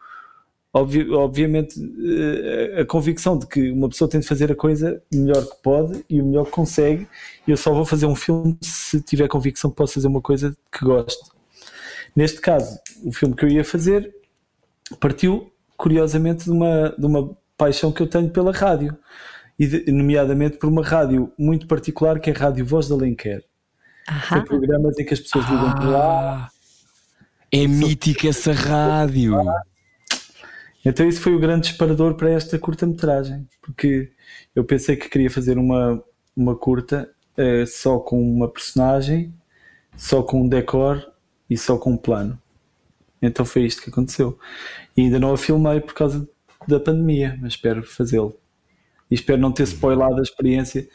Obvi 0.74 1.10
obviamente, 1.12 1.80
eh, 1.80 2.82
a 2.82 2.86
convicção 2.86 3.38
de 3.38 3.48
que 3.48 3.72
uma 3.72 3.90
pessoa 3.90 4.10
tem 4.10 4.20
de 4.20 4.28
fazer 4.28 4.52
a 4.52 4.56
coisa 4.56 5.02
melhor 5.12 5.44
que 5.44 5.56
pode 5.64 6.06
e 6.10 6.22
o 6.22 6.26
melhor 6.26 6.46
que 6.46 6.52
consegue, 6.52 7.08
e 7.48 7.52
eu 7.52 7.58
só 7.58 7.74
vou 7.74 7.86
fazer 7.86 8.06
um 8.06 8.16
filme 8.16 8.58
se 8.62 9.02
tiver 9.02 9.28
convicção 9.28 9.72
que 9.72 9.78
posso 9.78 9.96
fazer 9.96 10.08
uma 10.08 10.22
coisa 10.22 10.56
que 10.72 10.86
gosto. 10.86 11.32
Neste 12.16 12.42
caso, 12.42 12.80
o 13.04 13.12
filme 13.12 13.36
que 13.36 13.46
eu 13.46 13.50
ia 13.50 13.64
fazer 13.64 14.14
partiu, 15.00 15.52
curiosamente, 15.76 16.46
de 16.46 16.52
uma, 16.52 16.94
de 16.98 17.06
uma 17.06 17.36
paixão 17.58 17.92
que 17.92 18.02
eu 18.02 18.08
tenho 18.08 18.30
pela 18.30 18.52
rádio, 18.52 18.96
e 19.58 19.66
de, 19.66 19.92
nomeadamente 19.92 20.58
por 20.58 20.70
uma 20.70 20.84
rádio 20.84 21.32
muito 21.38 21.66
particular 21.66 22.20
que 22.20 22.30
é 22.30 22.36
a 22.36 22.38
Rádio 22.38 22.66
Voz 22.66 22.88
da 22.88 22.96
Alenquer. 22.96 23.44
Tem 24.30 24.44
programas 24.44 24.98
em 25.00 25.06
que 25.06 25.14
as 25.14 25.20
pessoas 25.20 25.46
ligam 25.46 25.70
ah, 25.70 25.76
para 25.76 25.90
lá. 25.90 26.50
É 27.52 27.68
mítica 27.68 28.30
essa 28.30 28.54
rádio. 28.54 29.36
Então 30.88 31.06
isso 31.06 31.20
foi 31.20 31.36
o 31.36 31.40
grande 31.40 31.68
disparador 31.68 32.16
para 32.16 32.30
esta 32.30 32.58
curta-metragem, 32.58 33.46
porque 33.62 34.10
eu 34.56 34.64
pensei 34.64 34.96
que 34.96 35.10
queria 35.10 35.30
fazer 35.30 35.58
uma, 35.58 36.02
uma 36.34 36.56
curta 36.56 37.12
uh, 37.38 37.68
só 37.68 38.00
com 38.00 38.22
uma 38.22 38.48
personagem, 38.48 39.34
só 39.98 40.24
com 40.24 40.44
um 40.44 40.48
decor 40.48 41.06
e 41.50 41.58
só 41.58 41.78
com 41.78 41.92
um 41.92 41.98
plano. 41.98 42.42
Então 43.22 43.46
foi 43.46 43.66
isto 43.66 43.82
que 43.82 43.90
aconteceu. 43.90 44.40
E 44.96 45.02
ainda 45.02 45.20
não 45.20 45.34
a 45.34 45.38
filmei 45.38 45.82
por 45.82 45.94
causa 45.94 46.26
da 46.66 46.80
pandemia, 46.80 47.38
mas 47.42 47.56
espero 47.56 47.84
fazê-lo. 47.84 48.40
E 49.12 49.16
espero 49.16 49.42
não 49.42 49.52
ter 49.52 49.64
spoilado 49.64 50.20
a 50.20 50.24
experiência 50.24 50.88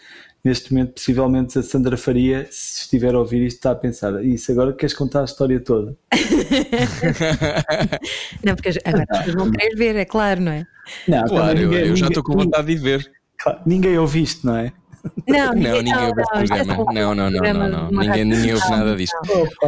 neste 0.42 0.72
momento, 0.72 0.94
possivelmente 0.94 1.58
a 1.58 1.62
Sandra 1.62 1.98
Faria, 1.98 2.48
se 2.50 2.84
estiver 2.84 3.14
a 3.14 3.18
ouvir 3.18 3.44
isto, 3.46 3.58
está 3.58 3.72
a 3.72 3.74
pensar: 3.74 4.24
isso 4.24 4.50
agora 4.52 4.72
queres 4.72 4.94
contar 4.94 5.20
a 5.20 5.24
história 5.24 5.60
toda? 5.60 5.94
não, 8.44 8.54
porque 8.54 8.70
agora 8.84 9.06
as 9.08 9.18
pessoas 9.18 9.34
vão 9.34 9.50
querer 9.50 9.74
ver, 9.76 9.96
é 9.96 10.04
claro, 10.04 10.40
não 10.40 10.52
é? 10.52 10.66
Não, 11.08 11.24
claro, 11.24 11.58
ninguém, 11.58 11.80
eu, 11.80 11.86
eu 11.88 11.96
já 11.96 12.08
estou 12.08 12.22
com 12.22 12.34
vontade 12.34 12.66
de 12.66 12.76
ver. 12.76 13.10
Claro, 13.38 13.60
ninguém 13.66 13.98
ouviu 13.98 14.22
isto, 14.22 14.46
não 14.46 14.56
é? 14.56 14.72
Não, 15.26 15.52
não, 15.54 15.82
ninguém 15.82 15.96
ouve 15.96 16.20
o 16.20 16.24
programa. 16.24 16.76
Não, 16.92 17.14
não, 17.14 17.30
não, 17.30 17.54
não, 17.54 17.68
não. 17.68 17.90
Ninguém, 17.90 18.24
ninguém 18.24 18.54
ouve 18.54 18.70
nada 18.70 18.96
disto. 18.96 19.16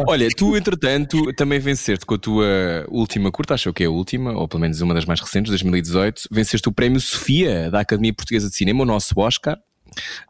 Olha, 0.07 0.29
tu, 0.35 0.55
entretanto, 0.55 1.33
também 1.33 1.59
venceste 1.59 2.05
com 2.05 2.15
a 2.15 2.17
tua 2.17 2.45
última 2.87 3.31
curta, 3.31 3.53
acho 3.53 3.73
que 3.73 3.83
é 3.83 3.87
a 3.87 3.89
última, 3.89 4.31
ou 4.31 4.47
pelo 4.47 4.61
menos 4.61 4.79
uma 4.81 4.93
das 4.93 5.05
mais 5.05 5.19
recentes, 5.19 5.49
2018, 5.49 6.23
venceste 6.31 6.67
o 6.69 6.71
prémio 6.71 6.99
Sofia 6.99 7.69
da 7.69 7.81
Academia 7.81 8.13
Portuguesa 8.13 8.49
de 8.49 8.55
Cinema, 8.55 8.83
o 8.83 8.85
nosso 8.85 9.13
Oscar. 9.19 9.57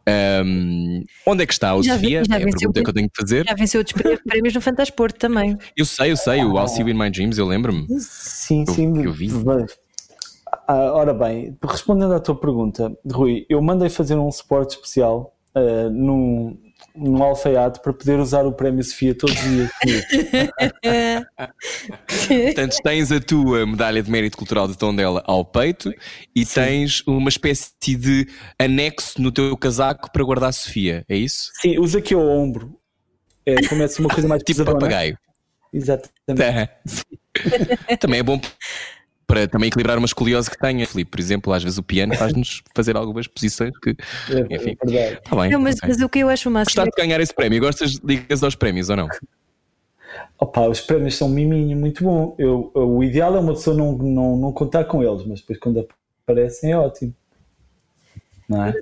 Um, 0.08 1.04
onde 1.26 1.44
é 1.44 1.46
que 1.46 1.54
está 1.54 1.74
o 1.76 1.84
Sofia? 1.84 2.20
É 2.20 2.22
a 2.22 2.40
pergunta 2.40 2.84
que 2.84 2.90
eu 2.90 2.94
tenho 2.94 3.10
que 3.10 3.22
fazer. 3.22 3.46
Já 3.48 3.56
venceu 3.56 3.82
outros 3.82 3.96
prémios 4.26 4.54
no 4.54 4.62
Fantasporto 4.62 5.20
também. 5.20 5.58
Eu 5.76 5.86
sei, 5.86 6.12
eu 6.12 6.18
sei, 6.18 6.44
o 6.44 6.58
I'll 6.58 6.68
See 6.68 6.82
You 6.82 6.90
in 6.90 6.94
My 6.94 7.10
Dreams, 7.10 7.38
eu 7.38 7.46
lembro-me. 7.46 7.88
Sim, 8.00 8.66
sim. 8.66 8.98
Eu, 8.98 9.06
eu 9.06 9.14
vi. 9.14 9.32
Ah, 10.68 10.92
ora 10.94 11.14
bem, 11.14 11.58
respondendo 11.64 12.14
à 12.14 12.20
tua 12.20 12.36
pergunta, 12.36 12.92
Rui, 13.12 13.46
eu 13.50 13.62
mandei 13.62 13.90
fazer 13.90 14.16
um 14.16 14.32
suporte 14.32 14.76
especial 14.76 15.36
uh, 15.56 15.90
num, 15.90 16.58
num 16.96 17.22
alfaiate 17.22 17.82
para 17.82 17.94
poder 17.94 18.20
usar 18.20 18.46
o 18.46 18.54
prémio 18.54 18.84
Sofia 18.84 19.14
todos 19.16 19.36
os 19.36 19.44
dias. 19.44 19.72
Portanto, 22.46 22.78
tens 22.84 23.12
a 23.12 23.20
tua 23.20 23.66
medalha 23.66 24.02
de 24.02 24.10
mérito 24.10 24.38
cultural 24.38 24.68
de 24.68 24.78
Tondela 24.78 25.24
ao 25.26 25.44
peito 25.44 25.92
e 26.36 26.46
Sim. 26.46 26.54
tens 26.62 27.04
uma 27.06 27.30
espécie 27.30 27.72
de 27.84 28.28
anexo 28.60 29.22
no 29.22 29.32
teu 29.32 29.56
casaco 29.58 30.12
para 30.12 30.24
guardar 30.24 30.50
a 30.50 30.54
Sofia, 30.54 31.06
é 31.10 31.16
isso? 31.16 31.52
Sim, 31.62 31.80
usa 31.80 32.00
aqui 32.00 32.14
ao 32.14 32.22
ombro. 32.22 32.80
É, 33.46 33.68
começa 33.68 34.02
uma 34.02 34.10
coisa 34.10 34.28
mais 34.28 34.42
tipo 34.44 34.66
papagaio. 34.66 35.18
Exatamente. 35.72 37.06
Também 38.00 38.20
é 38.22 38.24
bom 38.24 38.40
para 39.28 39.48
também 39.48 39.68
equilibrar 39.68 39.98
uma 39.98 40.06
escoliose 40.06 40.50
que 40.50 40.58
tenha. 40.58 40.86
Filipe, 40.86 41.12
por 41.12 41.20
exemplo, 41.20 41.54
às 41.54 41.64
vezes 41.64 41.78
o 41.78 41.84
piano 41.84 42.16
faz-nos 42.16 42.64
fazer 42.76 42.96
algumas 42.96 43.28
posições 43.28 43.72
que. 43.80 43.96
É, 44.30 44.56
enfim. 44.56 44.78
É 44.90 45.16
tá 45.16 45.36
bem, 45.36 45.52
não, 45.52 45.60
mas, 45.60 45.78
okay. 45.78 45.90
mas, 45.90 46.02
o 46.02 46.10
que 46.10 46.20
eu 46.20 46.30
acho 46.30 46.50
mais. 46.50 46.68
Gostaste 46.68 46.92
de 46.92 47.02
ganhar 47.02 47.20
esse 47.20 47.34
prémio? 47.34 47.60
Gostas, 47.60 48.00
ligas 48.04 48.44
aos 48.44 48.56
prémios 48.56 48.90
ou 48.90 48.96
não? 48.96 49.08
Opa, 50.40 50.68
os 50.68 50.82
prémios 50.82 51.16
são 51.16 51.30
miminho, 51.30 51.78
muito 51.78 52.04
bom. 52.04 52.36
Eu, 52.38 52.72
o 52.74 53.04
ideal 53.04 53.36
é 53.36 53.40
uma 53.40 53.54
pessoa 53.54 53.76
não, 53.76 53.98
não, 53.98 54.38
não 54.38 54.52
contar 54.52 54.86
com 54.86 55.02
eles, 55.04 55.26
mas 55.26 55.40
depois 55.40 55.60
quando 55.60 55.88
aparecem 56.24 56.72
é 56.72 56.78
ótimo. 56.78 57.14
Não 58.48 58.66
é? 58.66 58.74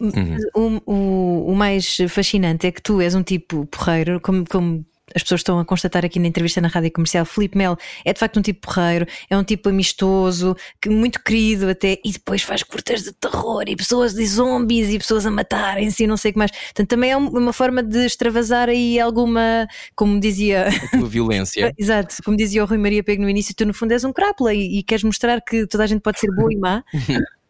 Uhum. 0.00 0.80
O, 0.86 0.92
o, 0.92 1.52
o, 1.52 1.54
mais 1.54 1.98
fascinante 2.08 2.66
é 2.66 2.72
que 2.72 2.80
tu 2.80 3.02
és 3.02 3.14
um 3.14 3.22
tipo 3.22 3.66
porreiro, 3.66 4.18
como, 4.20 4.44
como 4.48 4.84
as 5.14 5.22
pessoas 5.22 5.40
estão 5.40 5.58
a 5.58 5.64
constatar 5.64 6.04
aqui 6.04 6.18
na 6.18 6.28
entrevista 6.28 6.60
na 6.60 6.68
rádio 6.68 6.92
comercial, 6.92 7.24
Felipe 7.24 7.56
Mel 7.56 7.76
é 8.04 8.12
de 8.12 8.18
facto 8.18 8.38
um 8.38 8.42
tipo 8.42 8.66
porreiro, 8.66 9.06
é 9.28 9.36
um 9.36 9.44
tipo 9.44 9.68
amistoso, 9.68 10.56
que, 10.80 10.88
muito 10.88 11.22
querido 11.22 11.68
até, 11.68 11.98
e 12.04 12.12
depois 12.12 12.42
faz 12.42 12.62
curtas 12.62 13.02
de 13.02 13.12
terror 13.12 13.64
e 13.66 13.76
pessoas 13.76 14.14
de 14.14 14.26
zombies 14.26 14.88
e 14.88 14.98
pessoas 14.98 15.26
a 15.26 15.30
matarem-se 15.30 16.04
e 16.04 16.06
não 16.06 16.16
sei 16.16 16.30
o 16.30 16.34
que 16.34 16.38
mais. 16.38 16.50
Portanto, 16.50 16.88
também 16.88 17.10
é 17.10 17.16
uma 17.16 17.52
forma 17.52 17.82
de 17.82 18.06
extravasar 18.06 18.68
aí 18.68 18.98
alguma, 18.98 19.66
como 19.94 20.18
dizia. 20.20 20.68
A 20.92 21.04
violência. 21.04 21.72
Exato, 21.78 22.16
como 22.24 22.36
dizia 22.36 22.62
o 22.62 22.66
Rui 22.66 22.78
Maria 22.78 23.02
Pego 23.02 23.22
no 23.22 23.28
início, 23.28 23.54
tu 23.54 23.64
no 23.64 23.74
fundo 23.74 23.92
és 23.92 24.04
um 24.04 24.12
crápula 24.12 24.54
e, 24.54 24.78
e 24.78 24.82
queres 24.82 25.04
mostrar 25.04 25.40
que 25.40 25.66
toda 25.66 25.84
a 25.84 25.86
gente 25.86 26.00
pode 26.00 26.18
ser 26.20 26.30
boa 26.34 26.52
e 26.52 26.56
má. 26.56 26.84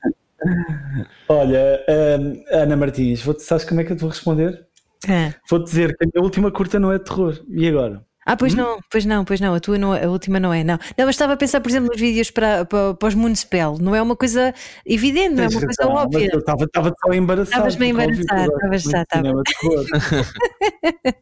Olha, 1.28 1.84
hum, 2.18 2.42
Ana 2.50 2.76
Martins, 2.76 3.22
vou 3.22 3.38
sabes 3.38 3.64
como 3.64 3.80
é 3.80 3.84
que 3.84 3.92
eu 3.92 3.96
te 3.96 4.00
vou 4.00 4.10
responder? 4.10 4.66
É. 5.08 5.34
Vou 5.48 5.62
dizer 5.62 5.96
que 5.96 6.04
a 6.04 6.08
minha 6.12 6.22
última 6.24 6.50
curta 6.50 6.78
não 6.78 6.92
é 6.92 6.98
terror. 6.98 7.40
E 7.48 7.68
agora? 7.68 8.04
Ah, 8.26 8.36
pois 8.36 8.54
não, 8.54 8.78
pois 8.90 9.04
não, 9.06 9.24
pois 9.24 9.40
não, 9.40 9.54
a 9.54 9.60
tua 9.60 9.78
não, 9.78 9.92
a 9.92 10.06
última 10.06 10.38
não 10.38 10.52
é, 10.52 10.62
não. 10.62 10.74
Não, 10.96 11.06
mas 11.06 11.14
estava 11.16 11.32
a 11.32 11.36
pensar, 11.36 11.60
por 11.60 11.70
exemplo, 11.70 11.88
nos 11.90 12.00
vídeos 12.00 12.30
para, 12.30 12.64
para, 12.66 12.94
para 12.94 13.08
os 13.08 13.14
Municipal, 13.14 13.78
não 13.80 13.94
é 13.96 14.00
uma 14.02 14.14
coisa 14.14 14.54
evidente, 14.84 15.34
não 15.36 15.44
é 15.44 15.48
uma 15.48 15.60
coisa 15.60 15.86
óbvia. 15.88 16.28
Eu 16.32 16.38
estava, 16.38 16.64
estava 16.64 16.94
só 17.00 17.12
embaraçado. 17.12 17.66
Estavas 17.68 17.76
bem 17.76 17.92
a 17.98 18.04
estavas 18.06 18.82
já, 18.82 19.04
terror. 19.06 19.42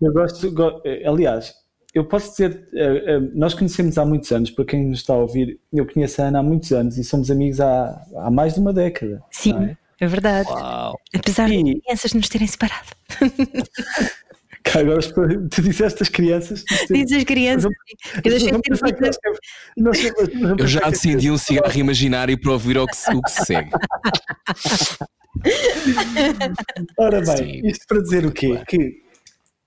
Eu 0.00 0.12
gosto, 0.12 0.50
go- 0.52 0.82
aliás, 1.06 1.54
eu 1.94 2.04
posso 2.04 2.30
dizer, 2.32 2.68
eh, 2.74 3.04
eh, 3.06 3.20
nós 3.34 3.54
conhecemos 3.54 3.96
há 3.96 4.04
muitos 4.04 4.30
anos, 4.32 4.50
para 4.50 4.64
quem 4.64 4.88
nos 4.88 4.98
está 4.98 5.14
a 5.14 5.18
ouvir, 5.18 5.58
eu 5.72 5.86
conheço 5.86 6.20
a 6.20 6.26
Ana 6.26 6.40
há 6.40 6.42
muitos 6.42 6.72
anos 6.72 6.98
e 6.98 7.04
somos 7.04 7.30
amigos 7.30 7.60
há, 7.60 8.02
há 8.16 8.30
mais 8.30 8.54
de 8.54 8.60
uma 8.60 8.72
década. 8.72 9.22
Sim, 9.30 9.54
é? 9.64 9.76
É 10.00 10.06
verdade. 10.06 10.48
Uau. 10.48 10.98
Apesar 11.14 11.48
de 11.48 11.54
E- 11.56 11.80
crianças 11.80 12.12
nos 12.12 12.28
terem 12.28 12.46
separado. 12.46 12.88
Cá, 14.62 14.80
Agora, 14.80 15.00
tu 15.50 15.60
disseste 15.60 16.02
as 16.02 16.08
crianças. 16.08 16.64
Diz 16.90 17.12
as 17.12 17.24
crianças, 17.24 17.70
eu 18.24 18.32
de 20.56 20.66
já 20.66 20.80
acendi 20.86 21.30
um 21.30 21.36
cigarro 21.36 21.78
imaginário 21.78 22.40
para 22.40 22.52
ouvir 22.52 22.78
o 22.78 22.86
que, 22.86 22.96
se- 22.96 23.14
o 23.14 23.20
que 23.20 23.30
se 23.30 23.44
segue. 23.44 23.70
Ora 26.98 27.20
bem, 27.20 27.36
Sim. 27.36 27.66
isto 27.68 27.86
para 27.86 28.00
dizer 28.02 28.24
o 28.24 28.32
quê? 28.32 28.60
Que, 28.66 29.03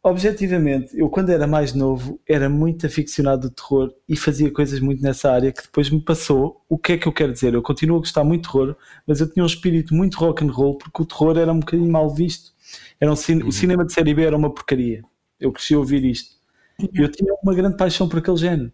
objetivamente, 0.10 0.98
eu 0.98 1.10
quando 1.10 1.30
era 1.30 1.46
mais 1.48 1.74
novo 1.74 2.20
era 2.28 2.50
muito 2.50 2.86
aficionado 2.86 3.50
do 3.50 3.54
terror 3.56 3.94
e 4.08 4.16
fazia 4.18 4.52
coisas 4.52 4.80
muito 4.80 5.02
nessa 5.02 5.32
área 5.32 5.52
que 5.52 5.62
depois 5.64 5.90
me 5.90 6.02
passou. 6.02 6.64
O 6.70 6.78
que 6.78 6.94
é 6.94 6.98
que 6.98 7.08
eu 7.08 7.14
quero 7.14 7.32
dizer? 7.34 7.54
Eu 7.54 7.62
continuo 7.62 7.98
a 7.98 8.00
gostar 8.00 8.24
muito 8.24 8.44
de 8.48 8.52
terror, 8.52 8.76
mas 9.06 9.20
eu 9.22 9.30
tinha 9.32 9.44
um 9.44 9.48
espírito 9.48 9.94
muito 9.94 10.18
rock 10.18 10.44
and 10.44 10.52
roll 10.52 10.78
porque 10.78 11.02
o 11.02 11.06
terror 11.06 11.38
era 11.38 11.52
um 11.54 11.60
bocadinho 11.60 11.92
mal 11.92 12.10
visto. 12.14 12.52
Era 13.00 13.12
um 13.12 13.16
cin- 13.16 13.44
O 13.44 13.52
cinema 13.52 13.86
de 13.86 13.94
série 13.94 14.14
B 14.14 14.24
era 14.24 14.36
uma 14.38 14.54
porcaria. 14.54 15.04
Eu 15.40 15.52
cresci 15.52 15.74
a 15.74 15.80
ouvir 15.80 16.04
isto. 16.04 16.36
E 16.80 17.02
eu 17.02 17.10
tinha 17.12 17.34
uma 17.44 17.54
grande 17.56 17.78
paixão 17.78 18.08
por 18.10 18.20
aquele 18.20 18.38
género. 18.38 18.72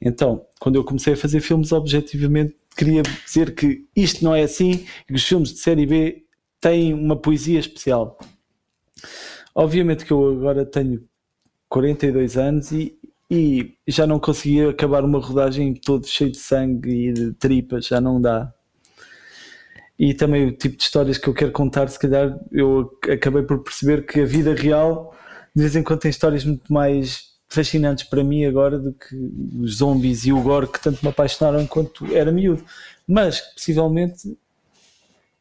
Então, 0.00 0.44
quando 0.60 0.76
eu 0.76 0.84
comecei 0.84 1.14
a 1.14 1.16
fazer 1.16 1.40
filmes, 1.40 1.72
objetivamente 1.72 2.56
queria 2.76 3.02
dizer 3.26 3.54
que 3.54 3.86
isto 3.96 4.24
não 4.24 4.34
é 4.34 4.42
assim 4.42 4.70
e 5.04 5.06
que 5.08 5.14
os 5.14 5.24
filmes 5.24 5.50
de 5.52 5.58
série 5.60 5.86
B 5.86 6.24
têm 6.60 6.92
uma 6.94 7.16
poesia 7.16 7.58
especial. 7.60 8.18
Obviamente 9.54 10.04
que 10.04 10.12
eu 10.12 10.32
agora 10.32 10.66
tenho 10.66 11.04
42 11.68 12.36
anos 12.36 12.72
e, 12.72 12.98
e 13.30 13.74
já 13.86 14.06
não 14.06 14.18
conseguia 14.18 14.70
acabar 14.70 15.04
uma 15.04 15.20
rodagem 15.20 15.74
todo 15.74 16.06
cheio 16.06 16.32
de 16.32 16.38
sangue 16.38 17.08
e 17.08 17.12
de 17.12 17.32
tripas, 17.32 17.86
já 17.86 18.00
não 18.00 18.20
dá. 18.20 18.52
E 19.98 20.12
também 20.12 20.46
o 20.46 20.52
tipo 20.52 20.76
de 20.76 20.82
histórias 20.82 21.18
que 21.18 21.28
eu 21.28 21.34
quero 21.34 21.52
contar, 21.52 21.88
se 21.88 21.98
calhar 21.98 22.36
eu 22.50 22.90
acabei 23.10 23.42
por 23.42 23.62
perceber 23.62 24.04
que 24.04 24.20
a 24.20 24.26
vida 24.26 24.54
real 24.54 25.14
de 25.54 25.62
vez 25.62 25.76
em 25.76 25.82
quando 25.84 26.00
tem 26.00 26.10
histórias 26.10 26.44
muito 26.44 26.72
mais 26.72 27.32
fascinantes 27.48 28.04
para 28.04 28.24
mim 28.24 28.44
agora 28.44 28.78
do 28.78 28.92
que 28.92 29.14
os 29.60 29.76
zombies 29.76 30.26
e 30.26 30.32
o 30.32 30.42
gore 30.42 30.66
que 30.66 30.82
tanto 30.82 31.00
me 31.02 31.08
apaixonaram 31.08 31.60
enquanto 31.60 32.04
era 32.12 32.32
miúdo. 32.32 32.64
Mas, 33.06 33.40
possivelmente, 33.40 34.36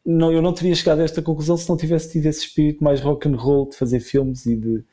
não, 0.06 0.32
eu 0.32 0.41
não 0.41 0.54
teria 0.54 0.76
chegado 0.76 0.99
a 0.99 1.04
esta 1.04 1.22
conclusão 1.22 1.56
se 1.56 1.68
não 1.70 1.78
tivesse 1.78 2.12
tido 2.12 2.26
esse 2.26 2.45
espírito 2.45 2.84
mais 2.84 2.99
rock 2.99 3.28
and 3.28 3.36
roll 3.36 3.70
de 3.70 3.78
fazer 3.78 3.99
filmes 3.99 4.45
e 4.45 4.56
de, 4.56 4.84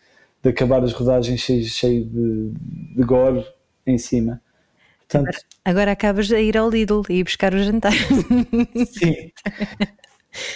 de 0.43 0.49
acabar 0.49 0.83
as 0.85 0.93
rodagens 0.93 1.41
cheio, 1.41 1.65
cheio 1.65 2.05
de, 2.05 2.53
de 2.97 3.03
gore 3.03 3.45
em 3.87 3.99
cima. 3.99 4.41
Portanto, 5.09 5.39
Agora 5.65 5.93
acabas 5.93 6.31
a 6.33 6.41
ir 6.41 6.57
ao 6.57 6.71
Lidl 6.71 7.03
e 7.09 7.15
ir 7.15 7.25
buscar 7.25 7.53
o 7.53 7.59
jantar. 7.59 7.93
sim. 7.93 9.31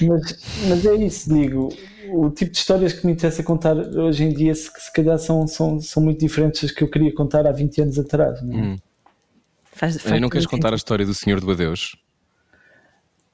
Mas, 0.00 0.38
mas 0.68 0.86
é 0.86 0.94
isso, 0.94 1.34
digo. 1.34 1.68
O 2.10 2.30
tipo 2.30 2.52
de 2.52 2.58
histórias 2.58 2.92
que 2.92 3.04
me 3.06 3.12
interessa 3.12 3.42
contar 3.42 3.76
hoje 3.76 4.24
em 4.24 4.32
dia, 4.32 4.54
se, 4.54 4.70
se 4.76 4.92
calhar 4.92 5.18
são, 5.18 5.46
são, 5.46 5.80
são 5.80 6.02
muito 6.02 6.20
diferentes 6.20 6.62
das 6.62 6.70
que 6.70 6.84
eu 6.84 6.88
queria 6.88 7.12
contar 7.12 7.46
há 7.46 7.52
20 7.52 7.82
anos 7.82 7.98
atrás. 7.98 8.40
Não 8.42 8.58
é? 8.58 8.62
Hum. 8.62 8.76
Faz, 9.72 10.00
faz 10.00 10.16
E 10.16 10.20
não 10.20 10.30
queres 10.30 10.46
contar 10.46 10.72
a 10.72 10.76
história 10.76 11.04
do 11.04 11.12
Senhor 11.12 11.40
do 11.40 11.50
Adeus? 11.50 11.96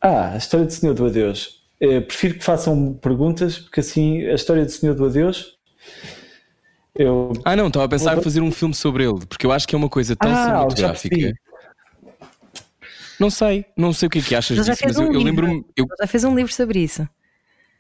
Ah, 0.01 0.33
a 0.33 0.37
história 0.37 0.67
do 0.67 0.73
Senhor 0.73 0.95
do 0.95 1.07
Adeus. 1.07 1.61
Eh, 1.81 2.01
prefiro 2.01 2.35
que 2.35 2.45
façam 2.45 2.95
perguntas, 2.95 3.59
porque 3.59 3.81
assim 3.81 4.25
a 4.27 4.35
história 4.35 4.65
do 4.65 4.71
Senhor 4.71 4.95
do 4.95 5.05
Adeus. 5.07 5.59
Eu. 6.95 7.33
Ah, 7.45 7.55
não, 7.57 7.69
estava 7.69 7.85
a 7.85 7.89
pensar 7.89 8.19
em 8.19 8.23
fazer 8.23 8.41
um 8.41 8.51
filme 8.51 8.75
sobre 8.75 9.05
ele, 9.05 9.25
porque 9.27 9.47
eu 9.47 9.53
acho 9.53 9.67
que 9.67 9.75
é 9.75 9.79
uma 9.79 9.89
coisa 9.89 10.17
tão 10.17 10.31
Ah, 10.31 10.45
cinematográfica. 10.45 11.33
Não 13.19 13.31
sei, 13.31 13.67
não 13.77 13.93
sei 13.93 14.07
o 14.07 14.11
que 14.11 14.19
é 14.19 14.23
que 14.23 14.35
achas 14.35 14.65
disso, 14.65 14.81
mas 14.85 14.97
eu, 14.97 15.03
um 15.03 15.07
eu 15.07 15.13
livro. 15.21 15.25
lembro-me. 15.47 15.65
eu- 15.77 15.87
já 16.01 16.07
fez 16.07 16.25
um 16.25 16.35
livro 16.35 16.53
sobre 16.53 16.81
isso. 16.81 17.07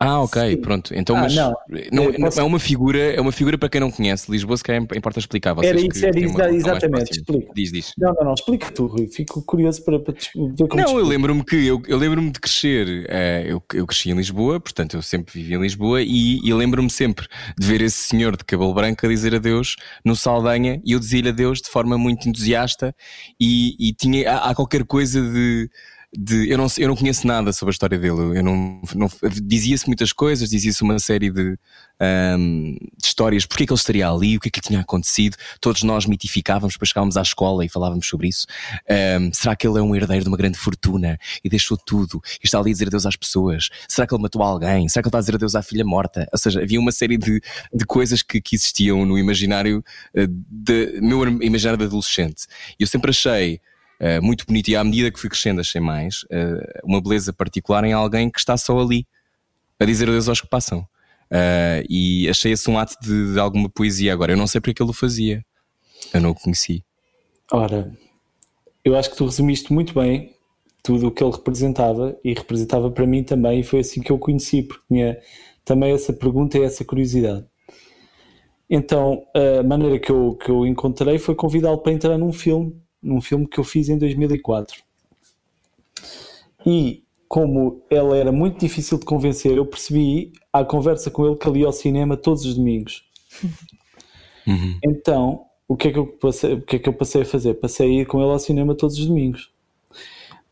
Ah, 0.02 0.22
ok, 0.22 0.52
Sim. 0.52 0.56
pronto. 0.62 0.94
Então, 0.94 1.14
Ah, 1.14 1.20
mas 1.20 1.34
não. 1.36 1.54
não, 1.92 2.04
Eu 2.04 2.14
posso- 2.14 2.40
é 2.40 2.42
uma 2.42 2.58
figura, 2.58 2.98
é 2.98 3.20
uma 3.20 3.30
figura 3.32 3.58
para 3.58 3.68
quem 3.68 3.82
não 3.82 3.90
conhece 3.90 4.30
Lisboa, 4.32 4.56
se 4.56 4.62
calhar 4.64 4.82
importa 4.96 5.18
explicar. 5.18 5.52
Vocês 5.52 5.72
Era 5.72 5.80
isso, 5.80 6.06
era 6.06 6.18
isso, 6.18 6.34
uma 6.34 6.50
exatamente, 6.50 7.10
explica. 7.10 7.52
Diz, 7.54 7.70
diz. 7.70 7.92
Não, 7.98 8.14
não, 8.14 8.24
não, 8.24 8.32
explica 8.34 8.70
tu, 8.72 8.86
Rui. 8.86 9.08
Fico 9.08 9.42
curioso 9.42 9.84
para, 9.84 10.00
para 10.00 10.14
te- 10.14 10.30
Não, 10.34 10.54
te 10.54 10.62
eu 10.94 11.04
lembro-me 11.04 11.44
que 11.44 11.66
eu, 11.66 11.82
eu 11.86 11.98
lembro-me 11.98 12.30
de 12.30 12.40
crescer. 12.40 13.04
eh, 13.10 13.44
eu, 13.48 13.62
eu 13.74 13.86
cresci 13.86 14.10
em 14.10 14.14
Lisboa, 14.14 14.58
portanto 14.58 14.94
eu 14.96 15.02
sempre 15.02 15.34
vivi 15.34 15.52
em 15.54 15.60
Lisboa 15.60 16.00
e, 16.00 16.38
e 16.42 16.54
lembro-me 16.54 16.88
sempre 16.88 17.26
de 17.58 17.66
ver 17.66 17.82
esse 17.82 17.98
senhor 17.98 18.38
de 18.38 18.44
cabelo 18.44 18.72
branco 18.72 19.04
a 19.04 19.08
dizer 19.08 19.34
adeus 19.34 19.76
no 20.02 20.16
Saldanha 20.16 20.80
e 20.82 20.92
eu 20.92 20.98
dizia-lhe 20.98 21.28
adeus 21.28 21.60
de 21.60 21.68
forma 21.68 21.98
muito 21.98 22.26
entusiasta 22.26 22.94
e, 23.38 23.76
e 23.78 23.92
tinha 23.92 24.32
há, 24.32 24.50
há 24.50 24.54
qualquer 24.54 24.82
coisa 24.84 25.20
de. 25.20 25.68
De- 26.12 26.50
eu, 26.50 26.58
não, 26.58 26.66
eu 26.76 26.88
não 26.88 26.96
conheço 26.96 27.26
nada 27.26 27.52
sobre 27.52 27.70
a 27.70 27.74
história 27.74 27.98
dele. 27.98 28.38
Eu 28.38 28.42
não, 28.42 28.80
não- 28.94 29.08
dizia-se 29.42 29.86
muitas 29.86 30.12
coisas, 30.12 30.50
dizia-se 30.50 30.82
uma 30.82 30.98
série 30.98 31.30
de, 31.30 31.56
ahm, 32.00 32.74
de 32.98 33.06
histórias, 33.06 33.46
porque 33.46 33.62
é 33.62 33.66
que 33.66 33.72
ele 33.72 33.78
estaria 33.78 34.08
ali, 34.08 34.36
o 34.36 34.40
que 34.40 34.48
é 34.48 34.50
que 34.50 34.58
lhe 34.58 34.66
tinha 34.66 34.80
acontecido. 34.80 35.36
Todos 35.60 35.82
nós 35.84 36.06
mitificávamos, 36.06 36.74
depois 36.74 36.88
chegávamos 36.88 37.16
à 37.16 37.22
escola 37.22 37.64
e 37.64 37.68
falávamos 37.68 38.06
sobre 38.08 38.28
isso. 38.28 38.46
Ahm, 38.88 39.30
será 39.32 39.54
que 39.54 39.66
ele 39.66 39.78
é 39.78 39.82
um 39.82 39.94
herdeiro 39.94 40.24
de 40.24 40.28
uma 40.28 40.36
grande 40.36 40.58
fortuna 40.58 41.16
e 41.44 41.48
deixou 41.48 41.76
tudo 41.76 42.20
e 42.42 42.44
está 42.46 42.58
ali 42.58 42.70
a 42.70 42.72
dizer 42.72 42.88
adeus 42.88 43.06
às 43.06 43.14
pessoas? 43.16 43.68
Será 43.88 44.06
que 44.06 44.12
ele 44.14 44.22
matou 44.22 44.42
alguém? 44.42 44.88
Será 44.88 45.02
que 45.02 45.06
ele 45.06 45.10
está 45.10 45.18
a 45.18 45.20
dizer 45.20 45.34
adeus 45.36 45.54
à 45.54 45.62
filha 45.62 45.84
morta? 45.84 46.28
Ou 46.32 46.38
seja, 46.38 46.60
havia 46.60 46.80
uma 46.80 46.92
série 46.92 47.16
de, 47.16 47.40
de 47.72 47.84
coisas 47.86 48.20
que, 48.22 48.40
que 48.40 48.56
existiam 48.56 49.06
no 49.06 49.16
imaginário 49.16 49.84
eh, 50.14 50.26
de, 50.28 50.98
meu 51.00 51.22
imaginário 51.40 51.78
de 51.78 51.84
adolescente. 51.84 52.46
E 52.78 52.82
eu 52.82 52.86
sempre 52.88 53.10
achei 53.10 53.60
eh, 54.00 54.18
muito 54.18 54.46
bonito 54.46 54.68
e 54.68 54.76
à 54.76 54.82
medida 54.82 55.10
que 55.10 55.20
fui 55.20 55.28
crescendo 55.28 55.60
achei 55.60 55.78
mais 55.78 56.24
eh, 56.30 56.80
uma 56.82 57.02
beleza 57.02 57.34
particular 57.34 57.84
em 57.84 57.92
alguém 57.92 58.30
que 58.30 58.38
está 58.38 58.56
só 58.56 58.80
ali 58.80 59.06
a 59.78 59.84
dizer 59.84 60.08
adeus 60.08 60.26
aos 60.26 60.40
que 60.40 60.48
passam. 60.48 60.88
Eh, 61.30 61.84
e 61.88 62.28
achei 62.28 62.52
esse 62.52 62.68
um 62.70 62.78
ato 62.78 62.96
de, 63.02 63.34
de 63.34 63.38
alguma 63.38 63.68
poesia. 63.68 64.14
Agora, 64.14 64.32
eu 64.32 64.38
não 64.38 64.46
sei 64.46 64.58
porque 64.58 64.82
é 64.82 64.84
ele 64.84 64.90
o 64.90 64.94
fazia. 64.94 65.44
Eu 66.14 66.20
não 66.22 66.30
o 66.30 66.34
conheci. 66.34 66.82
Ora, 67.52 67.92
eu 68.82 68.96
acho 68.96 69.10
que 69.10 69.16
tu 69.16 69.26
resumiste 69.26 69.70
muito 69.70 69.92
bem 69.92 70.34
tudo 70.82 71.08
o 71.08 71.10
que 71.10 71.22
ele 71.22 71.32
representava 71.32 72.18
e 72.24 72.32
representava 72.32 72.90
para 72.90 73.06
mim 73.06 73.22
também, 73.22 73.60
e 73.60 73.62
foi 73.62 73.80
assim 73.80 74.00
que 74.00 74.10
eu 74.10 74.16
o 74.16 74.18
conheci, 74.18 74.62
porque 74.62 74.82
tinha 74.88 75.18
também 75.62 75.92
essa 75.92 76.10
pergunta 76.10 76.56
e 76.56 76.62
essa 76.62 76.86
curiosidade. 76.86 77.44
Então, 78.68 79.26
a 79.34 79.62
maneira 79.62 79.98
que 79.98 80.10
eu, 80.10 80.36
que 80.36 80.50
eu 80.50 80.66
encontrei 80.66 81.18
foi 81.18 81.34
convidá-lo 81.34 81.78
para 81.78 81.92
entrar 81.92 82.16
num 82.16 82.32
filme, 82.32 82.79
num 83.02 83.20
filme 83.20 83.46
que 83.46 83.58
eu 83.58 83.64
fiz 83.64 83.88
em 83.88 83.98
2004. 83.98 84.82
E 86.66 87.02
como 87.28 87.82
ele 87.88 88.18
era 88.18 88.32
muito 88.32 88.58
difícil 88.58 88.98
de 88.98 89.04
convencer, 89.04 89.56
eu 89.56 89.64
percebi 89.64 90.32
à 90.52 90.64
conversa 90.64 91.10
com 91.10 91.26
ele 91.26 91.36
que 91.36 91.48
ia 91.50 91.66
ao 91.66 91.72
cinema 91.72 92.16
todos 92.16 92.44
os 92.44 92.56
domingos. 92.56 93.04
Então, 94.82 95.44
o 95.68 95.76
que, 95.76 95.88
é 95.88 95.92
que 95.92 95.98
eu 95.98 96.06
passei, 96.06 96.54
o 96.54 96.62
que 96.62 96.76
é 96.76 96.78
que 96.80 96.88
eu 96.88 96.92
passei 96.92 97.22
a 97.22 97.24
fazer? 97.24 97.54
Passei 97.54 97.86
a 97.86 98.00
ir 98.00 98.06
com 98.06 98.20
ele 98.20 98.32
ao 98.32 98.38
cinema 98.40 98.74
todos 98.74 98.98
os 98.98 99.06
domingos. 99.06 99.52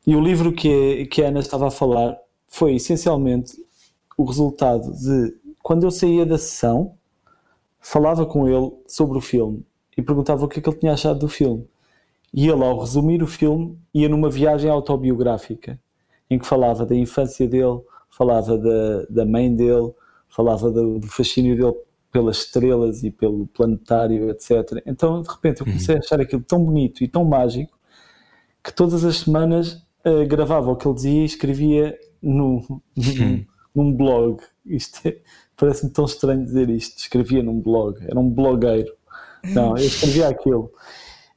E 0.07 0.15
o 0.15 0.21
livro 0.21 0.53
que, 0.53 1.07
que 1.07 1.21
a 1.23 1.29
Ana 1.29 1.41
estava 1.41 1.67
a 1.67 1.71
falar 1.71 2.17
foi 2.47 2.77
essencialmente 2.77 3.53
o 4.17 4.25
resultado 4.25 4.93
de 4.93 5.35
quando 5.61 5.85
eu 5.85 5.91
saía 5.91 6.25
da 6.25 6.39
sessão, 6.39 6.95
falava 7.81 8.25
com 8.25 8.49
ele 8.49 8.73
sobre 8.87 9.19
o 9.19 9.21
filme 9.21 9.67
e 9.97 10.03
perguntava 10.03 10.45
o 10.45 10.49
que 10.49 10.61
é 10.61 10.63
que 10.63 10.69
ele 10.69 10.79
tinha 10.79 10.93
achado 10.93 11.19
do 11.19 11.29
filme. 11.29 11.67
E 12.33 12.49
ele, 12.49 12.63
ao 12.63 12.81
resumir 12.81 13.23
o 13.23 13.27
filme, 13.27 13.79
ia 13.93 14.09
numa 14.09 14.31
viagem 14.31 14.71
autobiográfica 14.71 15.79
em 16.31 16.39
que 16.39 16.47
falava 16.47 16.85
da 16.85 16.95
infância 16.95 17.49
dele, 17.49 17.81
falava 18.11 18.59
da, 18.59 19.05
da 19.09 19.25
mãe 19.25 19.55
dele, 19.55 19.93
falava 20.29 20.71
do, 20.71 21.01
fascínio 21.07 21.57
dele 21.57 21.75
pelas 22.13 22.39
estrelas 22.39 23.03
e 23.03 23.11
pelo 23.11 23.47
planetário, 23.47 24.31
etc. 24.31 24.83
Então, 24.87 25.23
de 25.23 25.29
repente, 25.29 25.61
eu 25.61 25.67
comecei 25.67 25.97
a 25.97 25.99
achar 25.99 26.21
aquilo 26.21 26.43
tão 26.43 26.65
bonito 26.65 27.03
e 27.03 27.09
tão 27.09 27.25
mágico 27.25 27.79
que 28.63 28.73
todas 28.73 29.05
as 29.05 29.19
semanas 29.19 29.83
eh, 30.05 30.25
gravava 30.25 30.71
o 30.71 30.77
que 30.77 30.87
ele 30.87 30.95
dizia 30.95 31.23
e 31.23 31.25
escrevia 31.25 31.99
no, 32.23 32.83
num, 32.97 33.45
num 33.75 33.93
blog. 33.95 34.43
Isto 34.65 35.09
é- 35.09 35.19
parece-me 35.57 35.93
tão 35.93 36.05
estranho 36.05 36.45
dizer 36.45 36.69
isto. 36.71 36.99
Escrevia 36.99 37.43
num 37.43 37.61
blog, 37.61 37.99
era 38.03 38.19
um 38.19 38.29
blogueiro. 38.29 38.93
Não, 39.45 39.77
eu 39.77 39.85
escrevia 39.85 40.29
aquilo. 40.29 40.71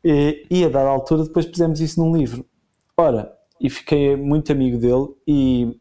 E, 0.03 0.45
e 0.49 0.65
a 0.65 0.69
dada 0.69 0.90
altura 0.90 1.23
depois 1.23 1.45
pusemos 1.45 1.80
isso 1.80 1.99
num 1.99 2.15
livro. 2.15 2.45
Ora, 2.98 3.32
e 3.60 3.69
fiquei 3.69 4.15
muito 4.15 4.52
amigo 4.52 4.78
dele 4.78 5.10
e 5.28 5.80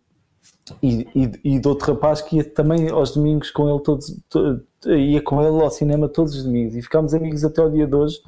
e, 0.83 1.07
e, 1.15 1.55
e 1.57 1.59
de 1.59 1.69
outro 1.69 1.93
rapaz 1.93 2.23
que 2.23 2.37
ia 2.37 2.45
também 2.45 2.89
aos 2.91 3.13
domingos 3.13 3.51
com 3.51 3.69
ele 3.69 3.81
todos, 3.83 4.17
to, 4.29 4.63
ia 4.87 5.21
com 5.21 5.43
ele 5.43 5.63
ao 5.63 5.71
cinema 5.71 6.09
todos 6.09 6.35
os 6.35 6.45
domingos 6.45 6.77
e 6.77 6.83
ficámos 6.83 7.13
amigos 7.13 7.45
até 7.45 7.63
o 7.63 7.71
dia 7.71 7.87
de 7.87 7.95
hoje 7.95 8.21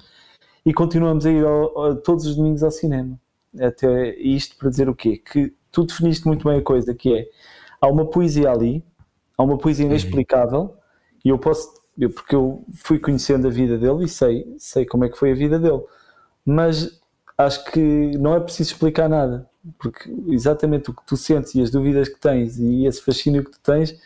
e 0.65 0.73
continuamos 0.73 1.25
a 1.27 1.31
ir 1.31 1.45
ao, 1.45 1.79
ao, 1.79 1.97
todos 1.97 2.27
os 2.27 2.37
domingos 2.37 2.63
ao 2.63 2.71
cinema. 2.71 3.19
Até 3.61 4.17
isto 4.17 4.57
para 4.57 4.71
dizer 4.71 4.89
o 4.89 4.95
quê? 4.95 5.19
Que 5.19 5.55
tu 5.71 5.85
definiste 5.85 6.27
muito 6.27 6.49
bem 6.49 6.59
a 6.59 6.63
coisa, 6.63 6.95
que 6.95 7.15
é 7.15 7.27
há 7.81 7.89
uma 7.89 8.07
poesia 8.07 8.51
ali, 8.51 8.85
há 9.37 9.43
uma 9.43 9.59
poesia 9.59 9.87
inexplicável, 9.87 10.75
e 11.25 11.29
eu 11.29 11.39
posso, 11.39 11.69
porque 12.15 12.35
eu 12.35 12.65
fui 12.75 12.99
conhecendo 12.99 13.47
a 13.47 13.51
vida 13.51 13.79
dele 13.79 14.05
e 14.05 14.09
sei, 14.09 14.55
sei 14.59 14.87
como 14.87 15.05
é 15.05 15.09
que 15.09 15.19
foi 15.19 15.33
a 15.33 15.35
vida 15.35 15.59
dele, 15.59 15.83
mas 16.45 17.01
acho 17.37 17.65
que 17.71 18.17
não 18.19 18.35
é 18.35 18.41
preciso 18.41 18.73
explicar 18.73 19.09
nada, 19.09 19.49
porque 19.79 20.11
exatamente 20.29 20.91
o 20.91 20.95
que 20.95 21.07
tu 21.07 21.17
sentes 21.17 21.55
e 21.55 21.61
as 21.61 21.71
dúvidas 21.71 22.09
que 22.09 22.19
tens 22.19 22.59
e 22.59 22.87
esse 22.87 23.03
fascínio 23.03 23.45
que 23.45 23.53
tu 23.53 23.61
tens 23.61 23.97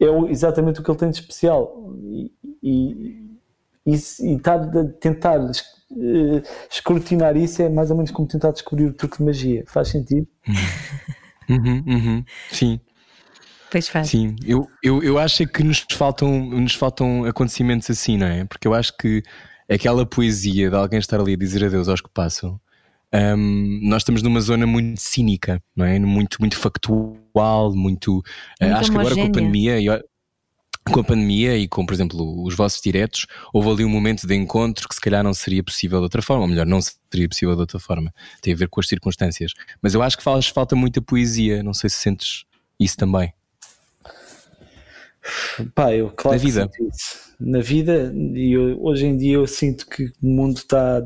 é 0.00 0.30
exatamente 0.30 0.80
o 0.80 0.82
que 0.82 0.90
ele 0.90 0.98
tem 0.98 1.10
de 1.10 1.16
especial. 1.16 1.94
E, 2.02 2.32
e, 2.62 3.38
e, 3.86 3.94
e 3.94 4.40
tentar 5.00 5.40
uh, 5.40 6.42
escrutinar 6.70 7.36
isso 7.36 7.62
é 7.62 7.68
mais 7.68 7.90
ou 7.90 7.96
menos 7.96 8.10
como 8.10 8.26
tentar 8.26 8.50
descobrir 8.50 8.86
o 8.86 8.92
truque 8.92 9.18
de 9.18 9.24
magia. 9.24 9.64
Faz 9.66 9.88
sentido? 9.88 10.26
Uhum, 11.48 11.84
uhum, 11.86 12.24
sim. 12.50 12.80
Pois 13.72 13.88
faz. 13.88 14.10
Sim, 14.10 14.36
eu, 14.44 14.68
eu, 14.82 15.02
eu 15.02 15.18
acho 15.18 15.46
que 15.46 15.64
nos 15.64 15.86
faltam, 15.90 16.44
nos 16.44 16.74
faltam 16.74 17.24
acontecimentos 17.24 17.88
assim, 17.88 18.18
não 18.18 18.26
é? 18.26 18.44
Porque 18.44 18.68
eu 18.68 18.74
acho 18.74 18.94
que 18.98 19.22
aquela 19.66 20.04
poesia 20.04 20.68
de 20.68 20.76
alguém 20.76 20.98
estar 20.98 21.18
ali 21.18 21.32
a 21.32 21.36
dizer 21.38 21.64
adeus 21.64 21.88
aos 21.88 22.02
que 22.02 22.10
passam. 22.10 22.60
Um, 23.14 23.80
nós 23.82 24.02
estamos 24.02 24.22
numa 24.22 24.42
zona 24.42 24.66
muito 24.66 25.00
cínica, 25.00 25.58
não 25.74 25.86
é? 25.86 25.98
Muito, 25.98 26.36
muito 26.38 26.58
factual, 26.58 27.74
muito. 27.74 28.18
Uh, 28.60 28.74
acho 28.76 28.90
que 28.90 28.98
agora 28.98 29.14
com 29.14 29.22
a 29.22 29.30
pandemia, 29.30 30.04
com 30.92 31.00
a 31.00 31.04
pandemia 31.04 31.56
e 31.56 31.66
com, 31.66 31.86
por 31.86 31.94
exemplo, 31.94 32.44
os 32.44 32.54
vossos 32.54 32.82
diretos, 32.82 33.26
houve 33.54 33.70
ali 33.70 33.84
um 33.86 33.88
momento 33.88 34.26
de 34.26 34.34
encontro 34.34 34.86
que 34.86 34.94
se 34.94 35.00
calhar 35.00 35.24
não 35.24 35.32
seria 35.32 35.64
possível 35.64 35.98
de 36.00 36.04
outra 36.04 36.20
forma, 36.20 36.42
ou 36.42 36.48
melhor, 36.48 36.66
não 36.66 36.80
seria 37.10 37.26
possível 37.26 37.54
de 37.54 37.62
outra 37.62 37.78
forma. 37.78 38.12
Tem 38.42 38.52
a 38.52 38.56
ver 38.56 38.68
com 38.68 38.80
as 38.80 38.86
circunstâncias. 38.86 39.54
Mas 39.80 39.94
eu 39.94 40.02
acho 40.02 40.18
que 40.18 40.22
faz 40.22 40.48
falta 40.48 40.76
muita 40.76 41.00
poesia, 41.00 41.62
não 41.62 41.72
sei 41.72 41.88
se 41.88 41.96
sentes 41.96 42.44
isso 42.78 42.98
também. 42.98 43.32
Pá, 45.74 45.94
eu 45.94 46.10
claro 46.10 46.36
Na 46.36 46.42
vida. 46.42 46.70
Na 47.38 47.60
vida, 47.60 48.12
e 48.14 48.56
hoje 48.56 49.06
em 49.06 49.16
dia 49.16 49.34
eu 49.34 49.46
sinto 49.46 49.86
que 49.86 50.12
o 50.22 50.26
mundo 50.26 50.58
está 50.58 51.02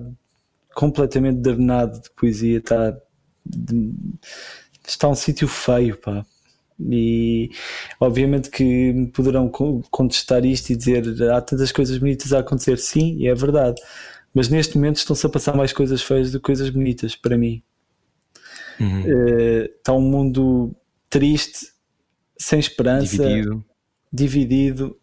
completamente 0.74 1.38
drenado 1.40 2.00
de 2.00 2.10
poesia, 2.10 2.58
está, 2.58 2.96
está 4.86 5.08
um 5.08 5.14
sítio 5.14 5.48
feio, 5.48 5.96
pá 5.96 6.24
e 6.78 7.50
obviamente 7.98 8.50
que 8.50 8.92
me 8.92 9.06
poderão 9.08 9.48
contestar 9.48 10.44
isto 10.44 10.70
e 10.70 10.76
dizer 10.76 11.30
há 11.30 11.40
tantas 11.40 11.72
coisas 11.72 11.96
bonitas 11.98 12.32
a 12.32 12.40
acontecer, 12.40 12.78
sim, 12.78 13.16
e 13.18 13.28
é 13.28 13.34
verdade, 13.34 13.80
mas 14.34 14.48
neste 14.48 14.76
momento 14.76 14.96
estão-se 14.96 15.26
a 15.26 15.30
passar 15.30 15.56
mais 15.56 15.72
coisas 15.72 16.02
feias 16.02 16.30
do 16.30 16.38
que 16.38 16.44
coisas 16.44 16.68
bonitas 16.68 17.16
para 17.16 17.38
mim. 17.38 17.62
Uhum. 18.78 19.02
Uh, 19.04 19.64
está 19.64 19.94
um 19.94 20.02
mundo 20.02 20.76
triste, 21.08 21.72
sem 22.38 22.58
esperança, 22.58 23.16
dividido. 23.16 23.64
Dividido, 24.16 24.98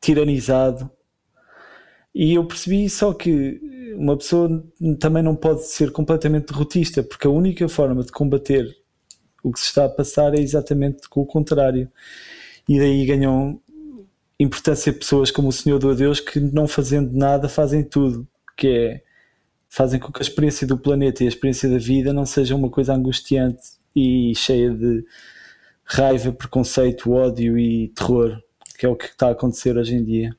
tiranizado. 0.00 0.90
E 2.14 2.34
eu 2.34 2.44
percebi 2.44 2.88
só 2.90 3.12
que 3.14 3.60
uma 3.96 4.16
pessoa 4.16 4.64
também 4.98 5.22
não 5.22 5.36
pode 5.36 5.66
ser 5.66 5.92
completamente 5.92 6.52
derrotista, 6.52 7.02
porque 7.02 7.26
a 7.26 7.30
única 7.30 7.68
forma 7.68 8.02
de 8.02 8.12
combater 8.12 8.76
o 9.42 9.52
que 9.52 9.60
se 9.60 9.66
está 9.66 9.84
a 9.84 9.88
passar 9.88 10.34
é 10.34 10.40
exatamente 10.40 11.08
com 11.08 11.20
o 11.20 11.26
contrário. 11.26 11.90
E 12.68 12.78
daí 12.78 13.06
ganham 13.06 13.60
importância 14.38 14.92
pessoas 14.92 15.30
como 15.30 15.48
o 15.48 15.52
Senhor 15.52 15.78
do 15.78 15.90
Adeus 15.90 16.20
que 16.20 16.38
não 16.40 16.66
fazendo 16.68 17.16
nada 17.16 17.48
fazem 17.48 17.82
tudo, 17.82 18.26
que 18.56 18.68
é 18.68 19.02
fazem 19.70 20.00
com 20.00 20.10
que 20.10 20.20
a 20.20 20.22
experiência 20.22 20.66
do 20.66 20.78
planeta 20.78 21.22
e 21.22 21.26
a 21.26 21.28
experiência 21.28 21.68
da 21.68 21.78
vida 21.78 22.12
não 22.12 22.24
seja 22.24 22.56
uma 22.56 22.70
coisa 22.70 22.94
angustiante 22.94 23.62
e 23.94 24.32
cheia 24.34 24.70
de 24.70 25.04
raiva, 25.84 26.32
preconceito, 26.32 27.12
ódio 27.12 27.58
e 27.58 27.88
terror, 27.88 28.42
que 28.78 28.86
é 28.86 28.88
o 28.88 28.94
que 28.94 29.06
está 29.06 29.26
a 29.26 29.32
acontecer 29.32 29.76
hoje 29.76 29.96
em 29.96 30.04
dia. 30.04 30.36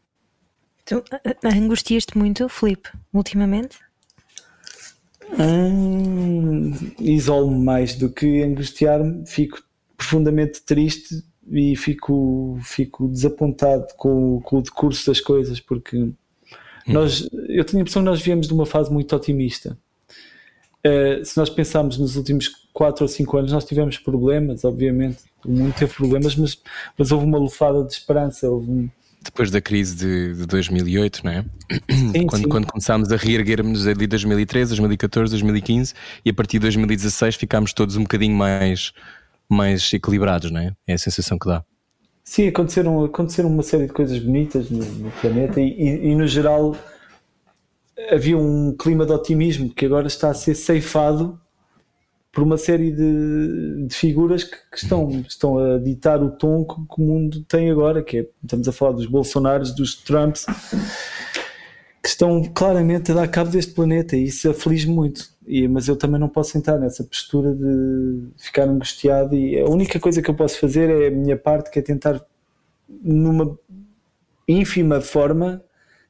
Tu 0.86 1.04
angustias-te 1.44 2.18
muito, 2.18 2.48
Filipe, 2.48 2.90
ultimamente? 3.14 3.78
Hum, 5.38 6.74
Isolo-me 7.00 7.64
mais 7.64 7.96
do 7.96 8.10
que 8.10 8.42
angustiar-me, 8.42 9.28
fico 9.28 9.62
profundamente 9.96 10.62
triste 10.64 11.22
e 11.52 11.76
fico, 11.76 12.58
fico 12.64 13.10
desapontado 13.10 13.88
com, 13.98 14.42
com 14.42 14.58
o 14.58 14.62
decurso 14.62 15.08
das 15.08 15.20
coisas, 15.20 15.60
porque 15.60 15.98
hum. 15.98 16.16
nós, 16.88 17.30
eu 17.50 17.66
tenho 17.66 17.80
a 17.80 17.82
impressão 17.82 18.02
que 18.02 18.10
nós 18.10 18.22
viemos 18.22 18.48
de 18.48 18.54
uma 18.54 18.66
fase 18.66 18.92
muito 18.92 19.14
otimista. 19.14 19.78
Uh, 20.80 21.24
se 21.26 21.38
nós 21.38 21.50
pensarmos 21.50 21.98
nos 21.98 22.16
últimos 22.16 22.48
4 22.72 23.04
ou 23.04 23.08
5 23.10 23.38
anos, 23.38 23.52
nós 23.52 23.66
tivemos 23.66 23.98
problemas, 23.98 24.64
obviamente, 24.64 25.29
o 25.46 25.52
mundo 25.52 25.74
teve 25.74 25.94
problemas, 25.94 26.36
mas, 26.36 26.58
mas 26.98 27.12
houve 27.12 27.26
uma 27.26 27.38
lufada 27.38 27.84
de 27.84 27.94
esperança, 27.94 28.50
houve 28.50 28.70
um, 28.70 28.90
depois 29.22 29.52
da 29.52 29.60
crise 29.60 29.96
de, 29.96 30.34
de 30.34 30.46
2008, 30.46 31.22
não 31.24 31.32
é? 31.32 31.46
Sim, 31.92 32.26
quando, 32.26 32.44
sim. 32.44 32.50
quando 32.50 32.68
começámos 32.68 33.12
a 33.12 33.18
reerguermos 33.18 33.86
ali 33.86 34.08
2013, 34.08 34.70
2014, 34.70 35.32
2015 35.32 35.94
e 36.24 36.30
a 36.30 36.34
partir 36.34 36.58
de 36.58 36.62
2016 36.62 37.36
ficámos 37.36 37.74
todos 37.74 37.98
um 37.98 38.04
bocadinho 38.04 38.36
mais, 38.36 38.94
mais 39.50 39.92
equilibrados, 39.94 40.52
não 40.52 40.62
é? 40.62 40.74
É 40.88 40.94
a 40.94 40.98
sensação 40.98 41.38
que 41.38 41.48
dá. 41.48 41.64
Sim, 42.24 42.48
aconteceram, 42.48 43.04
aconteceram 43.04 43.50
uma 43.50 43.64
série 43.64 43.88
de 43.88 43.94
coisas 43.94 44.18
bonitas 44.20 44.70
no, 44.70 44.86
no 44.86 45.12
planeta 45.12 45.60
e, 45.60 45.68
e, 45.68 46.12
e, 46.12 46.16
no 46.16 46.28
geral 46.28 46.76
havia 48.12 48.38
um 48.38 48.76
clima 48.78 49.06
de 49.06 49.12
otimismo 49.12 49.70
que 49.74 49.86
agora 49.86 50.08
está 50.08 50.30
a 50.30 50.34
ser 50.34 50.56
ceifado 50.56 51.40
por 52.40 52.44
uma 52.44 52.58
série 52.58 52.90
de, 52.94 53.88
de 53.88 53.94
figuras 53.94 54.46
que, 54.46 54.56
que, 54.72 54.78
estão, 54.78 55.10
estão 55.28 55.58
a 55.58 55.78
ditar 55.78 56.24
o 56.24 56.32
tom 56.32 56.64
que, 56.64 56.76
que, 56.76 57.02
o 57.02 57.06
mundo 57.06 57.44
tem 57.44 57.70
agora, 57.70 58.02
que 58.02 58.20
é, 58.20 58.30
estamos 58.42 58.66
a 58.66 58.72
falar 58.72 58.94
dos 58.94 59.08
Bolsonaros, 59.08 59.76
dos 59.76 59.96
Trumps, 59.96 60.46
que 62.02 62.08
estão 62.08 62.42
claramente 62.54 63.12
a 63.12 63.16
dar 63.16 63.28
cabo 63.28 63.52
deste 63.52 63.74
planeta 63.74 64.16
e 64.16 64.24
isso 64.24 64.50
aflige 64.50 64.88
muito. 64.88 65.30
E, 65.46 65.68
mas 65.68 65.90
eu 65.90 65.98
também 65.98 66.18
não 66.18 66.30
posso 66.30 66.58
entrar 66.58 66.78
nessa 66.80 67.04
postura 67.04 67.54
de 67.54 68.30
ficar 68.38 68.70
angustiado 68.70 69.36
e 69.36 69.60
a 69.60 69.66
única 69.66 70.00
coisa 70.00 70.22
que 70.22 70.30
eu 70.30 70.36
posso 70.36 70.58
fazer 70.62 70.90
é 70.90 71.08
a 71.08 71.12
minha 71.12 71.36
parte, 71.36 71.70
que 71.70 71.80
é 71.80 71.82
tentar 71.82 72.26
numa 73.04 73.60
ínfima 74.48 75.02
forma 75.02 75.62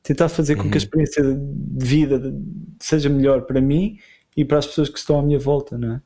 tentar 0.04 0.30
fazer 0.30 0.58
com 0.58 0.64
que 0.64 0.68
a 0.68 0.72
uhum. 0.74 0.78
experiência 0.78 1.24
de 1.24 1.86
vida 1.86 2.36
seja 2.80 3.10
melhor 3.10 3.42
para 3.48 3.60
mim 3.60 3.98
e 4.38 4.46
para 4.46 4.60
as 4.60 4.68
pessoas 4.68 4.90
que 4.90 5.00
estão 5.00 5.20
à 5.20 5.24
minha 5.24 5.40
volta, 5.40 5.76
não 5.76 5.96
é? 5.96 6.02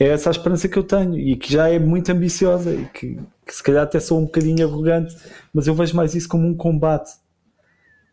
É 0.00 0.08
essa 0.08 0.30
a 0.30 0.32
esperança 0.32 0.66
que 0.66 0.78
eu 0.78 0.82
tenho 0.82 1.18
e 1.18 1.36
que 1.36 1.52
já 1.52 1.68
é 1.68 1.78
muito 1.78 2.10
ambiciosa 2.10 2.72
e 2.72 2.86
que, 2.86 3.20
que 3.46 3.54
se 3.54 3.62
calhar 3.62 3.82
até 3.82 4.00
sou 4.00 4.18
um 4.18 4.24
bocadinho 4.24 4.66
arrogante, 4.66 5.14
mas 5.52 5.66
eu 5.66 5.74
vejo 5.74 5.94
mais 5.94 6.14
isso 6.14 6.26
como 6.26 6.48
um 6.48 6.56
combate 6.56 7.10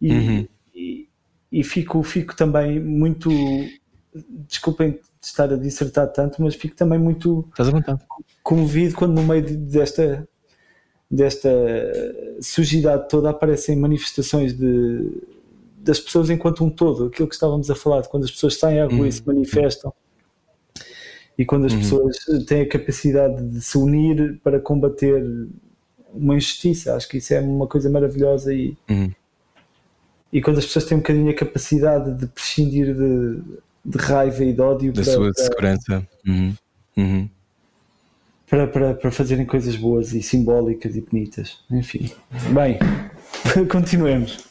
e, 0.01 0.11
uhum. 0.11 0.47
e, 0.76 1.07
e, 1.49 1.64
fico, 1.64 2.03
fico 2.03 2.35
também 2.35 2.77
muito 2.77 3.30
desculpem 4.49 4.99
estar 5.22 5.53
a 5.53 5.55
dissertar 5.55 6.11
tanto, 6.11 6.41
mas 6.41 6.55
fico 6.55 6.76
também 6.76 6.99
muito 6.99 7.47
comovido 8.43 8.93
quando 8.93 9.14
no 9.14 9.23
meio 9.23 9.57
desta 9.57 10.27
desta 11.09 11.49
sujidade 12.41 13.07
toda 13.07 13.30
aparecem 13.30 13.77
manifestações 13.77 14.53
de, 14.53 15.23
das 15.77 16.01
pessoas 16.01 16.30
enquanto 16.30 16.65
um 16.65 16.69
todo, 16.69 17.05
aquilo 17.05 17.30
que 17.30 17.34
estávamos 17.34 17.72
a 17.72 17.76
falar, 17.76 18.01
de 18.01 18.09
quando 18.09 18.26
as 18.26 18.31
pessoas 18.31 18.57
saem 18.57 18.81
à 18.81 18.85
rua 18.85 18.99
uhum. 18.99 19.05
e 19.05 19.11
se 19.14 19.26
manifestam 19.26 19.93
e 21.38 21.45
quando 21.45 21.65
as 21.65 21.73
uhum. 21.73 21.80
pessoas 21.80 22.18
têm 22.47 22.61
a 22.61 22.68
capacidade 22.68 23.41
de 23.47 23.61
se 23.61 23.77
unir 23.77 24.39
para 24.43 24.59
combater 24.59 25.23
uma 26.14 26.35
injustiça, 26.35 26.95
acho 26.95 27.07
que 27.07 27.18
isso 27.18 27.34
é 27.34 27.39
uma 27.39 27.68
coisa 27.68 27.89
maravilhosa 27.89 28.53
e, 28.53 28.76
uhum. 28.89 29.11
e 30.34 30.41
quando 30.41 30.57
as 30.57 30.65
pessoas 30.65 30.85
têm 30.85 30.97
um 30.97 31.01
bocadinho 31.01 31.30
a 31.30 31.35
capacidade 31.35 32.18
de 32.18 32.26
prescindir 32.26 32.95
de, 32.95 33.41
de 33.85 33.97
raiva 33.97 34.43
e 34.43 34.51
de 34.51 34.61
ódio 34.61 34.91
da 34.91 35.03
para, 35.03 35.14
sua 35.14 35.31
para, 35.31 35.43
segurança 35.43 36.07
uhum. 36.27 36.55
uhum. 36.97 37.30
Para, 38.49 38.65
para, 38.65 38.93
para 38.93 39.11
fazerem 39.11 39.45
coisas 39.45 39.76
boas 39.76 40.14
e 40.14 40.23
simbólicas 40.23 40.95
e 40.95 41.01
bonitas, 41.01 41.59
enfim. 41.69 42.09
Bem, 42.53 42.80
continuemos. 43.69 44.47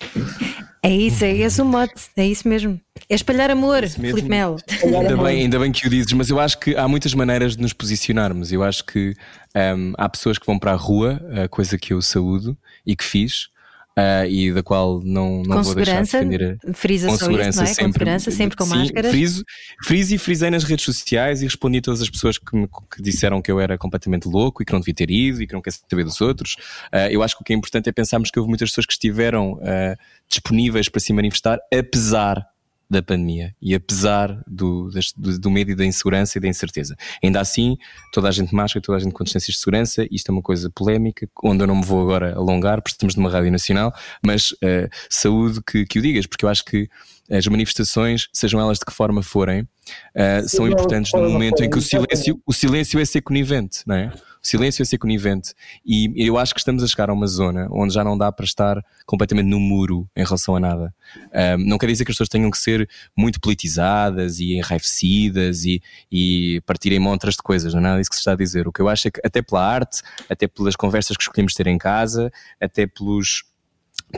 É 0.87 0.91
isso, 0.91 1.25
é 1.25 1.37
esse 1.37 1.61
o 1.61 1.65
mote, 1.65 1.95
é 2.17 2.25
isso 2.25 2.49
mesmo. 2.49 2.81
É 3.09 3.15
espalhar 3.17 3.51
amor, 3.51 3.83
é 3.83 3.89
Filipe 3.89 4.29
Melo. 4.29 4.57
Ainda 4.85 5.17
bem, 5.17 5.41
ainda 5.41 5.59
bem 5.59 5.73
que 5.73 5.85
o 5.85 5.91
dizes, 5.91 6.13
mas 6.13 6.31
eu 6.31 6.39
acho 6.39 6.61
que 6.61 6.77
há 6.77 6.87
muitas 6.87 7.13
maneiras 7.13 7.57
de 7.57 7.63
nos 7.63 7.73
posicionarmos. 7.73 8.53
Eu 8.53 8.63
acho 8.63 8.85
que 8.85 9.13
um, 9.77 9.95
há 9.99 10.09
pessoas 10.09 10.39
que 10.39 10.47
vão 10.47 10.61
para 10.61 10.71
a 10.71 10.77
rua, 10.77 11.21
a 11.45 11.49
coisa 11.49 11.77
que 11.77 11.93
eu 11.93 12.01
saúdo 12.01 12.57
e 12.87 12.95
que 12.95 13.03
fiz. 13.03 13.49
Uh, 13.99 14.27
e 14.29 14.53
da 14.53 14.63
qual 14.63 15.01
não, 15.03 15.43
não 15.43 15.59
com 15.59 15.63
vou 15.63 15.75
deixar 15.75 16.03
de 16.03 16.11
defender. 16.11 16.59
frisa 16.75 17.09
com 17.09 17.17
só 17.17 17.25
segurança 17.25 17.49
isso, 17.49 17.59
não 17.59 17.65
é? 17.65 17.75
sempre. 17.75 17.87
Com 17.87 17.93
segurança, 17.93 18.31
sempre 18.31 18.57
com 18.57 18.65
Sim, 18.65 18.77
máscaras. 18.77 19.11
Friso, 19.11 19.45
friso 19.85 20.15
e 20.15 20.19
frisei 20.19 20.51
nas 20.51 20.65
redes 20.65 20.85
sociais 20.85 21.43
e 21.43 21.45
respondi 21.45 21.79
a 21.79 21.83
todas 21.83 22.03
as 22.03 22.11
pessoas 22.11 22.39
que, 22.39 22.57
me, 22.57 22.69
que 22.69 23.03
disseram 23.03 23.41
que 23.41 23.51
eu 23.51 23.59
era 23.59 23.79
completamente 23.79 24.29
louco 24.29 24.63
e 24.63 24.67
que 24.67 24.73
não 24.73 24.81
devia 24.81 24.95
ter 24.95 25.11
ido 25.11 25.43
e 25.43 25.47
que 25.47 25.55
não 25.55 25.63
quer 25.63 25.73
saber 25.73 26.05
dos 26.05 26.21
outros. 26.21 26.55
Uh, 26.93 27.09
eu 27.11 27.23
acho 27.23 27.37
que 27.37 27.43
o 27.43 27.45
que 27.45 27.53
é 27.53 27.57
importante 27.57 27.89
é 27.89 27.93
pensarmos 27.93 28.31
que 28.31 28.39
houve 28.39 28.49
muitas 28.49 28.71
pessoas 28.71 28.87
que 28.87 28.93
estiveram 28.93 29.55
uh, 29.55 29.97
disponíveis 30.29 30.89
para 30.89 31.01
se 31.01 31.13
manifestar, 31.13 31.59
apesar 31.73 32.47
da 32.89 33.03
pandemia 33.03 33.55
e 33.61 33.75
apesar 33.75 34.41
do, 34.47 34.89
do, 35.17 35.39
do, 35.39 35.51
medo 35.51 35.73
e 35.73 35.75
da 35.75 35.85
insegurança 35.85 36.39
e 36.39 36.41
da 36.41 36.49
incerteza. 36.49 36.97
Ainda 37.23 37.41
assim, 37.41 37.77
toda 38.13 38.29
a 38.29 38.31
gente 38.31 38.55
máscara, 38.55 38.83
toda 38.83 38.99
a 38.99 39.01
gente 39.01 39.13
com 39.13 39.25
distâncias 39.25 39.55
de 39.55 39.61
segurança, 39.61 40.07
isto 40.11 40.31
é 40.31 40.33
uma 40.33 40.43
coisa 40.43 40.71
polémica, 40.71 41.29
onde 41.43 41.63
eu 41.63 41.67
não 41.67 41.77
me 41.77 41.85
vou 41.85 42.01
agora 42.01 42.35
alongar, 42.35 42.81
porque 42.81 42.95
estamos 42.95 43.17
numa 43.17 43.31
rádio 43.31 43.51
nacional, 43.51 43.93
mas 44.25 44.53
uh, 44.53 44.89
saúde 45.11 45.61
que, 45.67 45.85
que 45.85 45.99
o 45.99 46.03
digas, 46.03 46.27
porque 46.27 46.45
eu 46.45 46.49
acho 46.49 46.65
que 46.65 46.89
as 47.31 47.47
manifestações, 47.49 48.29
sejam 48.33 48.61
elas 48.61 48.79
de 48.79 48.85
que 48.85 48.93
forma 48.93 49.23
forem, 49.23 49.63
uh, 49.63 50.49
são 50.49 50.69
importantes 50.69 51.13
no 51.13 51.29
momento 51.29 51.63
em 51.63 51.69
que 51.69 51.79
o 51.79 51.83
silêncio, 51.83 52.41
o 52.47 52.53
silêncio 52.53 53.01
é 53.01 53.05
ser 53.05 53.21
conivente, 53.21 53.81
não 53.87 53.97
é? 53.97 54.13
Silêncio 54.47 54.83
é 54.83 54.85
ser 54.85 54.99
conivente. 54.99 55.53
E 55.85 56.13
eu 56.17 56.39
acho 56.39 56.55
que 56.55 56.61
estamos 56.61 56.83
a 56.83 56.87
chegar 56.87 57.11
a 57.11 57.13
uma 57.13 57.27
zona 57.27 57.67
onde 57.71 57.93
já 57.93 58.05
não 58.05 58.17
dá 58.17 58.31
para 58.31 58.45
estar 58.45 58.83
completamente 59.05 59.47
no 59.47 59.59
muro 59.59 60.09
em 60.17 60.25
relação 60.25 60.55
a 60.55 60.61
nada. 60.61 60.95
Um, 61.59 61.67
não 61.67 61.79
quer 61.79 61.87
dizer 61.87 62.05
que 62.05 62.13
as 62.13 62.15
pessoas 62.15 62.29
tenham 62.29 62.51
que 62.51 62.59
ser 62.59 62.89
muito 63.17 63.41
politizadas 63.41 64.39
e 64.39 64.57
enraivecidas 64.57 65.65
e, 65.65 65.83
e 66.11 66.61
partirem 66.65 66.99
montras 66.99 67.35
de 67.35 67.43
coisas, 67.43 67.75
não 67.75 67.81
é 67.81 67.83
nada 67.83 67.99
disso 67.99 68.11
que 68.11 68.17
se 68.17 68.21
está 68.21 68.33
a 68.33 68.37
dizer. 68.37 68.69
O 68.69 68.73
que 68.73 68.81
eu 68.81 68.89
acho 68.89 69.09
é 69.09 69.11
que 69.11 69.21
até 69.25 69.43
pela 69.43 69.67
arte, 69.67 70.03
até 70.31 70.47
pelas 70.47 70.77
conversas 70.77 71.17
que 71.17 71.23
escolhemos 71.25 71.53
ter 71.53 71.67
em 71.67 71.79
casa, 71.79 72.31
até 72.61 72.87
pelos 72.87 73.43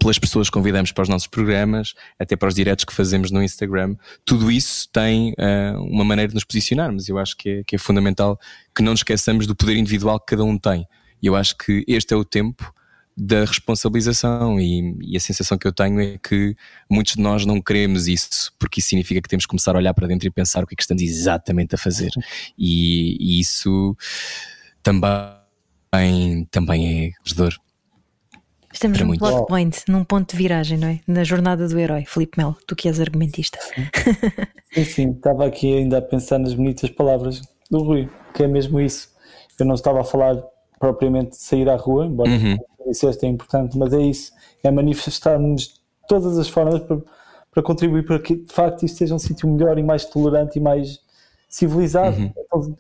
pelas 0.01 0.19
pessoas 0.19 0.49
que 0.49 0.53
convidamos 0.53 0.93
para 0.93 1.03
os 1.03 1.09
nossos 1.09 1.27
programas, 1.27 1.95
até 2.19 2.37
para 2.37 2.49
os 2.49 2.55
diretos 2.55 2.85
que 2.85 2.93
fazemos 2.93 3.31
no 3.31 3.43
Instagram, 3.43 3.97
tudo 4.25 4.51
isso 4.51 4.89
tem 4.93 5.33
uh, 5.33 5.81
uma 5.83 6.05
maneira 6.05 6.29
de 6.29 6.35
nos 6.35 6.45
posicionarmos. 6.45 7.09
Eu 7.09 7.19
acho 7.19 7.37
que 7.37 7.49
é, 7.49 7.65
que 7.65 7.77
é 7.77 7.79
fundamental 7.79 8.39
que 8.75 8.83
não 8.83 8.93
nos 8.93 9.01
esqueçamos 9.01 9.47
do 9.47 9.57
poder 9.57 9.77
individual 9.77 10.21
que 10.21 10.27
cada 10.27 10.45
um 10.45 10.59
tem. 10.59 10.87
E 11.23 11.27
eu 11.27 11.35
acho 11.35 11.57
que 11.57 11.85
este 11.89 12.13
é 12.13 12.17
o 12.17 12.25
tempo 12.25 12.73
da 13.17 13.41
responsabilização 13.41 14.61
e, 14.61 14.97
e, 15.03 15.17
a 15.17 15.21
sensação 15.21 15.59
que 15.59 15.67
eu 15.67 15.73
tenho 15.73 16.01
é 16.01 16.19
que 16.19 16.55
muitos 16.89 17.15
de 17.15 17.21
nós 17.21 17.45
não 17.45 17.61
queremos 17.61 18.07
isso, 18.07 18.53
porque 18.61 18.79
isso 18.79 18.91
significa 18.91 19.21
que 19.21 19.29
temos 19.29 19.45
que 19.45 19.51
começar 19.51 19.75
a 19.75 19.79
olhar 19.79 19.93
para 19.93 20.07
dentro 20.07 20.29
e 20.29 20.31
pensar 20.31 20.63
o 20.63 20.67
que 20.69 20.75
é 20.75 20.77
que 20.77 20.83
estamos 20.83 21.03
exatamente 21.03 21.75
a 21.75 21.79
fazer. 21.79 22.11
E, 22.57 23.17
e 23.19 23.41
isso 23.41 23.97
também, 24.85 26.47
também 26.53 27.07
é 27.07 27.35
dor. 27.35 27.59
Estamos 28.73 29.01
num 29.01 29.17
plot 29.17 29.47
point, 29.47 29.83
num 29.89 30.05
ponto 30.05 30.31
de 30.31 30.37
viragem, 30.37 30.79
não 30.79 30.89
é? 30.89 31.01
Na 31.07 31.25
jornada 31.25 31.67
do 31.67 31.79
herói, 31.79 32.05
Felipe 32.07 32.39
Melo, 32.39 32.57
tu 32.67 32.77
que 32.77 32.89
és 32.89 33.01
argumentista. 33.01 33.59
Sim, 34.73 34.85
sim, 34.85 35.11
estava 35.11 35.47
aqui 35.47 35.79
ainda 35.79 35.99
a 35.99 36.03
pensar 36.03 36.39
nas 36.39 36.55
bonitas 36.55 36.91
palavras 36.91 37.43
do 37.71 37.83
Rui, 37.83 38.09
que 38.35 38.43
é 38.43 38.47
mesmo 38.47 38.81
isso. 38.81 39.09
Eu 39.59 39.67
não 39.67 39.75
estava 39.75 40.01
a 40.03 40.05
falar 40.05 40.37
propriamente 40.79 41.31
de 41.31 41.39
sair 41.39 41.69
à 41.69 41.77
rua, 41.77 42.07
embora 42.07 42.31
uhum. 42.31 42.57
disseste 42.87 43.27
é 43.27 43.29
importante, 43.29 43.77
mas 43.77 43.93
é 43.93 44.01
isso, 44.01 44.33
é 44.63 44.71
manifestarmos 44.71 45.63
de 45.63 45.75
todas 46.07 46.39
as 46.39 46.49
formas 46.49 46.81
para, 46.81 46.99
para 47.53 47.63
contribuir 47.63 48.05
para 48.05 48.19
que 48.19 48.37
de 48.37 48.53
facto 48.53 48.85
isto 48.85 48.99
seja 48.99 49.15
um 49.15 49.19
sítio 49.19 49.49
melhor 49.49 49.79
e 49.79 49.83
mais 49.83 50.05
tolerante 50.05 50.59
e 50.59 50.63
mais 50.63 51.01
civilizado. 51.49 52.17
Uhum. 52.17 52.33
Então, 52.37 52.77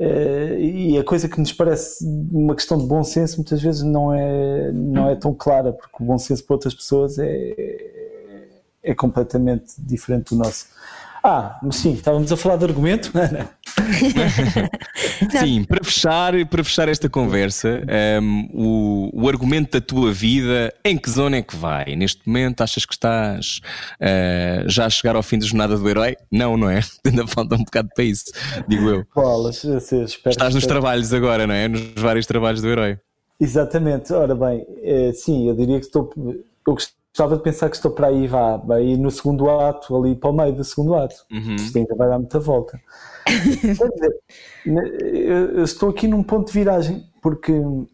e 0.00 0.96
a 0.96 1.02
coisa 1.02 1.28
que 1.28 1.40
nos 1.40 1.52
parece 1.52 2.04
uma 2.32 2.54
questão 2.54 2.78
de 2.78 2.86
bom 2.86 3.02
senso 3.02 3.38
muitas 3.38 3.60
vezes 3.60 3.82
não 3.82 4.14
é, 4.14 4.70
não 4.72 5.10
é 5.10 5.16
tão 5.16 5.34
clara, 5.34 5.72
porque 5.72 5.96
o 6.00 6.06
bom 6.06 6.18
senso 6.18 6.44
para 6.44 6.54
outras 6.54 6.74
pessoas 6.74 7.18
é, 7.18 8.48
é 8.82 8.94
completamente 8.94 9.74
diferente 9.78 10.34
do 10.34 10.36
nosso. 10.36 10.66
Ah, 11.22 11.58
sim, 11.70 11.94
estávamos 11.94 12.30
a 12.30 12.36
falar 12.36 12.56
de 12.56 12.64
argumento, 12.64 13.10
Ana. 13.14 13.50
sim, 15.40 15.64
para 15.64 15.82
fechar, 15.82 16.32
para 16.46 16.64
fechar 16.64 16.88
esta 16.88 17.08
conversa, 17.08 17.82
um, 18.22 18.48
o, 18.52 19.22
o 19.22 19.28
argumento 19.28 19.72
da 19.72 19.80
tua 19.84 20.12
vida, 20.12 20.72
em 20.84 20.96
que 20.96 21.10
zona 21.10 21.38
é 21.38 21.42
que 21.42 21.56
vai? 21.56 21.96
Neste 21.96 22.26
momento, 22.26 22.60
achas 22.60 22.84
que 22.84 22.94
estás 22.94 23.60
uh, 24.00 24.68
já 24.68 24.86
a 24.86 24.90
chegar 24.90 25.16
ao 25.16 25.22
fim 25.22 25.38
da 25.38 25.46
jornada 25.46 25.76
do 25.76 25.88
herói? 25.88 26.16
Não, 26.30 26.56
não 26.56 26.70
é? 26.70 26.80
Ainda 27.04 27.26
falta 27.26 27.56
um 27.56 27.64
bocado 27.64 27.88
para 27.94 28.04
isso, 28.04 28.26
digo 28.68 28.88
eu. 28.88 29.06
Bolas, 29.14 29.62
eu 29.64 29.80
sei, 29.80 30.04
Estás 30.04 30.54
nos 30.54 30.66
trabalhos 30.66 31.12
agora, 31.12 31.46
não 31.46 31.54
é? 31.54 31.68
Nos 31.68 31.92
vários 31.96 32.26
trabalhos 32.26 32.62
do 32.62 32.68
herói. 32.68 32.98
Exatamente, 33.40 34.12
ora 34.12 34.34
bem, 34.34 34.66
é, 34.82 35.12
sim, 35.12 35.48
eu 35.48 35.54
diria 35.54 35.78
que 35.78 35.86
estou. 35.86 36.12
Eu 36.66 36.76
gostava 37.18 37.36
de 37.36 37.42
pensar 37.42 37.68
que 37.68 37.74
estou 37.74 37.90
para 37.90 38.06
aí, 38.06 38.28
vá, 38.28 38.62
aí 38.70 38.96
no 38.96 39.10
segundo 39.10 39.50
ato, 39.50 39.96
ali 39.96 40.14
para 40.14 40.30
o 40.30 40.32
meio 40.32 40.52
do 40.52 40.62
segundo 40.62 40.94
ato. 40.94 41.16
Uhum. 41.32 41.56
Isto 41.56 41.78
ainda 41.78 41.94
vai 41.96 42.08
dar 42.08 42.18
muita 42.18 42.38
volta. 42.38 42.80
Dizer, 43.26 44.20
eu 45.56 45.64
estou 45.64 45.90
aqui 45.90 46.06
num 46.06 46.22
ponto 46.22 46.46
de 46.46 46.52
viragem, 46.52 47.04
porque 47.20 47.52
uh, 47.52 47.86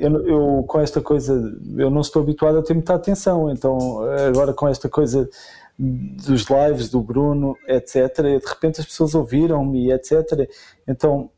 eu, 0.00 0.26
eu, 0.26 0.64
com 0.66 0.80
esta 0.80 1.00
coisa, 1.00 1.34
eu 1.76 1.88
não 1.88 2.00
estou 2.00 2.22
habituado 2.22 2.58
a 2.58 2.62
ter 2.62 2.74
muita 2.74 2.94
atenção, 2.94 3.48
então 3.48 4.00
agora 4.28 4.52
com 4.52 4.66
esta 4.66 4.88
coisa 4.88 5.28
dos 5.78 6.46
lives 6.46 6.90
do 6.90 7.00
Bruno, 7.00 7.54
etc., 7.68 8.22
de 8.22 8.46
repente 8.46 8.80
as 8.80 8.86
pessoas 8.86 9.14
ouviram-me, 9.14 9.92
etc., 9.92 10.50
então 10.88 11.30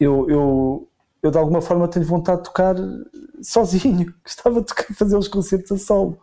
eu, 0.00 0.28
eu, 0.28 0.88
eu 1.26 1.30
de 1.30 1.38
alguma 1.38 1.60
forma 1.60 1.88
tenho 1.88 2.04
vontade 2.04 2.38
de 2.38 2.44
tocar 2.44 2.76
sozinho, 3.42 4.12
gostava 4.24 4.60
de 4.60 4.94
fazer 4.94 5.16
os 5.16 5.28
concertos 5.28 5.72
a 5.72 5.78
solo, 5.78 6.18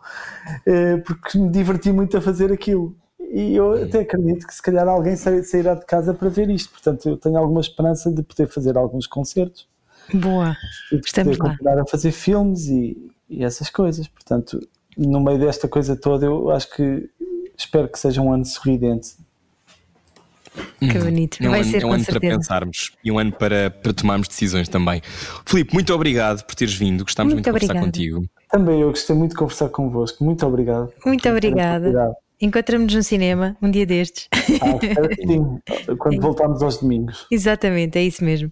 uh, 0.66 1.02
porque 1.04 1.38
me 1.38 1.50
diverti 1.50 1.92
muito 1.92 2.16
a 2.16 2.20
fazer 2.20 2.52
aquilo 2.52 2.96
e 3.32 3.56
eu 3.56 3.72
até 3.82 4.00
acredito 4.00 4.46
que 4.46 4.54
se 4.54 4.60
calhar 4.60 4.86
alguém 4.86 5.16
sairá 5.16 5.74
de 5.74 5.86
casa 5.86 6.12
para 6.12 6.28
ver 6.28 6.50
isto. 6.50 6.70
Portanto, 6.70 7.08
eu 7.08 7.16
tenho 7.16 7.38
alguma 7.38 7.62
esperança 7.62 8.12
de 8.12 8.22
poder 8.22 8.46
fazer 8.46 8.76
alguns 8.76 9.06
concertos. 9.06 9.66
Boa, 10.12 10.54
e 10.92 10.98
de 10.98 11.06
estamos 11.06 11.38
poder 11.38 11.48
lá. 11.48 11.50
continuar 11.56 11.78
a 11.78 11.86
fazer 11.86 12.12
filmes 12.12 12.66
e, 12.66 13.10
e, 13.30 13.42
essas 13.42 13.70
coisas. 13.70 14.06
Portanto, 14.06 14.60
no 14.98 15.18
meio 15.18 15.38
desta 15.38 15.66
coisa 15.66 15.96
toda, 15.96 16.26
eu 16.26 16.50
acho 16.50 16.70
que 16.74 17.08
espero 17.56 17.88
que 17.88 17.98
seja 17.98 18.20
um 18.20 18.30
ano 18.30 18.44
sorridente. 18.44 19.16
Que 20.78 20.98
hum. 20.98 21.04
bonito, 21.04 21.38
é 21.40 21.46
um 21.46 21.50
vai 21.50 21.60
ano, 21.60 21.70
ser 21.70 21.82
é 21.82 21.86
um 21.86 21.92
ano 21.92 22.04
certeza. 22.04 22.20
para 22.20 22.38
pensarmos 22.38 22.92
e 23.02 23.10
um 23.10 23.18
ano 23.18 23.32
para, 23.32 23.70
para 23.70 23.92
tomarmos 23.92 24.28
decisões 24.28 24.68
também. 24.68 25.00
Filipe, 25.46 25.72
muito 25.72 25.94
obrigado 25.94 26.44
por 26.44 26.54
teres 26.54 26.74
vindo, 26.74 27.04
gostámos 27.04 27.32
muito, 27.32 27.50
muito 27.50 27.60
de 27.60 27.66
conversar 27.68 27.86
contigo. 27.86 28.26
Também 28.50 28.80
eu 28.80 28.90
gostei 28.90 29.16
muito 29.16 29.30
de 29.30 29.36
conversar 29.38 29.68
convosco, 29.70 30.22
muito 30.22 30.46
obrigado. 30.46 30.92
Muito 31.06 31.28
obrigada. 31.28 32.14
Encontramos-nos 32.40 32.94
no 32.94 33.02
cinema 33.02 33.56
um 33.62 33.70
dia 33.70 33.86
destes. 33.86 34.28
Ah, 34.32 34.78
sim, 35.14 35.96
quando 35.96 36.20
voltarmos 36.20 36.62
aos 36.62 36.78
domingos. 36.78 37.26
Exatamente, 37.30 37.98
é 37.98 38.02
isso 38.02 38.24
mesmo. 38.24 38.50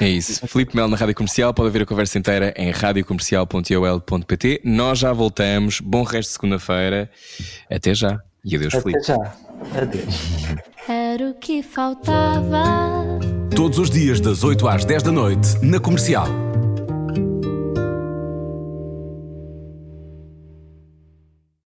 É 0.00 0.08
isso. 0.08 0.46
Filipe 0.46 0.74
Mel 0.74 0.88
na 0.88 0.96
Rádio 0.96 1.14
Comercial. 1.14 1.52
Pode 1.52 1.66
ouvir 1.66 1.82
a 1.82 1.86
conversa 1.86 2.18
inteira 2.18 2.54
em 2.56 2.70
radiocomercial.ol.pt. 2.70 4.62
Nós 4.64 4.98
já 4.98 5.12
voltamos. 5.12 5.80
Bom 5.80 6.04
resto 6.04 6.30
de 6.30 6.34
segunda-feira. 6.34 7.10
Até 7.68 7.92
já. 7.92 8.18
E 8.44 8.56
adeus, 8.56 8.74
Até 8.74 8.82
Filipe. 8.82 8.98
Até 8.98 9.06
já. 9.06 9.80
Adeus. 9.82 10.14
Era 10.88 11.30
o 11.30 11.34
que 11.34 11.62
faltava. 11.62 12.64
Todos 13.54 13.78
os 13.78 13.90
dias, 13.90 14.20
das 14.20 14.42
8 14.42 14.66
às 14.68 14.84
10 14.84 15.02
da 15.02 15.12
noite, 15.12 15.58
na 15.62 15.78
Comercial. 15.78 16.26